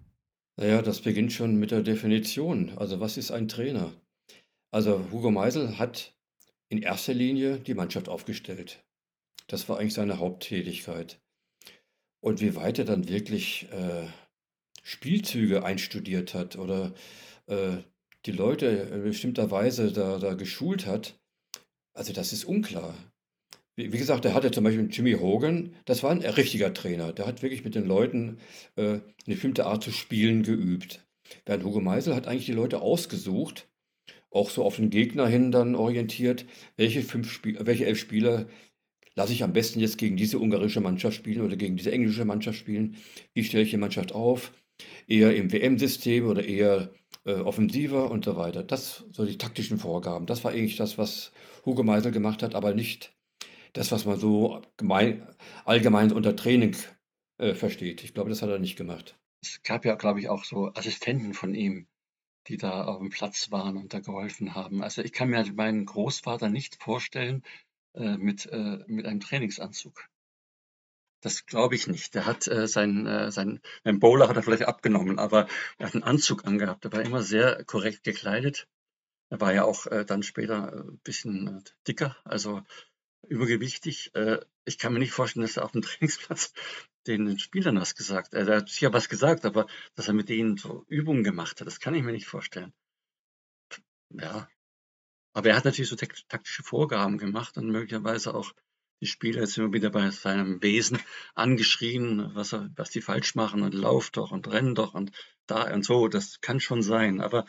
Naja, 0.57 0.81
das 0.81 0.99
beginnt 0.99 1.31
schon 1.31 1.55
mit 1.55 1.71
der 1.71 1.83
Definition. 1.83 2.77
Also 2.77 2.99
was 2.99 3.15
ist 3.15 3.31
ein 3.31 3.47
Trainer? 3.47 3.93
Also 4.69 4.99
Hugo 5.13 5.31
Meisel 5.31 5.79
hat 5.79 6.13
in 6.67 6.81
erster 6.81 7.13
Linie 7.13 7.59
die 7.59 7.73
Mannschaft 7.73 8.09
aufgestellt. 8.09 8.83
Das 9.47 9.69
war 9.69 9.79
eigentlich 9.79 9.93
seine 9.93 10.19
Haupttätigkeit. 10.19 11.21
Und 12.19 12.41
wie 12.41 12.55
weit 12.55 12.79
er 12.79 12.85
dann 12.85 13.07
wirklich 13.07 13.67
äh, 13.71 14.07
Spielzüge 14.83 15.63
einstudiert 15.63 16.33
hat 16.33 16.57
oder 16.57 16.93
äh, 17.47 17.77
die 18.25 18.31
Leute 18.31 18.65
in 18.65 19.03
bestimmter 19.03 19.51
Weise 19.51 19.91
da, 19.91 20.17
da 20.17 20.33
geschult 20.33 20.85
hat, 20.85 21.19
also 21.93 22.13
das 22.13 22.33
ist 22.33 22.45
unklar. 22.45 22.95
Wie, 23.75 23.93
wie 23.93 23.97
gesagt, 23.97 24.25
er 24.25 24.33
hatte 24.33 24.51
zum 24.51 24.63
Beispiel 24.63 24.89
Jimmy 24.91 25.13
Hogan, 25.13 25.75
das 25.85 26.03
war 26.03 26.11
ein 26.11 26.21
richtiger 26.21 26.73
Trainer. 26.73 27.13
Der 27.13 27.27
hat 27.27 27.41
wirklich 27.41 27.63
mit 27.63 27.75
den 27.75 27.85
Leuten 27.85 28.39
äh, 28.75 28.81
eine 28.83 29.01
bestimmte 29.25 29.65
Art 29.65 29.83
zu 29.83 29.91
spielen 29.91 30.43
geübt. 30.43 31.05
Bernd 31.45 31.63
Hugo 31.63 31.79
Meisel 31.79 32.15
hat 32.15 32.27
eigentlich 32.27 32.45
die 32.45 32.53
Leute 32.53 32.81
ausgesucht, 32.81 33.67
auch 34.31 34.49
so 34.49 34.63
auf 34.63 34.77
den 34.77 34.89
Gegner 34.89 35.27
hin 35.27 35.51
dann 35.51 35.75
orientiert, 35.75 36.45
welche, 36.75 37.01
fünf 37.01 37.31
Spiel 37.31 37.57
welche 37.61 37.85
elf 37.85 37.99
Spieler 37.99 38.47
lasse 39.17 39.33
ich 39.33 39.43
am 39.43 39.51
besten 39.51 39.79
jetzt 39.79 39.97
gegen 39.97 40.15
diese 40.15 40.39
ungarische 40.39 40.79
Mannschaft 40.79 41.17
spielen 41.17 41.41
oder 41.41 41.57
gegen 41.57 41.75
diese 41.75 41.91
englische 41.91 42.23
Mannschaft 42.23 42.59
spielen? 42.59 42.97
Wie 43.33 43.43
stelle 43.43 43.63
ich 43.63 43.71
die 43.71 43.77
Mannschaft 43.77 44.13
auf? 44.13 44.53
Eher 45.07 45.35
im 45.35 45.51
WM-System 45.51 46.27
oder 46.27 46.45
eher 46.45 46.91
äh, 47.25 47.33
offensiver 47.33 48.11
und 48.11 48.23
so 48.23 48.37
weiter. 48.37 48.63
Das, 48.63 49.05
so 49.11 49.25
die 49.25 49.39
taktischen 49.39 49.79
Vorgaben. 49.79 50.27
Das 50.27 50.43
war 50.43 50.51
eigentlich 50.51 50.75
das, 50.75 50.99
was 50.99 51.31
Hugo 51.65 51.81
Meisel 51.81 52.11
gemacht 52.11 52.43
hat, 52.43 52.53
aber 52.53 52.75
nicht 52.75 53.17
das, 53.73 53.91
was 53.91 54.05
man 54.05 54.19
so 54.19 54.61
gemein, 54.77 55.27
allgemein 55.65 56.11
unter 56.11 56.35
Training 56.35 56.75
äh, 57.39 57.55
versteht. 57.55 58.03
Ich 58.03 58.13
glaube, 58.13 58.29
das 58.29 58.43
hat 58.43 58.49
er 58.49 58.59
nicht 58.59 58.77
gemacht. 58.77 59.17
Es 59.41 59.63
gab 59.63 59.83
ja, 59.83 59.95
glaube 59.95 60.19
ich, 60.19 60.29
auch 60.29 60.43
so 60.43 60.71
Assistenten 60.75 61.33
von 61.33 61.55
ihm, 61.55 61.87
die 62.47 62.57
da 62.57 62.85
auf 62.85 62.99
dem 62.99 63.09
Platz 63.09 63.49
waren 63.49 63.77
und 63.77 63.95
da 63.95 63.99
geholfen 63.99 64.53
haben. 64.53 64.83
Also 64.83 65.01
ich 65.01 65.11
kann 65.11 65.29
mir 65.29 65.43
meinen 65.53 65.85
Großvater 65.85 66.49
nicht 66.49 66.81
vorstellen, 66.81 67.43
mit, 67.99 68.45
äh, 68.47 68.83
mit 68.87 69.05
einem 69.05 69.19
Trainingsanzug. 69.19 70.07
Das 71.21 71.45
glaube 71.45 71.75
ich 71.75 71.87
nicht. 71.87 72.13
Der 72.13 72.25
hat 72.25 72.47
äh, 72.47 72.67
sein, 72.67 73.07
äh, 73.07 73.31
sein, 73.31 73.59
ein 73.83 73.99
Bowler 73.99 74.29
hat 74.29 74.35
er 74.35 74.43
vielleicht 74.43 74.67
abgenommen, 74.67 75.17
aber 75.19 75.47
er 75.77 75.87
hat 75.87 75.95
einen 75.95 76.03
Anzug 76.03 76.45
angehabt. 76.45 76.85
Er 76.85 76.91
war 76.91 77.01
immer 77.01 77.23
sehr 77.23 77.63
korrekt 77.65 78.03
gekleidet. 78.03 78.67
Er 79.29 79.41
war 79.41 79.53
ja 79.53 79.63
auch 79.63 79.87
äh, 79.87 80.05
dann 80.05 80.23
später 80.23 80.71
ein 80.71 80.89
äh, 80.89 80.97
bisschen 81.03 81.47
äh, 81.47 81.61
dicker, 81.87 82.15
also 82.23 82.63
übergewichtig. 83.27 84.11
Äh, 84.13 84.39
ich 84.65 84.77
kann 84.77 84.93
mir 84.93 84.99
nicht 84.99 85.11
vorstellen, 85.11 85.45
dass 85.45 85.57
er 85.57 85.65
auf 85.65 85.71
dem 85.71 85.81
Trainingsplatz 85.83 86.53
den 87.07 87.39
Spielern 87.39 87.79
was 87.79 87.95
gesagt 87.95 88.33
hat. 88.33 88.47
Er 88.47 88.57
hat 88.57 88.69
sicher 88.69 88.93
was 88.93 89.09
gesagt, 89.09 89.45
aber 89.45 89.67
dass 89.95 90.07
er 90.07 90.13
mit 90.13 90.29
denen 90.29 90.57
so 90.57 90.85
Übungen 90.87 91.23
gemacht 91.23 91.59
hat, 91.59 91.67
das 91.67 91.79
kann 91.79 91.95
ich 91.95 92.03
mir 92.03 92.11
nicht 92.11 92.27
vorstellen. 92.27 92.73
Ja, 94.09 94.47
aber 95.37 95.49
er 95.49 95.55
hat 95.55 95.65
natürlich 95.65 95.91
so 95.91 95.95
taktische 95.95 96.63
Vorgaben 96.63 97.19
gemacht 97.19 97.59
und 97.59 97.69
möglicherweise 97.69 98.33
auch 98.33 98.53
die 99.01 99.05
Spieler 99.05 99.41
jetzt 99.41 99.55
immer 99.55 99.71
wieder 99.71 99.91
bei 99.91 100.09
seinem 100.09 100.63
Wesen 100.63 100.97
angeschrien, 101.35 102.31
was, 102.33 102.53
er, 102.53 102.71
was 102.75 102.89
die 102.89 103.01
falsch 103.01 103.35
machen 103.35 103.61
und 103.61 103.75
lauf 103.75 104.09
doch 104.09 104.31
und 104.31 104.51
renn 104.51 104.73
doch 104.73 104.95
und 104.95 105.11
da 105.45 105.71
und 105.71 105.85
so. 105.85 106.07
Das 106.07 106.41
kann 106.41 106.59
schon 106.59 106.81
sein. 106.81 107.21
Aber 107.21 107.45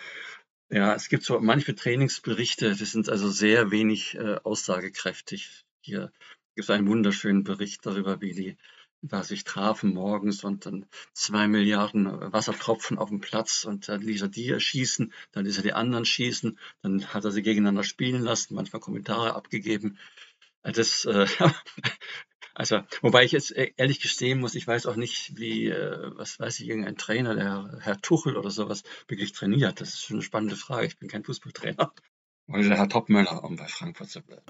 ja, 0.69 0.95
es 0.95 1.09
gibt 1.09 1.23
so 1.23 1.41
manche 1.41 1.75
Trainingsberichte, 1.75 2.75
die 2.75 2.85
sind 2.85 3.09
also 3.09 3.31
sehr 3.31 3.71
wenig 3.71 4.17
äh, 4.17 4.37
aussagekräftig. 4.45 5.65
Hier 5.81 6.13
gibt 6.57 6.69
es 6.69 6.71
einen 6.71 6.89
wunderschönen 6.89 7.43
Bericht 7.43 7.87
darüber, 7.87 8.21
wie 8.21 8.35
die 8.35 8.59
da 9.03 9.23
sich 9.23 9.45
trafen 9.45 9.95
morgens 9.95 10.45
und 10.45 10.67
dann 10.67 10.87
zwei 11.13 11.49
Milliarden 11.49 12.07
Wassertropfen 12.33 12.99
auf 12.99 13.09
dem 13.11 13.21
Platz 13.21 13.65
und 13.65 13.89
dann 13.89 14.03
ließ 14.03 14.23
er 14.23 14.29
die 14.29 14.49
erschießen, 14.49 15.13
dann 15.33 15.45
ließ 15.45 15.59
er 15.59 15.63
die 15.63 15.73
anderen 15.73 16.05
schießen, 16.05 16.59
dann 16.83 17.07
hat 17.07 17.25
er 17.25 17.31
sie 17.31 17.43
gegeneinander 17.43 17.85
spielen 17.85 18.23
lassen, 18.23 18.55
manchmal 18.55 18.81
Kommentare 18.81 19.35
abgegeben. 19.35 19.99
Das, 20.63 21.05
äh, 21.05 21.27
Also, 22.59 22.81
wobei 23.03 23.23
ich 23.23 23.31
jetzt 23.31 23.57
e-, 23.57 23.73
ehrlich 23.77 24.01
gestehen 24.01 24.41
muss, 24.41 24.57
ich 24.57 24.67
weiß 24.67 24.87
auch 24.87 24.97
nicht, 24.97 25.37
wie, 25.37 25.67
äh, 25.67 26.11
was 26.17 26.41
weiß 26.41 26.59
ich, 26.59 26.69
irgendein 26.69 26.97
Trainer, 26.97 27.37
der 27.37 27.79
Herr 27.83 28.01
Tuchel 28.01 28.37
oder 28.37 28.51
sowas, 28.51 28.83
wirklich 29.07 29.31
trainiert. 29.31 29.81
Das 29.81 29.91
ist 29.91 30.03
schon 30.03 30.17
eine 30.17 30.25
spannende 30.25 30.57
Frage. 30.57 30.89
Ich 30.89 30.99
bin 30.99 31.09
kein 31.09 31.23
Fußballtrainer. 31.23 31.95
Oder 32.49 32.63
der 32.63 32.77
Herr 32.77 32.89
Topmöller, 32.89 33.45
um 33.45 33.55
bei 33.55 33.69
Frankfurt 33.69 34.11
zu 34.11 34.23
bleiben. 34.23 34.43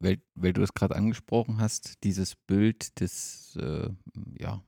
Weil, 0.00 0.22
weil 0.34 0.52
du 0.52 0.62
es 0.62 0.72
gerade 0.74 0.96
angesprochen 0.96 1.60
hast, 1.60 2.02
dieses 2.04 2.34
Bild 2.34 2.98
des, 3.00 3.56
äh, 3.56 3.90
ja, 4.38 4.62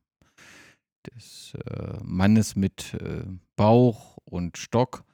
des 1.06 1.54
äh, 1.66 1.98
Mannes 2.02 2.54
mit 2.54 2.94
äh, 2.94 3.24
Bauch 3.56 4.18
und 4.24 4.58
Stock, 4.58 5.04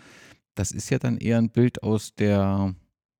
das 0.55 0.73
ist 0.73 0.91
ja 0.91 0.99
dann 0.99 1.19
eher 1.19 1.39
ein 1.39 1.51
Bild 1.51 1.83
aus 1.85 2.15
der 2.15 2.75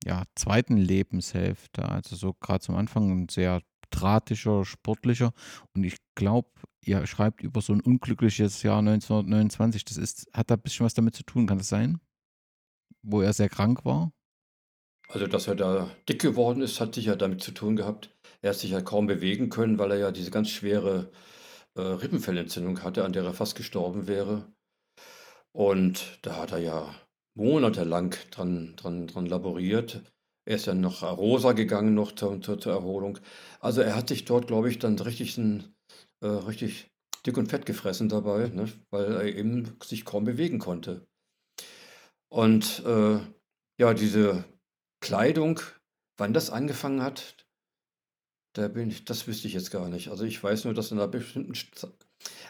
ja, 0.05 0.25
zweiten 0.35 0.77
Lebenshälfte. 0.77 1.89
Also 1.89 2.17
so 2.17 2.35
gerade 2.35 2.61
zum 2.61 2.75
Anfang 2.75 3.11
ein 3.11 3.29
sehr 3.29 3.63
drahtischer, 3.91 4.65
sportlicher. 4.65 5.33
Und 5.75 5.85
ich 5.85 5.97
glaube, 6.15 6.51
ihr 6.85 7.07
schreibt 7.07 7.43
über 7.43 7.61
so 7.61 7.73
ein 7.73 7.81
unglückliches 7.81 8.63
Jahr 8.63 8.79
1929. 8.79 9.85
Das 9.85 9.97
ist, 9.97 10.29
hat 10.33 10.51
da 10.51 10.55
ein 10.55 10.61
bisschen 10.61 10.85
was 10.85 10.95
damit 10.95 11.15
zu 11.15 11.23
tun, 11.23 11.47
kann 11.47 11.59
das 11.59 11.69
sein? 11.69 12.01
Wo 13.03 13.21
er 13.21 13.33
sehr 13.33 13.49
krank 13.49 13.85
war? 13.85 14.13
Also, 15.09 15.27
dass 15.27 15.49
er 15.49 15.55
da 15.55 15.91
dick 16.09 16.21
geworden 16.21 16.63
ist, 16.63 16.81
hat 16.81 16.95
sicher 16.95 17.17
damit 17.17 17.43
zu 17.43 17.53
tun 17.53 17.77
gehabt. 17.77 18.15
Er 18.43 18.51
hat 18.51 18.59
sich 18.59 18.71
ja 18.71 18.83
kaum 18.83 19.07
bewegen 19.07 19.49
können, 19.49 19.79
weil 19.79 19.93
er 19.93 19.99
ja 19.99 20.13
diese 20.13 20.31
ganz 20.31 20.51
schwere 20.51 21.11
äh, 21.75 21.81
Rippenfellentzündung 21.81 22.83
hatte, 22.83 23.05
an 23.05 23.13
der 23.13 23.25
er 23.25 23.33
fast 23.33 23.57
gestorben 23.57 24.07
wäre. 24.07 24.53
Und 25.53 26.19
da 26.23 26.37
hat 26.37 26.53
er 26.53 26.59
ja 26.59 26.95
monatelang 27.35 28.15
dran, 28.31 28.75
dran, 28.77 29.07
dran 29.07 29.27
laboriert. 29.27 30.03
Er 30.45 30.57
ist 30.57 30.67
dann 30.67 30.81
nach 30.81 31.03
Rosa 31.03 31.53
gegangen, 31.53 31.95
noch 31.95 32.13
zur, 32.13 32.41
zur, 32.43 32.61
zur 32.61 32.73
Erholung. 32.73 33.19
Also 33.61 33.81
er 33.81 33.97
hat 33.97 34.09
sich 34.09 34.25
dort, 34.25 34.47
glaube 34.47 34.71
ich, 34.71 34.79
dann 34.79 34.99
richtig, 34.99 35.39
äh, 35.39 36.27
richtig 36.27 36.91
dick 37.27 37.37
und 37.37 37.49
fett 37.49 37.67
gefressen 37.67 38.09
dabei, 38.09 38.49
ne? 38.49 38.69
weil 38.91 39.13
er 39.15 39.25
eben 39.25 39.77
sich 39.83 40.05
kaum 40.05 40.25
bewegen 40.25 40.59
konnte. 40.59 41.07
Und 42.29 42.83
äh, 42.87 43.19
ja, 43.79 43.95
diese 43.95 44.45
Kleidung, 45.01 45.61
wann 46.17 46.33
das 46.33 46.51
angefangen 46.51 47.03
hat, 47.03 47.47
da 48.55 48.69
bin 48.69 48.91
ich, 48.91 49.05
das 49.05 49.27
wüsste 49.27 49.47
ich 49.47 49.55
jetzt 49.55 49.71
gar 49.71 49.89
nicht. 49.89 50.09
Also 50.09 50.25
ich 50.25 50.43
weiß 50.43 50.65
nur, 50.65 50.75
dass 50.75 50.91
in 50.91 50.99
einer 50.99 51.09
bestimmten, 51.09 51.53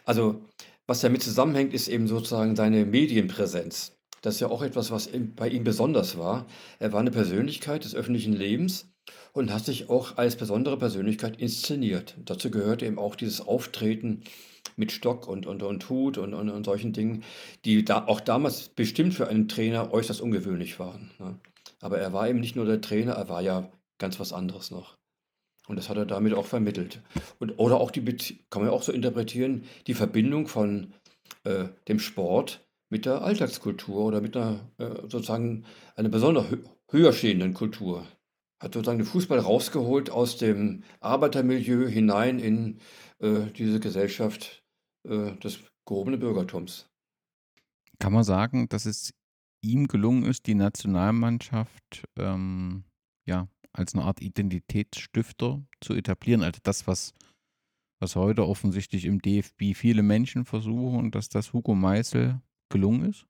also 0.05 0.43
was 0.87 1.01
damit 1.01 1.23
zusammenhängt, 1.23 1.75
ist 1.75 1.89
eben 1.89 2.09
sozusagen 2.09 2.57
seine 2.57 2.87
Medienpräsenz. 2.87 3.93
Das 4.23 4.35
ist 4.35 4.41
ja 4.41 4.49
auch 4.49 4.63
etwas, 4.63 4.91
was 4.91 5.11
bei 5.37 5.49
ihm 5.49 5.65
besonders 5.65 6.19
war. 6.19 6.47
Er 6.79 6.93
war 6.93 7.01
eine 7.01 7.11
Persönlichkeit 7.11 7.85
des 7.85 7.95
öffentlichen 7.95 8.33
Lebens 8.33 8.89
und 9.33 9.53
hat 9.53 9.65
sich 9.65 9.91
auch 9.91 10.17
als 10.17 10.37
besondere 10.37 10.79
Persönlichkeit 10.79 11.41
inszeniert. 11.41 12.17
Dazu 12.25 12.51
gehörte 12.51 12.87
eben 12.87 12.99
auch 12.99 13.15
dieses 13.15 13.41
Auftreten 13.41 14.23
mit 14.77 14.93
Stock 14.93 15.29
und, 15.29 15.47
und, 15.47 15.63
und 15.63 15.89
Hut 15.89 16.19
und, 16.19 16.35
und, 16.35 16.49
und 16.49 16.65
solchen 16.65 16.93
Dingen, 16.93 17.23
die 17.65 17.85
da 17.85 18.07
auch 18.07 18.21
damals 18.21 18.69
bestimmt 18.69 19.15
für 19.15 19.29
einen 19.29 19.49
Trainer 19.49 19.93
äußerst 19.93 20.21
ungewöhnlich 20.21 20.79
waren. 20.79 21.11
Ne? 21.19 21.39
Aber 21.81 21.99
er 21.99 22.13
war 22.13 22.29
eben 22.29 22.41
nicht 22.41 22.57
nur 22.57 22.65
der 22.65 22.81
Trainer, 22.81 23.13
er 23.13 23.29
war 23.29 23.43
ja 23.43 23.71
ganz 23.99 24.19
was 24.19 24.33
anderes 24.33 24.71
noch. 24.71 24.97
Und 25.69 25.77
das 25.77 25.89
hat 25.89 25.97
er 25.97 26.07
damit 26.07 26.35
auch 26.35 26.47
vermittelt. 26.47 27.03
Und, 27.39 27.59
oder 27.59 27.79
auch 27.79 27.91
die, 27.91 28.03
kann 28.51 28.63
man 28.63 28.71
ja 28.71 28.77
auch 28.77 28.83
so 28.83 28.93
interpretieren, 28.93 29.65
die 29.87 29.95
Verbindung 29.95 30.49
von 30.49 30.95
äh, 31.45 31.69
dem 31.89 31.99
Sport 31.99 32.67
mit 32.89 33.05
der 33.05 33.23
Alltagskultur 33.23 34.05
oder 34.05 34.21
mit 34.21 34.37
einer 34.37 34.61
äh, 34.79 35.03
sozusagen 35.03 35.67
einer 35.95 36.09
besonders 36.09 36.47
höher 36.91 37.13
stehenden 37.13 37.53
Kultur. 37.53 38.07
Hat 38.61 38.75
sozusagen 38.75 38.99
den 38.99 39.07
Fußball 39.07 39.39
rausgeholt 39.39 40.11
aus 40.11 40.39
dem 40.39 40.85
Arbeitermilieu 41.01 41.87
hinein 41.87 42.39
in 42.39 42.81
äh, 43.21 43.51
diese 43.57 43.79
Gesellschaft 43.79 44.65
äh, 45.07 45.37
des 45.37 45.61
gehobenen 45.85 46.19
Bürgertums. 46.19 46.89
Kann 47.99 48.13
man 48.13 48.25
sagen, 48.25 48.69
dass 48.69 48.87
es 48.87 49.13
ihm 49.61 49.89
gelungen 49.89 50.25
ist, 50.25 50.47
die 50.47 50.55
Nationalmannschaft 50.55 52.05
ähm, 52.17 52.85
ja, 53.27 53.49
als 53.73 53.95
eine 53.95 54.05
Art 54.05 54.21
Identitätsstifter 54.21 55.63
zu 55.81 55.95
etablieren. 55.95 56.43
Also 56.43 56.61
das, 56.63 56.87
was, 56.87 57.15
was 58.01 58.17
heute 58.17 58.47
offensichtlich 58.47 59.05
im 59.05 59.21
DFB 59.21 59.75
viele 59.75 60.03
Menschen 60.03 60.45
versuchen 60.45 61.11
dass 61.11 61.29
das 61.29 61.53
Hugo 61.53 61.75
Meisel 61.75 62.41
gelungen 62.69 63.09
ist? 63.09 63.27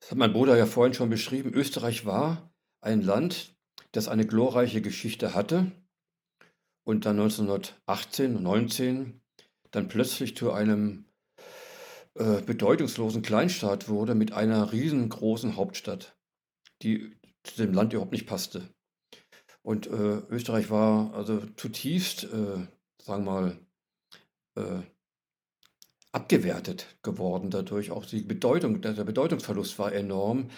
Das 0.00 0.10
hat 0.10 0.18
mein 0.18 0.32
Bruder 0.32 0.56
ja 0.56 0.66
vorhin 0.66 0.94
schon 0.94 1.10
beschrieben. 1.10 1.52
Österreich 1.54 2.04
war 2.04 2.50
ein 2.80 3.02
Land, 3.02 3.56
das 3.92 4.08
eine 4.08 4.26
glorreiche 4.26 4.82
Geschichte 4.82 5.34
hatte 5.34 5.72
und 6.84 7.06
dann 7.06 7.18
1918 7.18 8.36
und 8.36 8.42
19 8.42 9.20
dann 9.70 9.88
plötzlich 9.88 10.36
zu 10.36 10.52
einem 10.52 11.06
äh, 12.18 12.42
bedeutungslosen 12.42 13.22
Kleinstaat 13.22 13.88
wurde 13.88 14.14
mit 14.14 14.32
einer 14.32 14.72
riesengroßen 14.72 15.56
Hauptstadt, 15.56 16.16
die 16.82 17.16
zu 17.42 17.56
dem 17.56 17.72
Land 17.72 17.92
überhaupt 17.92 18.12
nicht 18.12 18.26
passte. 18.26 18.68
Und 19.62 19.86
äh, 19.86 20.22
Österreich 20.30 20.70
war 20.70 21.12
also 21.14 21.40
zutiefst, 21.56 22.24
äh, 22.24 22.66
sagen 23.02 23.24
wir 23.24 23.32
mal, 23.32 23.58
äh, 24.56 24.82
abgewertet 26.12 26.96
geworden 27.02 27.50
dadurch. 27.50 27.90
Auch 27.90 28.06
die 28.06 28.22
Bedeutung, 28.22 28.80
der 28.80 28.92
Bedeutungsverlust 28.92 29.78
war 29.78 29.92
enorm. 29.92 30.48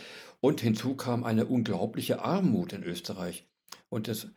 Und 0.40 0.60
hinzu 0.60 0.94
kam 0.94 1.24
eine 1.24 1.47
unglaubliche 1.47 2.22
Armut 2.22 2.72
in 2.72 2.85
Österreich. 2.85 3.48
Und, 3.89 4.06
das, 4.06 4.28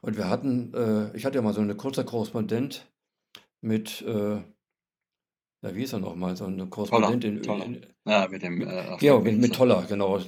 und 0.00 0.16
wir 0.16 0.28
hatten, 0.28 0.72
äh, 0.72 1.14
ich 1.16 1.26
hatte 1.26 1.36
ja 1.36 1.42
mal 1.42 1.52
so 1.52 1.60
eine 1.60 1.74
kurze 1.74 2.04
Korrespondent 2.04 2.86
mit, 3.60 4.00
äh, 4.02 4.42
na, 5.62 5.74
wie 5.74 5.82
ist 5.82 5.92
er 5.92 5.98
nochmal, 5.98 6.36
so 6.36 6.46
eine 6.46 6.66
Korrespondent 6.66 7.24
in, 7.24 7.42
Toller. 7.42 7.64
in, 7.66 7.86
Ja, 8.06 8.28
mit 8.28 8.42
dem. 8.42 8.62
Äh, 8.62 8.96
ja, 9.00 9.18
mit, 9.18 9.38
mit 9.38 9.54
Toller, 9.54 9.84
genau. 9.88 10.18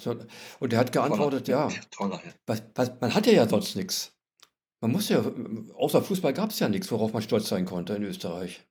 Und 0.61 0.73
der 0.73 0.79
hat 0.79 0.93
geantwortet, 0.93 1.49
ja, 1.49 1.69
Toller, 1.91 2.21
ja. 2.25 2.33
was, 2.47 2.63
was, 2.75 2.93
man 3.01 3.15
hatte 3.15 3.33
ja 3.33 3.49
sonst 3.49 3.75
nichts. 3.77 4.15
Man 4.81 4.93
musste 4.93 5.15
ja, 5.15 5.75
außer 5.75 6.03
Fußball 6.03 6.35
gab 6.35 6.51
es 6.51 6.59
ja 6.59 6.69
nichts, 6.69 6.91
worauf 6.91 7.13
man 7.13 7.23
stolz 7.23 7.49
sein 7.49 7.65
konnte 7.65 7.95
in 7.95 8.03
Österreich. 8.03 8.67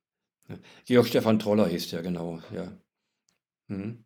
Georg 0.86 1.06
Stefan 1.06 1.38
Troller 1.38 1.66
hieß 1.66 1.88
der, 1.90 2.02
genau, 2.02 2.40
ja. 2.54 2.72
Mhm. 3.68 4.04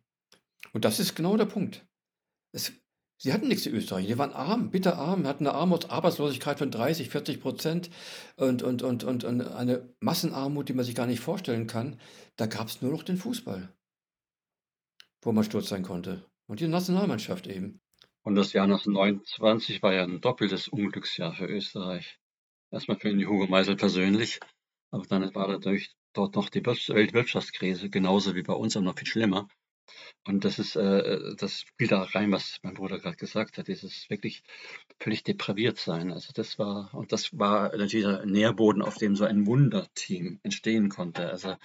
Und 0.73 0.85
das 0.85 0.99
ist 0.99 1.15
genau 1.15 1.37
der 1.37 1.45
Punkt. 1.45 1.85
Es, 2.53 2.71
sie 3.17 3.33
hatten 3.33 3.47
nichts 3.47 3.65
in 3.65 3.75
Österreich. 3.75 4.07
Die 4.07 4.17
waren 4.17 4.33
arm, 4.33 4.69
bitter 4.69 4.97
arm, 4.97 5.27
hatten 5.27 5.47
eine 5.47 5.55
Armut, 5.55 5.89
Arbeitslosigkeit 5.89 6.59
von 6.59 6.71
30, 6.71 7.09
40 7.09 7.41
Prozent 7.41 7.89
und, 8.35 8.63
und, 8.63 8.83
und, 8.83 9.03
und, 9.03 9.23
und 9.23 9.41
eine 9.41 9.93
Massenarmut, 9.99 10.69
die 10.69 10.73
man 10.73 10.85
sich 10.85 10.95
gar 10.95 11.07
nicht 11.07 11.19
vorstellen 11.19 11.67
kann. 11.67 11.99
Da 12.35 12.45
gab 12.45 12.67
es 12.67 12.81
nur 12.81 12.91
noch 12.91 13.03
den 13.03 13.17
Fußball, 13.17 13.73
wo 15.21 15.31
man 15.31 15.43
stolz 15.43 15.69
sein 15.69 15.83
konnte. 15.83 16.25
Und 16.47 16.59
die 16.59 16.67
Nationalmannschaft 16.67 17.47
eben. 17.47 17.81
Und 18.23 18.35
das 18.35 18.53
Jahr 18.53 18.65
1929 18.65 19.81
war 19.81 19.93
ja 19.93 20.03
ein 20.03 20.21
doppeltes 20.21 20.67
Unglücksjahr 20.67 21.33
für 21.33 21.45
Österreich. 21.45 22.19
Erstmal 22.71 22.99
für 22.99 23.09
den 23.09 23.25
Hugo 23.25 23.47
Meisel 23.47 23.77
persönlich, 23.77 24.39
aber 24.91 25.05
dann 25.05 25.33
war 25.33 25.47
dadurch 25.47 25.95
dort 26.13 26.35
noch 26.35 26.49
die 26.49 26.65
Weltwirtschaftskrise, 26.65 27.89
genauso 27.89 28.35
wie 28.35 28.43
bei 28.43 28.53
uns, 28.53 28.75
aber 28.75 28.85
noch 28.85 28.97
viel 28.97 29.07
schlimmer. 29.07 29.47
Und 30.25 30.45
das 30.45 30.59
ist, 30.59 30.75
äh, 30.75 31.35
das 31.37 31.61
spielt 31.61 31.91
da 31.91 32.03
rein, 32.03 32.31
was 32.31 32.59
mein 32.63 32.73
Bruder 32.73 32.99
gerade 32.99 33.17
gesagt 33.17 33.57
hat, 33.57 33.67
dieses 33.67 34.09
wirklich 34.09 34.43
völlig 34.99 35.23
depraviert 35.23 35.77
sein. 35.77 36.11
Also 36.11 36.31
das 36.33 36.59
war, 36.59 36.93
und 36.93 37.11
das 37.11 37.37
war 37.37 37.75
natürlich 37.75 38.05
der 38.05 38.25
Nährboden, 38.25 38.81
auf 38.81 38.97
dem 38.97 39.15
so 39.15 39.25
ein 39.25 39.45
Wunderteam 39.45 40.39
entstehen 40.43 40.89
konnte. 40.89 41.29
Also 41.29 41.55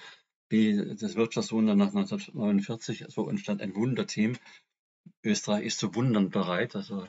wie 0.49 0.95
das 0.95 1.15
Wirtschaftswunder 1.15 1.75
nach 1.75 1.87
1949, 1.87 3.05
so 3.09 3.29
entstand 3.29 3.61
ein 3.61 3.75
Wunderteam. 3.75 4.37
Österreich 5.23 5.65
ist 5.65 5.79
zu 5.79 5.95
Wundern 5.95 6.29
bereit. 6.29 6.75
Also 6.75 7.07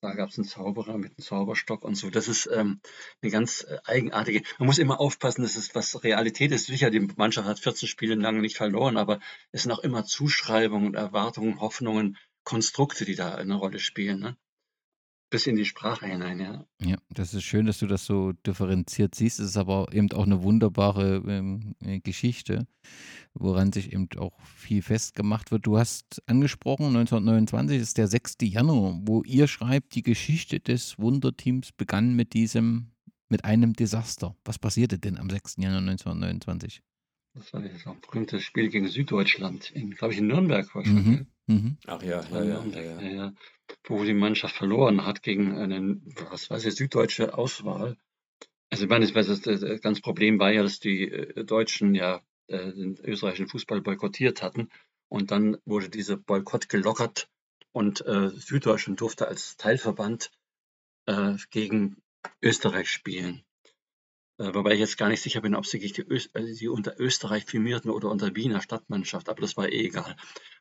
da 0.00 0.14
gab 0.14 0.30
es 0.30 0.38
einen 0.38 0.46
Zauberer 0.46 0.96
mit 0.96 1.10
einem 1.10 1.24
Zauberstock 1.24 1.84
und 1.84 1.94
so. 1.94 2.10
Das 2.10 2.28
ist 2.28 2.48
ähm, 2.52 2.80
eine 3.22 3.30
ganz 3.30 3.64
äh, 3.68 3.78
eigenartige. 3.84 4.42
Man 4.58 4.66
muss 4.66 4.78
immer 4.78 5.00
aufpassen, 5.00 5.42
dass 5.42 5.56
es 5.56 5.74
was 5.74 6.02
Realität 6.02 6.52
ist. 6.52 6.66
Sicher, 6.66 6.90
die 6.90 7.00
Mannschaft 7.16 7.46
hat 7.48 7.58
14 7.58 7.88
Spiele 7.88 8.14
lang 8.14 8.40
nicht 8.40 8.56
verloren, 8.56 8.96
aber 8.96 9.20
es 9.52 9.62
sind 9.62 9.72
auch 9.72 9.80
immer 9.80 10.04
Zuschreibungen, 10.04 10.94
Erwartungen, 10.94 11.60
Hoffnungen, 11.60 12.16
Konstrukte, 12.44 13.04
die 13.04 13.14
da 13.14 13.34
eine 13.34 13.54
Rolle 13.54 13.78
spielen. 13.78 14.20
Ne? 14.20 14.36
Bis 15.30 15.46
in 15.46 15.56
die 15.56 15.64
Sprache 15.64 16.06
hinein, 16.06 16.40
ja. 16.40 16.66
Ja, 16.82 16.96
das 17.08 17.32
ist 17.34 17.44
schön, 17.44 17.66
dass 17.66 17.78
du 17.78 17.86
das 17.86 18.04
so 18.04 18.32
differenziert 18.32 19.14
siehst. 19.14 19.38
Es 19.38 19.50
ist 19.50 19.56
aber 19.56 19.86
eben 19.92 20.10
auch 20.12 20.26
eine 20.26 20.42
wunderbare 20.42 21.22
ähm, 21.26 21.76
äh, 21.80 22.00
Geschichte, 22.00 22.66
woran 23.32 23.72
sich 23.72 23.92
eben 23.92 24.08
auch 24.18 24.38
viel 24.42 24.82
festgemacht 24.82 25.52
wird. 25.52 25.66
Du 25.66 25.78
hast 25.78 26.22
angesprochen, 26.26 26.86
1929 26.86 27.80
ist 27.80 27.96
der 27.96 28.08
6. 28.08 28.38
Januar, 28.42 28.98
wo 29.02 29.22
ihr 29.22 29.46
schreibt, 29.46 29.94
die 29.94 30.02
Geschichte 30.02 30.58
des 30.58 30.98
Wunderteams 30.98 31.72
begann 31.72 32.14
mit 32.14 32.34
diesem, 32.34 32.90
mit 33.28 33.44
einem 33.44 33.72
Desaster. 33.72 34.36
Was 34.44 34.58
passierte 34.58 34.98
denn 34.98 35.16
am 35.16 35.30
6. 35.30 35.56
Januar 35.58 35.80
1929? 35.80 36.82
Das 37.34 37.52
war 37.52 37.62
das 37.62 37.84
berühmte 38.00 38.40
Spiel 38.40 38.68
gegen 38.68 38.88
Süddeutschland, 38.88 39.70
in, 39.70 39.92
glaube 39.92 40.12
ich, 40.12 40.18
in 40.18 40.26
Nürnberg 40.26 40.74
wahrscheinlich. 40.74 41.06
Mhm. 41.06 41.26
Mhm. 41.50 41.78
Ach 41.86 42.00
ja, 42.00 42.22
ja, 42.30 42.44
ja, 42.44 42.64
ja, 42.64 43.00
ja. 43.00 43.32
Wo 43.84 44.04
die 44.04 44.14
Mannschaft 44.14 44.54
verloren 44.54 45.04
hat 45.04 45.22
gegen 45.22 45.58
eine, 45.58 46.00
was 46.30 46.48
weiß 46.48 46.64
ich, 46.64 46.76
süddeutsche 46.76 47.36
Auswahl. 47.36 47.96
Also 48.70 48.84
ich 48.84 48.90
meine, 48.90 49.10
das, 49.10 49.40
das 49.40 49.80
ganze 49.80 50.00
Problem 50.00 50.38
war 50.38 50.52
ja, 50.52 50.62
dass 50.62 50.78
die 50.78 51.10
äh, 51.10 51.44
Deutschen 51.44 51.96
ja 51.96 52.20
äh, 52.46 52.72
den 52.72 52.96
österreichischen 53.02 53.48
Fußball 53.48 53.80
boykottiert 53.80 54.42
hatten. 54.42 54.68
Und 55.08 55.32
dann 55.32 55.56
wurde 55.64 55.88
dieser 55.88 56.16
Boykott 56.16 56.68
gelockert 56.68 57.28
und 57.72 58.06
äh, 58.06 58.28
Süddeutschland 58.30 59.00
durfte 59.00 59.26
als 59.26 59.56
Teilverband 59.56 60.30
äh, 61.06 61.34
gegen 61.50 61.96
Österreich 62.40 62.88
spielen. 62.88 63.42
Äh, 64.38 64.54
wobei 64.54 64.74
ich 64.74 64.80
jetzt 64.80 64.98
gar 64.98 65.08
nicht 65.08 65.20
sicher 65.20 65.40
bin, 65.40 65.56
ob 65.56 65.66
sie, 65.66 65.80
die, 65.80 66.02
Öst 66.02 66.30
also 66.32 66.54
die 66.54 66.68
unter 66.68 66.98
Österreich 67.00 67.44
firmierten 67.44 67.90
oder 67.90 68.08
unter 68.08 68.36
Wiener 68.36 68.62
Stadtmannschaft, 68.62 69.28
aber 69.28 69.40
das 69.40 69.56
war 69.56 69.68
eh 69.68 69.86
egal. 69.86 70.16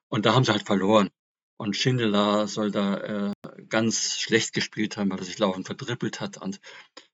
Und 0.09 0.25
da 0.25 0.33
haben 0.33 0.43
sie 0.43 0.51
halt 0.51 0.65
verloren. 0.65 1.09
Und 1.57 1.75
Schindler 1.75 2.47
soll 2.47 2.71
da 2.71 2.97
äh, 2.97 3.33
ganz 3.67 4.17
schlecht 4.17 4.53
gespielt 4.53 4.97
haben, 4.97 5.11
weil 5.11 5.19
er 5.19 5.25
sich 5.25 5.39
laufend 5.39 5.65
verdribbelt 5.65 6.21
hat. 6.21 6.37
Und 6.37 6.59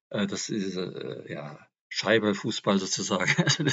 äh, 0.10 0.28
das 0.28 0.50
ist 0.50 0.76
äh, 0.76 1.32
ja 1.32 1.60
Scheibe-Fußball 1.90 2.80
sozusagen. 2.80 3.34
Also 3.44 3.64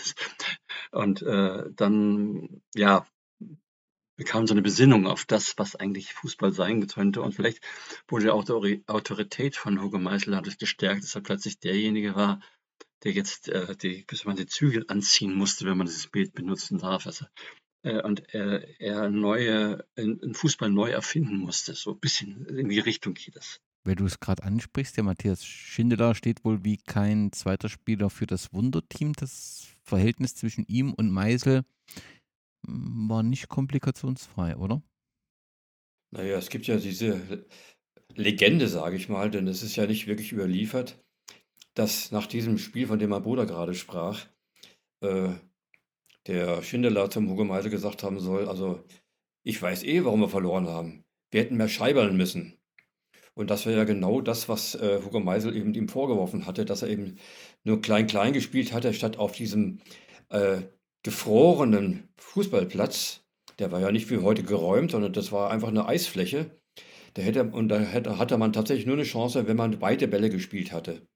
und 0.92 1.22
äh, 1.22 1.64
dann, 1.74 2.62
ja, 2.74 3.06
bekam 4.16 4.46
so 4.46 4.54
eine 4.54 4.62
Besinnung 4.62 5.06
auf 5.06 5.24
das, 5.24 5.58
was 5.58 5.74
eigentlich 5.74 6.12
Fußball 6.12 6.52
sein 6.52 6.86
könnte. 6.86 7.22
Und 7.22 7.34
vielleicht 7.34 7.60
wurde 8.08 8.34
auch 8.34 8.44
die 8.44 8.84
Autorität 8.86 9.56
von 9.56 9.80
Hugo 9.80 9.98
Meisel 9.98 10.32
dadurch 10.32 10.58
gestärkt, 10.58 11.02
dass 11.02 11.14
er 11.14 11.22
plötzlich 11.22 11.58
derjenige 11.58 12.14
war, 12.14 12.40
der 13.04 13.12
jetzt 13.12 13.48
äh, 13.48 13.74
die, 13.76 14.06
man 14.24 14.36
die 14.36 14.46
Zügel 14.46 14.84
anziehen 14.88 15.34
musste, 15.34 15.64
wenn 15.64 15.78
man 15.78 15.86
dieses 15.86 16.06
Bild 16.06 16.34
benutzen 16.34 16.78
darf. 16.78 17.06
Also, 17.06 17.24
und 17.82 18.32
er, 18.32 18.80
er 18.80 19.10
neue, 19.10 19.84
in 19.96 20.34
Fußball 20.34 20.70
neu 20.70 20.90
erfinden 20.90 21.36
musste. 21.36 21.74
So 21.74 21.92
ein 21.92 22.00
bisschen 22.00 22.46
in 22.46 22.68
die 22.68 22.78
Richtung 22.78 23.14
geht 23.14 23.36
es. 23.36 23.60
Weil 23.84 23.96
du 23.96 24.06
es 24.06 24.20
gerade 24.20 24.44
ansprichst, 24.44 24.96
der 24.96 25.04
Matthias 25.04 25.44
Schindler 25.44 26.14
steht 26.14 26.44
wohl 26.44 26.64
wie 26.64 26.76
kein 26.76 27.32
zweiter 27.32 27.68
Spieler 27.68 28.10
für 28.10 28.26
das 28.26 28.52
Wunderteam. 28.52 29.12
Das 29.14 29.66
Verhältnis 29.82 30.36
zwischen 30.36 30.64
ihm 30.68 30.92
und 30.92 31.10
Meisel 31.10 31.64
hm, 32.64 33.08
war 33.08 33.24
nicht 33.24 33.48
komplikationsfrei, 33.48 34.56
oder? 34.56 34.82
Naja, 36.12 36.36
es 36.36 36.50
gibt 36.50 36.66
ja 36.66 36.76
diese 36.76 37.46
Legende, 38.14 38.68
sage 38.68 38.96
ich 38.96 39.08
mal, 39.08 39.30
denn 39.30 39.48
es 39.48 39.62
ist 39.62 39.74
ja 39.76 39.86
nicht 39.86 40.06
wirklich 40.06 40.32
überliefert, 40.32 41.02
dass 41.74 42.12
nach 42.12 42.26
diesem 42.26 42.58
Spiel, 42.58 42.86
von 42.86 42.98
dem 42.98 43.10
mein 43.10 43.22
Bruder 43.22 43.46
gerade 43.46 43.74
sprach, 43.74 44.26
äh, 45.00 45.30
der 46.26 46.62
Schindler 46.62 47.10
zum 47.10 47.28
Hugo 47.28 47.44
Meisel 47.44 47.70
gesagt 47.70 48.02
haben 48.02 48.20
soll, 48.20 48.48
also 48.48 48.84
ich 49.42 49.60
weiß 49.60 49.82
eh, 49.84 50.04
warum 50.04 50.20
wir 50.20 50.28
verloren 50.28 50.68
haben. 50.68 51.04
Wir 51.30 51.42
hätten 51.42 51.56
mehr 51.56 51.68
scheibern 51.68 52.16
müssen. 52.16 52.58
Und 53.34 53.50
das 53.50 53.64
wäre 53.64 53.78
ja 53.78 53.84
genau 53.84 54.20
das, 54.20 54.48
was 54.48 54.74
äh, 54.74 55.00
Hugo 55.04 55.20
Meisel 55.20 55.56
eben 55.56 55.74
ihm 55.74 55.88
vorgeworfen 55.88 56.46
hatte, 56.46 56.64
dass 56.64 56.82
er 56.82 56.88
eben 56.88 57.16
nur 57.64 57.80
klein-klein 57.80 58.32
gespielt 58.34 58.72
hatte, 58.72 58.92
statt 58.92 59.16
auf 59.16 59.32
diesem 59.32 59.80
äh, 60.28 60.62
gefrorenen 61.02 62.08
Fußballplatz. 62.18 63.24
Der 63.58 63.72
war 63.72 63.80
ja 63.80 63.90
nicht 63.90 64.10
wie 64.10 64.18
heute 64.18 64.42
geräumt, 64.42 64.90
sondern 64.90 65.12
das 65.12 65.32
war 65.32 65.50
einfach 65.50 65.68
eine 65.68 65.86
Eisfläche. 65.86 66.58
Da 67.14 67.22
hätte, 67.22 67.44
und 67.44 67.68
da 67.68 67.78
hätte, 67.80 68.18
hatte 68.18 68.38
man 68.38 68.52
tatsächlich 68.52 68.86
nur 68.86 68.96
eine 68.96 69.04
Chance, 69.04 69.46
wenn 69.46 69.56
man 69.56 69.80
weite 69.80 70.08
Bälle 70.08 70.30
gespielt 70.30 70.72
hatte 70.72 71.06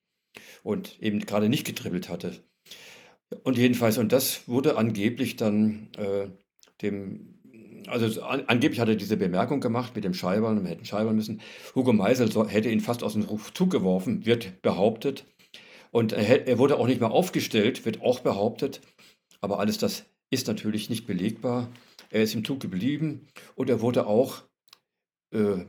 und 0.62 1.00
eben 1.00 1.20
gerade 1.20 1.48
nicht 1.48 1.66
getribbelt 1.66 2.08
hatte. 2.08 2.44
Und 3.42 3.58
jedenfalls, 3.58 3.98
und 3.98 4.12
das 4.12 4.48
wurde 4.48 4.76
angeblich 4.76 5.36
dann 5.36 5.88
äh, 5.96 6.28
dem 6.82 7.36
also 7.88 8.22
an, 8.22 8.44
angeblich 8.46 8.80
hat 8.80 8.88
er 8.88 8.96
diese 8.96 9.16
Bemerkung 9.16 9.60
gemacht 9.60 9.94
mit 9.94 10.04
dem 10.04 10.14
Scheibern, 10.14 10.62
wir 10.62 10.70
hätten 10.70 10.84
scheibern 10.84 11.16
müssen. 11.16 11.40
Hugo 11.74 11.92
Meisel 11.92 12.30
so, 12.30 12.46
hätte 12.46 12.68
ihn 12.68 12.80
fast 12.80 13.02
aus 13.02 13.12
dem 13.12 13.26
Zug 13.54 13.70
geworfen, 13.70 14.26
wird 14.26 14.62
behauptet. 14.62 15.24
Und 15.90 16.12
er, 16.12 16.46
er, 16.46 16.58
wurde 16.58 16.78
auch 16.78 16.86
nicht 16.86 17.00
mehr 17.00 17.10
aufgestellt, 17.10 17.84
wird 17.84 18.02
auch 18.02 18.20
behauptet. 18.20 18.80
Aber 19.40 19.60
alles 19.60 19.78
das 19.78 20.04
ist 20.30 20.46
natürlich 20.46 20.90
nicht 20.90 21.06
belegbar. 21.06 21.70
Er 22.10 22.22
ist 22.22 22.34
im 22.34 22.44
Zug 22.44 22.60
geblieben 22.60 23.28
und 23.54 23.70
er 23.70 23.80
wurde 23.80 24.06
auch 24.06 24.42
äh, 25.32 25.64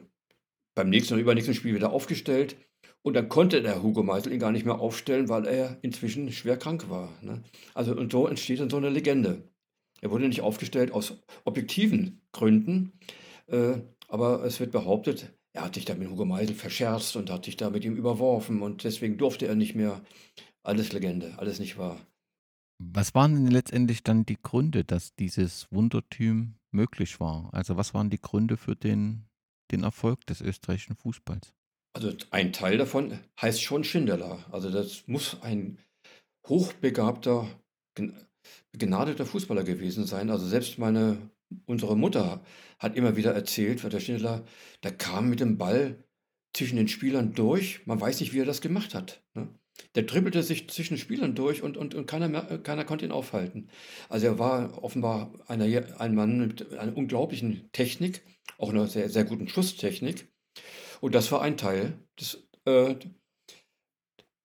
beim 0.75 0.89
nächsten 0.89 1.13
oder 1.13 1.21
übernächsten 1.21 1.55
Spiel 1.55 1.75
wieder 1.75 1.91
aufgestellt. 1.91 2.55
Und 3.03 3.13
dann 3.13 3.29
konnte 3.29 3.61
der 3.61 3.83
Hugo 3.83 4.03
Meisel 4.03 4.33
ihn 4.33 4.39
gar 4.39 4.51
nicht 4.51 4.65
mehr 4.65 4.79
aufstellen, 4.79 5.29
weil 5.29 5.45
er 5.45 5.77
inzwischen 5.81 6.31
schwer 6.31 6.57
krank 6.57 6.89
war. 6.89 7.09
Ne? 7.21 7.43
Also 7.73 7.95
und 7.95 8.11
so 8.11 8.27
entsteht 8.27 8.59
dann 8.59 8.69
so 8.69 8.77
eine 8.77 8.89
Legende. 8.89 9.43
Er 10.01 10.11
wurde 10.11 10.27
nicht 10.27 10.41
aufgestellt 10.41 10.91
aus 10.91 11.17
objektiven 11.45 12.21
Gründen, 12.31 12.93
äh, 13.47 13.77
aber 14.07 14.43
es 14.43 14.59
wird 14.59 14.71
behauptet, 14.71 15.33
er 15.53 15.63
hat 15.63 15.75
sich 15.75 15.85
da 15.85 15.95
mit 15.95 16.09
Hugo 16.09 16.25
Meisel 16.25 16.55
verscherzt 16.55 17.15
und 17.15 17.31
hat 17.31 17.45
sich 17.45 17.57
da 17.57 17.69
mit 17.69 17.83
ihm 17.83 17.95
überworfen 17.95 18.61
und 18.61 18.83
deswegen 18.83 19.17
durfte 19.17 19.47
er 19.47 19.55
nicht 19.55 19.73
mehr. 19.73 20.01
Alles 20.63 20.91
Legende, 20.91 21.33
alles 21.39 21.59
nicht 21.59 21.77
wahr. 21.77 21.97
Was 22.77 23.15
waren 23.15 23.33
denn 23.33 23.47
letztendlich 23.47 24.03
dann 24.03 24.25
die 24.25 24.37
Gründe, 24.41 24.83
dass 24.83 25.15
dieses 25.15 25.71
Wundertüm 25.71 26.55
möglich 26.71 27.19
war? 27.19 27.49
Also 27.53 27.75
was 27.75 27.93
waren 27.93 28.09
die 28.09 28.21
Gründe 28.21 28.57
für 28.57 28.75
den, 28.75 29.25
den 29.71 29.83
Erfolg 29.83 30.27
des 30.27 30.41
österreichischen 30.41 30.95
Fußballs? 30.95 31.56
Also 31.97 32.13
ein 32.29 32.53
Teil 32.53 32.77
davon 32.77 33.17
heißt 33.41 33.59
schon 33.59 33.83
Schindler. 33.83 34.45
Also 34.51 34.69
das 34.69 35.07
muss 35.07 35.41
ein 35.41 35.79
hochbegabter, 36.47 37.47
begnadeter 38.71 39.25
Fußballer 39.25 39.63
gewesen 39.63 40.05
sein. 40.05 40.29
Also 40.29 40.45
selbst 40.45 40.77
meine, 40.77 41.17
unsere 41.65 41.97
Mutter 41.97 42.45
hat 42.77 42.95
immer 42.95 43.15
wieder 43.15 43.33
erzählt, 43.33 43.83
weil 43.83 43.89
der 43.89 43.99
Schindler, 43.99 44.45
der 44.83 44.91
kam 44.91 45.27
mit 45.27 45.39
dem 45.39 45.57
Ball 45.57 46.03
zwischen 46.53 46.75
den 46.75 46.87
Spielern 46.87 47.33
durch. 47.33 47.87
Man 47.87 47.99
weiß 47.99 48.19
nicht, 48.19 48.31
wie 48.31 48.41
er 48.41 48.45
das 48.45 48.61
gemacht 48.61 48.93
hat. 48.93 49.23
Ne? 49.33 49.47
Der 49.95 50.03
dribbelte 50.03 50.43
sich 50.43 50.69
zwischen 50.69 50.99
Spielern 50.99 51.33
durch 51.33 51.63
und, 51.63 51.77
und, 51.77 51.95
und 51.95 52.05
keiner, 52.05 52.27
mehr, 52.27 52.59
keiner 52.59 52.85
konnte 52.85 53.05
ihn 53.05 53.11
aufhalten. 53.11 53.69
Also 54.07 54.27
er 54.27 54.37
war 54.37 54.83
offenbar 54.83 55.33
einer, 55.47 55.65
ein 55.99 56.13
Mann 56.13 56.37
mit 56.37 56.77
einer 56.77 56.95
unglaublichen 56.95 57.71
Technik, 57.71 58.21
auch 58.59 58.69
einer 58.69 58.85
sehr, 58.85 59.09
sehr 59.09 59.23
guten 59.23 59.47
Schusstechnik. 59.47 60.27
Und 61.01 61.15
das 61.15 61.31
war 61.31 61.41
ein 61.41 61.57
Teil 61.57 61.99
des, 62.19 62.47
äh, 62.65 62.95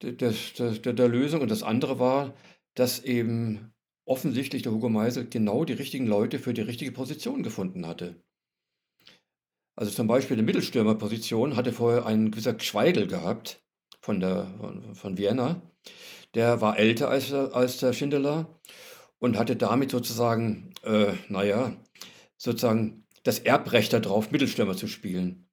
des, 0.02 0.54
der, 0.54 0.92
der 0.92 1.08
Lösung. 1.08 1.40
Und 1.40 1.50
das 1.50 1.62
andere 1.62 1.98
war, 1.98 2.34
dass 2.74 3.02
eben 3.04 3.72
offensichtlich 4.04 4.62
der 4.62 4.72
Hugo 4.72 4.88
Meisel 4.88 5.28
genau 5.28 5.64
die 5.64 5.74
richtigen 5.74 6.06
Leute 6.06 6.38
für 6.38 6.54
die 6.54 6.62
richtige 6.62 6.92
Position 6.92 7.42
gefunden 7.42 7.86
hatte. 7.86 8.22
Also 9.74 9.90
zum 9.90 10.06
Beispiel 10.06 10.36
die 10.36 10.42
Mittelstürmerposition 10.42 11.56
hatte 11.56 11.72
vorher 11.72 12.04
ein 12.06 12.30
gewisser 12.30 12.58
Schweigel 12.60 13.06
gehabt 13.06 13.62
von, 14.00 14.20
der, 14.20 14.46
von, 14.58 14.94
von 14.94 15.18
Vienna. 15.18 15.62
Der 16.34 16.60
war 16.60 16.78
älter 16.78 17.08
als, 17.08 17.30
der, 17.30 17.54
als 17.54 17.78
der 17.78 17.92
Schindler 17.92 18.60
und 19.18 19.38
hatte 19.38 19.56
damit 19.56 19.90
sozusagen, 19.90 20.74
äh, 20.82 21.12
naja, 21.28 21.72
sozusagen 22.36 23.06
das 23.22 23.38
Erbrecht 23.38 23.92
darauf, 23.92 24.30
Mittelstürmer 24.30 24.76
zu 24.76 24.88
spielen. 24.88 25.48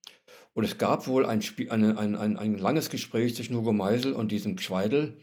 Und 0.59 0.65
es 0.65 0.77
gab 0.77 1.07
wohl 1.07 1.25
ein, 1.25 1.41
Spiel, 1.41 1.71
ein, 1.71 1.97
ein, 1.97 2.17
ein, 2.17 2.35
ein 2.35 2.57
langes 2.57 2.89
Gespräch 2.89 3.33
zwischen 3.33 3.55
Hugo 3.55 3.71
Meisel 3.71 4.11
und 4.11 4.29
diesem 4.29 4.57
Schweidel, 4.57 5.15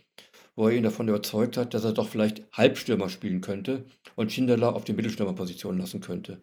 wo 0.54 0.66
er 0.66 0.74
ihn 0.74 0.82
davon 0.82 1.08
überzeugt 1.08 1.58
hat, 1.58 1.74
dass 1.74 1.84
er 1.84 1.92
doch 1.92 2.08
vielleicht 2.08 2.42
Halbstürmer 2.54 3.10
spielen 3.10 3.42
könnte 3.42 3.84
und 4.14 4.32
Schindler 4.32 4.74
auf 4.74 4.84
die 4.84 4.94
Mittelstürmerposition 4.94 5.76
lassen 5.76 6.00
könnte. 6.00 6.40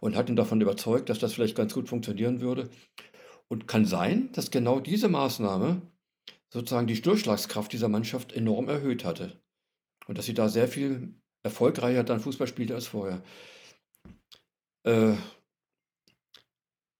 Und 0.00 0.16
hat 0.16 0.28
ihn 0.28 0.36
davon 0.36 0.60
überzeugt, 0.60 1.08
dass 1.08 1.18
das 1.18 1.32
vielleicht 1.32 1.56
ganz 1.56 1.72
gut 1.72 1.88
funktionieren 1.88 2.42
würde. 2.42 2.68
Und 3.48 3.66
kann 3.66 3.86
sein, 3.86 4.28
dass 4.32 4.50
genau 4.50 4.80
diese 4.80 5.08
Maßnahme 5.08 5.80
sozusagen 6.50 6.88
die 6.88 7.00
Durchschlagskraft 7.00 7.72
dieser 7.72 7.88
Mannschaft 7.88 8.34
enorm 8.34 8.68
erhöht 8.68 9.06
hatte. 9.06 9.40
Und 10.08 10.18
dass 10.18 10.26
sie 10.26 10.34
da 10.34 10.50
sehr 10.50 10.68
viel 10.68 11.14
erfolgreicher 11.42 12.04
dann 12.04 12.20
Fußball 12.20 12.48
spielte 12.48 12.74
als 12.74 12.88
vorher. 12.88 13.22
Äh, 14.82 15.14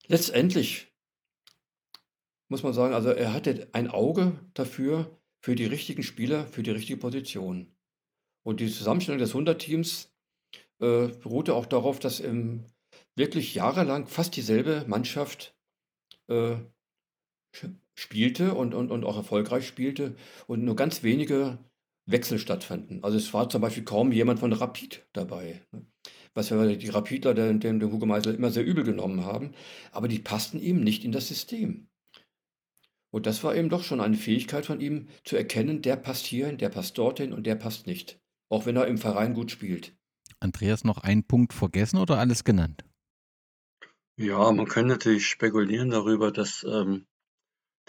letztendlich 0.08 0.95
muss 2.48 2.62
man 2.62 2.72
sagen, 2.72 2.94
also 2.94 3.10
er 3.10 3.32
hatte 3.32 3.68
ein 3.72 3.90
Auge 3.90 4.32
dafür, 4.54 5.18
für 5.46 5.54
die 5.54 5.66
richtigen 5.66 6.02
Spieler, 6.02 6.46
für 6.46 6.64
die 6.64 6.72
richtige 6.72 6.98
Position. 6.98 7.72
Und 8.44 8.58
die 8.58 8.68
Zusammenstellung 8.68 9.20
des 9.20 9.32
100-Teams 9.32 10.12
äh, 10.80 11.06
beruhte 11.08 11.54
auch 11.54 11.66
darauf, 11.66 12.00
dass 12.00 12.18
ähm, 12.18 12.64
wirklich 13.14 13.54
jahrelang 13.54 14.08
fast 14.08 14.34
dieselbe 14.34 14.84
Mannschaft 14.88 15.56
äh, 16.28 16.56
spielte 17.94 18.54
und, 18.54 18.74
und, 18.74 18.90
und 18.90 19.04
auch 19.04 19.16
erfolgreich 19.16 19.66
spielte 19.66 20.16
und 20.46 20.64
nur 20.64 20.76
ganz 20.76 21.02
wenige 21.02 21.58
Wechsel 22.06 22.38
stattfanden. 22.38 23.02
Also 23.02 23.16
es 23.16 23.32
war 23.32 23.48
zum 23.48 23.62
Beispiel 23.62 23.84
kaum 23.84 24.12
jemand 24.12 24.40
von 24.40 24.52
Rapid 24.52 25.06
dabei. 25.12 25.62
Ne? 25.72 25.86
Was 26.34 26.50
wir 26.50 26.76
die 26.76 26.88
Rapidler, 26.88 27.34
den, 27.34 27.60
den 27.60 27.82
Hugo 27.82 28.04
Meisel 28.04 28.34
immer 28.34 28.50
sehr 28.50 28.64
übel 28.64 28.84
genommen 28.84 29.24
haben, 29.24 29.52
aber 29.90 30.06
die 30.06 30.18
passten 30.18 30.58
ihm 30.58 30.82
nicht 30.82 31.04
in 31.04 31.12
das 31.12 31.28
System. 31.28 31.88
Und 33.16 33.24
das 33.24 33.42
war 33.42 33.56
eben 33.56 33.70
doch 33.70 33.82
schon 33.82 34.02
eine 34.02 34.18
Fähigkeit 34.18 34.66
von 34.66 34.78
ihm, 34.78 35.08
zu 35.24 35.36
erkennen, 35.36 35.80
der 35.80 35.96
passt 35.96 36.26
hierhin, 36.26 36.58
der 36.58 36.68
passt 36.68 36.98
dorthin 36.98 37.32
und 37.32 37.46
der 37.46 37.54
passt 37.54 37.86
nicht. 37.86 38.20
Auch 38.50 38.66
wenn 38.66 38.76
er 38.76 38.86
im 38.86 38.98
Verein 38.98 39.32
gut 39.32 39.50
spielt. 39.50 39.96
Andreas, 40.38 40.84
noch 40.84 40.98
einen 40.98 41.26
Punkt 41.26 41.54
vergessen 41.54 41.96
oder 41.96 42.18
alles 42.18 42.44
genannt? 42.44 42.84
Ja, 44.18 44.52
man 44.52 44.66
kann 44.66 44.86
natürlich 44.86 45.26
spekulieren 45.28 45.88
darüber, 45.88 46.30
dass 46.30 46.62
ähm, 46.64 47.06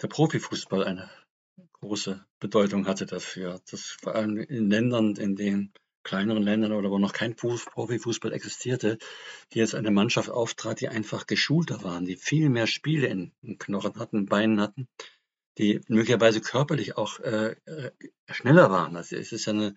der 0.00 0.08
Profifußball 0.08 0.82
eine 0.82 1.10
große 1.72 2.24
Bedeutung 2.40 2.86
hatte 2.86 3.04
dafür. 3.04 3.60
Das 3.70 3.82
vor 3.82 4.14
allem 4.14 4.38
in 4.38 4.70
Ländern, 4.70 5.14
in 5.16 5.36
denen 5.36 5.74
kleineren 6.04 6.42
Ländern 6.42 6.72
oder 6.72 6.90
wo 6.90 6.98
noch 6.98 7.12
kein 7.12 7.36
Profifußball 7.36 8.32
existierte, 8.32 8.96
die 9.52 9.58
jetzt 9.58 9.74
eine 9.74 9.90
Mannschaft 9.90 10.30
auftrat, 10.30 10.80
die 10.80 10.88
einfach 10.88 11.26
geschulter 11.26 11.82
waren, 11.82 12.06
die 12.06 12.16
viel 12.16 12.48
mehr 12.48 12.66
Spiele 12.66 13.08
in 13.08 13.32
den 13.42 13.58
Knochen 13.58 13.94
hatten, 13.96 14.24
Beinen 14.24 14.58
hatten, 14.58 14.88
die 15.58 15.80
möglicherweise 15.88 16.40
körperlich 16.40 16.96
auch 16.96 17.20
äh, 17.20 17.56
äh, 17.66 17.90
schneller 18.30 18.70
waren. 18.70 18.96
Also 18.96 19.16
es 19.16 19.32
ist 19.32 19.46
ja 19.46 19.52
eine, 19.52 19.74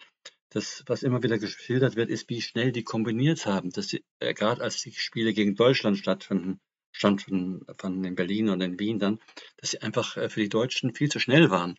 das, 0.49 0.84
was 0.86 1.03
immer 1.03 1.24
wieder 1.24 1.40
geschildert 1.40 1.95
wird, 1.95 2.10
ist, 2.10 2.30
wie 2.30 2.41
schnell 2.41 2.72
die 2.72 2.84
kombiniert 2.84 3.45
haben. 3.45 3.72
Dass 3.72 3.88
sie, 3.88 4.03
äh, 4.20 4.34
gerade 4.34 4.62
als 4.62 4.82
die 4.82 4.94
Spiele 4.94 5.34
gegen 5.34 5.56
Deutschland 5.56 5.98
stattfinden, 5.98 6.60
stand 6.91 7.24
von, 7.24 7.66
von 7.78 8.03
in 8.03 8.16
Berlin 8.16 8.49
und 8.49 8.62
in 8.62 8.80
Wien 8.80 8.99
dann, 8.99 9.20
dass 9.58 9.72
sie 9.72 9.82
einfach 9.82 10.18
äh, 10.18 10.30
für 10.30 10.41
die 10.41 10.49
Deutschen 10.49 10.94
viel 10.94 11.10
zu 11.10 11.20
schnell 11.20 11.49
waren. 11.49 11.78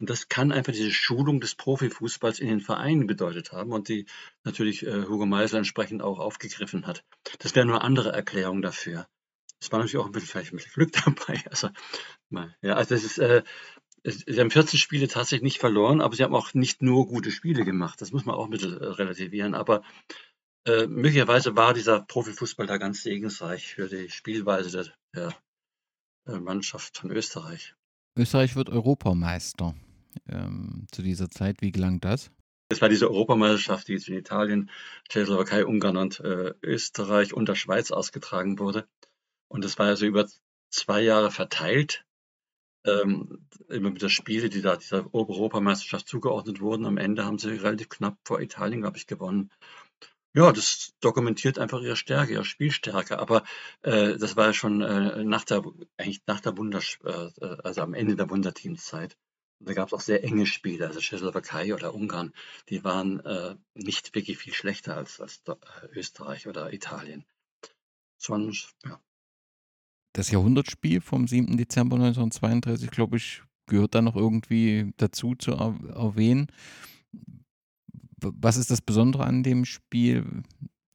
Und 0.00 0.10
das 0.10 0.28
kann 0.28 0.50
einfach 0.50 0.72
diese 0.72 0.90
Schulung 0.90 1.40
des 1.40 1.54
Profifußballs 1.54 2.40
in 2.40 2.48
den 2.48 2.60
Vereinen 2.60 3.06
bedeutet 3.06 3.52
haben 3.52 3.72
und 3.72 3.88
die 3.88 4.06
natürlich 4.42 4.84
äh, 4.84 5.04
Hugo 5.04 5.26
Meisel 5.26 5.58
entsprechend 5.58 6.02
auch 6.02 6.18
aufgegriffen 6.18 6.86
hat. 6.86 7.04
Das 7.38 7.54
wäre 7.54 7.66
nur 7.66 7.76
eine 7.76 7.84
andere 7.84 8.12
Erklärung 8.12 8.60
dafür. 8.62 9.06
Es 9.64 9.72
war 9.72 9.78
natürlich 9.78 9.96
auch 9.96 10.06
ein 10.06 10.12
bisschen, 10.12 10.28
vielleicht 10.28 10.52
ein 10.52 10.56
bisschen 10.56 10.72
Glück 10.72 10.92
dabei. 11.04 11.42
Also, 11.50 11.70
ja, 12.62 12.74
also 12.74 12.94
das 12.94 13.04
ist, 13.04 13.18
äh, 13.18 13.42
sie 14.04 14.38
haben 14.38 14.50
14 14.50 14.78
Spiele 14.78 15.08
tatsächlich 15.08 15.42
nicht 15.42 15.58
verloren, 15.58 16.00
aber 16.00 16.14
sie 16.14 16.22
haben 16.22 16.34
auch 16.34 16.52
nicht 16.52 16.82
nur 16.82 17.06
gute 17.06 17.30
Spiele 17.30 17.64
gemacht. 17.64 18.00
Das 18.00 18.12
muss 18.12 18.26
man 18.26 18.34
auch 18.34 18.44
ein 18.44 18.50
bisschen 18.50 18.78
äh, 18.78 18.84
relativieren. 18.84 19.54
Aber 19.54 19.82
äh, 20.66 20.86
möglicherweise 20.86 21.56
war 21.56 21.72
dieser 21.72 22.02
Profifußball 22.02 22.66
da 22.66 22.76
ganz 22.76 23.02
segensreich 23.02 23.74
für 23.74 23.88
die 23.88 24.10
Spielweise 24.10 24.92
der, 25.14 25.34
der 26.26 26.40
Mannschaft 26.40 26.98
von 26.98 27.10
Österreich. 27.10 27.74
Österreich 28.16 28.56
wird 28.56 28.68
Europameister 28.68 29.74
ähm, 30.28 30.86
zu 30.92 31.02
dieser 31.02 31.30
Zeit. 31.30 31.62
Wie 31.62 31.72
gelang 31.72 32.00
das? 32.00 32.30
Das 32.68 32.80
war 32.80 32.88
diese 32.88 33.10
Europameisterschaft, 33.10 33.88
die 33.88 33.92
jetzt 33.92 34.08
in 34.08 34.16
Italien, 34.16 34.70
Tschechoslowakei, 35.08 35.66
Ungarn 35.66 35.96
und 35.96 36.20
äh, 36.20 36.54
Österreich 36.62 37.34
und 37.34 37.48
der 37.48 37.54
Schweiz 37.56 37.90
ausgetragen 37.90 38.58
wurde. 38.58 38.88
Und 39.54 39.64
das 39.64 39.78
war 39.78 39.86
also 39.86 40.04
über 40.04 40.26
zwei 40.68 41.00
Jahre 41.00 41.30
verteilt. 41.30 42.04
Ähm, 42.84 43.46
immer 43.68 43.94
wieder 43.94 44.08
Spiele, 44.08 44.48
die 44.48 44.62
da 44.62 44.74
dieser 44.74 45.14
Europameisterschaft 45.14 46.08
zugeordnet 46.08 46.60
wurden. 46.60 46.86
Am 46.86 46.96
Ende 46.96 47.24
haben 47.24 47.38
sie 47.38 47.50
relativ 47.50 47.88
knapp 47.88 48.18
vor 48.24 48.40
Italien, 48.40 48.80
glaube 48.80 48.96
ich, 48.96 49.06
gewonnen. 49.06 49.52
Ja, 50.34 50.50
das 50.50 50.94
dokumentiert 50.98 51.60
einfach 51.60 51.80
ihre 51.82 51.94
Stärke, 51.94 52.32
ihre 52.32 52.44
Spielstärke. 52.44 53.20
Aber 53.20 53.44
äh, 53.82 54.16
das 54.16 54.34
war 54.34 54.46
ja 54.46 54.54
schon 54.54 54.80
äh, 54.80 55.22
nach 55.22 55.44
der, 55.44 55.62
eigentlich 55.98 56.22
nach 56.26 56.40
der 56.40 56.58
Wunder, 56.58 56.80
äh, 57.04 57.30
also 57.62 57.82
am 57.82 57.94
Ende 57.94 58.16
der 58.16 58.30
Wunderteamszeit. 58.30 59.16
Da 59.60 59.72
gab 59.72 59.86
es 59.86 59.94
auch 59.94 60.00
sehr 60.00 60.24
enge 60.24 60.46
Spiele, 60.46 60.88
also 60.88 60.98
Tschechoslowakei 60.98 61.72
oder 61.72 61.94
Ungarn, 61.94 62.34
die 62.70 62.82
waren 62.82 63.20
äh, 63.20 63.54
nicht 63.74 64.16
wirklich 64.16 64.36
viel 64.36 64.52
schlechter 64.52 64.96
als, 64.96 65.20
als 65.20 65.42
äh, 65.46 65.54
Österreich 65.92 66.48
oder 66.48 66.72
Italien. 66.72 67.24
Schon, 68.18 68.52
ja. 68.84 69.00
Das 70.14 70.30
Jahrhundertspiel 70.30 71.02
vom 71.02 71.28
7. 71.28 71.58
Dezember 71.58 71.96
1932, 71.96 72.90
glaube 72.90 73.18
ich, 73.18 73.42
gehört 73.66 73.94
da 73.94 74.00
noch 74.00 74.16
irgendwie 74.16 74.92
dazu 74.96 75.34
zu 75.34 75.52
erwähnen 75.52 76.48
was 78.24 78.56
ist 78.56 78.70
das 78.70 78.80
Besondere 78.80 79.24
an 79.24 79.42
dem 79.42 79.64
Spiel? 79.64 80.24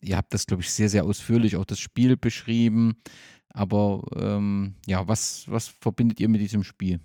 Ihr 0.02 0.18
habt 0.18 0.34
das, 0.34 0.46
glaube 0.46 0.64
ich, 0.64 0.72
sehr, 0.72 0.90
sehr 0.90 1.06
ausführlich 1.06 1.56
auch 1.56 1.66
das 1.66 1.80
Spiel 1.80 2.18
beschrieben. 2.18 3.02
Aber 3.50 4.04
ähm, 4.16 4.76
ja, 4.86 5.08
was, 5.08 5.46
was 5.48 5.68
verbindet 5.68 6.20
ihr 6.20 6.30
mit 6.30 6.42
diesem 6.42 6.64
Spiel? 6.64 7.00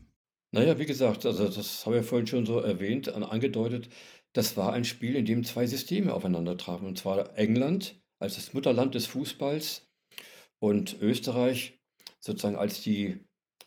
Naja, 0.52 0.78
wie 0.78 0.86
gesagt, 0.86 1.26
also 1.26 1.48
das 1.48 1.84
habe 1.84 1.98
ich 1.98 2.06
vorhin 2.06 2.26
schon 2.26 2.46
so 2.46 2.60
erwähnt, 2.60 3.12
angedeutet. 3.12 3.88
Das 4.32 4.56
war 4.56 4.72
ein 4.72 4.84
Spiel, 4.84 5.16
in 5.16 5.26
dem 5.26 5.44
zwei 5.44 5.66
Systeme 5.66 6.12
aufeinander 6.12 6.56
trafen. 6.56 6.86
Und 6.86 6.98
zwar 6.98 7.36
England 7.36 8.00
als 8.20 8.36
das 8.36 8.52
Mutterland 8.52 8.94
des 8.94 9.06
Fußballs 9.06 9.88
und 10.60 11.00
Österreich 11.00 11.80
sozusagen 12.24 12.56
als 12.56 12.80
die 12.80 13.20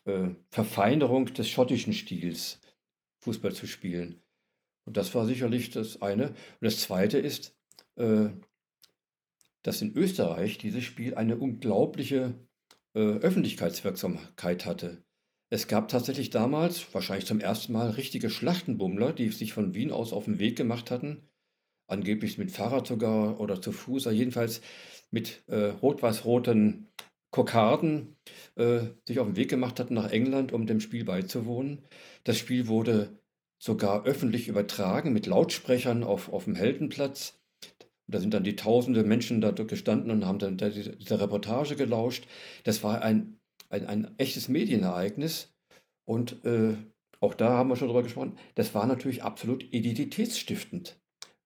äh, 0.06 0.30
Verfeinerung 0.50 1.26
des 1.34 1.48
schottischen 1.48 1.94
Stils, 1.94 2.60
Fußball 3.20 3.54
zu 3.54 3.68
spielen. 3.68 4.22
Und 4.86 4.98
das 4.98 5.14
war 5.14 5.26
sicherlich 5.26 5.70
das 5.70 6.02
eine. 6.02 6.30
Und 6.30 6.36
das 6.62 6.82
zweite 6.82 7.20
ist, 7.20 7.56
äh, 7.98 8.30
dass 9.62 9.82
in 9.82 9.96
Österreich 9.96 10.58
dieses 10.58 10.84
Spiel 10.84 11.16
eine 11.16 11.38
unglaubliche 11.38 12.34
äh, 12.96 13.00
Öffentlichkeitswirksamkeit 13.00 14.66
hatte. 14.66 15.04
Es 15.50 15.68
gab 15.68 15.88
tatsächlich 15.88 16.30
damals, 16.30 16.94
wahrscheinlich 16.94 17.28
zum 17.28 17.40
ersten 17.40 17.74
Mal, 17.74 17.92
richtige 17.92 18.30
Schlachtenbummler, 18.30 19.14
die 19.14 19.30
sich 19.30 19.54
von 19.54 19.74
Wien 19.74 19.92
aus 19.92 20.14
auf 20.14 20.26
den 20.26 20.40
Weg 20.40 20.58
gemacht 20.58 20.90
hatten. 20.90 21.30
Angeblich 21.88 22.38
mit 22.38 22.52
Fahrrad 22.52 22.88
sogar 22.88 23.40
oder 23.40 23.62
zu 23.62 23.72
Fuß, 23.72 24.06
jedenfalls 24.06 24.62
mit 25.12 25.44
äh, 25.48 25.68
rot-weiß-roten 25.68 26.90
Kokarden 27.38 28.16
äh, 28.56 28.80
sich 29.06 29.20
auf 29.20 29.28
den 29.28 29.36
Weg 29.36 29.48
gemacht 29.48 29.80
hatten 29.80 29.94
nach 29.94 30.10
England, 30.10 30.52
um 30.54 30.66
dem 30.66 30.80
Spiel 30.80 31.06
beizuwohnen. 31.06 31.84
Das 32.24 32.36
Spiel 32.40 32.68
wurde 32.68 33.20
sogar 33.60 34.06
öffentlich 34.06 34.48
übertragen 34.48 35.14
mit 35.14 35.28
Lautsprechern 35.28 36.04
auf, 36.04 36.34
auf 36.34 36.46
dem 36.46 36.56
Heldenplatz. 36.56 37.40
Da 38.08 38.20
sind 38.20 38.34
dann 38.34 38.44
die 38.44 38.56
tausende 38.56 39.04
Menschen 39.04 39.40
da 39.40 39.52
gestanden 39.52 40.10
und 40.10 40.26
haben 40.26 40.40
dann 40.40 40.58
diese, 40.58 40.96
diese 40.96 41.20
Reportage 41.20 41.76
gelauscht. 41.76 42.26
Das 42.64 42.82
war 42.82 43.04
ein, 43.04 43.38
ein, 43.70 43.86
ein 43.86 44.16
echtes 44.18 44.48
Medienereignis. 44.48 45.54
Und 46.06 46.44
äh, 46.44 46.74
auch 47.20 47.36
da 47.36 47.50
haben 47.50 47.70
wir 47.70 47.76
schon 47.76 47.90
drüber 47.90 48.02
gesprochen. 48.02 48.36
Das 48.56 48.74
war 48.74 48.88
natürlich 48.88 49.22
absolut 49.22 49.64
identitätsstiftend. 49.72 50.98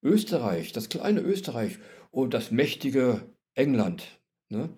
Österreich, 0.02 0.72
das 0.72 0.88
kleine 0.88 1.20
Österreich 1.20 1.80
und 2.12 2.34
das 2.34 2.50
mächtige 2.50 3.30
England. 3.56 4.22
Ne? 4.48 4.70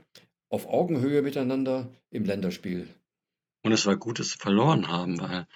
Auf 0.53 0.67
Augenhöhe 0.67 1.23
miteinander 1.23 1.91
im 2.11 2.25
Länderspiel. 2.25 2.88
Und 3.63 3.71
es 3.71 3.88
war 3.88 3.97
gut, 3.97 4.19
dass 4.19 4.34
sie 4.34 4.38
verloren 4.38 4.88
haben, 4.88 5.19
weil 5.19 5.47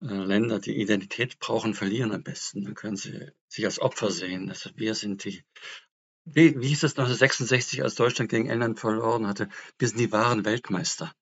äh, 0.00 0.14
Länder, 0.14 0.60
die 0.60 0.80
Identität 0.80 1.38
brauchen, 1.40 1.74
verlieren 1.74 2.10
am 2.10 2.22
besten. 2.22 2.64
Dann 2.64 2.72
können 2.72 2.96
sie 2.96 3.32
sich 3.48 3.66
als 3.66 3.80
Opfer 3.80 4.10
sehen. 4.10 4.48
Also 4.48 4.70
wir 4.76 4.94
sind 4.94 5.24
die, 5.24 5.44
wie, 6.24 6.58
wie 6.58 6.68
hieß 6.68 6.80
das 6.80 6.92
1966, 6.92 7.82
als 7.82 7.96
Deutschland 7.96 8.30
gegen 8.30 8.48
England 8.48 8.80
verloren 8.80 9.26
hatte? 9.26 9.50
Wir 9.78 9.88
sind 9.88 10.00
die 10.00 10.10
wahren 10.10 10.46
Weltmeister. 10.46 11.14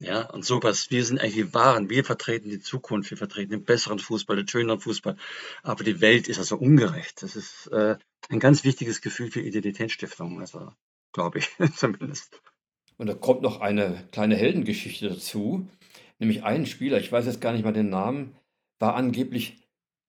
Ja, 0.00 0.28
und 0.30 0.44
sowas, 0.44 0.90
wir 0.90 1.04
sind 1.04 1.20
eigentlich 1.20 1.34
die 1.34 1.54
wahren, 1.54 1.90
wir 1.90 2.04
vertreten 2.04 2.50
die 2.50 2.58
Zukunft, 2.58 3.12
wir 3.12 3.18
vertreten 3.18 3.52
den 3.52 3.64
besseren 3.64 4.00
Fußball, 4.00 4.34
den 4.34 4.48
schöneren 4.48 4.80
Fußball. 4.80 5.16
Aber 5.62 5.84
die 5.84 6.00
Welt 6.00 6.26
ist 6.26 6.40
also 6.40 6.56
ungerecht. 6.56 7.22
Das 7.22 7.36
ist 7.36 7.68
äh, 7.68 7.96
ein 8.30 8.40
ganz 8.40 8.64
wichtiges 8.64 9.00
Gefühl 9.00 9.30
für 9.30 9.42
Identitätsstiftung, 9.42 10.40
also 10.40 10.72
glaube 11.14 11.38
ich 11.38 11.48
zumindest. 11.74 12.42
Und 12.98 13.06
da 13.06 13.14
kommt 13.14 13.42
noch 13.42 13.60
eine 13.60 14.06
kleine 14.12 14.36
Heldengeschichte 14.36 15.08
dazu. 15.08 15.66
Nämlich 16.18 16.44
ein 16.44 16.66
Spieler, 16.66 16.98
ich 16.98 17.10
weiß 17.10 17.24
jetzt 17.26 17.40
gar 17.40 17.52
nicht 17.52 17.64
mal 17.64 17.72
den 17.72 17.88
Namen, 17.88 18.36
war 18.78 18.94
angeblich 18.94 19.56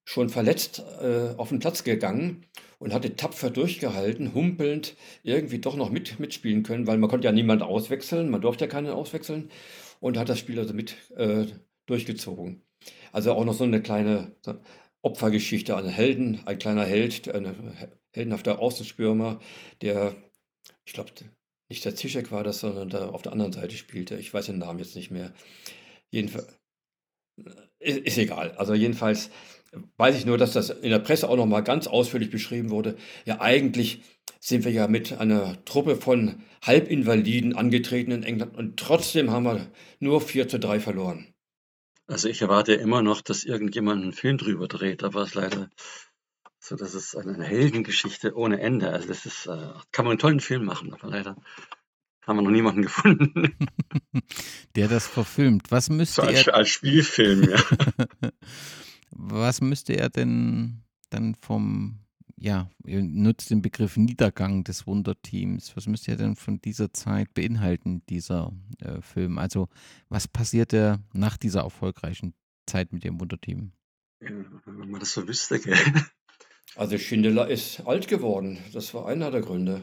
schon 0.04 0.30
verletzt 0.30 0.84
äh, 1.02 1.34
auf 1.38 1.50
den 1.50 1.60
Platz 1.60 1.84
gegangen 1.84 2.46
und 2.78 2.94
hatte 2.94 3.16
tapfer 3.16 3.50
durchgehalten, 3.50 4.36
humpelnd 4.36 4.96
irgendwie 5.24 5.58
doch 5.58 5.76
noch 5.76 5.90
mit, 5.90 6.20
mitspielen 6.20 6.62
können, 6.62 6.86
weil 6.86 7.00
man 7.00 7.10
konnte 7.10 7.26
ja 7.26 7.32
niemand 7.32 7.64
auswechseln, 7.64 8.30
man 8.30 8.42
durfte 8.42 8.66
ja 8.66 8.70
keinen 8.70 8.92
auswechseln 8.92 9.50
und 10.00 10.20
hat 10.20 10.30
das 10.30 10.38
Spiel 10.38 10.60
also 10.60 10.76
mit 10.76 10.96
äh, 11.18 11.48
durchgezogen. 11.88 12.62
Also 13.12 13.34
auch 13.34 13.46
noch 13.46 13.56
so 13.56 13.64
eine 13.64 13.82
kleine 13.82 14.36
Opfergeschichte, 15.02 15.76
ein 15.76 15.88
Helden, 15.88 16.42
ein 16.46 16.60
kleiner 16.60 16.86
Held, 16.86 17.28
ein 17.34 17.74
heldenhafter 18.12 18.60
Außenspürmer, 18.60 19.40
der, 19.82 20.16
ich 20.86 20.94
glaube, 20.94 21.12
nicht 21.70 21.84
der 21.84 21.96
Zischek 21.96 22.32
war 22.32 22.44
das, 22.44 22.60
sondern 22.60 22.90
der 22.90 23.14
auf 23.14 23.22
der 23.22 23.32
anderen 23.32 23.54
Seite 23.54 23.76
spielte. 23.76 24.18
Ich 24.18 24.34
weiß 24.34 24.48
den 24.48 24.60
Namen 24.60 24.80
jetzt 24.80 24.96
nicht 24.96 25.12
mehr. 25.12 25.34
Jedenfalls, 26.12 26.48
ist, 27.80 28.00
ist 28.00 28.18
egal. 28.18 28.52
Also 28.52 28.74
jedenfalls 28.74 29.30
weiß 29.98 30.16
ich 30.16 30.26
nur, 30.26 30.38
dass 30.38 30.54
das 30.54 30.70
in 30.70 30.92
der 30.92 31.00
Presse 31.00 31.28
auch 31.28 31.36
noch 31.36 31.46
mal 31.48 31.62
ganz 31.62 31.88
ausführlich 31.88 32.30
beschrieben 32.30 32.70
wurde. 32.70 32.98
Ja, 33.26 33.42
eigentlich 33.42 34.02
sind 34.40 34.64
wir 34.64 34.72
ja 34.72 34.88
mit 34.88 35.14
einer 35.14 35.64
Truppe 35.66 35.96
von 35.96 36.44
Halbinvaliden 36.62 37.56
angetreten 37.56 38.12
in 38.12 38.24
England 38.24 38.56
und 38.56 38.78
trotzdem 38.78 39.32
haben 39.32 39.46
wir 39.46 39.72
nur 40.00 40.22
4 40.22 40.48
zu 40.48 40.60
3 40.60 40.80
verloren. 40.80 41.34
Also 42.08 42.30
ich 42.30 42.42
erwarte 42.42 42.74
immer 42.76 43.02
noch, 43.02 43.22
dass 43.22 43.44
irgendjemand 43.44 44.04
einen 44.04 44.14
Film 44.14 44.38
drüber 44.38 44.68
dreht, 44.68 45.04
aber 45.04 45.24
es 45.24 45.34
leider 45.34 45.70
so, 46.66 46.76
das 46.76 46.96
ist 46.96 47.16
eine 47.16 47.44
Heldengeschichte 47.44 48.36
ohne 48.36 48.60
Ende. 48.60 48.90
Also 48.90 49.08
das 49.08 49.26
ist, 49.26 49.46
äh, 49.46 49.74
kann 49.92 50.06
man 50.06 50.14
einen 50.14 50.20
tollen 50.20 50.40
Film 50.40 50.66
machen, 50.66 50.94
aber 50.94 51.08
leider 51.08 51.36
haben 52.22 52.38
wir 52.38 52.42
noch 52.42 52.52
niemanden 52.52 52.82
gefunden. 52.82 53.56
Der 54.76 54.88
das 54.88 55.08
verfilmt. 55.08 55.70
Was 55.70 55.90
müsste 55.90 56.22
so 56.22 56.28
als, 56.28 56.48
er. 56.48 56.56
Als 56.56 56.70
Spielfilm, 56.70 57.50
ja. 57.50 57.62
Was 59.12 59.62
müsste 59.62 59.94
er 59.94 60.10
denn 60.10 60.84
dann 61.12 61.36
vom, 61.36 62.00
ja, 62.36 62.70
ihr 62.84 63.04
nutzt 63.04 63.52
den 63.52 63.62
Begriff 63.62 63.96
Niedergang 63.96 64.64
des 64.64 64.88
Wunderteams. 64.88 65.78
Was 65.78 65.88
müsste 65.88 66.12
er 66.12 66.18
denn 66.18 66.36
von 66.36 66.60
dieser 66.60 66.92
Zeit 66.94 67.34
beinhalten, 67.34 68.02
dieser 68.10 68.52
äh, 68.80 69.02
Film? 69.02 69.38
Also, 69.38 69.70
was 70.10 70.28
passierte 70.28 71.00
nach 71.14 71.38
dieser 71.38 71.62
erfolgreichen 71.62 72.34
Zeit 72.66 72.92
mit 72.92 73.04
dem 73.04 73.20
Wunderteam? 73.22 73.72
Ja, 74.20 74.30
wenn 74.66 74.90
man 74.90 75.00
das 75.00 75.14
so 75.14 75.28
wüsste, 75.28 75.60
gell? 75.60 75.78
Also 76.76 76.98
Schindler 76.98 77.48
ist 77.48 77.82
alt 77.88 78.08
geworden. 78.08 78.60
Das 78.74 78.94
war 78.94 79.08
einer 79.08 79.32
der 79.32 79.42
Gründe. 79.42 79.82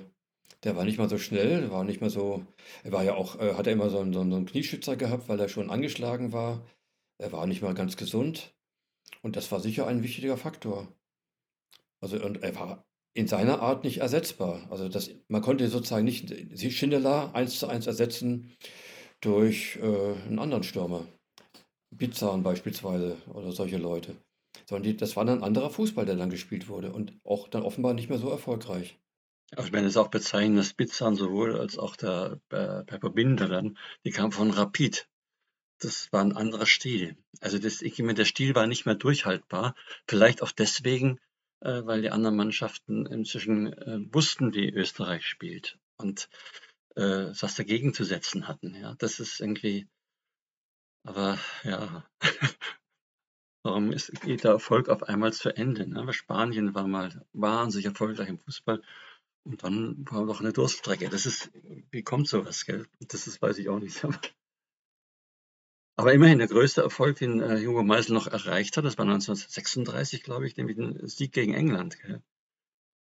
Der 0.65 0.77
war 0.77 0.85
nicht 0.85 0.99
mal 0.99 1.09
so 1.09 1.19
schnell, 1.19 1.71
war 1.71 1.85
nicht 1.85 2.01
mehr 2.01 2.11
so. 2.11 2.47
Er 2.85 2.93
war 2.93 3.03
ja 3.03 3.15
auch, 3.15 3.41
äh, 3.41 3.55
hat 3.55 3.67
er 3.67 3.73
immer 3.73 3.91
so 3.91 3.99
einen, 3.99 4.13
so 4.13 4.21
einen 4.21 4.47
Knieschützer 4.47 4.97
gehabt, 4.97 5.29
weil 5.29 5.41
er 5.41 5.49
schon 5.49 5.71
angeschlagen 5.71 6.33
war. 6.33 6.63
Er 7.19 7.33
war 7.33 7.47
nicht 7.47 7.63
mal 7.63 7.75
ganz 7.75 7.97
gesund. 7.97 8.55
Und 9.23 9.37
das 9.37 9.51
war 9.51 9.61
sicher 9.61 9.87
ein 9.87 10.03
wichtiger 10.03 10.37
Faktor. 10.37 10.89
Also, 12.01 12.23
und 12.23 12.43
er 12.43 12.55
war 12.57 12.85
in 13.15 13.27
seiner 13.27 13.61
Art 13.61 13.85
nicht 13.85 13.99
ersetzbar. 13.99 14.67
Also 14.71 14.89
das, 14.89 15.11
man 15.29 15.43
konnte 15.43 15.69
sozusagen 15.69 16.05
nicht 16.05 16.33
Schindler 16.73 17.35
eins 17.35 17.59
zu 17.59 17.69
eins 17.69 17.87
ersetzen 17.87 18.57
durch 19.21 19.77
äh, 19.77 20.15
einen 20.27 20.39
anderen 20.39 20.63
Stürmer. 20.63 21.07
Bizarren 21.91 22.43
beispielsweise 22.43 23.17
oder 23.33 23.53
solche 23.53 23.77
Leute. 23.77 24.17
Sondern 24.73 24.91
die, 24.91 24.97
das 24.97 25.17
war 25.17 25.27
dann 25.27 25.41
ein 25.41 25.45
anderer 25.45 25.69
Fußball, 25.69 26.07
der 26.07 26.17
dann 26.17 26.31
gespielt 26.31 26.67
wurde 26.67 26.95
und 26.95 27.13
auch 27.25 27.47
dann 27.49 27.63
offenbar 27.63 27.93
nicht 27.93 28.09
mehr 28.09 28.17
so 28.17 28.31
erfolgreich. 28.31 28.99
Ich 29.59 29.71
meine, 29.71 29.87
es 29.87 29.93
ist 29.93 29.97
auch 29.99 30.09
bezeichnen, 30.09 30.57
dass 30.57 30.73
Bizarren 30.73 31.15
sowohl 31.15 31.61
als 31.61 31.77
auch 31.77 31.95
der 31.95 32.41
äh, 32.49 32.83
Pepper 32.83 33.11
Binder 33.11 33.49
dann, 33.49 33.77
die 34.07 34.13
kam 34.13 34.33
von 34.33 34.51
Rapid. 34.51 35.07
Das 35.79 36.11
war 36.11 36.23
ein 36.23 36.35
anderer 36.35 36.65
Stil. 36.65 37.19
Also 37.43 37.59
das, 37.59 37.83
ich 37.83 37.99
meine, 37.99 38.15
der 38.15 38.25
Stil 38.25 38.55
war 38.55 38.67
nicht 38.67 38.87
mehr 38.87 38.95
durchhaltbar. 38.95 39.75
Vielleicht 40.09 40.41
auch 40.41 40.53
deswegen, 40.53 41.21
äh, 41.61 41.85
weil 41.85 42.01
die 42.01 42.11
anderen 42.11 42.37
Mannschaften 42.37 43.05
inzwischen 43.05 43.75
äh, 43.75 43.99
wussten, 44.11 44.55
wie 44.55 44.71
Österreich 44.71 45.27
spielt 45.27 45.79
und 45.99 46.31
äh, 46.97 47.27
was 47.39 47.57
dagegen 47.57 47.93
zu 47.93 48.05
setzen 48.05 48.49
hatten. 48.49 48.75
Ja, 48.75 48.95
das 48.95 49.21
ist 49.21 49.39
irgendwie, 49.39 49.87
aber 51.05 51.39
ja, 51.63 52.07
warum 53.63 53.93
ist, 53.93 54.13
geht 54.23 54.45
der 54.45 54.53
Erfolg 54.53 54.89
auf 54.89 55.03
einmal 55.05 55.33
zu 55.33 55.55
Ende? 55.57 55.87
Ne? 55.87 56.07
Weil 56.07 56.13
Spanien 56.13 56.75
war 56.75 56.87
mal 56.87 57.25
wahnsinnig 57.33 57.87
erfolgreich 57.87 58.29
im 58.29 58.39
Fußball 58.39 58.83
und 59.45 59.63
dann 59.63 60.05
war 60.11 60.25
noch 60.25 60.41
eine 60.41 60.53
Durststrecke. 60.53 61.09
Das 61.09 61.27
ist, 61.27 61.51
wie 61.91 62.03
kommt 62.03 62.29
sowas, 62.29 62.65
gell? 62.65 62.87
Das 63.01 63.27
ist, 63.27 63.43
weiß 63.43 63.59
ich 63.59 63.69
auch 63.69 63.79
nicht. 63.79 64.07
Aber 65.97 66.13
immerhin 66.15 66.39
der 66.39 66.49
größte 66.49 66.83
Erfolg, 66.83 67.19
den 67.19 67.41
äh, 67.41 67.65
Hugo 67.65 67.83
Meisel 67.83 68.15
noch 68.15 68.27
erreicht 68.27 68.77
hat, 68.77 68.85
das 68.85 68.97
war 68.99 69.05
1936, 69.05 70.23
glaube 70.23 70.47
ich, 70.47 70.57
nämlich 70.57 70.77
den 70.77 71.07
Sieg 71.07 71.33
gegen 71.33 71.55
England. 71.55 72.01
Gell? 72.01 72.23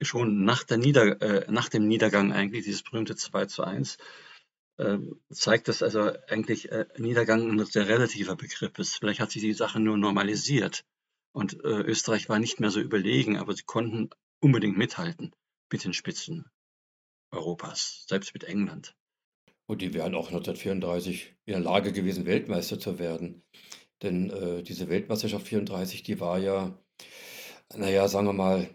Schon 0.02 0.44
nach, 0.44 0.64
der 0.64 0.78
Nieder 0.78 1.22
äh, 1.22 1.50
nach 1.50 1.68
dem 1.68 1.86
Niedergang 1.86 2.32
eigentlich, 2.32 2.64
dieses 2.64 2.82
berühmte 2.82 3.16
2 3.16 3.46
zu 3.46 3.62
1, 3.62 3.96
äh, 3.96 3.98
zeigt 5.30 5.68
das 5.68 5.82
also 5.82 6.12
eigentlich 6.28 6.72
äh, 6.72 6.86
Niedergang 6.98 7.48
ein 7.48 7.64
sehr 7.64 7.88
relativer 7.88 8.36
Begriff 8.36 8.78
ist. 8.78 8.96
Vielleicht 8.96 9.20
hat 9.20 9.30
sich 9.30 9.42
die 9.42 9.52
Sache 9.52 9.78
nur 9.78 9.96
normalisiert 9.96 10.84
und 11.32 11.64
äh, 11.64 11.82
Österreich 11.82 12.28
war 12.28 12.38
nicht 12.38 12.60
mehr 12.60 12.70
so 12.70 12.80
überlegen, 12.80 13.36
aber 13.36 13.54
sie 13.54 13.62
konnten 13.62 14.10
unbedingt 14.40 14.76
mithalten 14.76 15.32
mit 15.72 15.84
den 15.84 15.92
Spitzen 15.92 16.46
Europas, 17.30 18.04
selbst 18.08 18.34
mit 18.34 18.44
England. 18.44 18.94
Und 19.66 19.80
die 19.80 19.94
wären 19.94 20.14
auch 20.14 20.26
1934 20.28 21.34
in 21.46 21.52
der 21.52 21.60
Lage 21.60 21.92
gewesen, 21.92 22.26
Weltmeister 22.26 22.78
zu 22.78 22.98
werden. 22.98 23.42
Denn 24.02 24.30
äh, 24.30 24.62
diese 24.62 24.88
Weltmeisterschaft 24.88 25.46
34, 25.48 26.02
die 26.02 26.20
war 26.20 26.38
ja, 26.38 26.78
naja, 27.74 28.06
sagen 28.08 28.26
wir 28.26 28.32
mal, 28.32 28.68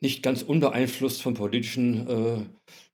nicht 0.00 0.22
ganz 0.22 0.42
unbeeinflusst 0.42 1.22
von 1.22 1.34
politischen 1.34 2.08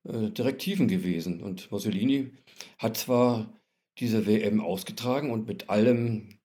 äh, 0.05 0.31
Direktiven 0.31 0.89
gewesen. 0.89 1.43
Und 1.43 1.71
Mussolini 1.71 2.33
hat 2.79 2.97
zwar 2.97 3.61
diese 3.99 4.27
WM 4.27 4.61
ausgetragen 4.61 5.31
und 5.31 5.47
mit 5.47 5.69
allem 5.69 6.41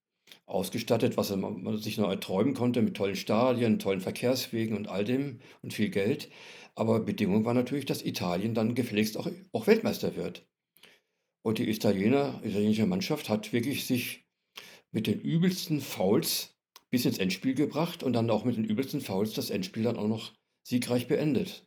ausgestattet, 0.45 1.17
was 1.17 1.35
man 1.35 1.77
sich 1.77 1.97
noch 1.97 2.09
erträumen 2.09 2.53
konnte, 2.53 2.81
mit 2.81 2.95
tollen 2.95 3.15
Stadien, 3.15 3.79
tollen 3.79 4.01
Verkehrswegen 4.01 4.77
und 4.77 4.87
all 4.87 5.03
dem 5.03 5.39
und 5.61 5.73
viel 5.73 5.89
Geld. 5.89 6.29
Aber 6.75 6.99
Bedingung 6.99 7.45
war 7.45 7.53
natürlich, 7.53 7.85
dass 7.85 8.03
Italien 8.03 8.53
dann 8.53 8.75
gefälligst 8.75 9.17
auch, 9.17 9.29
auch 9.53 9.67
Weltmeister 9.67 10.15
wird. 10.15 10.45
Und 11.41 11.57
die 11.57 11.69
Italiener, 11.69 12.41
italienische 12.43 12.85
Mannschaft 12.85 13.29
hat 13.29 13.53
wirklich 13.53 13.85
sich 13.85 14.25
mit 14.91 15.07
den 15.07 15.19
übelsten 15.19 15.79
Fouls 15.79 16.55
bis 16.89 17.05
ins 17.05 17.17
Endspiel 17.17 17.53
gebracht 17.53 18.03
und 18.03 18.13
dann 18.13 18.29
auch 18.29 18.45
mit 18.45 18.57
den 18.57 18.65
übelsten 18.65 19.01
Fouls 19.01 19.33
das 19.33 19.49
Endspiel 19.49 19.83
dann 19.83 19.97
auch 19.97 20.07
noch 20.07 20.33
siegreich 20.63 21.07
beendet. 21.07 21.64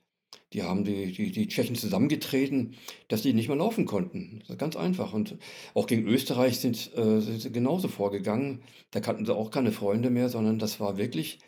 Die 0.55 0.63
haben 0.63 0.85
die, 0.85 1.13
die, 1.13 1.31
die 1.31 1.49
Tschechen 1.49 1.77
zusammengetreten, 1.77 2.75
dass 3.09 3.23
die 3.23 3.35
nicht 3.35 3.49
mehr 3.49 3.57
laufen 3.57 3.85
konnten. 3.85 4.43
Ganz 4.57 4.77
einfach. 4.77 5.13
Und 5.13 5.37
auch 5.75 5.87
gegen 5.87 6.07
Österreich 6.07 6.59
sind, 6.59 6.97
äh, 6.97 7.21
sind 7.21 7.41
sie 7.41 7.53
genauso 7.53 7.89
vorgegangen. 7.89 8.63
Da 8.91 9.01
kannten 9.01 9.27
sie 9.27 9.35
auch 9.35 9.51
keine 9.51 9.73
Freunde 9.73 10.09
mehr, 10.09 10.31
sondern 10.31 10.59
das 10.59 10.81
war 10.81 10.97
wirklich 10.97 11.41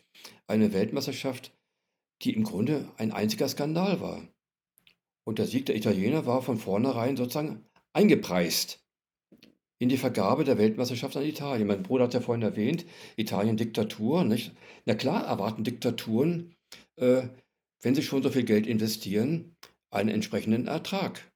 eine 0.46 0.74
Weltmeisterschaft, 0.74 1.52
die 2.22 2.34
im 2.34 2.44
Grunde 2.44 2.88
ein 2.98 3.12
einziger 3.12 3.48
Skandal 3.48 4.00
war. 4.00 4.22
Und 5.24 5.38
der 5.38 5.46
Sieg 5.46 5.66
der 5.66 5.76
Italiener 5.76 6.26
war 6.26 6.42
von 6.42 6.58
vornherein 6.58 7.16
sozusagen 7.16 7.64
eingepreist 7.92 8.80
in 9.78 9.88
die 9.88 9.96
Vergabe 9.96 10.44
der 10.44 10.58
Weltmeisterschaft 10.58 11.16
an 11.16 11.24
Italien. 11.24 11.66
Mein 11.66 11.82
Bruder 11.82 12.04
hat 12.04 12.14
ja 12.14 12.20
vorhin 12.20 12.42
erwähnt, 12.42 12.84
Italien 13.16 13.56
Diktatur. 13.56 14.24
Nicht? 14.24 14.52
Na 14.84 14.94
klar 14.94 15.24
erwarten 15.24 15.64
Diktaturen, 15.64 16.54
äh, 16.96 17.28
wenn 17.82 17.94
sie 17.94 18.02
schon 18.02 18.22
so 18.22 18.30
viel 18.30 18.44
Geld 18.44 18.66
investieren, 18.66 19.56
einen 19.90 20.08
entsprechenden 20.08 20.66
Ertrag. 20.66 21.30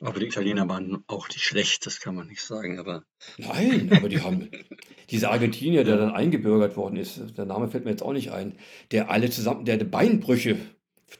Aber 0.00 0.18
die 0.18 0.26
Italiener 0.26 0.68
waren 0.68 1.04
auch 1.06 1.28
nicht 1.28 1.42
schlecht, 1.42 1.86
das 1.86 2.00
kann 2.00 2.16
man 2.16 2.26
nicht 2.26 2.42
sagen. 2.42 2.80
Aber 2.80 3.04
Nein, 3.38 3.92
aber 3.92 4.08
die 4.08 4.20
haben, 4.20 4.50
dieser 5.10 5.30
Argentinier, 5.30 5.84
der 5.84 5.96
dann 5.96 6.10
eingebürgert 6.10 6.76
worden 6.76 6.96
ist, 6.96 7.38
der 7.38 7.44
Name 7.44 7.68
fällt 7.68 7.84
mir 7.84 7.92
jetzt 7.92 8.02
auch 8.02 8.12
nicht 8.12 8.32
ein, 8.32 8.58
der 8.90 9.10
alle 9.10 9.30
zusammen, 9.30 9.64
der 9.64 9.76
Beinbrüche 9.84 10.58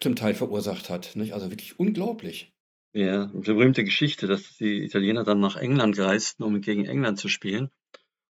zum 0.00 0.16
Teil 0.16 0.34
verursacht 0.34 0.90
hat. 0.90 1.14
Nicht? 1.14 1.34
Also 1.34 1.50
wirklich 1.50 1.78
unglaublich. 1.78 2.52
Ja, 2.92 3.26
die 3.26 3.52
berühmte 3.52 3.84
Geschichte, 3.84 4.26
dass 4.26 4.56
die 4.56 4.84
Italiener 4.84 5.24
dann 5.24 5.40
nach 5.40 5.56
England 5.56 5.98
reisten, 5.98 6.42
um 6.42 6.60
gegen 6.60 6.84
England 6.84 7.18
zu 7.18 7.28
spielen. 7.28 7.70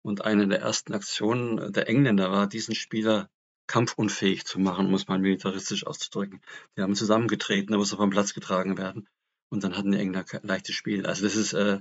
Und 0.01 0.23
eine 0.23 0.47
der 0.47 0.59
ersten 0.59 0.93
Aktionen 0.93 1.71
der 1.73 1.89
Engländer 1.89 2.31
war, 2.31 2.47
diesen 2.47 2.75
Spieler 2.75 3.29
kampfunfähig 3.69 4.45
zu 4.45 4.59
machen, 4.59 4.87
um 4.87 4.93
es 4.95 5.07
mal 5.07 5.19
militaristisch 5.19 5.85
auszudrücken. 5.85 6.41
Die 6.75 6.81
haben 6.81 6.95
zusammengetreten, 6.95 7.71
da 7.71 7.77
musste 7.77 7.97
vom 7.97 8.09
Platz 8.09 8.33
getragen 8.33 8.77
werden. 8.77 9.07
Und 9.49 9.63
dann 9.63 9.77
hatten 9.77 9.91
die 9.91 9.99
Engländer 9.99 10.23
kein 10.23 10.41
leichtes 10.43 10.75
Spiel. 10.75 11.05
Also 11.05 11.23
das 11.23 11.35
ist 11.35 11.53
äh, 11.53 11.79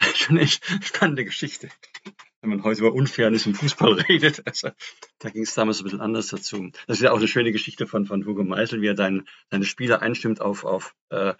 schon 0.14 0.36
echt 0.36 0.64
spannende 0.84 1.24
Geschichte. 1.24 1.70
Wenn 2.42 2.50
man 2.50 2.62
heute 2.62 2.80
über 2.80 2.92
Unfairness 2.92 3.46
im 3.46 3.54
Fußball 3.54 3.94
redet, 4.08 4.46
also, 4.46 4.68
da 5.18 5.30
ging 5.30 5.42
es 5.42 5.54
damals 5.54 5.80
ein 5.80 5.84
bisschen 5.84 6.02
anders 6.02 6.28
dazu. 6.28 6.70
Das 6.86 6.98
ist 6.98 7.02
ja 7.02 7.12
auch 7.12 7.16
eine 7.16 7.28
schöne 7.28 7.50
Geschichte 7.50 7.86
von, 7.86 8.04
von 8.06 8.24
Hugo 8.26 8.44
Meisel, 8.44 8.82
wie 8.82 8.88
er 8.88 8.96
seinen, 8.96 9.26
seine 9.50 9.64
Spieler 9.64 10.02
einstimmt 10.02 10.42
auf, 10.42 10.64
auf 10.64 10.94
äh, 11.08 11.34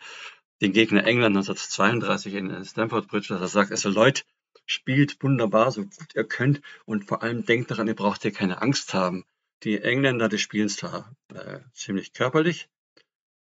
den 0.63 0.73
Gegner 0.73 1.05
England 1.05 1.37
1932 1.37 2.35
in 2.35 2.65
Stamford 2.65 3.09
Bridge, 3.09 3.29
dass 3.29 3.43
er 3.43 3.49
sagt, 3.49 3.73
also 3.73 3.91
Leute, 3.91 4.23
spielt 4.65 5.23
wunderbar, 5.23 5.71
so 5.71 5.83
gut 5.83 6.15
ihr 6.15 6.25
könnt 6.25 6.63
und 6.87 7.05
vor 7.05 7.23
allem 7.23 7.45
denkt 7.45 7.71
daran, 7.71 7.89
ihr 7.89 7.95
braucht 7.95 8.23
hier 8.23 8.33
keine 8.33 8.63
Angst 8.63 8.95
haben. 8.95 9.25
Die 9.63 9.81
Engländer, 9.81 10.29
die 10.29 10.39
spielen 10.39 10.69
zwar 10.69 11.15
äh, 11.33 11.61
ziemlich 11.73 12.13
körperlich, 12.13 12.69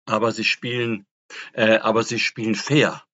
aber 0.07 0.33
sie 0.33 0.45
spielen, 0.45 1.07
äh, 1.53 1.79
aber 1.79 2.03
sie 2.03 2.19
spielen 2.19 2.55
fair. 2.55 3.05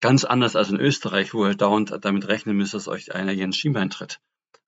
Ganz 0.00 0.24
anders 0.24 0.56
als 0.56 0.70
in 0.70 0.80
Österreich, 0.80 1.34
wo 1.34 1.46
ihr 1.46 1.54
dauernd 1.54 1.92
damit 2.00 2.26
rechnen 2.28 2.56
müsst, 2.56 2.72
dass 2.72 2.88
euch 2.88 3.14
einer 3.14 3.32
hier 3.32 3.44
ins 3.44 3.58
Schienbein 3.58 3.90
tritt. 3.90 4.20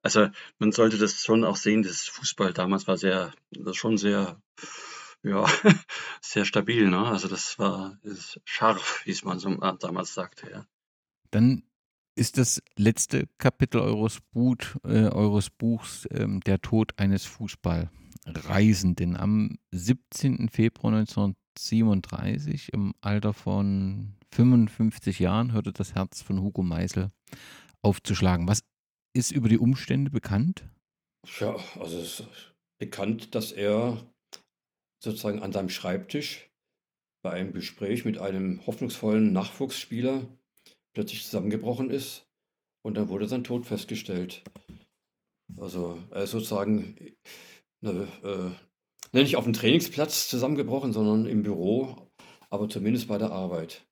Also 0.02 0.28
man 0.58 0.72
sollte 0.72 0.98
das 0.98 1.22
schon 1.22 1.44
auch 1.44 1.56
sehen, 1.56 1.82
das 1.82 2.02
Fußball 2.02 2.52
damals 2.52 2.86
war 2.86 2.98
sehr, 2.98 3.32
schon 3.72 3.96
sehr 3.96 4.42
ja, 5.22 5.46
sehr 6.20 6.44
stabil, 6.44 6.88
ne? 6.88 7.06
Also 7.06 7.28
das 7.28 7.58
war 7.58 7.98
scharf, 8.44 9.02
wie 9.04 9.12
es 9.12 9.24
man 9.24 9.38
so 9.38 9.50
äh, 9.50 9.74
damals 9.78 10.14
sagte, 10.14 10.50
ja. 10.50 10.66
Dann 11.30 11.62
ist 12.14 12.38
das 12.38 12.62
letzte 12.76 13.28
Kapitel 13.38 13.80
eures, 13.80 14.20
Buch, 14.32 14.58
äh, 14.84 15.08
eures 15.08 15.50
Buchs 15.50 16.06
ähm, 16.10 16.40
Der 16.40 16.60
Tod 16.60 16.92
eines 16.98 17.24
Fußballreisenden. 17.24 19.16
Am 19.16 19.58
17. 19.70 20.48
Februar 20.48 20.94
1937, 20.94 22.72
im 22.72 22.94
Alter 23.00 23.32
von 23.32 24.14
55 24.32 25.18
Jahren, 25.18 25.52
hörte 25.52 25.72
das 25.72 25.94
Herz 25.94 26.22
von 26.22 26.42
Hugo 26.42 26.62
Meisel 26.62 27.10
aufzuschlagen. 27.80 28.46
Was 28.46 28.62
ist 29.14 29.30
über 29.30 29.48
die 29.48 29.58
Umstände 29.58 30.10
bekannt? 30.10 30.64
Ja, 31.38 31.56
also 31.78 31.98
es 31.98 32.20
ist 32.20 32.54
bekannt, 32.78 33.34
dass 33.34 33.52
er 33.52 34.02
sozusagen 35.02 35.42
an 35.42 35.52
seinem 35.52 35.68
Schreibtisch 35.68 36.50
bei 37.22 37.30
einem 37.32 37.52
Gespräch 37.52 38.04
mit 38.04 38.18
einem 38.18 38.66
hoffnungsvollen 38.66 39.32
Nachwuchsspieler 39.32 40.26
plötzlich 40.92 41.24
zusammengebrochen 41.24 41.90
ist 41.90 42.26
und 42.82 42.96
dann 42.96 43.08
wurde 43.08 43.28
sein 43.28 43.44
Tod 43.44 43.66
festgestellt. 43.66 44.42
Also 45.58 46.02
er 46.10 46.24
ist 46.24 46.30
sozusagen 46.30 46.96
ne, 47.80 48.08
äh, 48.22 49.18
nicht 49.18 49.36
auf 49.36 49.44
dem 49.44 49.52
Trainingsplatz 49.52 50.28
zusammengebrochen, 50.28 50.92
sondern 50.92 51.26
im 51.26 51.42
Büro, 51.42 52.10
aber 52.50 52.68
zumindest 52.68 53.08
bei 53.08 53.18
der 53.18 53.32
Arbeit. 53.32 53.86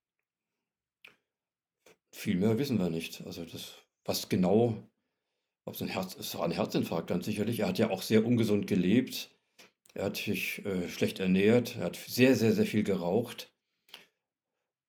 Viel 2.12 2.36
mehr 2.36 2.58
wissen 2.58 2.78
wir 2.78 2.90
nicht. 2.90 3.24
Also 3.26 3.44
das, 3.44 3.74
was 4.04 4.28
genau, 4.28 4.82
ob 5.64 5.74
es 5.74 5.82
ein 5.82 5.88
Herz, 5.88 6.16
es 6.16 6.34
war 6.34 6.44
ein 6.44 6.50
Herzinfarkt 6.50 7.08
ganz 7.08 7.24
sicherlich. 7.24 7.60
Er 7.60 7.68
hat 7.68 7.78
ja 7.78 7.90
auch 7.90 8.02
sehr 8.02 8.24
ungesund 8.24 8.66
gelebt. 8.66 9.30
Er 9.94 10.06
hat 10.06 10.16
sich 10.16 10.64
äh, 10.64 10.88
schlecht 10.88 11.20
ernährt. 11.20 11.76
Er 11.76 11.84
hat 11.84 11.96
sehr, 11.96 12.34
sehr, 12.36 12.52
sehr 12.52 12.66
viel 12.66 12.82
geraucht. 12.82 13.52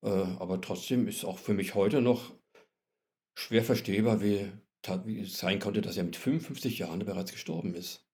Äh, 0.02 0.08
aber 0.08 0.60
trotzdem 0.60 1.06
ist 1.08 1.24
auch 1.24 1.38
für 1.38 1.54
mich 1.54 1.74
heute 1.74 2.02
noch 2.02 2.34
schwer 3.34 3.64
verstehbar, 3.64 4.20
wie, 4.20 4.52
wie 5.04 5.20
es 5.20 5.38
sein 5.38 5.58
konnte, 5.58 5.80
dass 5.80 5.96
er 5.96 6.04
mit 6.04 6.16
55 6.16 6.78
Jahren 6.78 7.04
bereits 7.04 7.32
gestorben 7.32 7.74
ist. 7.74 8.04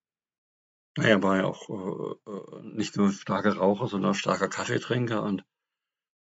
Er 0.97 1.21
war 1.23 1.37
ja 1.37 1.45
auch 1.45 1.69
äh, 1.69 2.31
äh, 2.31 2.75
nicht 2.75 2.97
nur 2.97 3.11
starker 3.11 3.53
Raucher, 3.53 3.87
sondern 3.87 4.11
auch 4.11 4.15
starker 4.15 4.49
Kaffeetrinker 4.49 5.23
und 5.23 5.43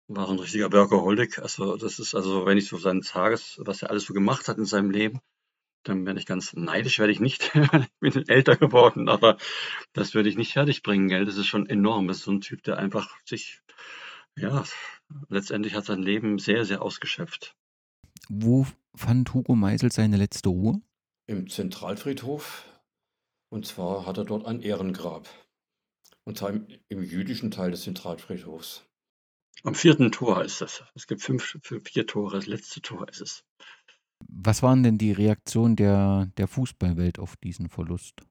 war 0.09 0.29
ein 0.29 0.39
richtiger 0.39 0.73
Workaholic. 0.73 1.39
Also 1.39 1.77
das 1.77 1.99
ist 1.99 2.15
also, 2.15 2.47
wenn 2.47 2.59
ich 2.59 2.69
so 2.69 2.79
seinen 2.79 3.03
Tages, 3.03 3.61
was 3.63 3.83
er 3.83 3.91
alles 3.91 4.05
so 4.05 4.15
gemacht 4.15 4.49
hat 4.49 4.59
in 4.59 4.65
seinem 4.65 4.91
Leben, 4.91 5.21
dann 5.85 6.07
werde 6.07 6.21
ich 6.21 6.27
ganz 6.27 6.55
neidisch, 6.55 6.99
werde 6.99 7.13
ich 7.13 7.21
nicht. 7.21 7.55
ich 8.03 8.13
bin 8.13 8.29
älter 8.29 8.57
geworden, 8.57 9.09
aber 9.09 9.37
das 9.93 10.15
würde 10.15 10.29
ich 10.29 10.37
nicht 10.37 10.53
fertigbringen, 10.53 11.09
gell? 11.09 11.25
Das 11.25 11.37
ist 11.37 11.47
schon 11.47 11.69
enorm. 11.69 12.09
Das 12.09 12.19
ist 12.19 12.25
so 12.25 12.33
ein 12.33 12.41
Typ, 12.41 12.63
der 12.63 12.79
einfach 12.79 13.11
sich, 13.25 13.61
ja, 14.37 14.65
letztendlich 15.29 15.75
hat 15.75 15.85
sein 15.85 16.03
Leben 16.03 16.39
sehr, 16.39 16.65
sehr 16.65 16.83
ausgeschöpft. 16.83 17.57
Wo 18.29 18.67
fand 18.95 19.33
Hugo 19.33 19.55
Meisel 19.55 19.93
seine 19.93 20.17
letzte 20.17 20.49
Ruhe? 20.49 20.81
Im 21.27 21.49
Zentralfriedhof. 21.49 22.65
Und 23.51 23.67
zwar 23.67 24.07
hat 24.07 24.19
er 24.19 24.25
dort 24.25 24.47
ein 24.47 24.61
Ehrengrab. 24.61 25.29
Und 26.25 26.39
zwar 26.39 26.51
im, 26.51 26.67
im 26.89 27.03
jüdischen 27.03 27.51
Teil 27.51 27.71
des 27.71 27.83
Zentralfriedhofs. 27.83 28.85
Am 29.65 29.75
vierten 29.75 30.13
Tor 30.13 30.45
ist 30.45 30.61
das. 30.61 30.85
Es 30.95 31.07
gibt 31.07 31.23
fünf, 31.23 31.59
fünf, 31.63 31.89
vier 31.89 32.07
Tore, 32.07 32.37
das 32.37 32.47
letzte 32.47 32.81
Tor 32.81 33.09
ist 33.09 33.21
es. 33.21 33.45
Was 34.29 34.63
waren 34.63 34.83
denn 34.83 34.99
die 34.99 35.13
Reaktionen 35.13 35.77
der, 35.77 36.31
der 36.37 36.49
Fußballwelt 36.49 37.19
auf 37.19 37.37
diesen 37.37 37.69
Verlust? 37.69 38.23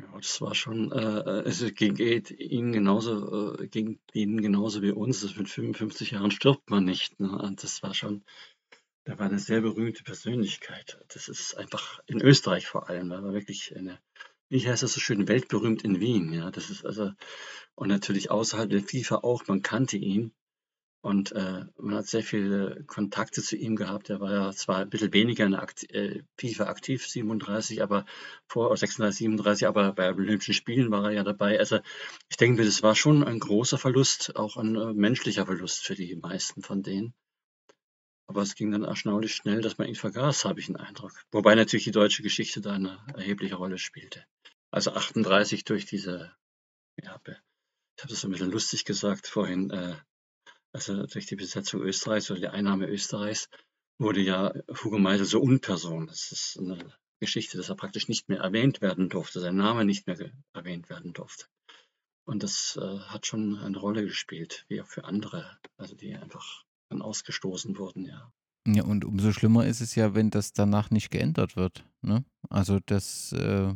Ja, 0.00 0.16
das 0.16 0.40
war 0.40 0.54
schon, 0.54 0.90
äh, 0.92 1.42
es 1.42 1.64
ging 1.74 1.96
ihnen 1.96 2.72
genauso, 2.72 3.56
äh, 3.58 3.68
ging 3.68 4.00
ihnen 4.12 4.40
genauso 4.40 4.82
wie 4.82 4.90
uns. 4.90 5.20
Das 5.20 5.36
mit 5.36 5.48
55 5.48 6.12
Jahren 6.12 6.30
stirbt 6.30 6.68
man 6.70 6.84
nicht. 6.84 7.20
Ne? 7.20 7.30
Und 7.30 7.62
das 7.62 7.82
war 7.82 7.94
schon, 7.94 8.24
da 9.04 9.18
war 9.18 9.26
eine 9.26 9.38
sehr 9.38 9.60
berühmte 9.60 10.02
Persönlichkeit. 10.02 10.98
Das 11.08 11.28
ist 11.28 11.56
einfach 11.56 12.00
in 12.06 12.20
Österreich 12.20 12.66
vor 12.66 12.88
allem, 12.88 13.10
da 13.10 13.22
war 13.22 13.34
wirklich 13.34 13.76
eine, 13.76 14.00
wie 14.48 14.66
heißt 14.66 14.82
das 14.82 14.94
so 14.94 15.00
schön, 15.00 15.28
weltberühmt 15.28 15.84
in 15.84 16.00
Wien. 16.00 16.32
Ja, 16.32 16.50
das 16.50 16.70
ist 16.70 16.84
also, 16.84 17.12
und 17.76 17.88
natürlich 17.88 18.30
außerhalb 18.30 18.70
der 18.70 18.82
FIFA 18.82 19.16
auch, 19.16 19.46
man 19.46 19.62
kannte 19.62 19.96
ihn. 19.96 20.32
Und 21.04 21.32
äh, 21.32 21.66
man 21.76 21.96
hat 21.96 22.06
sehr 22.06 22.22
viele 22.22 22.82
Kontakte 22.86 23.42
zu 23.42 23.56
ihm 23.56 23.76
gehabt. 23.76 24.08
Er 24.08 24.20
war 24.20 24.32
ja 24.32 24.52
zwar 24.52 24.78
ein 24.78 24.88
bisschen 24.88 25.12
weniger 25.12 25.44
in 25.44 25.54
Akt 25.54 25.84
äh, 25.92 26.22
FIFA 26.38 26.64
aktiv, 26.64 27.06
37, 27.06 27.82
aber 27.82 28.06
vor 28.48 28.74
36, 28.74 29.18
37, 29.18 29.66
aber 29.66 29.92
bei 29.92 30.10
Olympischen 30.14 30.54
Spielen 30.54 30.90
war 30.90 31.04
er 31.04 31.10
ja 31.10 31.22
dabei. 31.22 31.58
Also 31.58 31.80
ich 32.30 32.38
denke, 32.38 32.64
das 32.64 32.82
war 32.82 32.94
schon 32.94 33.22
ein 33.22 33.38
großer 33.38 33.76
Verlust, 33.76 34.34
auch 34.36 34.56
ein 34.56 34.76
äh, 34.76 34.94
menschlicher 34.94 35.44
Verlust 35.44 35.84
für 35.84 35.94
die 35.94 36.16
meisten 36.16 36.62
von 36.62 36.82
denen. 36.82 37.12
Aber 38.26 38.40
es 38.40 38.54
ging 38.54 38.70
dann 38.70 38.84
erstaunlich 38.84 39.34
schnell, 39.34 39.60
dass 39.60 39.76
man 39.76 39.88
ihn 39.88 39.96
vergaß, 39.96 40.46
habe 40.46 40.60
ich 40.60 40.68
den 40.68 40.76
Eindruck. 40.76 41.12
Wobei 41.30 41.54
natürlich 41.54 41.84
die 41.84 41.90
deutsche 41.90 42.22
Geschichte 42.22 42.62
da 42.62 42.72
eine 42.72 42.98
erhebliche 43.14 43.56
Rolle 43.56 43.76
spielte. 43.76 44.24
Also 44.70 44.92
38 44.92 45.64
durch 45.64 45.84
diese, 45.84 46.34
ja, 46.96 47.20
ich 47.26 47.28
habe 47.28 48.08
das 48.08 48.22
so 48.22 48.26
ein 48.26 48.30
bisschen 48.30 48.50
lustig 48.50 48.86
gesagt 48.86 49.26
vorhin, 49.26 49.68
äh, 49.68 49.96
also 50.74 51.06
durch 51.06 51.26
die 51.26 51.36
Besetzung 51.36 51.80
Österreichs 51.82 52.30
oder 52.30 52.40
die 52.40 52.48
Einnahme 52.48 52.88
Österreichs, 52.88 53.48
wurde 53.98 54.20
ja 54.20 54.52
Hugo 54.82 54.98
Meisel 54.98 55.24
so 55.24 55.40
Unperson. 55.40 56.08
Das 56.08 56.32
ist 56.32 56.58
eine 56.58 56.92
Geschichte, 57.20 57.56
dass 57.56 57.68
er 57.68 57.76
praktisch 57.76 58.08
nicht 58.08 58.28
mehr 58.28 58.40
erwähnt 58.40 58.80
werden 58.80 59.08
durfte, 59.08 59.40
sein 59.40 59.56
Name 59.56 59.84
nicht 59.84 60.06
mehr 60.06 60.32
erwähnt 60.52 60.90
werden 60.90 61.12
durfte. 61.12 61.46
Und 62.26 62.42
das 62.42 62.78
äh, 62.80 62.98
hat 62.98 63.26
schon 63.26 63.56
eine 63.58 63.78
Rolle 63.78 64.04
gespielt, 64.04 64.64
wie 64.68 64.82
auch 64.82 64.86
für 64.86 65.04
andere, 65.04 65.58
also 65.76 65.94
die 65.94 66.14
einfach 66.14 66.64
dann 66.88 67.02
ausgestoßen 67.02 67.78
wurden, 67.78 68.06
ja. 68.06 68.32
Ja, 68.66 68.82
und 68.82 69.04
umso 69.04 69.30
schlimmer 69.32 69.66
ist 69.66 69.82
es 69.82 69.94
ja, 69.94 70.14
wenn 70.14 70.30
das 70.30 70.54
danach 70.54 70.90
nicht 70.90 71.10
geändert 71.10 71.54
wird. 71.54 71.84
Ne? 72.00 72.24
Also, 72.48 72.80
dass 72.86 73.32
äh, 73.32 73.74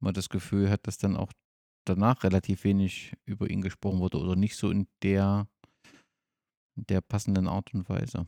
man 0.00 0.14
das 0.14 0.28
Gefühl 0.28 0.70
hat, 0.70 0.88
dass 0.88 0.98
dann 0.98 1.16
auch 1.16 1.32
danach 1.84 2.24
relativ 2.24 2.64
wenig 2.64 3.12
über 3.24 3.48
ihn 3.48 3.62
gesprochen 3.62 4.00
wurde 4.00 4.18
oder 4.18 4.34
nicht 4.34 4.56
so 4.56 4.70
in 4.70 4.88
der 5.04 5.46
der 6.88 7.00
passenden 7.00 7.48
Art 7.48 7.72
und 7.74 7.88
Weise. 7.88 8.26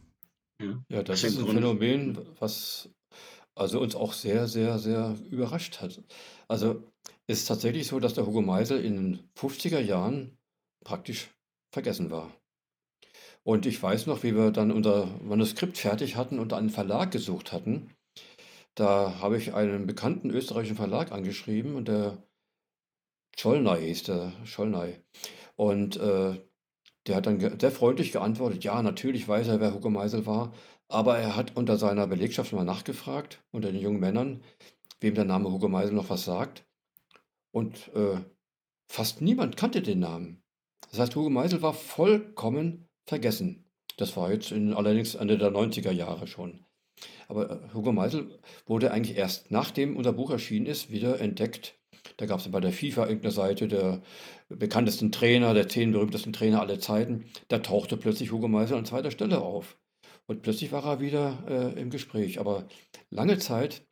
Ja, 0.60 0.82
ja 0.88 1.02
das 1.02 1.24
ist 1.24 1.38
ein 1.38 1.46
Phänomen, 1.46 2.18
was 2.38 2.90
also 3.54 3.80
uns 3.80 3.94
auch 3.94 4.12
sehr, 4.12 4.48
sehr, 4.48 4.78
sehr 4.78 5.16
überrascht 5.30 5.80
hat. 5.80 6.02
Also 6.48 6.82
ist 7.26 7.46
tatsächlich 7.46 7.86
so, 7.86 8.00
dass 8.00 8.14
der 8.14 8.26
Hugo 8.26 8.40
Meisel 8.42 8.84
in 8.84 8.96
den 8.96 9.30
50er 9.36 9.80
Jahren 9.80 10.38
praktisch 10.84 11.30
vergessen 11.72 12.10
war. 12.10 12.32
Und 13.42 13.66
ich 13.66 13.82
weiß 13.82 14.06
noch, 14.06 14.22
wie 14.22 14.34
wir 14.34 14.50
dann 14.50 14.70
unser 14.70 15.06
Manuskript 15.22 15.78
fertig 15.78 16.16
hatten 16.16 16.38
und 16.38 16.52
einen 16.52 16.70
Verlag 16.70 17.10
gesucht 17.10 17.52
hatten. 17.52 17.90
Da 18.74 19.18
habe 19.20 19.38
ich 19.38 19.54
einen 19.54 19.86
bekannten 19.86 20.30
österreichischen 20.30 20.76
Verlag 20.76 21.12
angeschrieben 21.12 21.74
und 21.74 21.88
der 21.88 22.22
Schollnay 23.36 23.86
hieß 23.86 24.04
der, 24.04 24.32
Schollnay. 24.44 25.00
Und 25.56 25.96
äh, 25.96 26.38
der 27.10 27.16
hat 27.16 27.26
dann 27.26 27.58
sehr 27.58 27.72
freundlich 27.72 28.12
geantwortet, 28.12 28.62
ja, 28.62 28.80
natürlich 28.82 29.26
weiß 29.26 29.48
er, 29.48 29.60
wer 29.60 29.74
Hugo 29.74 29.90
Meisel 29.90 30.26
war, 30.26 30.52
aber 30.86 31.18
er 31.18 31.34
hat 31.34 31.56
unter 31.56 31.76
seiner 31.76 32.06
Belegschaft 32.06 32.52
mal 32.52 32.64
nachgefragt, 32.64 33.42
unter 33.50 33.72
den 33.72 33.80
jungen 33.80 33.98
Männern, 33.98 34.42
wem 35.00 35.16
der 35.16 35.24
Name 35.24 35.50
Hugo 35.50 35.68
Meisel 35.68 35.92
noch 35.92 36.08
was 36.08 36.24
sagt. 36.24 36.64
Und 37.50 37.90
äh, 37.96 38.18
fast 38.88 39.22
niemand 39.22 39.56
kannte 39.56 39.82
den 39.82 39.98
Namen. 39.98 40.40
Das 40.90 41.00
heißt, 41.00 41.16
Hugo 41.16 41.30
Meisel 41.30 41.62
war 41.62 41.74
vollkommen 41.74 42.86
vergessen. 43.06 43.64
Das 43.96 44.16
war 44.16 44.32
jetzt 44.32 44.52
in, 44.52 44.72
allerdings 44.72 45.16
Ende 45.16 45.36
der 45.36 45.50
90er 45.50 45.90
Jahre 45.90 46.28
schon. 46.28 46.64
Aber 47.26 47.50
äh, 47.50 47.74
Hugo 47.74 47.90
Meisel 47.90 48.38
wurde 48.66 48.92
eigentlich 48.92 49.16
erst 49.16 49.50
nachdem 49.50 49.96
unser 49.96 50.12
Buch 50.12 50.30
erschienen 50.30 50.66
ist, 50.66 50.90
wieder 50.90 51.20
entdeckt 51.20 51.79
da 52.16 52.26
gab 52.26 52.40
es 52.40 52.50
bei 52.50 52.60
der 52.60 52.72
FIFA 52.72 53.06
irgendeine 53.06 53.32
Seite 53.32 53.68
der 53.68 54.02
bekanntesten 54.48 55.12
Trainer, 55.12 55.54
der 55.54 55.68
zehn 55.68 55.92
berühmtesten 55.92 56.32
Trainer 56.32 56.60
aller 56.60 56.80
Zeiten. 56.80 57.24
Da 57.48 57.58
tauchte 57.58 57.96
plötzlich 57.96 58.32
Hugo 58.32 58.48
Meisel 58.48 58.76
an 58.76 58.84
zweiter 58.84 59.10
Stelle 59.10 59.40
auf. 59.40 59.78
Und 60.26 60.42
plötzlich 60.42 60.72
war 60.72 60.84
er 60.84 61.00
wieder 61.00 61.44
äh, 61.48 61.80
im 61.80 61.90
Gespräch. 61.90 62.38
Aber 62.38 62.68
lange 63.10 63.38
Zeit, 63.38 63.82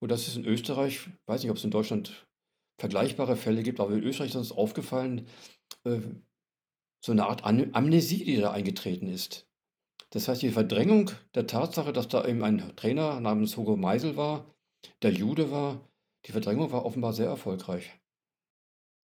und 0.00 0.10
das 0.10 0.28
ist 0.28 0.36
in 0.36 0.44
Österreich, 0.44 1.08
weiß 1.26 1.42
nicht, 1.42 1.50
ob 1.50 1.56
es 1.56 1.64
in 1.64 1.70
Deutschland 1.70 2.26
vergleichbare 2.78 3.36
Fälle 3.36 3.62
gibt, 3.62 3.80
aber 3.80 3.92
in 3.92 4.02
Österreich 4.02 4.30
ist 4.30 4.36
uns 4.36 4.52
aufgefallen, 4.52 5.26
äh, 5.84 6.00
so 7.00 7.12
eine 7.12 7.26
Art 7.26 7.44
Am 7.44 7.70
Amnesie, 7.72 8.24
die 8.24 8.36
da 8.36 8.50
eingetreten 8.50 9.08
ist. 9.08 9.46
Das 10.10 10.28
heißt, 10.28 10.42
die 10.42 10.50
Verdrängung 10.50 11.10
der 11.34 11.46
Tatsache, 11.46 11.92
dass 11.92 12.08
da 12.08 12.24
eben 12.26 12.42
ein 12.42 12.76
Trainer 12.76 13.20
namens 13.20 13.56
Hugo 13.56 13.76
Meisel 13.76 14.16
war, 14.16 14.54
der 15.02 15.12
Jude 15.12 15.50
war, 15.50 15.88
die 16.28 16.32
Verdrängung 16.32 16.70
war 16.72 16.84
offenbar 16.84 17.14
sehr 17.14 17.26
erfolgreich. 17.26 17.98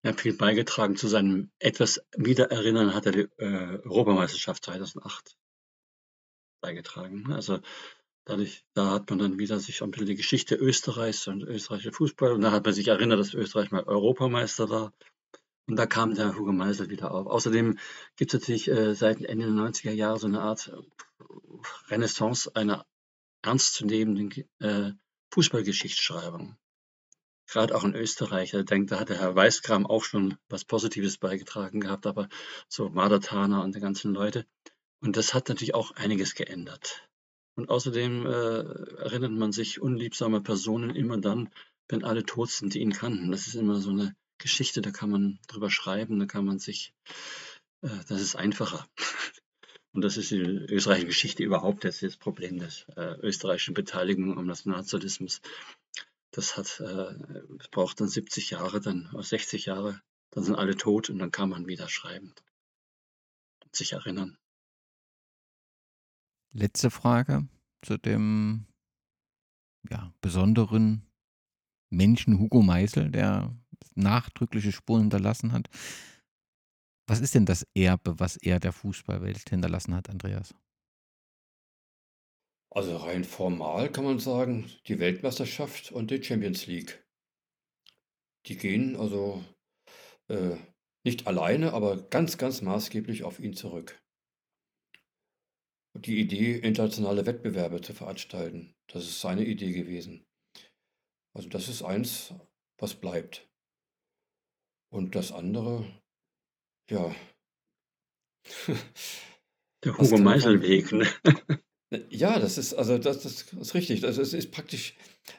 Er 0.03 0.11
hat 0.11 0.21
viel 0.21 0.37
beigetragen 0.37 0.97
zu 0.97 1.07
seinem 1.07 1.53
etwas 1.61 2.05
Wiedererinnern 2.17 2.95
hat 2.95 3.07
er 3.07 3.13
die 3.13 3.29
äh, 3.39 3.79
Europameisterschaft 3.85 4.65
2008 4.65 5.37
beigetragen. 6.61 7.33
Also 7.33 7.61
dadurch, 8.25 8.65
da 8.75 8.91
hat 8.91 9.09
man 9.09 9.21
dann 9.21 9.39
wieder 9.39 9.61
sich 9.61 9.81
ein 9.83 9.93
bisschen 9.93 10.09
die 10.09 10.17
Geschichte 10.17 10.57
Österreichs 10.57 11.29
und 11.29 11.45
österreichischer 11.45 11.93
Fußball 11.93 12.33
und 12.33 12.41
da 12.41 12.51
hat 12.51 12.65
man 12.65 12.75
sich 12.75 12.89
erinnert, 12.89 13.21
dass 13.21 13.35
Österreich 13.35 13.71
mal 13.71 13.85
Europameister 13.85 14.69
war. 14.69 14.93
Und 15.69 15.77
da 15.77 15.87
kam 15.87 16.17
der 16.17 16.37
Hugo 16.37 16.53
Meisel 16.53 16.91
wieder 16.91 17.13
auf. 17.13 17.29
Außerdem 17.29 17.79
gibt 18.17 18.35
es 18.35 18.41
natürlich 18.41 18.69
äh, 18.69 18.97
seit 18.97 19.23
Ende 19.23 19.47
der 19.47 19.55
90er 19.55 19.93
Jahre 19.93 20.19
so 20.19 20.27
eine 20.27 20.41
Art 20.41 20.73
Renaissance 21.87 22.51
einer 22.57 22.85
ernstzunehmenden 23.43 24.45
äh, 24.59 24.91
Fußballgeschichtsschreibung 25.31 26.57
gerade 27.53 27.75
auch 27.75 27.85
in 27.85 27.95
Österreich. 27.95 28.55
Ich 28.55 28.65
denke, 28.65 28.87
da 28.87 29.01
hat 29.01 29.11
der 29.11 29.19
Herr 29.19 29.35
Weißkram 29.35 29.87
auch 29.87 30.05
schon 30.05 30.37
was 30.49 30.65
Positives 30.65 31.19
beigetragen 31.19 31.81
gehabt, 31.81 32.07
aber 32.07 32.29
so 32.69 32.89
Madertaner 32.89 33.63
und 33.63 33.75
die 33.75 33.81
ganzen 33.81 34.15
Leute. 34.15 34.47
Und 35.01 35.17
das 35.17 35.35
hat 35.35 35.49
natürlich 35.49 35.75
auch 35.75 35.93
einiges 35.93 36.35
geändert. 36.35 37.09
Und 37.55 37.69
außerdem 37.69 38.27
äh, 38.27 38.63
erinnert 39.03 39.33
man 39.33 39.53
sich 39.53 39.81
unliebsamer 39.81 40.41
Personen 40.41 40.97
immer 40.97 41.19
dann, 41.19 41.51
wenn 41.89 42.05
alle 42.05 42.25
tot 42.25 42.51
sind, 42.51 42.75
die 42.75 42.81
ihn 42.81 42.93
kannten. 42.93 43.31
Das 43.31 43.47
ist 43.47 43.55
immer 43.55 43.81
so 43.81 43.91
eine 43.91 44.17
Geschichte, 44.39 44.81
da 44.81 44.91
kann 44.91 45.11
man 45.11 45.39
drüber 45.49 45.71
schreiben, 45.71 46.19
da 46.19 46.27
kann 46.27 46.47
man 46.47 46.59
sich, 46.59 46.95
äh, 47.83 47.89
das 48.09 48.23
ist 48.23 48.37
einfacher. 48.37 48.87
Und 49.95 50.03
das 50.03 50.17
ist 50.17 50.31
die 50.31 50.39
österreichische 50.39 51.07
Geschichte 51.07 51.43
überhaupt 51.43 51.85
das, 51.85 51.97
ist 51.97 52.15
das 52.15 52.17
Problem 52.17 52.59
der 52.59 52.71
äh, 52.97 53.21
österreichischen 53.21 53.75
Beteiligung 53.75 54.39
am 54.39 54.47
Nationalsozialismus 54.47 55.43
das 56.33 56.57
hat, 56.57 56.81
äh, 56.81 57.15
braucht 57.71 58.01
dann 58.01 58.09
70 58.09 58.51
Jahre, 58.51 58.81
dann 58.81 59.11
60 59.17 59.67
Jahre, 59.67 60.01
dann 60.31 60.45
sind 60.45 60.57
alle 60.57 60.77
tot 60.77 61.11
und 61.11 61.19
dann 61.19 61.31
kann 61.31 61.51
man 61.51 61.67
wieder 61.67 61.89
schreiben 61.89 62.35
und 63.65 63.77
sich 63.77 63.93
erinnern. 63.93 64.37
Letzte 66.55 66.91
Frage 66.91 67.49
zu 67.83 67.99
dem 67.99 68.67
ja, 69.91 70.13
besonderen 70.21 71.07
Menschen 71.91 72.39
Hugo 72.39 72.63
Meisel, 72.63 73.11
der 73.11 73.55
nachdrückliche 73.95 74.73
Spuren 74.73 75.03
hinterlassen 75.03 75.53
hat. 75.53 75.69
Was 77.07 77.21
ist 77.21 77.35
denn 77.35 77.47
das 77.47 77.67
Erbe, 77.75 78.19
was 78.19 78.37
er 78.37 78.61
der 78.61 78.73
Fußballwelt 78.73 79.51
hinterlassen 79.51 79.95
hat, 79.95 80.09
Andreas? 80.09 80.55
Also 82.75 82.97
rein 82.97 83.25
formal 83.25 83.93
kann 83.93 84.05
man 84.05 84.19
sagen, 84.19 84.71
die 84.87 84.99
Weltmeisterschaft 84.99 85.93
und 85.93 86.11
die 86.11 86.23
Champions 86.23 86.67
League. 86.67 87.07
Die 88.47 88.57
gehen 88.57 88.97
also 88.97 89.45
äh, 90.29 90.57
nicht 91.05 91.27
alleine, 91.27 91.75
aber 91.75 92.01
ganz, 92.09 92.39
ganz 92.39 92.63
maßgeblich 92.63 93.25
auf 93.25 93.41
ihn 93.41 93.53
zurück. 93.53 94.03
Die 95.95 96.19
Idee, 96.19 96.57
internationale 96.57 97.27
Wettbewerbe 97.27 97.83
zu 97.83 97.93
veranstalten, 97.93 98.75
das 98.87 99.05
ist 99.05 99.21
seine 99.21 99.45
Idee 99.45 99.73
gewesen. 99.73 100.25
Also 101.37 101.51
das 101.51 101.69
ist 101.69 101.83
eins, 101.83 102.35
was 102.79 102.95
bleibt. 102.95 103.51
Und 104.91 105.15
das 105.15 105.31
andere, 105.31 105.85
ja. 106.89 107.15
Der 109.85 109.99
Hugo 109.99 110.17
Meisel-Weg, 110.17 110.93
ne? 110.93 111.07
Ja, 112.09 112.39
das 112.39 112.59
ist 112.59 112.75
also 112.75 112.97
das, 112.99 113.23
das 113.23 113.53
ist 113.53 113.75
richtig. 113.75 114.05
Also 114.05 114.23
es 114.23 114.33
ist 114.33 114.51
praktisch 114.51 114.95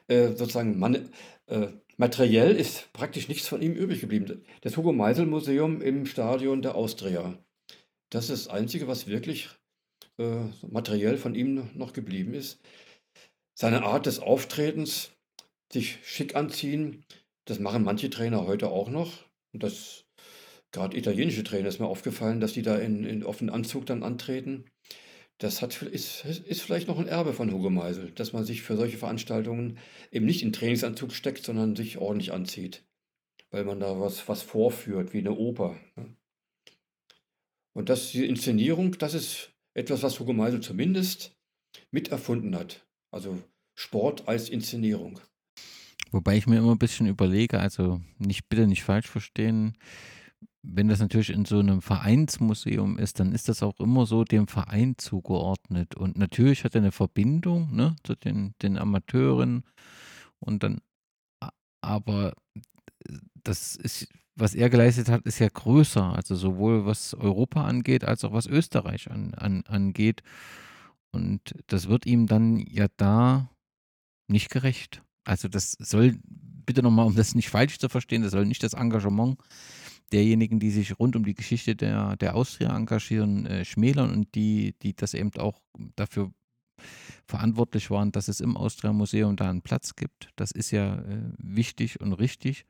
äh, 0.07 0.30
sozusagen 0.34 0.77
man, 0.77 1.09
äh, 1.47 1.67
materiell 1.97 2.55
ist 2.55 2.91
praktisch 2.93 3.27
nichts 3.27 3.47
von 3.47 3.61
ihm 3.61 3.73
übrig 3.73 4.01
geblieben. 4.01 4.43
Das 4.61 4.77
Hugo 4.77 4.91
Meisel 4.93 5.25
Museum 5.25 5.81
im 5.81 6.05
Stadion 6.05 6.61
der 6.61 6.75
Austria. 6.75 7.38
Das 8.11 8.30
ist 8.30 8.45
das 8.45 8.53
Einzige, 8.53 8.88
was 8.88 9.07
wirklich 9.07 9.49
äh, 10.19 10.45
materiell 10.69 11.17
von 11.17 11.34
ihm 11.34 11.69
noch 11.73 11.93
geblieben 11.93 12.34
ist. 12.34 12.59
Seine 13.55 13.84
Art 13.84 14.05
des 14.05 14.19
Auftretens, 14.19 15.11
sich 15.71 15.97
schick 16.03 16.35
anziehen, 16.35 17.03
das 17.45 17.59
machen 17.59 17.84
manche 17.84 18.09
Trainer 18.09 18.45
heute 18.45 18.69
auch 18.69 18.89
noch. 18.89 19.25
Und 19.53 19.63
das 19.63 20.05
gerade 20.71 20.97
italienische 20.97 21.43
Trainer 21.43 21.69
ist 21.69 21.80
mir 21.80 21.88
aufgefallen, 21.88 22.39
dass 22.39 22.53
die 22.53 22.61
da 22.61 22.77
in, 22.77 23.03
in 23.03 23.23
offenen 23.23 23.53
Anzug 23.53 23.85
dann 23.85 24.03
antreten. 24.03 24.65
Das 25.39 25.61
hat, 25.61 25.81
ist, 25.81 26.26
ist 26.26 26.61
vielleicht 26.61 26.88
noch 26.88 26.99
ein 26.99 27.07
Erbe 27.07 27.34
von 27.34 27.51
Hugo 27.51 27.69
Meisel, 27.69 28.11
dass 28.11 28.34
man 28.34 28.45
sich 28.45 28.61
für 28.61 28.77
solche 28.77 28.97
Veranstaltungen 28.97 29.77
eben 30.11 30.26
nicht 30.26 30.43
in 30.43 30.53
Trainingsanzug 30.53 31.11
steckt, 31.11 31.43
sondern 31.43 31.76
sich 31.76 31.97
ordentlich 31.97 32.31
anzieht, 32.31 32.84
weil 33.49 33.65
man 33.65 33.80
da 33.80 33.99
was, 33.99 34.27
was 34.30 34.41
vorführt, 34.41 35.14
wie 35.14 35.19
eine 35.19 35.34
Oper. 35.34 35.77
Ne? 35.95 36.15
Und 37.73 37.89
das, 37.89 38.11
die 38.11 38.26
Inszenierung, 38.26 38.97
das 38.99 39.15
ist 39.15 39.51
etwas, 39.73 40.03
was 40.03 40.19
Hugo 40.19 40.34
Meisel 40.34 40.61
zumindest 40.61 41.35
miterfunden 41.91 42.55
hat. 42.55 42.85
Also 43.11 43.41
Sport 43.76 44.27
als 44.27 44.49
Inszenierung. 44.49 45.19
Wobei 46.11 46.38
ich 46.38 46.45
mir 46.45 46.60
immer 46.60 46.72
ein 46.72 46.80
bisschen 46.80 47.07
überlege, 47.07 47.60
also 47.60 48.01
nicht 48.19 48.47
bitte 48.47 48.68
nicht 48.68 48.84
falsch 48.84 49.07
verstehen, 49.07 49.76
wenn 50.64 50.88
das 50.88 50.99
natürlich 50.99 51.30
in 51.30 51.44
so 51.45 51.60
einem 51.60 51.81
Vereinsmuseum 51.81 52.98
ist, 52.98 53.19
dann 53.19 53.34
ist 53.34 53.49
das 53.49 53.61
auch 53.61 53.80
immer 53.80 54.06
so 54.06 54.23
dem 54.23 54.48
Verein 54.48 54.95
zugeordnet. 54.98 55.95
Und 55.95 56.18
natürlich 56.18 56.64
hat 56.64 56.73
er 56.73 56.81
eine 56.81 56.94
Verbindung 56.94 57.76
ne, 57.76 57.98
zu 58.03 58.15
den, 58.15 58.56
den 58.61 58.77
Amateuren. 58.77 59.65
Und 60.40 60.64
dann, 60.64 60.80
aber 61.81 62.34
das 63.44 63.76
ist, 63.76 64.07
was 64.35 64.56
er 64.56 64.69
geleistet 64.69 65.10
hat, 65.10 65.26
ist 65.26 65.40
ja 65.40 65.49
größer. 65.49 66.15
Also 66.15 66.35
sowohl 66.35 66.85
was 66.85 67.14
Europa 67.14 67.65
angeht, 67.65 68.06
als 68.06 68.23
auch 68.23 68.31
was 68.31 68.48
Österreich 68.48 69.11
an, 69.11 69.34
an, 69.34 69.64
angeht. 69.68 70.23
Und 71.11 71.41
das 71.68 71.90
wird 71.90 72.06
ihm 72.06 72.26
dann 72.26 72.57
ja 72.57 72.88
da 72.95 73.49
nicht 74.30 74.49
gerecht. 74.49 75.03
Also 75.26 75.49
das 75.49 75.73
soll, 75.73 76.18
bitte 76.65 76.81
nochmal, 76.81 77.06
um 77.06 77.15
das 77.15 77.35
nicht 77.35 77.49
falsch 77.49 77.80
zu 77.80 77.90
verstehen, 77.90 78.22
das 78.22 78.31
soll 78.31 78.45
nicht 78.45 78.64
das 78.64 78.73
Engagement 78.73 79.38
derjenigen, 80.14 80.60
die 80.60 80.69
sich 80.69 80.98
rund 80.99 81.15
um 81.15 81.26
die 81.26 81.34
Geschichte 81.34 81.76
der, 81.76 82.15
der 82.18 82.35
Austria 82.35 82.76
engagieren, 82.76 83.45
äh, 83.45 83.65
schmälern 83.65 84.11
und 84.11 84.35
die, 84.35 84.76
die 84.81 84.95
das 84.95 85.14
eben 85.14 85.31
auch 85.38 85.60
dafür 85.95 86.31
verantwortlich 87.26 87.90
waren, 87.90 88.11
dass 88.11 88.27
es 88.27 88.40
im 88.40 88.57
Austria-Museum 88.57 89.35
da 89.35 89.49
einen 89.49 89.61
Platz 89.61 89.95
gibt. 89.95 90.30
Das 90.35 90.52
ist 90.52 90.72
ja 90.72 90.95
äh, 90.99 91.22
wichtig 91.38 91.99
und 92.02 92.14
richtig. 92.14 92.65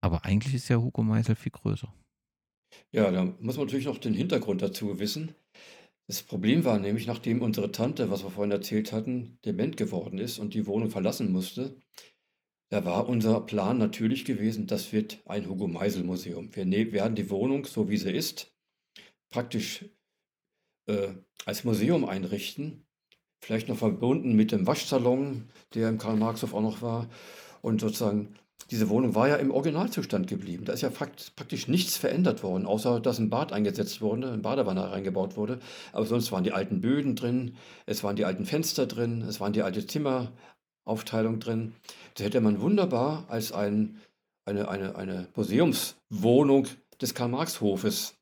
Aber 0.00 0.24
eigentlich 0.24 0.54
ist 0.54 0.68
ja 0.68 0.76
Hugo 0.76 1.02
Meisel 1.02 1.36
viel 1.36 1.52
größer. 1.52 1.92
Ja, 2.90 3.10
da 3.10 3.24
muss 3.40 3.56
man 3.56 3.66
natürlich 3.66 3.86
noch 3.86 3.98
den 3.98 4.14
Hintergrund 4.14 4.62
dazu 4.62 4.98
wissen. 4.98 5.34
Das 6.08 6.22
Problem 6.22 6.64
war 6.64 6.78
nämlich, 6.78 7.06
nachdem 7.06 7.40
unsere 7.40 7.70
Tante, 7.70 8.10
was 8.10 8.24
wir 8.24 8.30
vorhin 8.30 8.50
erzählt 8.50 8.92
hatten, 8.92 9.38
dement 9.44 9.76
geworden 9.76 10.18
ist 10.18 10.38
und 10.38 10.54
die 10.54 10.66
Wohnung 10.66 10.90
verlassen 10.90 11.30
musste, 11.30 11.76
da 12.72 12.86
war 12.86 13.06
unser 13.06 13.38
Plan 13.42 13.76
natürlich 13.76 14.24
gewesen, 14.24 14.66
das 14.66 14.94
wird 14.94 15.18
ein 15.26 15.46
Hugo 15.46 15.68
Meisel 15.68 16.04
Museum. 16.04 16.56
Wir 16.56 16.64
ne 16.64 16.90
werden 16.90 17.14
die 17.14 17.28
Wohnung, 17.28 17.66
so 17.66 17.90
wie 17.90 17.98
sie 17.98 18.10
ist, 18.10 18.50
praktisch 19.28 19.84
äh, 20.86 21.08
als 21.44 21.64
Museum 21.64 22.06
einrichten. 22.06 22.86
Vielleicht 23.44 23.68
noch 23.68 23.76
verbunden 23.76 24.34
mit 24.36 24.52
dem 24.52 24.66
Waschsalon, 24.66 25.50
der 25.74 25.90
im 25.90 25.98
Karl-Marx-Hof 25.98 26.54
auch 26.54 26.62
noch 26.62 26.80
war. 26.80 27.10
Und 27.60 27.82
sozusagen, 27.82 28.36
diese 28.70 28.88
Wohnung 28.88 29.14
war 29.14 29.28
ja 29.28 29.36
im 29.36 29.50
Originalzustand 29.50 30.26
geblieben. 30.26 30.64
Da 30.64 30.72
ist 30.72 30.80
ja 30.80 30.88
praktisch 30.88 31.68
nichts 31.68 31.98
verändert 31.98 32.42
worden, 32.42 32.64
außer 32.64 33.00
dass 33.00 33.18
ein 33.18 33.28
Bad 33.28 33.52
eingesetzt 33.52 34.00
wurde, 34.00 34.32
ein 34.32 34.40
Badewanne 34.40 34.90
reingebaut 34.90 35.36
wurde. 35.36 35.58
Aber 35.92 36.06
sonst 36.06 36.32
waren 36.32 36.44
die 36.44 36.52
alten 36.52 36.80
Böden 36.80 37.16
drin, 37.16 37.54
es 37.84 38.02
waren 38.02 38.16
die 38.16 38.24
alten 38.24 38.46
Fenster 38.46 38.86
drin, 38.86 39.20
es 39.20 39.40
waren 39.40 39.52
die 39.52 39.62
alte 39.62 39.86
Zimmer, 39.86 40.32
Aufteilung 40.84 41.40
drin. 41.40 41.74
Das 42.14 42.26
hätte 42.26 42.40
man 42.40 42.60
wunderbar 42.60 43.24
als 43.28 43.52
ein, 43.52 44.00
eine, 44.44 44.68
eine, 44.68 44.96
eine 44.96 45.28
Museumswohnung 45.34 46.66
des 47.00 47.14
Karl-Marx-Hofes 47.14 48.14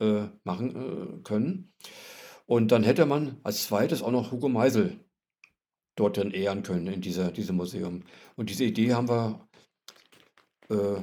äh, 0.00 0.24
machen 0.44 0.76
äh, 0.76 1.22
können. 1.22 1.72
Und 2.46 2.72
dann 2.72 2.82
hätte 2.82 3.06
man 3.06 3.38
als 3.42 3.64
zweites 3.64 4.02
auch 4.02 4.10
noch 4.10 4.32
Hugo 4.32 4.48
Meisel 4.48 4.98
dort 5.96 6.16
dann 6.16 6.30
ehren 6.30 6.62
können 6.62 6.86
in 6.86 7.00
dieser, 7.00 7.30
diesem 7.30 7.56
Museum. 7.56 8.02
Und 8.36 8.50
diese 8.50 8.64
Idee 8.64 8.94
haben 8.94 9.08
wir 9.08 9.48
äh, 10.70 11.00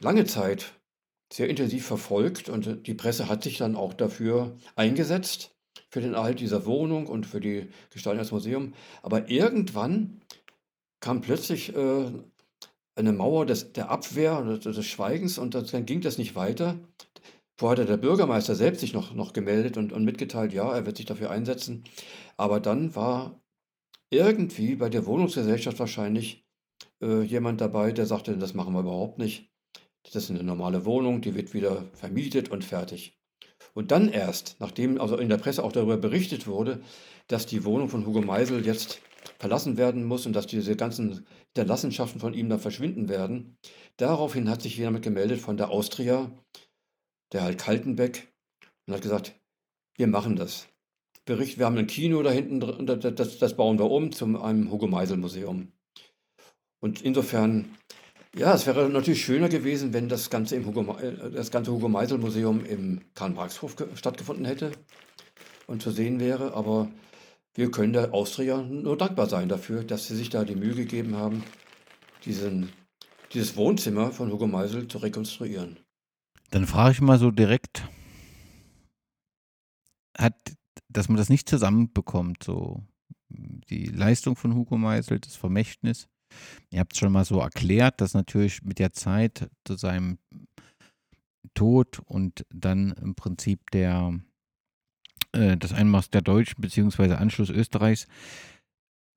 lange 0.00 0.24
Zeit 0.24 0.74
sehr 1.32 1.48
intensiv 1.48 1.86
verfolgt 1.86 2.48
und 2.48 2.86
die 2.86 2.94
Presse 2.94 3.28
hat 3.28 3.42
sich 3.42 3.58
dann 3.58 3.76
auch 3.76 3.92
dafür 3.92 4.56
eingesetzt 4.76 5.53
für 5.94 6.00
den 6.00 6.14
Erhalt 6.14 6.40
dieser 6.40 6.66
Wohnung 6.66 7.06
und 7.06 7.24
für 7.24 7.38
die 7.38 7.68
Gestaltung 7.90 8.18
des 8.18 8.32
Museums. 8.32 8.74
Aber 9.04 9.30
irgendwann 9.30 10.20
kam 10.98 11.20
plötzlich 11.20 11.72
äh, 11.76 12.06
eine 12.96 13.12
Mauer 13.12 13.46
des, 13.46 13.72
der 13.74 13.90
Abwehr 13.90 14.38
und 14.38 14.64
des, 14.64 14.86
Schweigens 14.86 15.38
und 15.38 15.54
dann 15.54 15.86
ging 15.86 16.00
das 16.00 16.18
nicht 16.18 16.34
weiter. 16.34 16.80
Vorher 17.56 17.82
hat 17.82 17.88
der 17.88 17.96
Bürgermeister 17.96 18.56
selbst 18.56 18.80
sich 18.80 18.92
noch, 18.92 19.14
noch 19.14 19.32
gemeldet 19.32 19.76
und, 19.76 19.92
und 19.92 20.04
mitgeteilt, 20.04 20.52
ja, 20.52 20.74
er 20.74 20.84
wird 20.84 20.96
sich 20.96 21.06
dafür 21.06 21.30
einsetzen. 21.30 21.84
Aber 22.36 22.58
dann 22.58 22.96
war 22.96 23.40
irgendwie 24.10 24.74
bei 24.74 24.88
der 24.88 25.06
Wohnungsgesellschaft 25.06 25.78
wahrscheinlich 25.78 26.44
äh, 27.02 27.22
jemand 27.22 27.60
dabei, 27.60 27.92
der 27.92 28.06
sagte, 28.06 28.36
das 28.36 28.52
machen 28.52 28.74
wir 28.74 28.80
überhaupt 28.80 29.18
nicht. 29.18 29.48
Das 30.02 30.16
ist 30.16 30.30
eine 30.30 30.42
normale 30.42 30.84
Wohnung, 30.86 31.20
die 31.20 31.36
wird 31.36 31.54
wieder 31.54 31.84
vermietet 31.92 32.48
und 32.48 32.64
fertig. 32.64 33.16
Und 33.74 33.90
dann 33.90 34.08
erst, 34.08 34.56
nachdem 34.60 35.00
also 35.00 35.16
in 35.16 35.28
der 35.28 35.38
Presse 35.38 35.62
auch 35.62 35.72
darüber 35.72 35.96
berichtet 35.96 36.46
wurde, 36.46 36.80
dass 37.28 37.46
die 37.46 37.64
Wohnung 37.64 37.88
von 37.88 38.06
Hugo 38.06 38.20
Meisel 38.20 38.64
jetzt 38.64 39.00
verlassen 39.38 39.76
werden 39.76 40.04
muss 40.04 40.26
und 40.26 40.34
dass 40.34 40.46
diese 40.46 40.76
ganzen 40.76 41.26
Hinterlassenschaften 41.54 42.20
von 42.20 42.34
ihm 42.34 42.48
dann 42.48 42.60
verschwinden 42.60 43.08
werden, 43.08 43.56
daraufhin 43.96 44.48
hat 44.48 44.62
sich 44.62 44.76
jemand 44.76 45.02
gemeldet 45.02 45.40
von 45.40 45.56
der 45.56 45.70
Austria, 45.70 46.30
der 47.32 47.42
halt 47.42 47.58
Kaltenbeck, 47.58 48.28
und 48.86 48.94
hat 48.94 49.02
gesagt, 49.02 49.34
wir 49.96 50.06
machen 50.06 50.36
das. 50.36 50.68
Bericht, 51.24 51.58
wir 51.58 51.64
haben 51.64 51.78
ein 51.78 51.86
Kino 51.86 52.22
da 52.22 52.30
hinten, 52.30 52.60
das, 52.60 53.38
das 53.38 53.56
bauen 53.56 53.78
wir 53.78 53.90
um 53.90 54.12
zu 54.12 54.26
einem 54.40 54.70
Hugo 54.70 54.86
Meisel 54.86 55.16
Museum. 55.16 55.72
Und 56.80 57.00
insofern 57.00 57.74
ja, 58.36 58.54
es 58.54 58.66
wäre 58.66 58.88
natürlich 58.88 59.24
schöner 59.24 59.48
gewesen, 59.48 59.92
wenn 59.92 60.08
das 60.08 60.28
ganze, 60.28 60.56
im 60.56 60.66
Hugo, 60.66 60.96
äh, 60.98 61.30
das 61.30 61.50
ganze 61.50 61.72
Hugo 61.72 61.88
Meisel 61.88 62.18
Museum 62.18 62.64
im 62.64 63.00
Karl-Marx-Hof 63.14 63.76
stattgefunden 63.94 64.44
hätte 64.44 64.72
und 65.66 65.82
zu 65.82 65.90
sehen 65.90 66.20
wäre. 66.20 66.54
Aber 66.54 66.90
wir 67.54 67.70
können 67.70 67.92
der 67.92 68.12
Austria 68.12 68.60
nur 68.62 68.98
dankbar 68.98 69.28
sein 69.28 69.48
dafür, 69.48 69.84
dass 69.84 70.06
sie 70.06 70.16
sich 70.16 70.30
da 70.30 70.44
die 70.44 70.56
Mühe 70.56 70.74
gegeben 70.74 71.16
haben, 71.16 71.44
diesen, 72.24 72.70
dieses 73.32 73.56
Wohnzimmer 73.56 74.10
von 74.10 74.32
Hugo 74.32 74.46
Meisel 74.46 74.88
zu 74.88 74.98
rekonstruieren. 74.98 75.78
Dann 76.50 76.66
frage 76.66 76.92
ich 76.92 77.00
mal 77.00 77.18
so 77.18 77.30
direkt, 77.30 77.88
hat, 80.18 80.34
dass 80.88 81.08
man 81.08 81.16
das 81.16 81.28
nicht 81.28 81.48
zusammenbekommt, 81.48 82.42
so 82.42 82.82
die 83.28 83.86
Leistung 83.86 84.36
von 84.36 84.54
Hugo 84.54 84.76
Meisel, 84.76 85.18
das 85.20 85.36
Vermächtnis 85.36 86.08
Ihr 86.70 86.80
habt 86.80 86.92
es 86.92 86.98
schon 86.98 87.12
mal 87.12 87.24
so 87.24 87.38
erklärt, 87.40 88.00
dass 88.00 88.14
natürlich 88.14 88.62
mit 88.62 88.78
der 88.78 88.92
Zeit 88.92 89.48
zu 89.64 89.76
seinem 89.76 90.18
Tod 91.54 92.00
und 92.06 92.44
dann 92.50 92.92
im 92.92 93.14
Prinzip 93.14 93.70
der, 93.70 94.18
äh, 95.32 95.56
das 95.56 95.72
Einmarsch 95.72 96.10
der 96.10 96.22
Deutschen 96.22 96.60
bzw. 96.60 97.14
Anschluss 97.14 97.50
Österreichs 97.50 98.08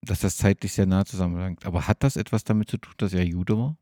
dass 0.01 0.21
das 0.21 0.37
zeitlich 0.37 0.73
sehr 0.73 0.85
nah 0.85 1.05
zusammenhängt. 1.05 1.65
Aber 1.65 1.87
hat 1.87 2.03
das 2.03 2.15
etwas 2.15 2.43
damit 2.43 2.69
zu 2.69 2.77
tun, 2.77 2.93
dass 2.97 3.13
er 3.13 3.23
Jude 3.23 3.57
war? 3.57 3.77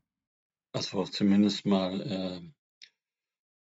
Das 0.72 0.92
war 0.94 1.04
zumindest 1.04 1.64
mal 1.64 2.00
äh, 2.00 2.40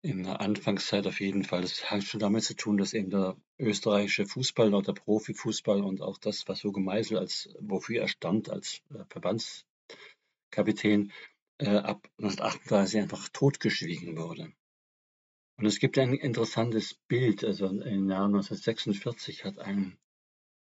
in 0.04 0.24
der 0.24 0.42
Anfangszeit 0.42 1.08
auf 1.08 1.22
jeden 1.22 1.46
Fall. 1.46 1.62
Das 1.62 1.90
hat 1.90 2.04
schon 2.04 2.20
damit 2.20 2.44
zu 2.44 2.56
tun, 2.56 2.78
dass 2.78 2.94
eben 2.94 3.10
der 3.10 3.38
österreichische 3.58 4.26
Fußball, 4.26 4.74
oder 4.74 4.94
der 4.94 5.02
Profifußball 5.02 5.82
und 5.82 6.02
auch 6.02 6.18
das, 6.18 6.48
was 6.48 6.64
Hugo 6.64 6.82
Meisel 6.82 7.18
als, 7.18 7.50
wofür 7.60 8.02
er 8.02 8.10
stand 8.10 8.50
als 8.50 8.82
äh, 8.94 9.06
Verbandskapitän, 9.10 11.14
äh, 11.58 11.78
ab 11.78 12.10
1938 12.18 13.00
einfach 13.00 13.30
totgeschwiegen 13.30 14.18
wurde. 14.18 14.52
Und 15.58 15.66
es 15.66 15.80
gibt 15.80 15.98
ein 15.98 16.14
interessantes 16.14 16.96
Bild, 17.08 17.46
also 17.46 17.68
im 17.68 18.10
Jahr 18.10 18.26
1946 18.26 19.46
hat 19.46 19.60
ein 19.60 19.98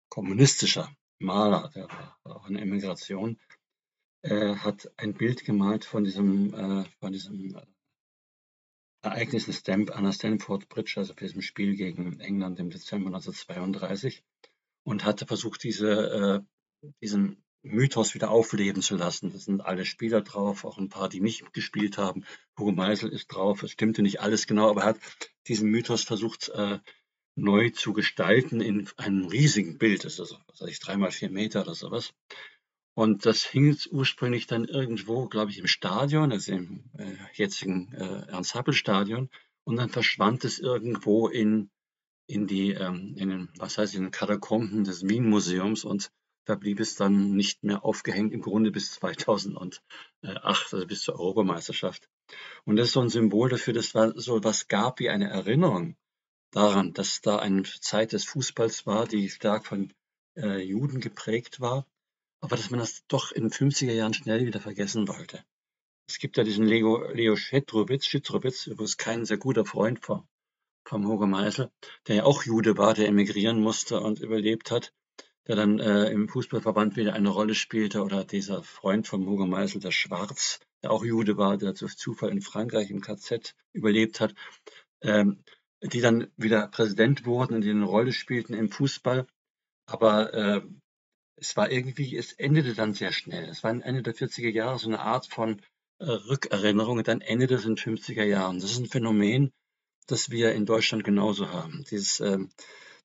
kommunistischer 0.09 0.95
Maler, 1.17 1.71
der 1.73 1.89
war 1.89 2.19
auch 2.23 2.47
in 2.47 2.57
Emigration, 2.57 3.39
äh, 4.21 4.55
hat 4.55 4.91
ein 4.97 5.15
Bild 5.15 5.45
gemalt 5.45 5.83
von 5.83 6.03
diesem, 6.03 6.53
äh, 6.53 6.85
von 6.99 7.11
diesem 7.11 7.59
Ereignis 9.05 9.47
in 9.47 9.53
Stamp, 9.53 9.91
an 9.91 10.03
der 10.03 10.11
Stanford 10.11 10.67
Bridge, 10.69 10.95
also 10.97 11.13
für 11.13 11.25
diesem 11.25 11.41
Spiel 11.41 11.75
gegen 11.75 12.19
England 12.19 12.59
im 12.59 12.69
Dezember 12.69 13.07
1932 13.07 14.23
und 14.83 15.05
hatte 15.05 15.25
versucht, 15.25 15.63
diese, 15.63 16.43
äh, 16.81 16.87
diesen 17.01 17.43
Mythos 17.65 18.13
wieder 18.13 18.29
aufleben 18.29 18.81
zu 18.81 18.95
lassen. 18.95 19.31
Das 19.31 19.45
sind 19.45 19.61
alle 19.61 19.85
Spieler 19.85 20.21
drauf, 20.21 20.65
auch 20.65 20.77
ein 20.77 20.89
paar, 20.89 21.09
die 21.09 21.19
nicht 21.19 21.51
gespielt 21.53 21.97
haben. 21.97 22.23
Hugo 22.57 22.71
Meisel 22.71 23.11
ist 23.11 23.27
drauf. 23.27 23.63
Es 23.63 23.71
stimmte 23.71 24.03
nicht 24.03 24.21
alles 24.21 24.45
genau, 24.45 24.69
aber 24.69 24.81
er 24.81 24.87
hat 24.89 24.99
diesen 25.47 25.69
Mythos 25.71 26.03
versucht 26.03 26.49
äh, 26.49 26.79
neu 27.35 27.71
zu 27.71 27.93
gestalten 27.93 28.61
in 28.61 28.87
einem 28.97 29.25
riesigen 29.25 29.77
Bild. 29.77 30.05
Das 30.05 30.13
ist 30.13 30.19
also, 30.19 30.37
was 30.47 30.61
weiß 30.61 30.69
ich, 30.69 30.79
dreimal 30.79 31.11
vier 31.11 31.29
Meter 31.29 31.61
oder 31.61 31.73
sowas. 31.73 32.13
Und 32.95 33.25
das 33.25 33.43
hing 33.43 33.77
ursprünglich 33.91 34.47
dann 34.47 34.65
irgendwo, 34.65 35.27
glaube 35.27 35.51
ich, 35.51 35.59
im 35.59 35.67
Stadion, 35.67 36.31
also 36.31 36.53
im 36.53 36.85
äh, 36.97 37.13
jetzigen 37.33 37.93
äh, 37.93 38.31
Ernst-Happel-Stadion. 38.31 39.29
Und 39.65 39.75
dann 39.75 39.89
verschwand 39.89 40.45
es 40.45 40.59
irgendwo 40.59 41.27
in, 41.27 41.69
in 42.27 42.47
die, 42.47 42.71
ähm, 42.71 43.15
in 43.17 43.29
den, 43.29 43.49
was 43.57 43.77
heißt, 43.77 43.95
in 43.95 44.03
den 44.03 44.11
Katakomben 44.11 44.85
des 44.85 45.07
Wien-Museums 45.07 45.83
und 45.83 46.09
da 46.45 46.55
blieb 46.55 46.79
es 46.79 46.95
dann 46.95 47.35
nicht 47.35 47.63
mehr 47.63 47.83
aufgehängt, 47.83 48.31
im 48.31 48.41
Grunde 48.41 48.71
bis 48.71 48.91
2008, 48.91 49.81
also 50.21 50.85
bis 50.85 51.01
zur 51.01 51.19
Europameisterschaft. 51.19 52.07
Und 52.65 52.75
das 52.75 52.87
ist 52.87 52.93
so 52.93 53.01
ein 53.01 53.09
Symbol 53.09 53.49
dafür, 53.49 53.73
dass 53.73 53.95
es 53.95 54.25
so 54.25 54.43
was 54.43 54.67
gab 54.67 54.99
wie 54.99 55.09
eine 55.09 55.27
Erinnerung 55.27 55.97
daran, 56.51 56.93
dass 56.93 57.21
da 57.21 57.39
eine 57.39 57.63
Zeit 57.63 58.13
des 58.13 58.25
Fußballs 58.25 58.85
war, 58.85 59.07
die 59.07 59.29
stark 59.29 59.65
von 59.65 59.91
äh, 60.37 60.59
Juden 60.61 61.01
geprägt 61.01 61.59
war, 61.59 61.87
aber 62.45 62.55
dass 62.55 62.69
man 62.69 62.79
das 62.79 63.03
doch 63.07 63.31
in 63.31 63.43
den 63.43 63.51
50er 63.51 63.91
Jahren 63.91 64.13
schnell 64.13 64.45
wieder 64.45 64.59
vergessen 64.59 65.07
wollte. 65.07 65.43
Es 66.07 66.19
gibt 66.19 66.37
ja 66.37 66.43
diesen 66.43 66.65
Leo, 66.65 67.11
Leo 67.11 67.35
Schetrowitz, 67.35 68.05
Schitrowitz, 68.05 68.67
übrigens 68.67 68.97
kein 68.97 69.25
sehr 69.25 69.37
guter 69.37 69.65
Freund 69.65 69.99
vom, 70.03 70.27
vom 70.87 71.07
Hoge 71.07 71.27
Meisel, 71.27 71.71
der 72.07 72.15
ja 72.17 72.23
auch 72.23 72.43
Jude 72.43 72.77
war, 72.77 72.93
der 72.93 73.07
emigrieren 73.07 73.59
musste 73.61 73.99
und 73.99 74.19
überlebt 74.19 74.71
hat 74.71 74.93
der 75.47 75.55
dann 75.55 75.79
äh, 75.79 76.09
im 76.09 76.27
Fußballverband 76.27 76.95
wieder 76.95 77.13
eine 77.13 77.29
Rolle 77.29 77.55
spielte, 77.55 78.03
oder 78.03 78.23
dieser 78.23 78.63
Freund 78.63 79.07
von 79.07 79.25
Hugo 79.25 79.45
Meisel, 79.45 79.79
der 79.79 79.91
Schwarz, 79.91 80.59
der 80.81 80.91
auch 80.91 81.03
Jude 81.03 81.37
war, 81.37 81.57
der 81.57 81.73
durch 81.73 81.97
Zufall 81.97 82.31
in 82.31 82.41
Frankreich 82.41 82.89
im 82.89 83.01
KZ 83.01 83.55
überlebt 83.73 84.19
hat, 84.19 84.33
ähm, 85.01 85.43
die 85.81 86.01
dann 86.01 86.31
wieder 86.35 86.67
Präsident 86.67 87.25
wurden 87.25 87.55
und 87.55 87.61
die 87.61 87.69
eine 87.69 87.85
Rolle 87.85 88.11
spielten 88.11 88.53
im 88.53 88.69
Fußball. 88.69 89.27
Aber 89.87 90.33
äh, 90.33 90.61
es 91.37 91.57
war 91.57 91.71
irgendwie, 91.71 92.15
es 92.15 92.33
endete 92.33 92.73
dann 92.73 92.93
sehr 92.93 93.11
schnell. 93.11 93.49
Es 93.49 93.63
war 93.63 93.71
Ende 93.71 94.01
der 94.01 94.15
40er 94.15 94.49
Jahre 94.49 94.79
so 94.79 94.87
eine 94.87 94.99
Art 94.99 95.27
von 95.27 95.61
äh, 95.99 96.05
Rückerinnerung 96.05 96.97
und 96.99 97.07
dann 97.07 97.21
endete 97.21 97.55
es 97.55 97.65
in 97.65 97.75
den 97.75 97.97
50er 97.97 98.23
Jahren. 98.23 98.59
Das 98.59 98.71
ist 98.71 98.79
ein 98.79 98.87
Phänomen, 98.87 99.51
das 100.07 100.29
wir 100.29 100.53
in 100.53 100.65
Deutschland 100.65 101.03
genauso 101.03 101.49
haben. 101.49 101.83
Dieses 101.89 102.19
ähm, 102.19 102.49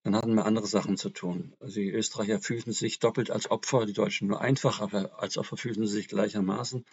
dann 0.03 0.17
hatten 0.17 0.35
wir 0.35 0.47
andere 0.47 0.67
Sachen 0.67 0.97
zu 0.97 1.11
tun. 1.11 1.55
Also 1.61 1.81
die 1.81 1.91
Österreicher 1.91 2.41
fühlten 2.41 2.73
sich 2.73 2.99
doppelt 3.01 3.31
als 3.31 3.51
Opfer, 3.51 3.85
die 3.85 3.93
Deutschen 3.93 4.29
nur 4.29 4.41
einfach, 4.41 4.81
aber 4.81 5.21
als 5.21 5.37
Opfer 5.37 5.57
fühlten 5.57 5.87
sie 5.87 5.95
sich 5.95 6.09
gleichermaßen. 6.09 6.87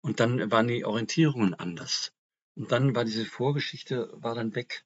Und 0.00 0.20
dann 0.20 0.50
waren 0.50 0.68
die 0.68 0.84
Orientierungen 0.84 1.54
anders. 1.54 2.12
Und 2.54 2.70
dann 2.70 2.94
war 2.94 3.04
diese 3.04 3.24
Vorgeschichte 3.24 4.10
war 4.14 4.34
dann 4.34 4.54
weg. 4.54 4.84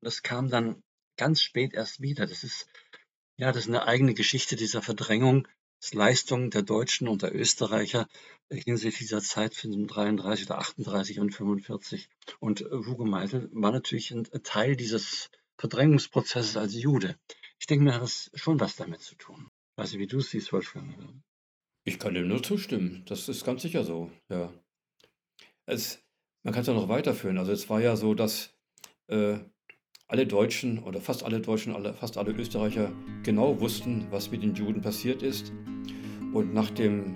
Das 0.00 0.22
kam 0.22 0.48
dann 0.48 0.82
ganz 1.16 1.42
spät 1.42 1.74
erst 1.74 2.00
wieder. 2.00 2.26
Das 2.26 2.42
ist 2.42 2.68
ja, 3.40 3.52
das 3.52 3.64
ist 3.64 3.68
eine 3.68 3.86
eigene 3.86 4.14
Geschichte 4.14 4.54
dieser 4.54 4.82
Verdrängung 4.82 5.48
das 5.80 5.94
Leistung 5.94 6.50
der 6.50 6.60
Deutschen 6.60 7.08
und 7.08 7.22
der 7.22 7.34
Österreicher 7.34 8.06
hinsichtlich 8.50 8.98
dieser 8.98 9.22
Zeit 9.22 9.54
von 9.54 9.86
33 9.86 10.46
oder 10.46 10.58
38 10.58 11.20
und 11.20 11.34
45. 11.34 12.10
Und 12.38 12.60
Hugo 12.60 13.06
Meisel 13.06 13.48
war 13.52 13.72
natürlich 13.72 14.10
ein 14.10 14.24
Teil 14.42 14.76
dieses 14.76 15.30
Verdrängungsprozesses 15.56 16.58
als 16.58 16.74
Jude. 16.74 17.16
Ich 17.58 17.66
denke 17.66 17.84
mir, 17.84 17.94
hat 17.94 18.02
das 18.02 18.30
schon 18.34 18.60
was 18.60 18.76
damit 18.76 19.00
zu 19.00 19.14
tun. 19.14 19.48
Weiß 19.76 19.92
nicht, 19.92 20.00
wie 20.00 20.06
du 20.06 20.18
es 20.18 20.30
siehst, 20.30 20.52
Wolfgang. 20.52 21.22
Ich 21.84 21.98
kann 21.98 22.12
dem 22.12 22.28
nur 22.28 22.42
zustimmen. 22.42 23.04
Das 23.06 23.28
ist 23.30 23.44
ganz 23.44 23.62
sicher 23.62 23.84
so, 23.84 24.12
ja. 24.28 24.52
Es, 25.64 26.02
man 26.42 26.52
kann 26.52 26.60
es 26.60 26.66
ja 26.66 26.74
noch 26.74 26.88
weiterführen. 26.88 27.38
Also 27.38 27.52
es 27.52 27.70
war 27.70 27.80
ja 27.80 27.96
so, 27.96 28.14
dass 28.14 28.54
äh, 29.06 29.38
alle 30.10 30.26
Deutschen 30.26 30.80
oder 30.80 31.00
fast 31.00 31.24
alle 31.24 31.40
Deutschen, 31.40 31.72
alle, 31.72 31.94
fast 31.94 32.18
alle 32.18 32.32
Österreicher 32.32 32.90
genau 33.22 33.60
wussten, 33.60 34.06
was 34.10 34.30
mit 34.32 34.42
den 34.42 34.54
Juden 34.54 34.82
passiert 34.82 35.22
ist. 35.22 35.52
Und 36.32 36.52
nach 36.52 36.70
dem 36.70 37.14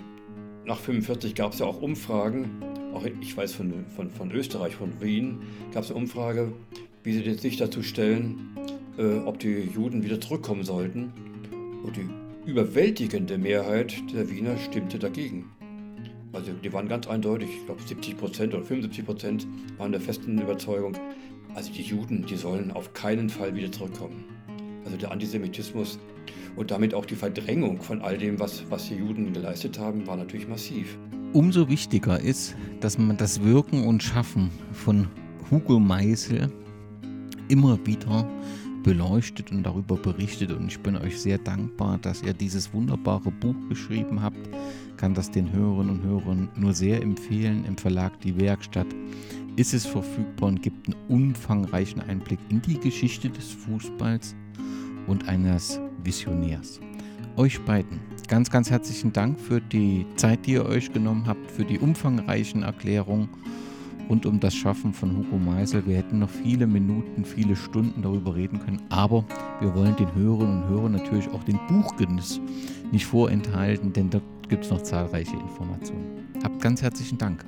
nach 0.65 0.79
45 0.79 1.35
gab 1.35 1.53
es 1.53 1.59
ja 1.59 1.65
auch 1.65 1.81
Umfragen, 1.81 2.49
auch 2.93 3.05
ich 3.05 3.35
weiß 3.35 3.53
von, 3.53 3.85
von, 3.95 4.09
von 4.09 4.31
Österreich, 4.31 4.75
von 4.75 4.99
Wien, 5.01 5.41
gab 5.73 5.83
es 5.83 5.91
eine 5.91 5.99
Umfrage, 5.99 6.53
wie 7.03 7.13
sie 7.13 7.33
sich 7.33 7.57
dazu 7.57 7.83
stellen, 7.83 8.57
äh, 8.97 9.19
ob 9.25 9.39
die 9.39 9.69
Juden 9.75 10.03
wieder 10.03 10.19
zurückkommen 10.19 10.63
sollten. 10.63 11.11
Und 11.83 11.97
die 11.97 12.07
überwältigende 12.49 13.37
Mehrheit 13.37 13.93
der 14.13 14.29
Wiener 14.29 14.57
stimmte 14.57 14.97
dagegen. 14.97 15.51
Also 16.31 16.51
die 16.51 16.73
waren 16.73 16.87
ganz 16.87 17.07
eindeutig, 17.07 17.49
ich 17.49 17.65
glaube 17.65 17.81
70 17.85 18.17
Prozent 18.17 18.53
oder 18.53 18.63
75 18.63 19.05
Prozent 19.05 19.47
waren 19.77 19.91
der 19.91 20.01
festen 20.01 20.39
Überzeugung, 20.41 20.97
also 21.55 21.71
die 21.71 21.81
Juden, 21.81 22.25
die 22.25 22.35
sollen 22.35 22.71
auf 22.71 22.93
keinen 22.93 23.29
Fall 23.29 23.55
wieder 23.55 23.71
zurückkommen. 23.71 24.25
Also 24.83 24.97
der 24.97 25.11
Antisemitismus 25.11 25.97
und 26.55 26.69
damit 26.69 26.93
auch 26.93 27.05
die 27.05 27.15
Verdrängung 27.15 27.81
von 27.81 28.01
all 28.01 28.17
dem, 28.17 28.39
was, 28.39 28.63
was 28.69 28.89
die 28.89 28.95
Juden 28.95 29.33
geleistet 29.33 29.79
haben, 29.79 30.05
war 30.05 30.17
natürlich 30.17 30.47
massiv. 30.47 30.97
Umso 31.33 31.69
wichtiger 31.69 32.19
ist, 32.19 32.55
dass 32.81 32.97
man 32.97 33.17
das 33.17 33.41
Wirken 33.41 33.87
und 33.87 34.03
Schaffen 34.03 34.51
von 34.73 35.07
Hugo 35.49 35.79
Meisel 35.79 36.51
immer 37.47 37.79
wieder 37.85 38.29
beleuchtet 38.83 39.51
und 39.51 39.63
darüber 39.63 39.95
berichtet. 39.95 40.51
Und 40.51 40.67
ich 40.67 40.79
bin 40.79 40.95
euch 40.95 41.19
sehr 41.19 41.37
dankbar, 41.37 41.97
dass 41.97 42.21
ihr 42.21 42.33
dieses 42.33 42.73
wunderbare 42.73 43.31
Buch 43.31 43.55
geschrieben 43.69 44.21
habt. 44.21 44.37
Kann 44.97 45.13
das 45.13 45.31
den 45.31 45.51
Hörerinnen 45.51 45.99
und 45.99 46.03
Hörern 46.03 46.49
nur 46.55 46.73
sehr 46.73 47.01
empfehlen. 47.01 47.65
Im 47.65 47.77
Verlag 47.77 48.19
Die 48.21 48.39
Werkstatt 48.39 48.87
ist 49.55 49.73
es 49.73 49.85
verfügbar 49.85 50.49
und 50.49 50.61
gibt 50.61 50.87
einen 50.87 50.95
umfangreichen 51.07 52.01
Einblick 52.01 52.39
in 52.49 52.61
die 52.61 52.79
Geschichte 52.79 53.29
des 53.29 53.51
Fußballs 53.51 54.35
und 55.07 55.27
eines 55.27 55.79
Visionärs. 56.03 56.79
Euch 57.37 57.61
beiden 57.61 57.99
ganz, 58.27 58.49
ganz 58.49 58.69
herzlichen 58.69 59.13
Dank 59.13 59.39
für 59.39 59.61
die 59.61 60.05
Zeit, 60.15 60.45
die 60.45 60.53
ihr 60.53 60.65
euch 60.65 60.91
genommen 60.91 61.25
habt, 61.27 61.51
für 61.51 61.65
die 61.65 61.79
umfangreichen 61.79 62.63
Erklärungen 62.63 63.29
rund 64.09 64.25
um 64.25 64.39
das 64.39 64.53
Schaffen 64.53 64.93
von 64.93 65.17
Hugo 65.17 65.37
Meisel. 65.37 65.85
Wir 65.85 65.97
hätten 65.97 66.19
noch 66.19 66.29
viele 66.29 66.67
Minuten, 66.67 67.25
viele 67.25 67.55
Stunden 67.55 68.01
darüber 68.01 68.35
reden 68.35 68.59
können, 68.59 68.81
aber 68.89 69.25
wir 69.59 69.73
wollen 69.75 69.95
den 69.95 70.13
Hörerinnen 70.13 70.63
und 70.63 70.69
Hörern 70.69 70.91
natürlich 70.93 71.27
auch 71.29 71.43
den 71.43 71.59
Buchgenuss 71.67 72.39
nicht 72.91 73.05
vorenthalten, 73.05 73.93
denn 73.93 74.09
dort 74.09 74.23
gibt 74.47 74.65
es 74.65 74.71
noch 74.71 74.81
zahlreiche 74.81 75.35
Informationen. 75.35 76.27
Habt 76.43 76.61
ganz 76.61 76.81
herzlichen 76.81 77.17
Dank. 77.17 77.43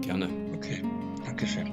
Gerne. 0.00 0.28
Okay, 0.54 0.82
herkese. 1.40 1.64